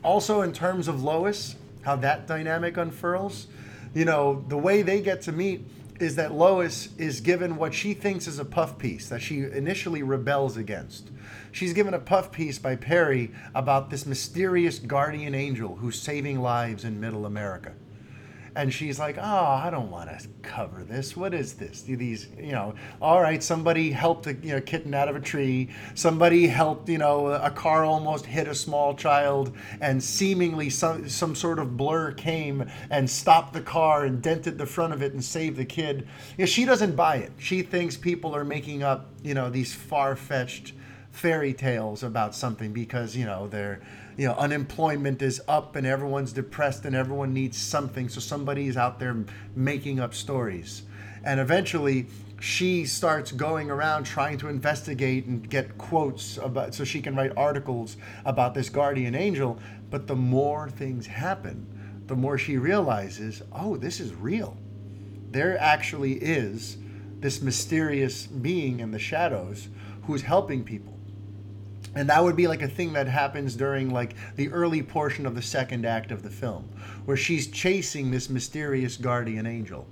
Also, 0.03 0.41
in 0.41 0.53
terms 0.55 0.89
of 0.89 1.03
Lois, 1.03 1.57
how 1.83 1.97
that 1.97 2.27
dynamic 2.27 2.79
unfurls, 2.79 3.47
you 3.95 4.07
know, 4.07 4.45
the 4.49 4.57
way 4.57 4.81
they 4.81 5.03
get 5.03 5.21
to 5.23 5.33
meet 5.33 5.67
is 6.01 6.17
that 6.17 6.33
Lois 6.33 6.89
is 6.97 7.21
given 7.21 7.57
what 7.57 7.75
she 7.75 7.93
thinks 7.93 8.27
is 8.27 8.39
a 8.39 8.45
puff 8.45 8.79
piece 8.79 9.09
that 9.09 9.21
she 9.21 9.41
initially 9.41 10.03
rebels 10.03 10.57
against 10.57 11.11
she's 11.59 11.73
given 11.73 11.93
a 11.93 11.99
puff 11.99 12.31
piece 12.31 12.57
by 12.57 12.77
Perry 12.77 13.33
about 13.53 13.91
this 13.91 14.07
mysterious 14.07 14.79
guardian 14.79 15.35
angel 15.35 15.75
who's 15.75 16.01
saving 16.01 16.41
lives 16.41 16.85
in 16.85 17.01
middle 17.01 17.27
America. 17.27 17.73
And 18.55 18.73
she's 18.73 18.99
like, 18.99 19.19
oh, 19.19 19.23
I 19.23 19.69
don't 19.71 19.91
want 19.91 20.09
to 20.09 20.29
cover 20.43 20.83
this. 20.83 21.17
What 21.17 21.35
is 21.35 21.55
this? 21.55 21.83
These, 21.83 22.29
you 22.39 22.53
know, 22.53 22.75
all 23.01 23.21
right, 23.21 23.43
somebody 23.43 23.91
helped 23.91 24.27
a 24.27 24.35
you 24.35 24.55
know, 24.55 24.61
kitten 24.61 24.95
out 24.95 25.09
of 25.09 25.17
a 25.17 25.21
tree. 25.21 25.69
Somebody 25.95 26.47
helped, 26.47 26.89
you 26.89 26.99
know, 26.99 27.27
a 27.27 27.51
car 27.51 27.85
almost 27.85 28.27
hit 28.27 28.49
a 28.49 28.55
small 28.55 28.95
child, 28.95 29.57
and 29.81 30.03
seemingly 30.03 30.71
some, 30.71 31.09
some 31.09 31.35
sort 31.35 31.59
of 31.59 31.77
blur 31.77 32.13
came 32.13 32.69
and 32.91 33.09
stopped 33.09 33.53
the 33.53 33.61
car 33.61 34.05
and 34.05 34.23
dented 34.23 34.59
the 34.59 34.67
front 34.67 34.93
of 34.93 35.03
it 35.03 35.13
and 35.13 35.23
saved 35.23 35.57
the 35.57 35.65
kid. 35.65 36.09
You 36.37 36.43
know, 36.43 36.47
she 36.47 36.65
doesn't 36.65 36.97
buy 36.97 37.17
it. 37.17 37.33
She 37.39 37.63
thinks 37.63 37.97
people 37.97 38.35
are 38.35 38.45
making 38.45 38.83
up, 38.83 39.11
you 39.23 39.35
know, 39.35 39.51
these 39.51 39.75
far 39.75 40.17
fetched 40.17 40.73
fairy 41.19 41.53
tales 41.53 42.05
about 42.05 42.33
something 42.33 42.73
because 42.73 43.17
you 43.17 43.27
know 43.27 43.49
they're 43.49 43.81
you 44.17 44.27
know 44.27 44.35
unemployment 44.35 45.21
is 45.21 45.43
up 45.49 45.75
and 45.75 45.85
everyone's 45.85 46.33
depressed 46.33 46.85
and 46.85 46.95
everyone 46.95 47.35
needs 47.35 47.59
something. 47.59 48.09
So 48.09 48.21
somebody 48.21 48.69
is 48.69 48.77
out 48.77 49.01
there 49.01 49.25
making 49.55 49.99
up 49.99 50.15
stories. 50.15 50.83
And 51.25 51.41
eventually 51.41 52.07
she 52.41 52.87
starts 52.87 53.33
going 53.33 53.69
around 53.69 54.05
trying 54.05 54.39
to 54.39 54.49
investigate 54.49 55.27
and 55.27 55.51
get 55.51 55.77
quotes 55.77 56.37
about 56.37 56.73
so 56.73 56.85
she 56.85 57.03
can 57.03 57.17
write 57.17 57.33
articles 57.37 57.97
about 58.25 58.55
this 58.55 58.69
guardian 58.69 59.17
angel. 59.17 59.59
But 59.91 60.07
the 60.07 60.17
more 60.17 60.71
things 60.71 61.07
happen 61.07 61.67
the 62.07 62.17
more 62.17 62.39
she 62.39 62.57
realizes 62.57 63.43
oh 63.53 63.77
this 63.77 64.01
is 64.01 64.15
real. 64.15 64.57
There 65.31 65.59
actually 65.59 66.15
is 66.15 66.79
this 67.21 67.43
mysterious 67.43 68.27
being 68.27 68.79
in 68.79 68.93
the 68.93 68.99
shadows 69.01 69.69
who's 70.05 70.23
helping 70.23 70.65
people 70.65 70.98
and 71.95 72.09
that 72.09 72.23
would 72.23 72.37
be 72.37 72.47
like 72.47 72.63
a 72.63 72.69
thing 72.69 72.93
that 72.93 73.07
happens 73.07 73.55
during 73.55 73.91
like 73.91 74.15
the 74.37 74.49
early 74.51 74.83
portion 74.83 75.27
of 75.27 75.35
the 75.35 75.43
second 75.43 75.85
act 75.87 76.11
of 76.11 76.23
the 76.23 76.31
film 76.31 76.69
where 77.05 77.17
she's 77.17 77.47
chasing 77.49 78.11
this 78.11 78.29
mysterious 78.29 78.97
guardian 78.97 79.47
angel. 79.47 79.87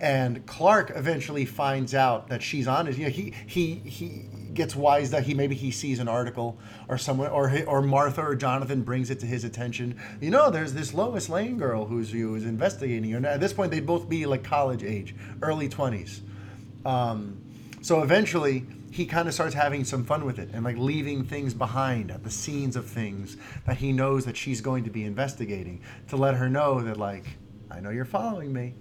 And 0.00 0.46
clark 0.46 0.92
eventually 0.94 1.44
finds 1.44 1.92
out 1.94 2.28
that 2.28 2.42
she's 2.42 2.68
on 2.68 2.86
his 2.86 2.98
you 2.98 3.04
know 3.04 3.10
he 3.10 3.34
he 3.46 3.74
he 3.76 4.26
gets 4.54 4.76
wise 4.76 5.10
that 5.10 5.24
he 5.24 5.34
maybe 5.34 5.56
he 5.56 5.70
sees 5.72 5.98
an 5.98 6.08
article 6.08 6.56
or 6.88 6.98
somewhere 6.98 7.30
or 7.30 7.52
or 7.66 7.82
martha 7.82 8.22
or 8.22 8.34
jonathan 8.34 8.82
brings 8.82 9.10
it 9.10 9.18
to 9.20 9.26
his 9.26 9.42
attention. 9.42 10.00
You 10.20 10.30
know 10.30 10.50
there's 10.50 10.72
this 10.72 10.94
lois 10.94 11.28
lane 11.28 11.58
girl 11.58 11.84
who's 11.84 12.12
who 12.12 12.34
is 12.36 12.44
investigating 12.44 13.14
and 13.14 13.26
at 13.26 13.40
this 13.40 13.52
point 13.52 13.72
they'd 13.72 13.86
both 13.86 14.08
be 14.08 14.24
like 14.24 14.44
college 14.44 14.84
age 14.84 15.16
early 15.42 15.68
20s 15.68 16.20
um, 16.86 17.36
so 17.82 18.02
eventually 18.02 18.66
he 18.90 19.06
kind 19.06 19.28
of 19.28 19.34
starts 19.34 19.54
having 19.54 19.84
some 19.84 20.04
fun 20.04 20.24
with 20.24 20.38
it 20.38 20.50
and 20.52 20.64
like 20.64 20.76
leaving 20.76 21.24
things 21.24 21.54
behind 21.54 22.10
at 22.10 22.24
the 22.24 22.30
scenes 22.30 22.76
of 22.76 22.86
things 22.86 23.36
that 23.66 23.76
he 23.76 23.92
knows 23.92 24.24
that 24.24 24.36
she's 24.36 24.60
going 24.60 24.84
to 24.84 24.90
be 24.90 25.04
investigating 25.04 25.80
to 26.08 26.16
let 26.16 26.34
her 26.34 26.48
know 26.48 26.80
that 26.80 26.96
like 26.96 27.24
I 27.70 27.80
know 27.80 27.90
you're 27.90 28.04
following 28.04 28.52
me. 28.52 28.74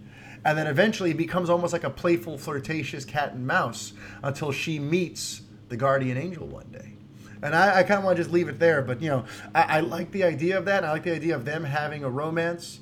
And 0.46 0.58
then 0.58 0.68
eventually 0.68 1.12
it 1.12 1.18
becomes 1.18 1.50
almost 1.50 1.74
like 1.74 1.84
a 1.84 1.90
playful, 1.90 2.38
flirtatious 2.38 3.04
cat 3.04 3.34
and 3.34 3.46
mouse 3.46 3.94
until 4.24 4.52
she 4.52 4.80
meets 4.80 5.42
the 5.68 5.76
guardian 5.76 6.18
angel 6.18 6.48
one 6.48 6.68
day. 6.72 6.94
And 7.42 7.54
I, 7.54 7.80
I 7.80 7.84
kind 7.84 8.00
of 8.00 8.06
want 8.06 8.18
to 8.18 8.24
just 8.24 8.34
leave 8.34 8.48
it 8.48 8.60
there, 8.60 8.82
but 8.82 9.02
you 9.02 9.10
know, 9.10 9.26
I, 9.54 9.78
I 9.78 9.80
like 9.82 10.12
the 10.12 10.24
idea 10.24 10.58
of 10.58 10.66
that. 10.66 10.84
I 10.84 10.92
like 10.92 11.04
the 11.04 11.14
idea 11.14 11.36
of 11.36 11.46
them 11.46 11.64
having 11.64 12.04
a 12.04 12.10
romance 12.10 12.80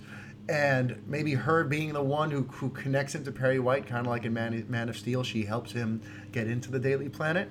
and 0.47 1.01
maybe 1.07 1.33
her 1.33 1.63
being 1.63 1.93
the 1.93 2.03
one 2.03 2.29
who, 2.29 2.43
who 2.43 2.69
connects 2.69 3.15
him 3.15 3.23
to 3.25 3.31
Perry 3.31 3.59
White, 3.59 3.87
kind 3.87 4.05
of 4.05 4.11
like 4.11 4.25
in 4.25 4.33
Man, 4.33 4.63
Man 4.69 4.89
of 4.89 4.97
Steel, 4.97 5.23
she 5.23 5.43
helps 5.43 5.71
him 5.71 6.01
get 6.35 6.47
into 6.47 6.69
the 6.69 6.79
Daily 6.79 7.07
Planet. 7.07 7.49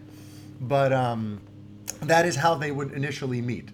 But 0.60 0.92
um, 0.92 1.40
that 2.02 2.26
is 2.26 2.36
how 2.36 2.54
they 2.54 2.70
would 2.70 2.92
initially 2.92 3.40
meet. 3.40 3.70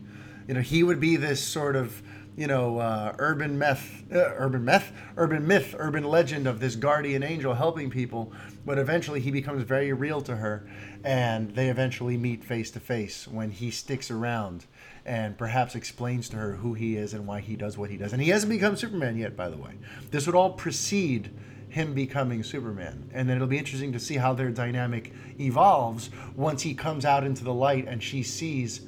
You 0.46 0.54
know, 0.54 0.60
he 0.60 0.82
would 0.82 1.00
be 1.00 1.16
this 1.16 1.42
sort 1.42 1.74
of, 1.74 2.00
you 2.36 2.46
know, 2.46 2.78
uh, 2.78 3.14
urban 3.18 3.58
meth, 3.58 4.04
uh, 4.12 4.32
urban 4.36 4.64
meth, 4.64 4.92
urban 5.16 5.46
myth, 5.46 5.74
urban 5.78 6.04
legend 6.04 6.46
of 6.46 6.60
this 6.60 6.76
guardian 6.76 7.24
angel 7.24 7.54
helping 7.54 7.90
people. 7.90 8.32
But 8.64 8.78
eventually, 8.78 9.20
he 9.20 9.32
becomes 9.32 9.64
very 9.64 9.92
real 9.92 10.20
to 10.22 10.36
her, 10.36 10.68
and 11.04 11.50
they 11.56 11.68
eventually 11.68 12.16
meet 12.16 12.44
face 12.44 12.70
to 12.72 12.80
face 12.80 13.26
when 13.26 13.50
he 13.50 13.70
sticks 13.70 14.10
around 14.10 14.66
and 15.04 15.36
perhaps 15.36 15.74
explains 15.74 16.28
to 16.28 16.36
her 16.36 16.52
who 16.52 16.74
he 16.74 16.96
is 16.96 17.14
and 17.14 17.26
why 17.26 17.40
he 17.40 17.56
does 17.56 17.76
what 17.76 17.90
he 17.90 17.96
does. 17.96 18.12
And 18.12 18.22
he 18.22 18.28
hasn't 18.28 18.50
become 18.50 18.76
Superman 18.76 19.16
yet, 19.16 19.36
by 19.36 19.48
the 19.48 19.56
way. 19.56 19.72
This 20.10 20.26
would 20.26 20.36
all 20.36 20.52
precede 20.52 21.30
him 21.70 21.94
becoming 21.94 22.42
Superman. 22.42 23.08
And 23.14 23.28
then 23.28 23.36
it'll 23.36 23.48
be 23.48 23.58
interesting 23.58 23.92
to 23.92 24.00
see 24.00 24.16
how 24.16 24.34
their 24.34 24.50
dynamic 24.50 25.12
evolves 25.38 26.10
once 26.36 26.62
he 26.62 26.74
comes 26.74 27.04
out 27.04 27.24
into 27.24 27.44
the 27.44 27.54
light 27.54 27.86
and 27.88 28.02
she 28.02 28.22
sees 28.22 28.82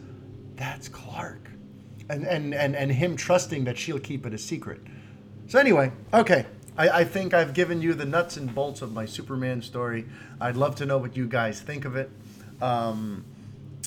that's 0.56 0.88
Clark. 0.88 1.48
And, 2.10 2.26
and, 2.26 2.54
and, 2.54 2.76
and 2.76 2.92
him 2.92 3.16
trusting 3.16 3.64
that 3.64 3.78
she'll 3.78 3.98
keep 3.98 4.26
it 4.26 4.34
a 4.34 4.38
secret. 4.38 4.80
So, 5.46 5.58
anyway, 5.58 5.92
okay. 6.12 6.46
I, 6.76 6.88
I 6.88 7.04
think 7.04 7.34
I've 7.34 7.54
given 7.54 7.80
you 7.80 7.94
the 7.94 8.04
nuts 8.04 8.36
and 8.36 8.54
bolts 8.54 8.82
of 8.82 8.92
my 8.92 9.06
Superman 9.06 9.62
story. 9.62 10.06
I'd 10.40 10.56
love 10.56 10.74
to 10.76 10.86
know 10.86 10.98
what 10.98 11.16
you 11.16 11.26
guys 11.26 11.60
think 11.60 11.84
of 11.84 11.96
it. 11.96 12.10
Um, 12.60 13.24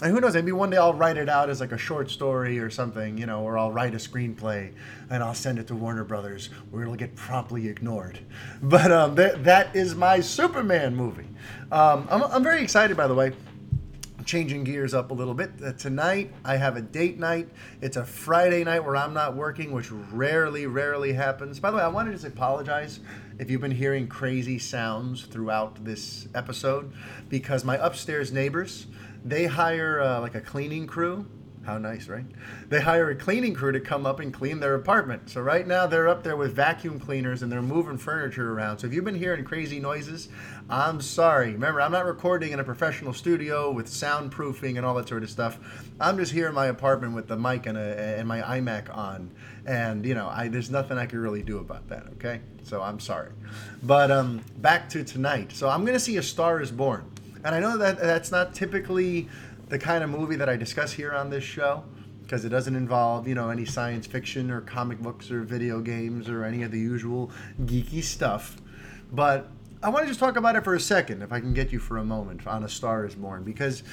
and 0.02 0.12
who 0.12 0.20
knows 0.20 0.34
maybe 0.34 0.52
one 0.52 0.70
day 0.70 0.78
i'll 0.78 0.94
write 0.94 1.18
it 1.18 1.30
out 1.30 1.50
as 1.50 1.62
like 1.62 1.72
a 1.72 1.78
short 1.78 2.10
story 2.10 2.60
or 2.60 2.70
something 2.70 3.18
you 3.18 3.26
know 3.26 3.42
or 3.42 3.58
i'll 3.58 3.72
write 3.72 3.94
a 3.94 3.98
screenplay 3.98 4.74
and 5.10 5.24
i'll 5.24 5.34
send 5.34 5.58
it 5.58 5.68
to 5.68 5.76
warner 5.76 6.04
brothers 6.04 6.50
where 6.70 6.84
it'll 6.84 6.96
get 6.96 7.16
promptly 7.16 7.68
ignored. 7.68 8.20
But 8.62 8.92
um, 8.92 9.16
th- 9.16 9.36
that 9.40 9.76
is 9.76 9.96
my 9.96 10.20
superman 10.20 10.96
movie. 10.96 11.28
Um, 11.72 12.08
I'm, 12.10 12.24
I'm 12.24 12.44
very 12.44 12.62
excited 12.62 12.98
by 12.98 13.08
the 13.08 13.16
way. 13.16 13.34
Changing 14.26 14.64
gears 14.64 14.96
up 14.96 15.12
a 15.12 15.14
little 15.14 15.36
bit 15.36 15.52
uh, 15.64 15.74
tonight 15.74 16.34
i 16.44 16.56
have 16.56 16.78
a 16.78 16.82
date 16.82 17.20
night. 17.20 17.48
It's 17.80 17.96
a 17.96 18.04
friday 18.04 18.64
night 18.64 18.84
where 18.84 18.96
i'm 18.96 19.14
not 19.14 19.36
working 19.36 19.72
which 19.72 19.92
rarely 19.92 20.66
rarely 20.66 21.14
happens. 21.14 21.60
By 21.60 21.72
the 21.72 21.78
way 21.78 21.84
i 21.84 21.88
wanted 21.88 22.12
to 22.12 22.16
just 22.18 22.26
apologize 22.26 23.00
if 23.38 23.52
you've 23.52 23.62
been 23.62 23.72
hearing 23.72 24.08
crazy 24.08 24.58
sounds 24.58 25.26
throughout 25.26 25.84
this 25.84 26.28
episode 26.34 26.92
because 27.30 27.64
my 27.64 27.76
upstairs 27.78 28.32
neighbors 28.32 28.88
they 29.26 29.48
hire 29.48 30.00
uh, 30.00 30.22
like 30.22 30.36
a 30.36 30.42
cleaning 30.42 30.88
crew. 30.88 31.26
How 31.66 31.80
nice, 31.80 32.08
right? 32.08 32.26
They 32.70 32.80
hire 32.80 33.10
a 33.10 33.16
cleaning 33.16 33.56
crew 33.56 33.72
to 33.72 33.80
come 33.80 34.06
up 34.06 34.20
and 34.20 34.32
clean 34.32 34.60
their 34.60 34.76
apartment. 34.76 35.32
So 35.32 35.42
right 35.42 35.66
now 35.66 35.88
they're 35.88 36.08
up 36.08 36.22
there 36.22 36.38
with 36.38 36.54
vacuum 36.56 37.00
cleaners 37.00 37.42
and 37.42 37.52
they're 37.52 37.64
moving 37.64 37.98
furniture 37.98 38.54
around. 38.54 38.78
So 38.78 38.86
if 38.86 38.94
you've 38.94 39.04
been 39.04 39.16
hearing 39.16 39.44
crazy 39.44 39.80
noises, 39.80 40.30
I'm 40.70 41.02
sorry. 41.02 41.54
Remember, 41.54 41.82
I'm 41.82 41.92
not 41.92 42.06
recording 42.06 42.52
in 42.52 42.60
a 42.60 42.64
professional 42.64 43.14
studio 43.14 43.72
with 43.72 43.88
soundproofing 43.88 44.78
and 44.78 44.86
all 44.86 44.94
that 44.94 45.08
sort 45.08 45.24
of 45.24 45.30
stuff. 45.32 45.58
I'm 46.00 46.18
just 46.18 46.32
here 46.32 46.48
in 46.48 46.54
my 46.54 46.68
apartment 46.68 47.16
with 47.16 47.28
the 47.28 47.36
mic 47.36 47.66
and, 47.66 47.80
a, 47.80 48.18
and 48.20 48.28
my 48.28 48.42
iMac 48.42 48.96
on, 48.96 49.32
and 49.66 50.06
you 50.06 50.14
know, 50.14 50.28
I, 50.28 50.50
there's 50.50 50.70
nothing 50.70 51.00
I 51.00 51.08
can 51.08 51.18
really 51.18 51.42
do 51.42 51.58
about 51.58 51.88
that. 51.90 52.06
Okay, 52.14 52.42
so 52.62 52.84
I'm 52.84 53.00
sorry. 53.00 53.32
But 53.82 54.12
um, 54.12 54.44
back 54.58 54.88
to 54.90 55.04
tonight. 55.04 55.52
So 55.52 55.68
I'm 55.68 55.84
gonna 55.84 56.00
see 56.00 56.18
A 56.18 56.24
Star 56.24 56.62
Is 56.62 56.70
Born. 56.70 57.10
And 57.46 57.54
I 57.54 57.60
know 57.60 57.78
that 57.78 58.00
that's 58.00 58.32
not 58.32 58.56
typically 58.56 59.30
the 59.70 59.78
kind 59.78 60.04
of 60.04 60.10
movie 60.10 60.36
that 60.36 60.50
I 60.50 60.58
discuss 60.58 60.92
here 60.92 61.14
on 61.14 61.30
this 61.30 61.44
show 61.44 61.84
because 62.24 62.44
it 62.44 62.50
doesn't 62.50 62.76
involve, 62.76 63.28
you 63.28 63.36
know, 63.36 63.52
any 63.52 63.66
science 63.66 64.08
fiction 64.08 64.50
or 64.50 64.62
comic 64.62 65.00
books 65.00 65.30
or 65.30 65.44
video 65.44 65.80
games 65.80 66.28
or 66.28 66.44
any 66.44 66.64
of 66.64 66.72
the 66.72 66.80
usual 66.80 67.30
geeky 67.62 68.04
stuff. 68.04 68.58
But 69.12 69.52
I 69.84 69.90
want 69.90 70.06
to 70.06 70.08
just 70.08 70.20
talk 70.20 70.38
about 70.38 70.56
it 70.56 70.64
for 70.64 70.74
a 70.74 70.80
second, 70.80 71.22
if 71.22 71.32
I 71.32 71.40
can 71.40 71.54
get 71.54 71.72
you 71.72 71.78
for 71.78 71.98
a 71.98 72.04
moment, 72.04 72.48
on 72.48 72.64
A 72.64 72.68
Star 72.68 73.06
is 73.06 73.14
Born, 73.14 73.44
because 73.44 73.84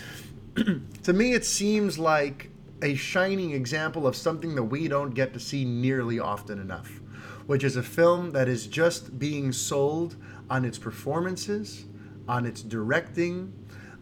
to 1.02 1.12
me 1.12 1.34
it 1.34 1.44
seems 1.44 1.98
like 1.98 2.48
a 2.80 2.94
shining 2.94 3.50
example 3.50 4.06
of 4.06 4.16
something 4.16 4.54
that 4.54 4.64
we 4.64 4.88
don't 4.88 5.10
get 5.10 5.34
to 5.34 5.40
see 5.40 5.66
nearly 5.66 6.18
often 6.18 6.58
enough, 6.58 7.02
which 7.46 7.64
is 7.64 7.76
a 7.76 7.82
film 7.82 8.30
that 8.30 8.48
is 8.48 8.66
just 8.66 9.18
being 9.18 9.52
sold 9.52 10.16
on 10.48 10.64
its 10.64 10.78
performances, 10.78 11.84
on 12.28 12.46
its 12.46 12.62
directing, 12.62 13.52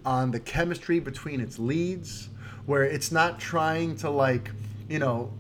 on 0.04 0.30
the 0.30 0.40
chemistry 0.40 1.00
between 1.00 1.40
its 1.40 1.58
leads, 1.58 2.28
where 2.66 2.84
it's 2.84 3.10
not 3.10 3.40
trying 3.40 3.96
to 3.96 4.10
like, 4.10 4.50
you 4.88 4.98
know, 4.98 5.32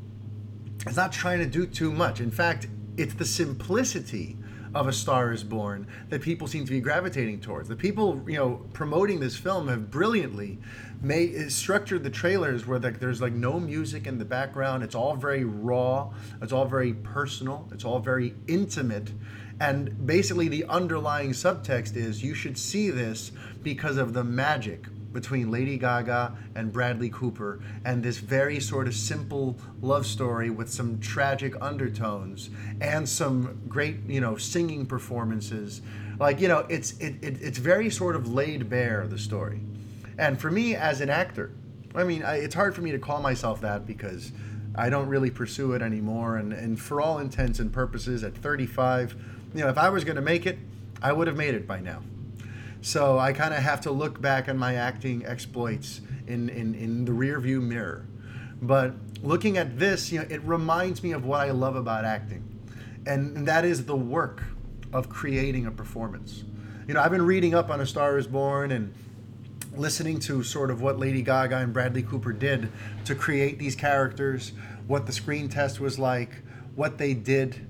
it's 0.86 0.96
not 0.96 1.12
trying 1.12 1.38
to 1.38 1.46
do 1.46 1.66
too 1.66 1.92
much. 1.92 2.20
In 2.20 2.30
fact, 2.30 2.66
it's 2.96 3.14
the 3.14 3.24
simplicity 3.24 4.36
of 4.74 4.86
A 4.86 4.92
Star 4.92 5.32
is 5.32 5.42
Born 5.42 5.86
that 6.10 6.22
people 6.22 6.46
seem 6.46 6.64
to 6.64 6.70
be 6.70 6.80
gravitating 6.80 7.40
towards. 7.40 7.68
The 7.68 7.76
people, 7.76 8.22
you 8.26 8.36
know, 8.36 8.66
promoting 8.72 9.20
this 9.20 9.36
film 9.36 9.68
have 9.68 9.90
brilliantly 9.90 10.58
made 11.02 11.50
structured 11.50 12.04
the 12.04 12.10
trailers 12.10 12.66
where 12.66 12.78
like 12.78 13.00
there's 13.00 13.20
like 13.20 13.32
no 13.32 13.58
music 13.58 14.06
in 14.06 14.18
the 14.18 14.24
background. 14.24 14.82
It's 14.82 14.94
all 14.94 15.16
very 15.16 15.44
raw. 15.44 16.12
It's 16.40 16.52
all 16.52 16.66
very 16.66 16.94
personal. 16.94 17.68
It's 17.72 17.84
all 17.84 17.98
very 17.98 18.34
intimate 18.46 19.10
and 19.60 20.06
basically, 20.06 20.48
the 20.48 20.64
underlying 20.64 21.32
subtext 21.32 21.94
is 21.94 22.24
you 22.24 22.34
should 22.34 22.56
see 22.56 22.88
this 22.88 23.30
because 23.62 23.98
of 23.98 24.14
the 24.14 24.24
magic 24.24 24.86
between 25.12 25.50
Lady 25.50 25.76
Gaga 25.76 26.34
and 26.54 26.72
Bradley 26.72 27.10
Cooper 27.10 27.60
and 27.84 28.02
this 28.02 28.18
very 28.18 28.58
sort 28.58 28.86
of 28.86 28.94
simple 28.94 29.58
love 29.82 30.06
story 30.06 30.48
with 30.48 30.70
some 30.70 30.98
tragic 31.00 31.54
undertones 31.60 32.48
and 32.80 33.06
some 33.06 33.60
great, 33.68 33.96
you 34.06 34.20
know, 34.20 34.36
singing 34.36 34.86
performances. 34.86 35.82
Like, 36.18 36.40
you 36.40 36.48
know, 36.48 36.64
it's 36.70 36.92
it, 36.98 37.16
it 37.20 37.42
it's 37.42 37.58
very 37.58 37.90
sort 37.90 38.16
of 38.16 38.32
laid 38.32 38.70
bare 38.70 39.06
the 39.06 39.18
story. 39.18 39.60
And 40.16 40.40
for 40.40 40.50
me 40.50 40.74
as 40.74 41.02
an 41.02 41.10
actor, 41.10 41.50
I 41.94 42.04
mean, 42.04 42.22
I, 42.22 42.36
it's 42.36 42.54
hard 42.54 42.74
for 42.74 42.80
me 42.80 42.92
to 42.92 42.98
call 42.98 43.20
myself 43.20 43.60
that 43.60 43.86
because 43.86 44.32
I 44.74 44.88
don't 44.88 45.08
really 45.08 45.30
pursue 45.30 45.72
it 45.72 45.82
anymore 45.82 46.36
and 46.36 46.52
and 46.54 46.80
for 46.80 47.00
all 47.00 47.18
intents 47.18 47.58
and 47.58 47.70
purposes 47.70 48.22
at 48.24 48.34
35 48.34 49.16
you 49.54 49.60
know, 49.60 49.68
if 49.68 49.78
I 49.78 49.88
was 49.88 50.04
going 50.04 50.16
to 50.16 50.22
make 50.22 50.46
it, 50.46 50.58
I 51.02 51.12
would 51.12 51.26
have 51.26 51.36
made 51.36 51.54
it 51.54 51.66
by 51.66 51.80
now. 51.80 52.02
So 52.82 53.18
I 53.18 53.32
kind 53.32 53.52
of 53.52 53.60
have 53.60 53.80
to 53.82 53.90
look 53.90 54.20
back 54.20 54.48
on 54.48 54.56
my 54.56 54.74
acting 54.74 55.24
exploits 55.26 56.00
in, 56.26 56.48
in, 56.48 56.74
in 56.74 57.04
the 57.04 57.12
rearview 57.12 57.60
mirror. 57.60 58.06
But 58.62 58.94
looking 59.22 59.58
at 59.58 59.78
this, 59.78 60.12
you 60.12 60.20
know, 60.20 60.26
it 60.28 60.42
reminds 60.42 61.02
me 61.02 61.12
of 61.12 61.24
what 61.24 61.40
I 61.40 61.50
love 61.50 61.76
about 61.76 62.04
acting. 62.04 62.44
And 63.06 63.46
that 63.48 63.64
is 63.64 63.84
the 63.84 63.96
work 63.96 64.42
of 64.92 65.08
creating 65.08 65.66
a 65.66 65.70
performance. 65.70 66.44
You 66.86 66.94
know, 66.94 67.00
I've 67.00 67.10
been 67.10 67.26
reading 67.26 67.54
up 67.54 67.70
on 67.70 67.80
A 67.80 67.86
Star 67.86 68.18
is 68.18 68.26
Born 68.26 68.72
and 68.72 68.92
listening 69.76 70.18
to 70.20 70.42
sort 70.42 70.70
of 70.70 70.82
what 70.82 70.98
Lady 70.98 71.22
Gaga 71.22 71.58
and 71.58 71.72
Bradley 71.72 72.02
Cooper 72.02 72.32
did 72.32 72.70
to 73.04 73.14
create 73.14 73.58
these 73.58 73.76
characters, 73.76 74.52
what 74.86 75.06
the 75.06 75.12
screen 75.12 75.48
test 75.48 75.80
was 75.80 75.98
like, 75.98 76.30
what 76.74 76.98
they 76.98 77.14
did 77.14 77.66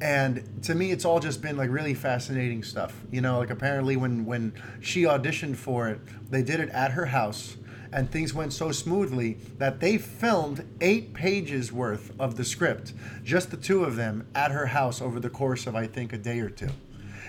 and 0.00 0.62
to 0.62 0.74
me 0.74 0.90
it's 0.90 1.04
all 1.04 1.20
just 1.20 1.42
been 1.42 1.56
like 1.56 1.70
really 1.70 1.94
fascinating 1.94 2.62
stuff. 2.62 3.00
You 3.10 3.20
know 3.20 3.38
like 3.38 3.50
apparently 3.50 3.96
when 3.96 4.24
when 4.24 4.52
she 4.80 5.02
auditioned 5.02 5.56
for 5.56 5.88
it 5.88 6.00
they 6.30 6.42
did 6.42 6.60
it 6.60 6.68
at 6.70 6.92
her 6.92 7.06
house 7.06 7.56
and 7.92 8.10
things 8.10 8.32
went 8.32 8.52
so 8.52 8.70
smoothly 8.70 9.38
that 9.58 9.80
they 9.80 9.98
filmed 9.98 10.64
eight 10.80 11.12
pages 11.12 11.72
worth 11.72 12.12
of 12.20 12.36
the 12.36 12.44
script 12.44 12.92
just 13.24 13.50
the 13.50 13.56
two 13.56 13.82
of 13.84 13.96
them 13.96 14.28
at 14.34 14.52
her 14.52 14.66
house 14.66 15.02
over 15.02 15.18
the 15.18 15.30
course 15.30 15.66
of 15.66 15.74
i 15.74 15.86
think 15.86 16.12
a 16.12 16.18
day 16.18 16.40
or 16.40 16.50
two. 16.50 16.70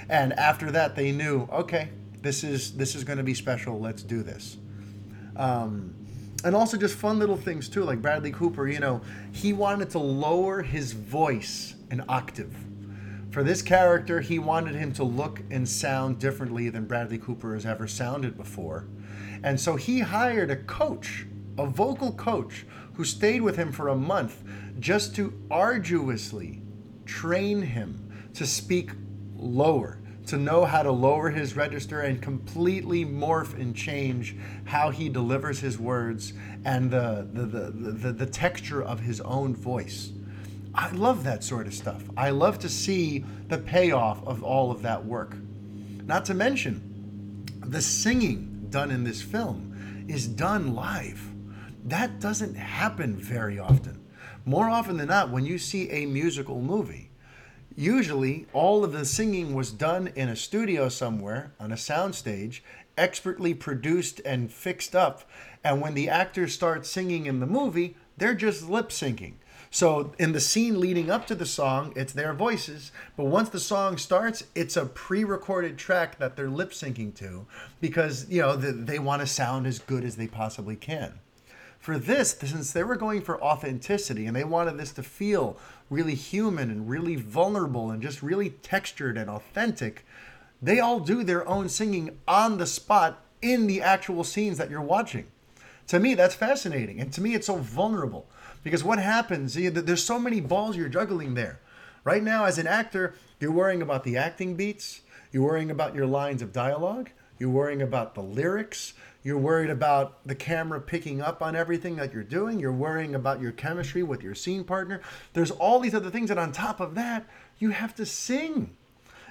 And 0.10 0.34
after 0.34 0.72
that 0.72 0.96
they 0.96 1.12
knew 1.12 1.48
okay 1.52 1.90
this 2.22 2.44
is 2.44 2.74
this 2.74 2.96
is 2.96 3.04
going 3.04 3.18
to 3.18 3.24
be 3.24 3.34
special. 3.34 3.80
Let's 3.80 4.04
do 4.04 4.24
this. 4.24 4.58
Um, 5.36 5.96
and 6.44 6.56
also 6.56 6.78
just 6.78 6.96
fun 6.96 7.20
little 7.20 7.38
things 7.38 7.70
too 7.70 7.84
like 7.84 8.02
bradley 8.02 8.32
cooper 8.32 8.68
you 8.68 8.80
know 8.80 9.02
he 9.32 9.54
wanted 9.54 9.90
to 9.90 10.00
lower 10.00 10.62
his 10.62 10.94
voice 10.94 11.76
an 11.92 12.04
octave. 12.08 12.56
For 13.30 13.44
this 13.44 13.62
character, 13.62 14.22
he 14.22 14.40
wanted 14.40 14.76
him 14.76 14.92
to 14.94 15.04
look 15.04 15.42
and 15.52 15.68
sound 15.68 16.20
differently 16.20 16.70
than 16.70 16.86
Bradley 16.86 17.18
Cooper 17.18 17.54
has 17.54 17.66
ever 17.66 17.88
sounded 17.88 18.36
before. 18.36 18.88
And 19.44 19.60
so 19.60 19.76
he 19.76 20.00
hired 20.00 20.50
a 20.50 20.56
coach, 20.56 21.28
a 21.58 21.66
vocal 21.66 22.12
coach, 22.14 22.66
who 22.94 23.06
stayed 23.06 23.42
with 23.42 23.56
him 23.56 23.72
for 23.72 23.90
a 23.90 23.96
month 23.96 24.44
just 24.80 25.16
to 25.16 25.34
arduously 25.50 26.62
train 27.06 27.62
him 27.62 28.30
to 28.34 28.46
speak 28.46 28.92
lower, 29.36 29.98
to 30.28 30.38
know 30.38 30.66
how 30.66 30.84
to 30.84 30.92
lower 30.92 31.30
his 31.30 31.56
register 31.56 32.02
and 32.02 32.22
completely 32.22 33.06
morph 33.06 33.54
and 33.54 33.76
change 33.76 34.36
how 34.66 34.90
he 34.90 35.10
delivers 35.10 35.60
his 35.60 35.80
words 35.80 36.34
and 36.66 36.92
the, 36.92 37.28
the, 37.34 37.46
the, 37.46 37.72
the, 37.72 38.12
the 38.14 38.26
texture 38.26 38.82
of 38.82 39.00
his 39.00 39.20
own 39.22 39.56
voice. 39.56 40.12
I 40.74 40.90
love 40.92 41.24
that 41.26 41.44
sort 41.44 41.68
of 41.68 41.74
stuff. 41.74 42.04
I 42.16 42.30
love 42.30 42.60
to 42.60 42.70
see 42.70 43.26
the 43.50 43.58
payoff 43.58 44.26
of 44.26 44.44
all 44.44 44.72
of 44.72 44.82
that 44.84 45.06
work. 45.06 45.36
Not 46.06 46.26
to 46.26 46.34
mention, 46.34 47.46
the 47.66 47.82
singing 47.82 48.68
done 48.70 48.92
in 48.92 49.04
this 49.04 49.22
film 49.22 50.06
is 50.08 50.28
done 50.28 50.74
live. 50.74 51.22
That 51.86 52.20
doesn't 52.20 52.56
happen 52.56 53.18
very 53.18 53.60
often. 53.60 54.00
More 54.46 54.70
often 54.70 54.98
than 54.98 55.10
not, 55.10 55.30
when 55.30 55.46
you 55.46 55.58
see 55.58 55.90
a 55.90 56.06
musical 56.06 56.62
movie, 56.62 57.11
usually 57.82 58.46
all 58.54 58.84
of 58.84 58.92
the 58.92 59.06
singing 59.06 59.54
was 59.54 59.72
done 59.72 60.08
in 60.16 60.30
a 60.30 60.36
studio 60.36 60.90
somewhere 60.90 61.52
on 61.60 61.72
a 61.72 61.76
soundstage, 61.76 62.62
expertly 62.98 63.54
produced 63.54 64.22
and 64.24 64.52
fixed 64.52 64.96
up. 64.96 65.24
And 65.64 65.82
when 65.82 65.94
the 65.94 66.10
actors 66.10 66.54
start 66.54 66.86
singing 66.86 67.26
in 67.26 67.40
the 67.40 67.46
movie, 67.46 67.96
they're 68.18 68.36
just 68.36 68.70
lip 68.70 68.90
syncing 68.90 69.34
so 69.74 70.12
in 70.20 70.34
the 70.34 70.42
scene 70.42 70.82
leading 70.82 71.10
up 71.10 71.26
to 71.28 71.36
the 71.36 71.46
song, 71.46 71.94
it's 71.96 72.12
their 72.12 72.34
voices, 72.34 72.92
but 73.16 73.28
once 73.28 73.48
the 73.48 73.60
song 73.60 73.98
starts, 73.98 74.44
it's 74.54 74.76
a 74.76 74.86
pre-recorded 74.86 75.78
track 75.78 76.20
that 76.20 76.36
they're 76.36 76.50
lip 76.50 76.72
syncing 76.72 77.16
to 77.16 77.48
because 77.80 78.30
you 78.30 78.42
know 78.42 78.58
they, 78.58 78.72
they 78.72 79.00
want 79.00 79.22
to 79.22 79.28
sound 79.28 79.66
as 79.66 79.80
good 79.80 80.04
as 80.04 80.18
they 80.18 80.28
possibly 80.28 80.76
can. 80.76 81.20
For 81.80 81.98
this, 81.98 82.32
since 82.32 82.74
they 82.74 82.84
were 82.84 82.98
going 82.98 83.22
for 83.22 83.42
authenticity 83.42 84.26
and 84.26 84.36
they 84.36 84.44
wanted 84.44 84.78
this 84.78 84.92
to 84.92 85.04
feel 85.04 85.58
really 85.92 86.16
human 86.16 86.72
and 86.72 86.90
really 86.90 87.16
vulnerable 87.16 87.92
and 87.92 88.02
just 88.02 88.24
really 88.24 88.50
textured 88.50 89.18
and 89.18 89.30
authentic, 89.30 90.04
they 90.60 90.80
all 90.80 91.00
do 91.00 91.24
their 91.24 91.48
own 91.48 91.70
singing 91.70 92.18
on 92.28 92.58
the 92.58 92.66
spot 92.66 93.24
in 93.42 93.68
the 93.68 93.82
actual 93.82 94.24
scenes 94.24 94.58
that 94.58 94.70
you're 94.70 94.82
watching. 94.82 95.28
To 95.88 96.00
me, 96.00 96.14
that's 96.16 96.34
fascinating. 96.34 97.02
And 97.02 97.12
to 97.14 97.22
me, 97.22 97.36
it's 97.36 97.48
so 97.48 97.58
vulnerable 97.58 98.26
because 98.64 98.84
what 98.84 99.00
happens, 99.00 99.56
there's 99.56 100.04
so 100.04 100.18
many 100.18 100.40
balls 100.40 100.78
you're 100.78 100.88
juggling 100.88 101.34
there. 101.34 101.60
Right 102.04 102.24
now, 102.24 102.46
as 102.46 102.58
an 102.58 102.68
actor, 102.68 103.14
you're 103.40 103.52
worrying 103.52 103.82
about 103.82 104.04
the 104.04 104.18
acting 104.18 104.56
beats, 104.56 105.02
you're 105.32 105.44
worrying 105.44 105.70
about 105.70 105.94
your 105.94 106.08
lines 106.08 106.42
of 106.42 106.54
dialogue, 106.54 107.10
you're 107.38 107.50
worrying 107.50 107.82
about 107.82 108.16
the 108.16 108.22
lyrics, 108.22 108.94
you're 109.24 109.38
worried 109.38 109.70
about 109.70 110.26
the 110.26 110.34
camera 110.34 110.82
picking 110.82 111.22
up 111.22 111.42
on 111.42 111.56
everything 111.56 111.96
that 111.98 112.14
you're 112.14 112.24
doing. 112.24 112.60
You're 112.60 112.72
worrying 112.72 113.14
about 113.14 113.40
your 113.40 113.52
chemistry 113.52 114.02
with 114.02 114.24
your 114.24 114.34
scene 114.34 114.64
partner. 114.64 115.02
There's 115.34 115.52
all 115.52 115.80
these 115.80 115.94
other 115.94 116.10
things. 116.10 116.32
And 116.32 116.40
on 116.40 116.52
top 116.52 116.80
of 116.80 116.96
that, 116.96 117.28
you 117.60 117.70
have 117.70 117.94
to 117.96 118.06
sing. 118.06 118.76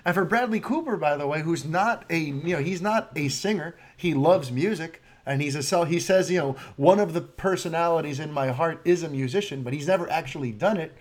And 0.05 0.15
for 0.15 0.25
Bradley 0.25 0.61
Cooper, 0.61 0.97
by 0.97 1.17
the 1.17 1.27
way, 1.27 1.43
who's 1.43 1.65
not 1.65 2.05
a 2.09 2.19
you 2.19 2.57
know 2.57 2.63
he's 2.63 2.81
not 2.81 3.11
a 3.17 3.29
singer. 3.29 3.77
He 3.97 4.15
loves 4.15 4.51
music, 4.51 5.03
and 5.27 5.43
he's 5.43 5.55
a 5.55 5.63
sell. 5.63 5.85
He 5.85 6.01
says 6.01 6.31
you 6.31 6.39
know 6.39 6.57
one 6.77 7.01
of 7.01 7.13
the 7.13 7.21
personalities 7.21 8.21
in 8.21 8.33
my 8.33 8.49
heart 8.49 8.81
is 8.85 9.03
a 9.03 9.09
musician, 9.09 9.63
but 9.63 9.73
he's 9.73 9.89
never 9.89 10.11
actually 10.11 10.53
done 10.53 10.79
it. 10.79 10.97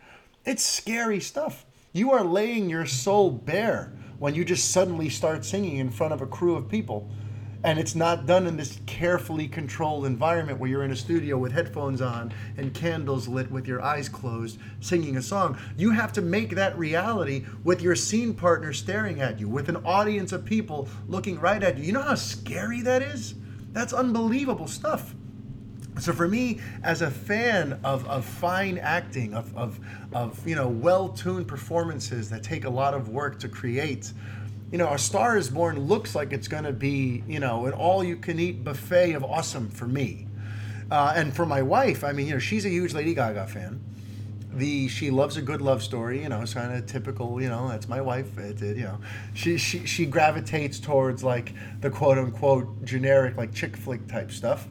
It's 0.46 0.66
scary 0.66 1.20
stuff. 1.20 1.66
You 1.94 2.12
are 2.12 2.24
laying 2.24 2.70
your 2.70 2.86
soul 2.86 3.32
bare 3.32 3.94
when 4.20 4.36
you 4.36 4.44
just 4.44 4.72
suddenly 4.72 5.10
start 5.10 5.46
singing 5.46 5.78
in 5.78 5.92
front 5.92 6.14
of 6.14 6.22
a 6.22 6.28
crew 6.28 6.56
of 6.56 6.68
people 6.68 7.10
and 7.64 7.78
it's 7.78 7.96
not 7.96 8.26
done 8.26 8.48
in 8.48 8.56
this 8.56 8.80
carefully 8.86 9.48
controlled 9.48 10.06
environment 10.06 10.60
where 10.60 10.70
you're 10.70 10.84
in 10.84 10.92
a 10.92 10.96
studio 10.96 11.38
with 11.38 11.52
headphones 11.52 12.02
on 12.02 12.34
and 12.58 12.74
candles 12.74 13.28
lit 13.28 13.52
with 13.52 13.68
your 13.68 13.82
eyes 13.82 14.08
closed 14.08 14.58
singing 14.80 15.18
a 15.18 15.22
song. 15.22 15.58
You 15.78 15.92
have 15.92 16.14
to 16.14 16.22
make 16.22 16.56
that 16.56 16.78
reality 16.78 17.46
with 17.64 17.82
your 17.82 17.96
scene 17.96 18.34
partner 18.34 18.72
staring 18.72 19.20
at 19.20 19.40
you 19.40 19.50
with 19.50 19.68
an 19.68 19.78
audience 19.78 20.32
of 20.32 20.46
people 20.46 20.88
looking 21.08 21.40
right 21.40 21.62
at 21.62 21.78
you. 21.78 21.84
You 21.84 21.94
know 21.94 22.02
how 22.02 22.16
scary 22.16 22.82
that 22.82 23.02
is? 23.02 23.36
That's 23.74 23.94
unbelievable 23.94 24.68
stuff. 24.68 25.14
So 26.00 26.14
for 26.14 26.30
me 26.30 26.62
as 26.84 27.02
a 27.02 27.12
fan 27.12 27.78
of, 27.84 28.08
of 28.08 28.24
fine 28.24 28.78
acting 28.78 29.34
of, 29.34 29.56
of, 29.58 29.80
of 30.14 30.48
you 30.48 30.56
know 30.56 30.70
well-tuned 30.70 31.48
performances 31.48 32.30
that 32.30 32.42
take 32.42 32.64
a 32.64 32.70
lot 32.70 32.94
of 32.94 33.10
work 33.10 33.38
to 33.40 33.50
create 33.50 34.14
you 34.72 34.78
know, 34.78 34.94
A 34.94 35.00
Star 35.00 35.38
is 35.38 35.50
Born 35.50 35.80
looks 35.88 36.14
like 36.14 36.32
it's 36.32 36.48
going 36.48 36.64
to 36.64 36.74
be, 36.74 37.24
you 37.28 37.40
know, 37.40 37.66
an 37.66 37.74
all 37.74 38.04
you 38.04 38.16
can 38.16 38.40
eat 38.40 38.64
buffet 38.64 39.14
of 39.14 39.24
awesome 39.24 39.70
for 39.70 39.88
me. 39.88 40.28
Uh, 40.92 41.14
and 41.16 41.36
for 41.36 41.46
my 41.46 41.62
wife, 41.62 42.04
I 42.04 42.12
mean, 42.12 42.28
you 42.28 42.34
know, 42.34 42.40
she's 42.40 42.66
a 42.66 42.70
huge 42.70 42.94
Lady 42.94 43.14
Gaga 43.14 43.48
fan. 43.48 43.82
The 44.52 44.88
she 44.88 45.12
loves 45.12 45.38
a 45.38 45.42
good 45.42 45.62
love 45.62 45.84
story, 45.84 46.24
you 46.24 46.30
know, 46.30 46.42
it's 46.42 46.56
kind 46.56 46.74
of 46.76 46.86
typical, 46.88 47.40
you 47.42 47.50
know, 47.50 47.68
that's 47.70 47.88
my 47.88 48.02
wife. 48.02 48.38
It, 48.38 48.62
it, 48.62 48.78
you 48.78 48.84
know, 48.84 49.00
she, 49.36 49.58
she 49.58 49.86
she 49.86 50.06
gravitates 50.08 50.80
towards 50.80 51.24
like 51.24 51.54
the 51.82 51.90
quote 51.92 52.18
unquote 52.18 52.84
generic 52.84 53.38
like 53.38 53.54
chick 53.54 53.78
flick 53.78 54.08
type 54.08 54.32
stuff. 54.32 54.68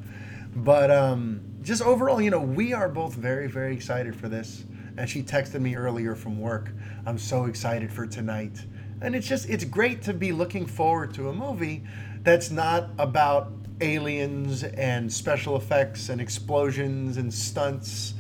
But 0.54 0.90
um, 0.90 1.40
just 1.62 1.82
overall, 1.82 2.20
you 2.20 2.30
know, 2.30 2.40
we 2.40 2.72
are 2.72 2.88
both 2.88 3.14
very 3.14 3.48
very 3.48 3.72
excited 3.72 4.16
for 4.16 4.28
this. 4.28 4.64
And 4.96 5.08
she 5.08 5.22
texted 5.22 5.60
me 5.60 5.76
earlier 5.76 6.16
from 6.16 6.40
work. 6.40 6.72
I'm 7.06 7.18
so 7.18 7.44
excited 7.44 7.92
for 7.92 8.04
tonight 8.04 8.58
and 9.00 9.14
it's 9.14 9.26
just 9.26 9.48
it's 9.48 9.64
great 9.64 10.02
to 10.02 10.12
be 10.12 10.32
looking 10.32 10.66
forward 10.66 11.14
to 11.14 11.28
a 11.28 11.32
movie 11.32 11.82
that's 12.22 12.50
not 12.50 12.90
about 12.98 13.52
aliens 13.80 14.64
and 14.64 15.12
special 15.12 15.56
effects 15.56 16.08
and 16.08 16.20
explosions 16.20 17.16
and 17.16 17.32
stunts. 17.32 18.14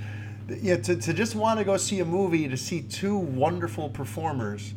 Yeah 0.48 0.76
to, 0.76 0.96
to 0.96 1.12
just 1.12 1.34
want 1.34 1.58
to 1.58 1.64
go 1.64 1.76
see 1.76 2.00
a 2.00 2.04
movie 2.04 2.48
to 2.48 2.56
see 2.56 2.82
two 2.82 3.18
wonderful 3.18 3.88
performers 3.90 4.72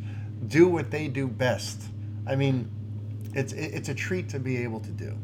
do 0.47 0.67
what 0.67 0.91
they 0.91 1.07
do 1.07 1.27
best. 1.27 1.81
I 2.27 2.35
mean 2.35 2.69
it's 3.33 3.53
it's 3.53 3.89
a 3.89 3.93
treat 3.93 4.29
to 4.29 4.39
be 4.39 4.57
able 4.57 4.79
to 4.81 4.91
do. 4.91 5.15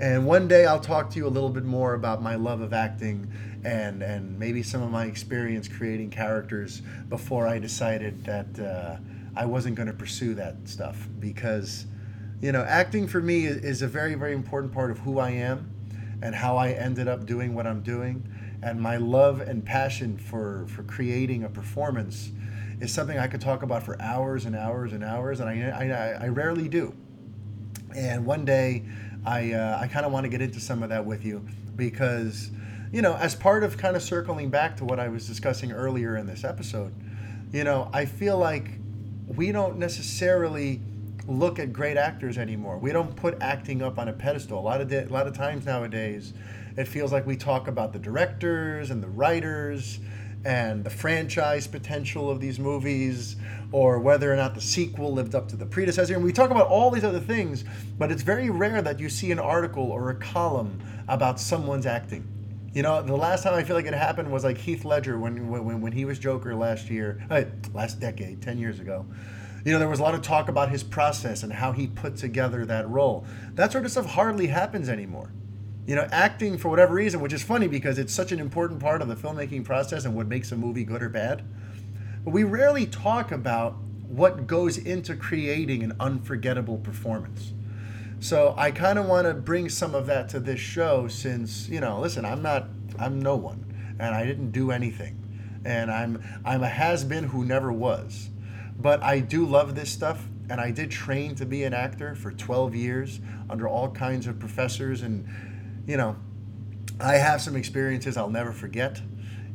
And 0.00 0.26
one 0.26 0.48
day 0.48 0.66
i'll 0.66 0.80
talk 0.80 1.10
to 1.10 1.18
you 1.18 1.26
a 1.26 1.28
little 1.28 1.50
bit 1.50 1.64
more 1.64 1.94
about 1.94 2.22
my 2.22 2.36
love 2.36 2.60
of 2.60 2.72
acting 2.72 3.30
and 3.64 4.02
and 4.02 4.38
maybe 4.38 4.62
some 4.62 4.82
of 4.82 4.90
my 4.90 5.04
experience 5.04 5.68
creating 5.68 6.10
characters 6.10 6.82
before 7.08 7.46
i 7.46 7.58
decided 7.60 8.24
that 8.24 8.58
uh, 8.58 8.96
I 9.34 9.46
wasn't 9.46 9.76
going 9.76 9.88
to 9.88 9.94
pursue 9.94 10.34
that 10.34 10.56
stuff 10.64 11.08
because, 11.18 11.86
you 12.40 12.52
know, 12.52 12.62
acting 12.62 13.06
for 13.08 13.20
me 13.20 13.46
is 13.46 13.82
a 13.82 13.88
very, 13.88 14.14
very 14.14 14.34
important 14.34 14.72
part 14.72 14.90
of 14.90 14.98
who 14.98 15.18
I 15.18 15.30
am 15.30 15.72
and 16.22 16.34
how 16.34 16.56
I 16.56 16.70
ended 16.70 17.08
up 17.08 17.26
doing 17.26 17.54
what 17.54 17.66
I'm 17.66 17.82
doing. 17.82 18.28
And 18.62 18.80
my 18.80 18.96
love 18.96 19.40
and 19.40 19.64
passion 19.64 20.18
for, 20.18 20.66
for 20.68 20.82
creating 20.84 21.44
a 21.44 21.48
performance 21.48 22.30
is 22.80 22.92
something 22.92 23.18
I 23.18 23.26
could 23.26 23.40
talk 23.40 23.62
about 23.62 23.82
for 23.82 24.00
hours 24.00 24.44
and 24.44 24.56
hours 24.56 24.92
and 24.92 25.04
hours, 25.04 25.40
and 25.40 25.48
I, 25.48 26.18
I, 26.20 26.24
I 26.24 26.28
rarely 26.28 26.68
do. 26.68 26.94
And 27.94 28.26
one 28.26 28.44
day, 28.44 28.84
I, 29.24 29.52
uh, 29.52 29.78
I 29.80 29.86
kind 29.86 30.04
of 30.04 30.12
want 30.12 30.24
to 30.24 30.28
get 30.28 30.42
into 30.42 30.60
some 30.60 30.82
of 30.82 30.88
that 30.88 31.04
with 31.04 31.24
you 31.24 31.46
because, 31.76 32.50
you 32.92 33.00
know, 33.00 33.14
as 33.14 33.34
part 33.34 33.62
of 33.62 33.78
kind 33.78 33.94
of 33.94 34.02
circling 34.02 34.50
back 34.50 34.76
to 34.78 34.84
what 34.84 34.98
I 34.98 35.08
was 35.08 35.26
discussing 35.26 35.70
earlier 35.72 36.16
in 36.16 36.26
this 36.26 36.42
episode, 36.42 36.92
you 37.52 37.64
know, 37.64 37.88
I 37.92 38.04
feel 38.04 38.36
like 38.36 38.70
we 39.26 39.52
don't 39.52 39.78
necessarily 39.78 40.80
look 41.26 41.58
at 41.58 41.72
great 41.72 41.96
actors 41.96 42.38
anymore. 42.38 42.78
We 42.78 42.92
don't 42.92 43.14
put 43.14 43.40
acting 43.40 43.82
up 43.82 43.98
on 43.98 44.08
a 44.08 44.12
pedestal. 44.12 44.58
A 44.58 44.60
lot 44.60 44.80
of 44.80 44.92
a 44.92 45.04
lot 45.06 45.26
of 45.26 45.34
times 45.34 45.64
nowadays, 45.64 46.32
it 46.76 46.88
feels 46.88 47.12
like 47.12 47.26
we 47.26 47.36
talk 47.36 47.68
about 47.68 47.92
the 47.92 47.98
directors 47.98 48.90
and 48.90 49.02
the 49.02 49.08
writers 49.08 50.00
and 50.44 50.82
the 50.82 50.90
franchise 50.90 51.68
potential 51.68 52.28
of 52.28 52.40
these 52.40 52.58
movies 52.58 53.36
or 53.70 54.00
whether 54.00 54.32
or 54.32 54.36
not 54.36 54.54
the 54.54 54.60
sequel 54.60 55.12
lived 55.12 55.34
up 55.34 55.48
to 55.48 55.56
the 55.56 55.66
predecessor. 55.66 56.14
And 56.14 56.24
we 56.24 56.32
talk 56.32 56.50
about 56.50 56.66
all 56.66 56.90
these 56.90 57.04
other 57.04 57.20
things, 57.20 57.64
but 57.98 58.10
it's 58.10 58.22
very 58.22 58.50
rare 58.50 58.82
that 58.82 58.98
you 58.98 59.08
see 59.08 59.30
an 59.30 59.38
article 59.38 59.84
or 59.84 60.10
a 60.10 60.16
column 60.16 60.80
about 61.06 61.38
someone's 61.38 61.86
acting. 61.86 62.26
You 62.72 62.82
know, 62.82 63.02
the 63.02 63.14
last 63.14 63.42
time 63.42 63.54
I 63.54 63.64
feel 63.64 63.76
like 63.76 63.84
it 63.84 63.92
happened 63.92 64.32
was 64.32 64.44
like 64.44 64.56
Heath 64.56 64.84
Ledger 64.84 65.18
when 65.18 65.48
when, 65.48 65.80
when 65.82 65.92
he 65.92 66.06
was 66.06 66.18
Joker 66.18 66.54
last 66.54 66.88
year, 66.88 67.22
uh, 67.28 67.44
last 67.74 68.00
decade, 68.00 68.40
ten 68.40 68.56
years 68.56 68.80
ago. 68.80 69.04
You 69.64 69.72
know, 69.72 69.78
there 69.78 69.88
was 69.88 70.00
a 70.00 70.02
lot 70.02 70.14
of 70.14 70.22
talk 70.22 70.48
about 70.48 70.70
his 70.70 70.82
process 70.82 71.42
and 71.42 71.52
how 71.52 71.72
he 71.72 71.86
put 71.86 72.16
together 72.16 72.64
that 72.66 72.88
role. 72.88 73.26
That 73.54 73.72
sort 73.72 73.84
of 73.84 73.90
stuff 73.90 74.06
hardly 74.06 74.48
happens 74.48 74.88
anymore. 74.88 75.30
You 75.86 75.96
know, 75.96 76.08
acting 76.10 76.56
for 76.56 76.68
whatever 76.68 76.94
reason, 76.94 77.20
which 77.20 77.32
is 77.32 77.42
funny 77.42 77.68
because 77.68 77.98
it's 77.98 78.12
such 78.12 78.32
an 78.32 78.40
important 78.40 78.80
part 78.80 79.02
of 79.02 79.08
the 79.08 79.16
filmmaking 79.16 79.64
process 79.64 80.04
and 80.04 80.16
what 80.16 80.26
makes 80.26 80.50
a 80.50 80.56
movie 80.56 80.84
good 80.84 81.02
or 81.02 81.08
bad. 81.08 81.44
But 82.24 82.30
we 82.30 82.42
rarely 82.42 82.86
talk 82.86 83.30
about 83.32 83.76
what 84.08 84.46
goes 84.46 84.78
into 84.78 85.14
creating 85.14 85.82
an 85.82 85.94
unforgettable 86.00 86.78
performance. 86.78 87.52
So 88.22 88.54
I 88.56 88.70
kind 88.70 89.00
of 89.00 89.06
want 89.06 89.26
to 89.26 89.34
bring 89.34 89.68
some 89.68 89.96
of 89.96 90.06
that 90.06 90.28
to 90.28 90.38
this 90.38 90.60
show 90.60 91.08
since, 91.08 91.68
you 91.68 91.80
know, 91.80 91.98
listen, 91.98 92.24
I'm 92.24 92.40
not 92.40 92.68
I'm 92.96 93.20
no 93.20 93.34
one 93.34 93.96
and 93.98 94.14
I 94.14 94.24
didn't 94.24 94.52
do 94.52 94.70
anything. 94.70 95.18
And 95.64 95.90
I'm 95.90 96.22
I'm 96.44 96.62
a 96.62 96.68
has-been 96.68 97.24
who 97.24 97.44
never 97.44 97.72
was. 97.72 98.30
But 98.78 99.02
I 99.02 99.18
do 99.18 99.44
love 99.44 99.74
this 99.74 99.90
stuff 99.90 100.28
and 100.48 100.60
I 100.60 100.70
did 100.70 100.92
train 100.92 101.34
to 101.34 101.44
be 101.44 101.64
an 101.64 101.74
actor 101.74 102.14
for 102.14 102.30
12 102.30 102.76
years 102.76 103.18
under 103.50 103.66
all 103.66 103.90
kinds 103.90 104.28
of 104.28 104.38
professors 104.38 105.02
and 105.02 105.26
you 105.88 105.96
know, 105.96 106.14
I 107.00 107.14
have 107.14 107.40
some 107.40 107.56
experiences 107.56 108.16
I'll 108.16 108.30
never 108.30 108.52
forget. 108.52 109.02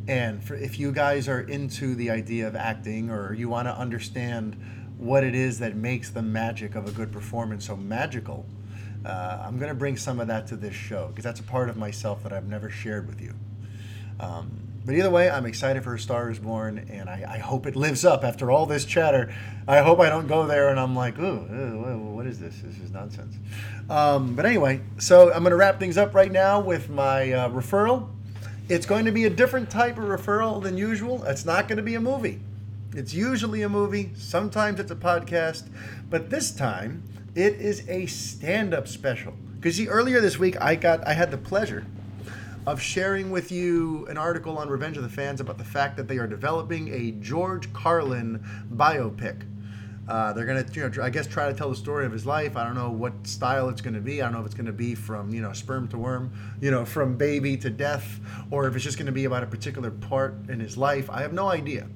And 0.10 0.44
for, 0.44 0.56
if 0.56 0.78
you 0.78 0.92
guys 0.92 1.30
are 1.30 1.40
into 1.40 1.96
the 1.96 2.10
idea 2.10 2.46
of 2.46 2.58
acting 2.58 3.12
or 3.12 3.34
you 3.34 3.48
want 3.48 3.70
to 3.70 3.74
understand 3.74 4.62
what 4.98 5.24
it 5.24 5.36
is 5.36 5.60
that 5.60 5.78
makes 5.78 6.10
the 6.10 6.22
magic 6.22 6.76
of 6.76 6.86
a 6.86 6.92
good 6.92 7.14
performance 7.14 7.68
so 7.68 7.78
magical, 7.78 8.46
uh, 9.06 9.44
I'm 9.46 9.58
going 9.58 9.70
to 9.70 9.76
bring 9.76 9.98
some 9.98 10.20
of 10.20 10.28
that 10.28 10.48
to 10.48 10.56
this 10.56 10.74
show 10.74 11.08
because 11.08 11.24
that's 11.24 11.40
a 11.40 11.44
part 11.44 11.70
of 11.70 11.78
myself 11.78 12.24
that 12.24 12.34
I've 12.34 12.48
never 12.48 12.70
shared 12.70 13.08
with 13.08 13.22
you. 13.22 13.34
Um, 14.20 14.68
but 14.86 14.96
either 14.96 15.10
way, 15.10 15.30
I'm 15.30 15.46
excited 15.46 15.84
for 15.84 15.98
Star 15.98 16.32
is 16.32 16.40
Born, 16.40 16.78
and 16.90 17.10
I, 17.10 17.26
I, 17.28 17.38
hope 17.40 17.66
it 17.66 17.76
lives 17.76 18.06
up 18.06 18.24
after 18.24 18.50
all 18.50 18.66
this 18.66 18.86
chatter. 18.86 19.34
I 19.68 19.80
hope 19.80 20.00
I 20.00 20.08
don't 20.08 20.28
go 20.28 20.48
there 20.48 20.70
and 20.70 20.80
I'm 20.80 20.96
like, 20.96 21.20
ooh, 21.20 22.14
what 22.16 22.26
is 22.26 22.40
this? 22.40 22.56
This 22.64 22.80
is 22.80 22.92
nonsense. 22.92 23.36
Um, 23.90 24.34
but 24.34 24.46
anyway, 24.46 24.80
so 24.98 25.28
I'm 25.34 25.44
going 25.44 25.52
to 25.52 25.58
wrap 25.58 25.78
things 25.78 25.98
up 25.98 26.16
right 26.16 26.32
now 26.32 26.62
with 26.62 26.90
my 26.90 27.34
uh, 27.34 27.50
referral. 27.50 28.08
It's 28.70 28.86
going 28.86 29.04
to 29.06 29.12
be 29.12 29.26
a 29.26 29.30
different 29.30 29.70
type 29.70 29.98
of 29.98 30.06
referral 30.06 30.64
than 30.64 30.78
usual. 30.78 31.24
It's 31.26 31.44
not 31.44 31.68
going 31.68 31.78
to 31.78 31.84
be 31.84 31.96
a 31.96 32.02
movie. 32.02 32.40
It's 32.94 33.14
usually 33.14 33.64
a 33.64 33.70
movie, 33.70 34.12
sometimes 34.16 34.80
it's 34.80 34.90
a 34.90 34.96
podcast, 34.96 35.70
but 36.10 36.30
this 36.30 36.52
time 36.52 37.04
it 37.38 37.62
is 37.62 37.88
a 37.88 38.08
stand-up 38.08 38.88
special. 38.88 39.32
Because 39.56 39.76
see, 39.76 39.88
earlier 39.88 40.20
this 40.20 40.40
week 40.40 40.60
I 40.60 40.76
got 40.76 41.06
I 41.06 41.14
had 41.14 41.30
the 41.30 41.38
pleasure 41.38 41.86
of 42.66 42.82
sharing 42.82 43.30
with 43.30 43.52
you 43.52 44.08
an 44.08 44.18
article 44.18 44.58
on 44.58 44.68
Revenge 44.68 44.98
of 44.98 45.04
the 45.04 45.10
Fans 45.10 45.40
about 45.40 45.60
the 45.60 45.64
fact 45.64 45.98
that 45.98 46.08
they 46.08 46.18
are 46.18 46.28
developing 46.28 46.92
a 46.92 47.12
George 47.12 47.72
Carlin 47.74 48.44
biopic. 48.74 49.44
Uh, 50.08 50.34
they're 50.34 50.46
gonna, 50.46 50.66
you 50.74 50.90
know, 50.90 51.04
I 51.04 51.10
guess 51.10 51.28
try 51.28 51.48
to 51.48 51.54
tell 51.54 51.70
the 51.70 51.76
story 51.76 52.06
of 52.06 52.12
his 52.12 52.26
life. 52.26 52.58
I 52.58 52.64
don't 52.64 52.76
know 52.76 52.90
what 52.90 53.28
style 53.28 53.70
it's 53.70 53.82
gonna 53.82 54.00
be. 54.00 54.22
I 54.22 54.26
don't 54.26 54.34
know 54.34 54.40
if 54.40 54.48
it's 54.48 54.56
gonna 54.56 54.72
be 54.72 54.96
from, 54.96 55.34
you 55.34 55.42
know, 55.42 55.54
sperm 55.54 55.88
to 55.90 55.98
worm, 55.98 56.32
you 56.60 56.72
know, 56.72 56.86
from 56.86 57.18
baby 57.18 57.56
to 57.58 57.70
death, 57.70 58.20
or 58.50 58.68
if 58.68 58.76
it's 58.76 58.84
just 58.84 58.98
gonna 58.98 59.12
be 59.12 59.26
about 59.26 59.44
a 59.44 59.48
particular 59.48 59.92
part 59.92 60.34
in 60.50 60.60
his 60.60 60.76
life. 60.76 61.10
I 61.10 61.22
have 61.22 61.34
no 61.34 61.50
idea. 61.50 61.88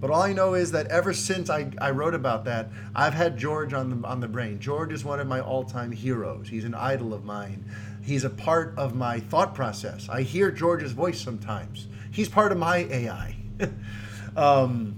But 0.00 0.10
all 0.10 0.22
I 0.22 0.32
know 0.32 0.54
is 0.54 0.70
that 0.72 0.86
ever 0.88 1.12
since 1.12 1.50
I, 1.50 1.70
I 1.80 1.90
wrote 1.90 2.14
about 2.14 2.44
that, 2.44 2.70
I've 2.94 3.14
had 3.14 3.36
George 3.36 3.72
on 3.72 3.90
the 3.90 4.06
on 4.06 4.20
the 4.20 4.28
brain. 4.28 4.60
George 4.60 4.92
is 4.92 5.04
one 5.04 5.18
of 5.18 5.26
my 5.26 5.40
all-time 5.40 5.90
heroes. 5.90 6.48
He's 6.48 6.64
an 6.64 6.74
idol 6.74 7.12
of 7.12 7.24
mine. 7.24 7.64
He's 8.02 8.24
a 8.24 8.30
part 8.30 8.74
of 8.78 8.94
my 8.94 9.20
thought 9.20 9.54
process. 9.54 10.08
I 10.08 10.22
hear 10.22 10.50
George's 10.50 10.92
voice 10.92 11.20
sometimes. 11.20 11.88
He's 12.10 12.28
part 12.28 12.52
of 12.52 12.58
my 12.58 12.78
AI. 12.90 13.36
um, 14.36 14.94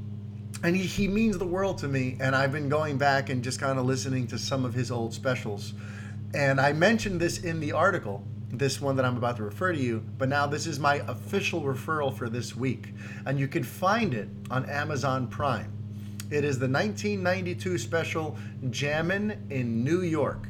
and 0.62 0.76
he, 0.76 0.82
he 0.82 1.08
means 1.08 1.38
the 1.38 1.46
world 1.46 1.78
to 1.78 1.88
me. 1.88 2.16
And 2.20 2.36
I've 2.36 2.52
been 2.52 2.68
going 2.68 2.98
back 2.98 3.30
and 3.30 3.42
just 3.42 3.58
kind 3.58 3.78
of 3.78 3.86
listening 3.86 4.26
to 4.28 4.38
some 4.38 4.64
of 4.64 4.74
his 4.74 4.90
old 4.90 5.14
specials. 5.14 5.72
And 6.34 6.60
I 6.60 6.72
mentioned 6.72 7.20
this 7.20 7.38
in 7.38 7.58
the 7.58 7.72
article 7.72 8.22
this 8.52 8.80
one 8.80 8.96
that 8.96 9.04
I'm 9.04 9.16
about 9.16 9.36
to 9.36 9.44
refer 9.44 9.72
to 9.72 9.78
you, 9.78 10.02
but 10.18 10.28
now 10.28 10.46
this 10.46 10.66
is 10.66 10.78
my 10.78 10.96
official 11.08 11.62
referral 11.62 12.12
for 12.16 12.28
this 12.28 12.56
week. 12.56 12.92
And 13.26 13.38
you 13.38 13.48
can 13.48 13.62
find 13.62 14.12
it 14.12 14.28
on 14.50 14.68
Amazon 14.68 15.28
Prime. 15.28 15.72
It 16.30 16.44
is 16.44 16.58
the 16.58 16.68
1992 16.68 17.78
special 17.78 18.36
Jammin' 18.70 19.46
in 19.50 19.84
New 19.84 20.02
York. 20.02 20.48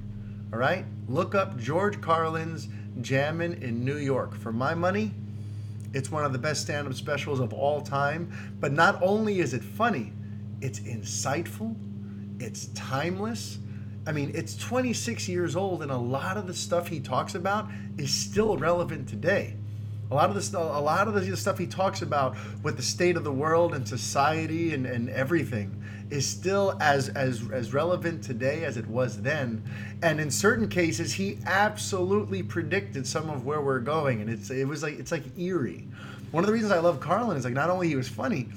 All 0.52 0.58
right? 0.58 0.84
Look 1.08 1.34
up 1.34 1.58
George 1.58 2.00
Carlin's 2.00 2.68
Jammin' 3.00 3.62
in 3.62 3.84
New 3.84 3.96
York. 3.96 4.34
For 4.34 4.52
my 4.52 4.74
money, 4.74 5.12
it's 5.92 6.10
one 6.10 6.24
of 6.24 6.32
the 6.32 6.38
best 6.38 6.62
stand 6.62 6.86
up 6.86 6.94
specials 6.94 7.40
of 7.40 7.52
all 7.52 7.80
time. 7.80 8.32
But 8.60 8.72
not 8.72 9.02
only 9.02 9.40
is 9.40 9.54
it 9.54 9.62
funny, 9.62 10.12
it's 10.60 10.80
insightful, 10.80 11.74
it's 12.38 12.66
timeless, 12.74 13.58
I 14.10 14.12
mean, 14.12 14.32
it's 14.34 14.56
26 14.56 15.28
years 15.28 15.54
old, 15.54 15.82
and 15.82 15.92
a 15.92 15.96
lot 15.96 16.36
of 16.36 16.48
the 16.48 16.52
stuff 16.52 16.88
he 16.88 16.98
talks 16.98 17.36
about 17.36 17.68
is 17.96 18.12
still 18.12 18.56
relevant 18.56 19.08
today. 19.08 19.54
A 20.10 20.14
lot 20.16 20.28
of 20.28 20.50
the 20.50 20.58
a 20.58 20.80
lot 20.80 21.06
of 21.06 21.14
the 21.14 21.36
stuff 21.36 21.58
he 21.58 21.68
talks 21.68 22.02
about 22.02 22.36
with 22.64 22.76
the 22.76 22.82
state 22.82 23.16
of 23.16 23.22
the 23.22 23.30
world 23.30 23.72
and 23.72 23.86
society 23.86 24.74
and, 24.74 24.84
and 24.84 25.10
everything 25.10 25.80
is 26.10 26.26
still 26.26 26.76
as 26.80 27.08
as 27.10 27.48
as 27.52 27.72
relevant 27.72 28.24
today 28.24 28.64
as 28.64 28.76
it 28.76 28.88
was 28.88 29.22
then. 29.22 29.62
And 30.02 30.18
in 30.18 30.28
certain 30.28 30.68
cases, 30.68 31.12
he 31.12 31.38
absolutely 31.46 32.42
predicted 32.42 33.06
some 33.06 33.30
of 33.30 33.46
where 33.46 33.60
we're 33.60 33.78
going, 33.78 34.22
and 34.22 34.28
it's 34.28 34.50
it 34.50 34.66
was 34.66 34.82
like 34.82 34.98
it's 34.98 35.12
like 35.12 35.22
eerie. 35.38 35.86
One 36.32 36.42
of 36.42 36.48
the 36.48 36.52
reasons 36.52 36.72
I 36.72 36.80
love 36.80 36.98
Carlin 36.98 37.36
is 37.36 37.44
like 37.44 37.54
not 37.54 37.70
only 37.70 37.86
he 37.86 37.94
was 37.94 38.08
funny, 38.08 38.48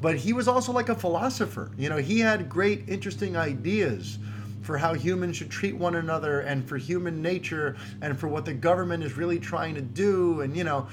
but 0.00 0.14
he 0.14 0.32
was 0.32 0.46
also 0.46 0.70
like 0.70 0.90
a 0.90 0.94
philosopher. 0.94 1.72
You 1.76 1.88
know, 1.88 1.96
he 1.96 2.20
had 2.20 2.48
great, 2.48 2.88
interesting 2.88 3.36
ideas 3.36 4.20
for 4.62 4.78
how 4.78 4.94
humans 4.94 5.36
should 5.36 5.50
treat 5.50 5.76
one 5.76 5.96
another 5.96 6.40
and 6.40 6.66
for 6.66 6.76
human 6.76 7.20
nature 7.20 7.76
and 8.00 8.18
for 8.18 8.28
what 8.28 8.44
the 8.44 8.54
government 8.54 9.02
is 9.02 9.16
really 9.16 9.38
trying 9.38 9.74
to 9.74 9.82
do. 9.82 10.40
And, 10.40 10.56
you 10.56 10.64
know, 10.64 10.86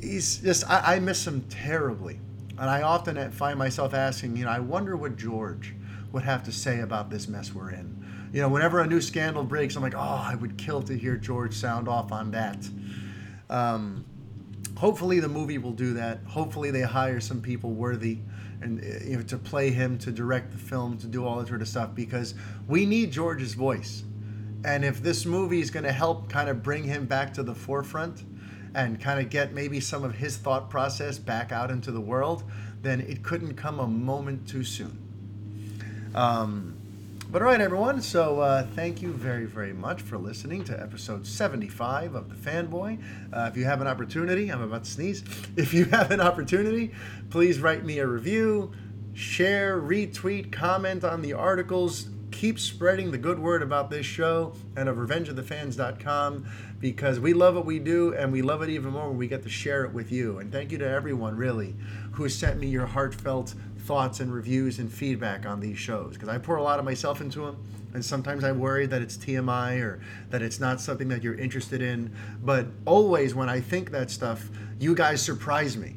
he's 0.00 0.38
just, 0.38 0.68
I, 0.68 0.96
I 0.96 0.98
miss 0.98 1.26
him 1.26 1.42
terribly. 1.48 2.20
And 2.58 2.68
I 2.68 2.82
often 2.82 3.30
find 3.30 3.58
myself 3.58 3.94
asking, 3.94 4.36
you 4.36 4.44
know, 4.44 4.50
I 4.50 4.58
wonder 4.58 4.96
what 4.96 5.16
George 5.16 5.74
would 6.12 6.24
have 6.24 6.42
to 6.44 6.52
say 6.52 6.80
about 6.80 7.10
this 7.10 7.28
mess 7.28 7.54
we're 7.54 7.70
in. 7.70 8.04
You 8.32 8.42
know, 8.42 8.48
whenever 8.48 8.80
a 8.80 8.86
new 8.86 9.00
scandal 9.00 9.44
breaks, 9.44 9.76
I'm 9.76 9.82
like, 9.82 9.94
oh, 9.94 9.98
I 9.98 10.34
would 10.34 10.56
kill 10.58 10.82
to 10.82 10.96
hear 10.96 11.16
George 11.16 11.54
sound 11.54 11.88
off 11.88 12.12
on 12.12 12.32
that. 12.32 12.68
Um, 13.48 14.04
hopefully, 14.76 15.20
the 15.20 15.28
movie 15.28 15.58
will 15.58 15.72
do 15.72 15.94
that. 15.94 16.20
Hopefully, 16.26 16.70
they 16.70 16.82
hire 16.82 17.20
some 17.20 17.40
people 17.40 17.72
worthy 17.72 18.18
and 18.66 18.80
uh, 18.80 19.04
you 19.04 19.16
know 19.16 19.22
to 19.22 19.38
play 19.38 19.70
him, 19.70 19.96
to 19.98 20.12
direct 20.12 20.52
the 20.52 20.58
film, 20.58 20.98
to 20.98 21.06
do 21.06 21.24
all 21.24 21.38
that 21.38 21.48
sort 21.48 21.62
of 21.62 21.68
stuff 21.68 21.94
because 21.94 22.34
we 22.68 22.84
need 22.84 23.12
George's 23.12 23.54
voice. 23.54 24.04
And 24.64 24.84
if 24.84 25.02
this 25.02 25.24
movie 25.24 25.60
is 25.60 25.70
going 25.70 25.84
to 25.84 25.92
help 25.92 26.28
kind 26.28 26.48
of 26.48 26.62
bring 26.62 26.82
him 26.82 27.06
back 27.06 27.32
to 27.34 27.42
the 27.42 27.54
forefront 27.54 28.24
and 28.74 29.00
kind 29.00 29.20
of 29.20 29.30
get 29.30 29.52
maybe 29.54 29.80
some 29.80 30.02
of 30.02 30.14
his 30.16 30.36
thought 30.36 30.68
process 30.68 31.18
back 31.18 31.52
out 31.52 31.70
into 31.70 31.92
the 31.92 32.00
world, 32.00 32.42
then 32.82 33.00
it 33.00 33.22
couldn't 33.22 33.54
come 33.54 33.78
a 33.78 33.86
moment 33.86 34.48
too 34.48 34.64
soon. 34.64 34.98
Um, 36.14 36.76
but 37.30 37.42
all 37.42 37.48
right, 37.48 37.60
everyone. 37.60 38.00
So 38.00 38.40
uh, 38.40 38.66
thank 38.74 39.02
you 39.02 39.12
very, 39.12 39.46
very 39.46 39.72
much 39.72 40.02
for 40.02 40.16
listening 40.16 40.62
to 40.64 40.80
episode 40.80 41.26
75 41.26 42.14
of 42.14 42.28
The 42.28 42.34
Fanboy. 42.36 43.02
Uh, 43.32 43.48
if 43.50 43.56
you 43.56 43.64
have 43.64 43.80
an 43.80 43.88
opportunity, 43.88 44.50
I'm 44.50 44.62
about 44.62 44.84
to 44.84 44.90
sneeze. 44.90 45.24
If 45.56 45.74
you 45.74 45.86
have 45.86 46.10
an 46.10 46.20
opportunity, 46.20 46.92
please 47.30 47.58
write 47.58 47.84
me 47.84 47.98
a 47.98 48.06
review, 48.06 48.72
share, 49.14 49.80
retweet, 49.80 50.52
comment 50.52 51.02
on 51.02 51.22
the 51.22 51.32
articles. 51.32 52.08
Keep 52.30 52.60
spreading 52.60 53.10
the 53.10 53.18
good 53.18 53.38
word 53.38 53.62
about 53.62 53.90
this 53.90 54.06
show 54.06 54.52
and 54.76 54.88
of 54.88 54.96
RevengeOfTheFans.com 54.96 56.46
because 56.78 57.18
we 57.18 57.32
love 57.32 57.54
what 57.54 57.64
we 57.64 57.78
do 57.78 58.14
and 58.14 58.30
we 58.30 58.42
love 58.42 58.62
it 58.62 58.68
even 58.68 58.92
more 58.92 59.08
when 59.08 59.16
we 59.18 59.26
get 59.26 59.42
to 59.42 59.48
share 59.48 59.84
it 59.84 59.92
with 59.92 60.12
you. 60.12 60.38
And 60.38 60.52
thank 60.52 60.70
you 60.70 60.78
to 60.78 60.88
everyone, 60.88 61.36
really, 61.36 61.74
who 62.12 62.22
has 62.22 62.34
sent 62.34 62.60
me 62.60 62.68
your 62.68 62.86
heartfelt 62.86 63.54
thoughts 63.86 64.18
and 64.20 64.32
reviews 64.34 64.80
and 64.80 64.92
feedback 64.92 65.46
on 65.46 65.60
these 65.60 65.78
shows 65.78 66.14
because 66.14 66.28
I 66.28 66.38
pour 66.38 66.56
a 66.56 66.62
lot 66.62 66.78
of 66.78 66.84
myself 66.84 67.20
into 67.20 67.46
them. 67.46 67.56
And 67.94 68.04
sometimes 68.04 68.44
I 68.44 68.52
worry 68.52 68.84
that 68.86 69.00
it's 69.00 69.16
TMI 69.16 69.80
or 69.80 70.00
that 70.30 70.42
it's 70.42 70.60
not 70.60 70.80
something 70.80 71.08
that 71.08 71.22
you're 71.22 71.36
interested 71.36 71.80
in. 71.80 72.14
But 72.42 72.66
always 72.84 73.34
when 73.34 73.48
I 73.48 73.60
think 73.60 73.92
that 73.92 74.10
stuff, 74.10 74.50
you 74.78 74.94
guys 74.94 75.22
surprise 75.22 75.76
me 75.76 75.96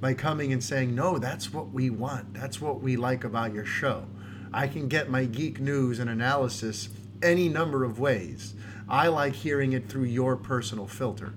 by 0.00 0.14
coming 0.14 0.52
and 0.52 0.62
saying, 0.62 0.94
no, 0.94 1.18
that's 1.18 1.52
what 1.52 1.70
we 1.70 1.90
want. 1.90 2.32
That's 2.32 2.60
what 2.60 2.80
we 2.80 2.96
like 2.96 3.24
about 3.24 3.52
your 3.52 3.66
show. 3.66 4.06
I 4.52 4.68
can 4.68 4.88
get 4.88 5.10
my 5.10 5.24
geek 5.24 5.60
news 5.60 5.98
and 5.98 6.08
analysis 6.08 6.88
any 7.22 7.48
number 7.48 7.84
of 7.84 7.98
ways. 7.98 8.54
I 8.88 9.08
like 9.08 9.34
hearing 9.34 9.72
it 9.72 9.88
through 9.88 10.04
your 10.04 10.36
personal 10.36 10.86
filter. 10.86 11.34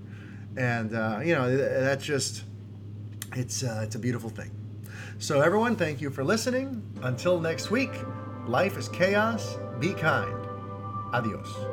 And, 0.56 0.94
uh, 0.94 1.20
you 1.24 1.34
know, 1.34 1.54
that's 1.56 2.04
just, 2.04 2.44
it's, 3.34 3.62
uh, 3.62 3.80
it's 3.84 3.96
a 3.96 3.98
beautiful 3.98 4.30
thing. 4.30 4.50
So, 5.20 5.40
everyone, 5.40 5.74
thank 5.74 6.00
you 6.00 6.10
for 6.10 6.22
listening. 6.22 6.80
Until 7.02 7.40
next 7.40 7.72
week, 7.72 7.90
life 8.46 8.78
is 8.78 8.88
chaos. 8.88 9.56
Be 9.80 9.92
kind. 9.92 10.46
Adios. 11.12 11.67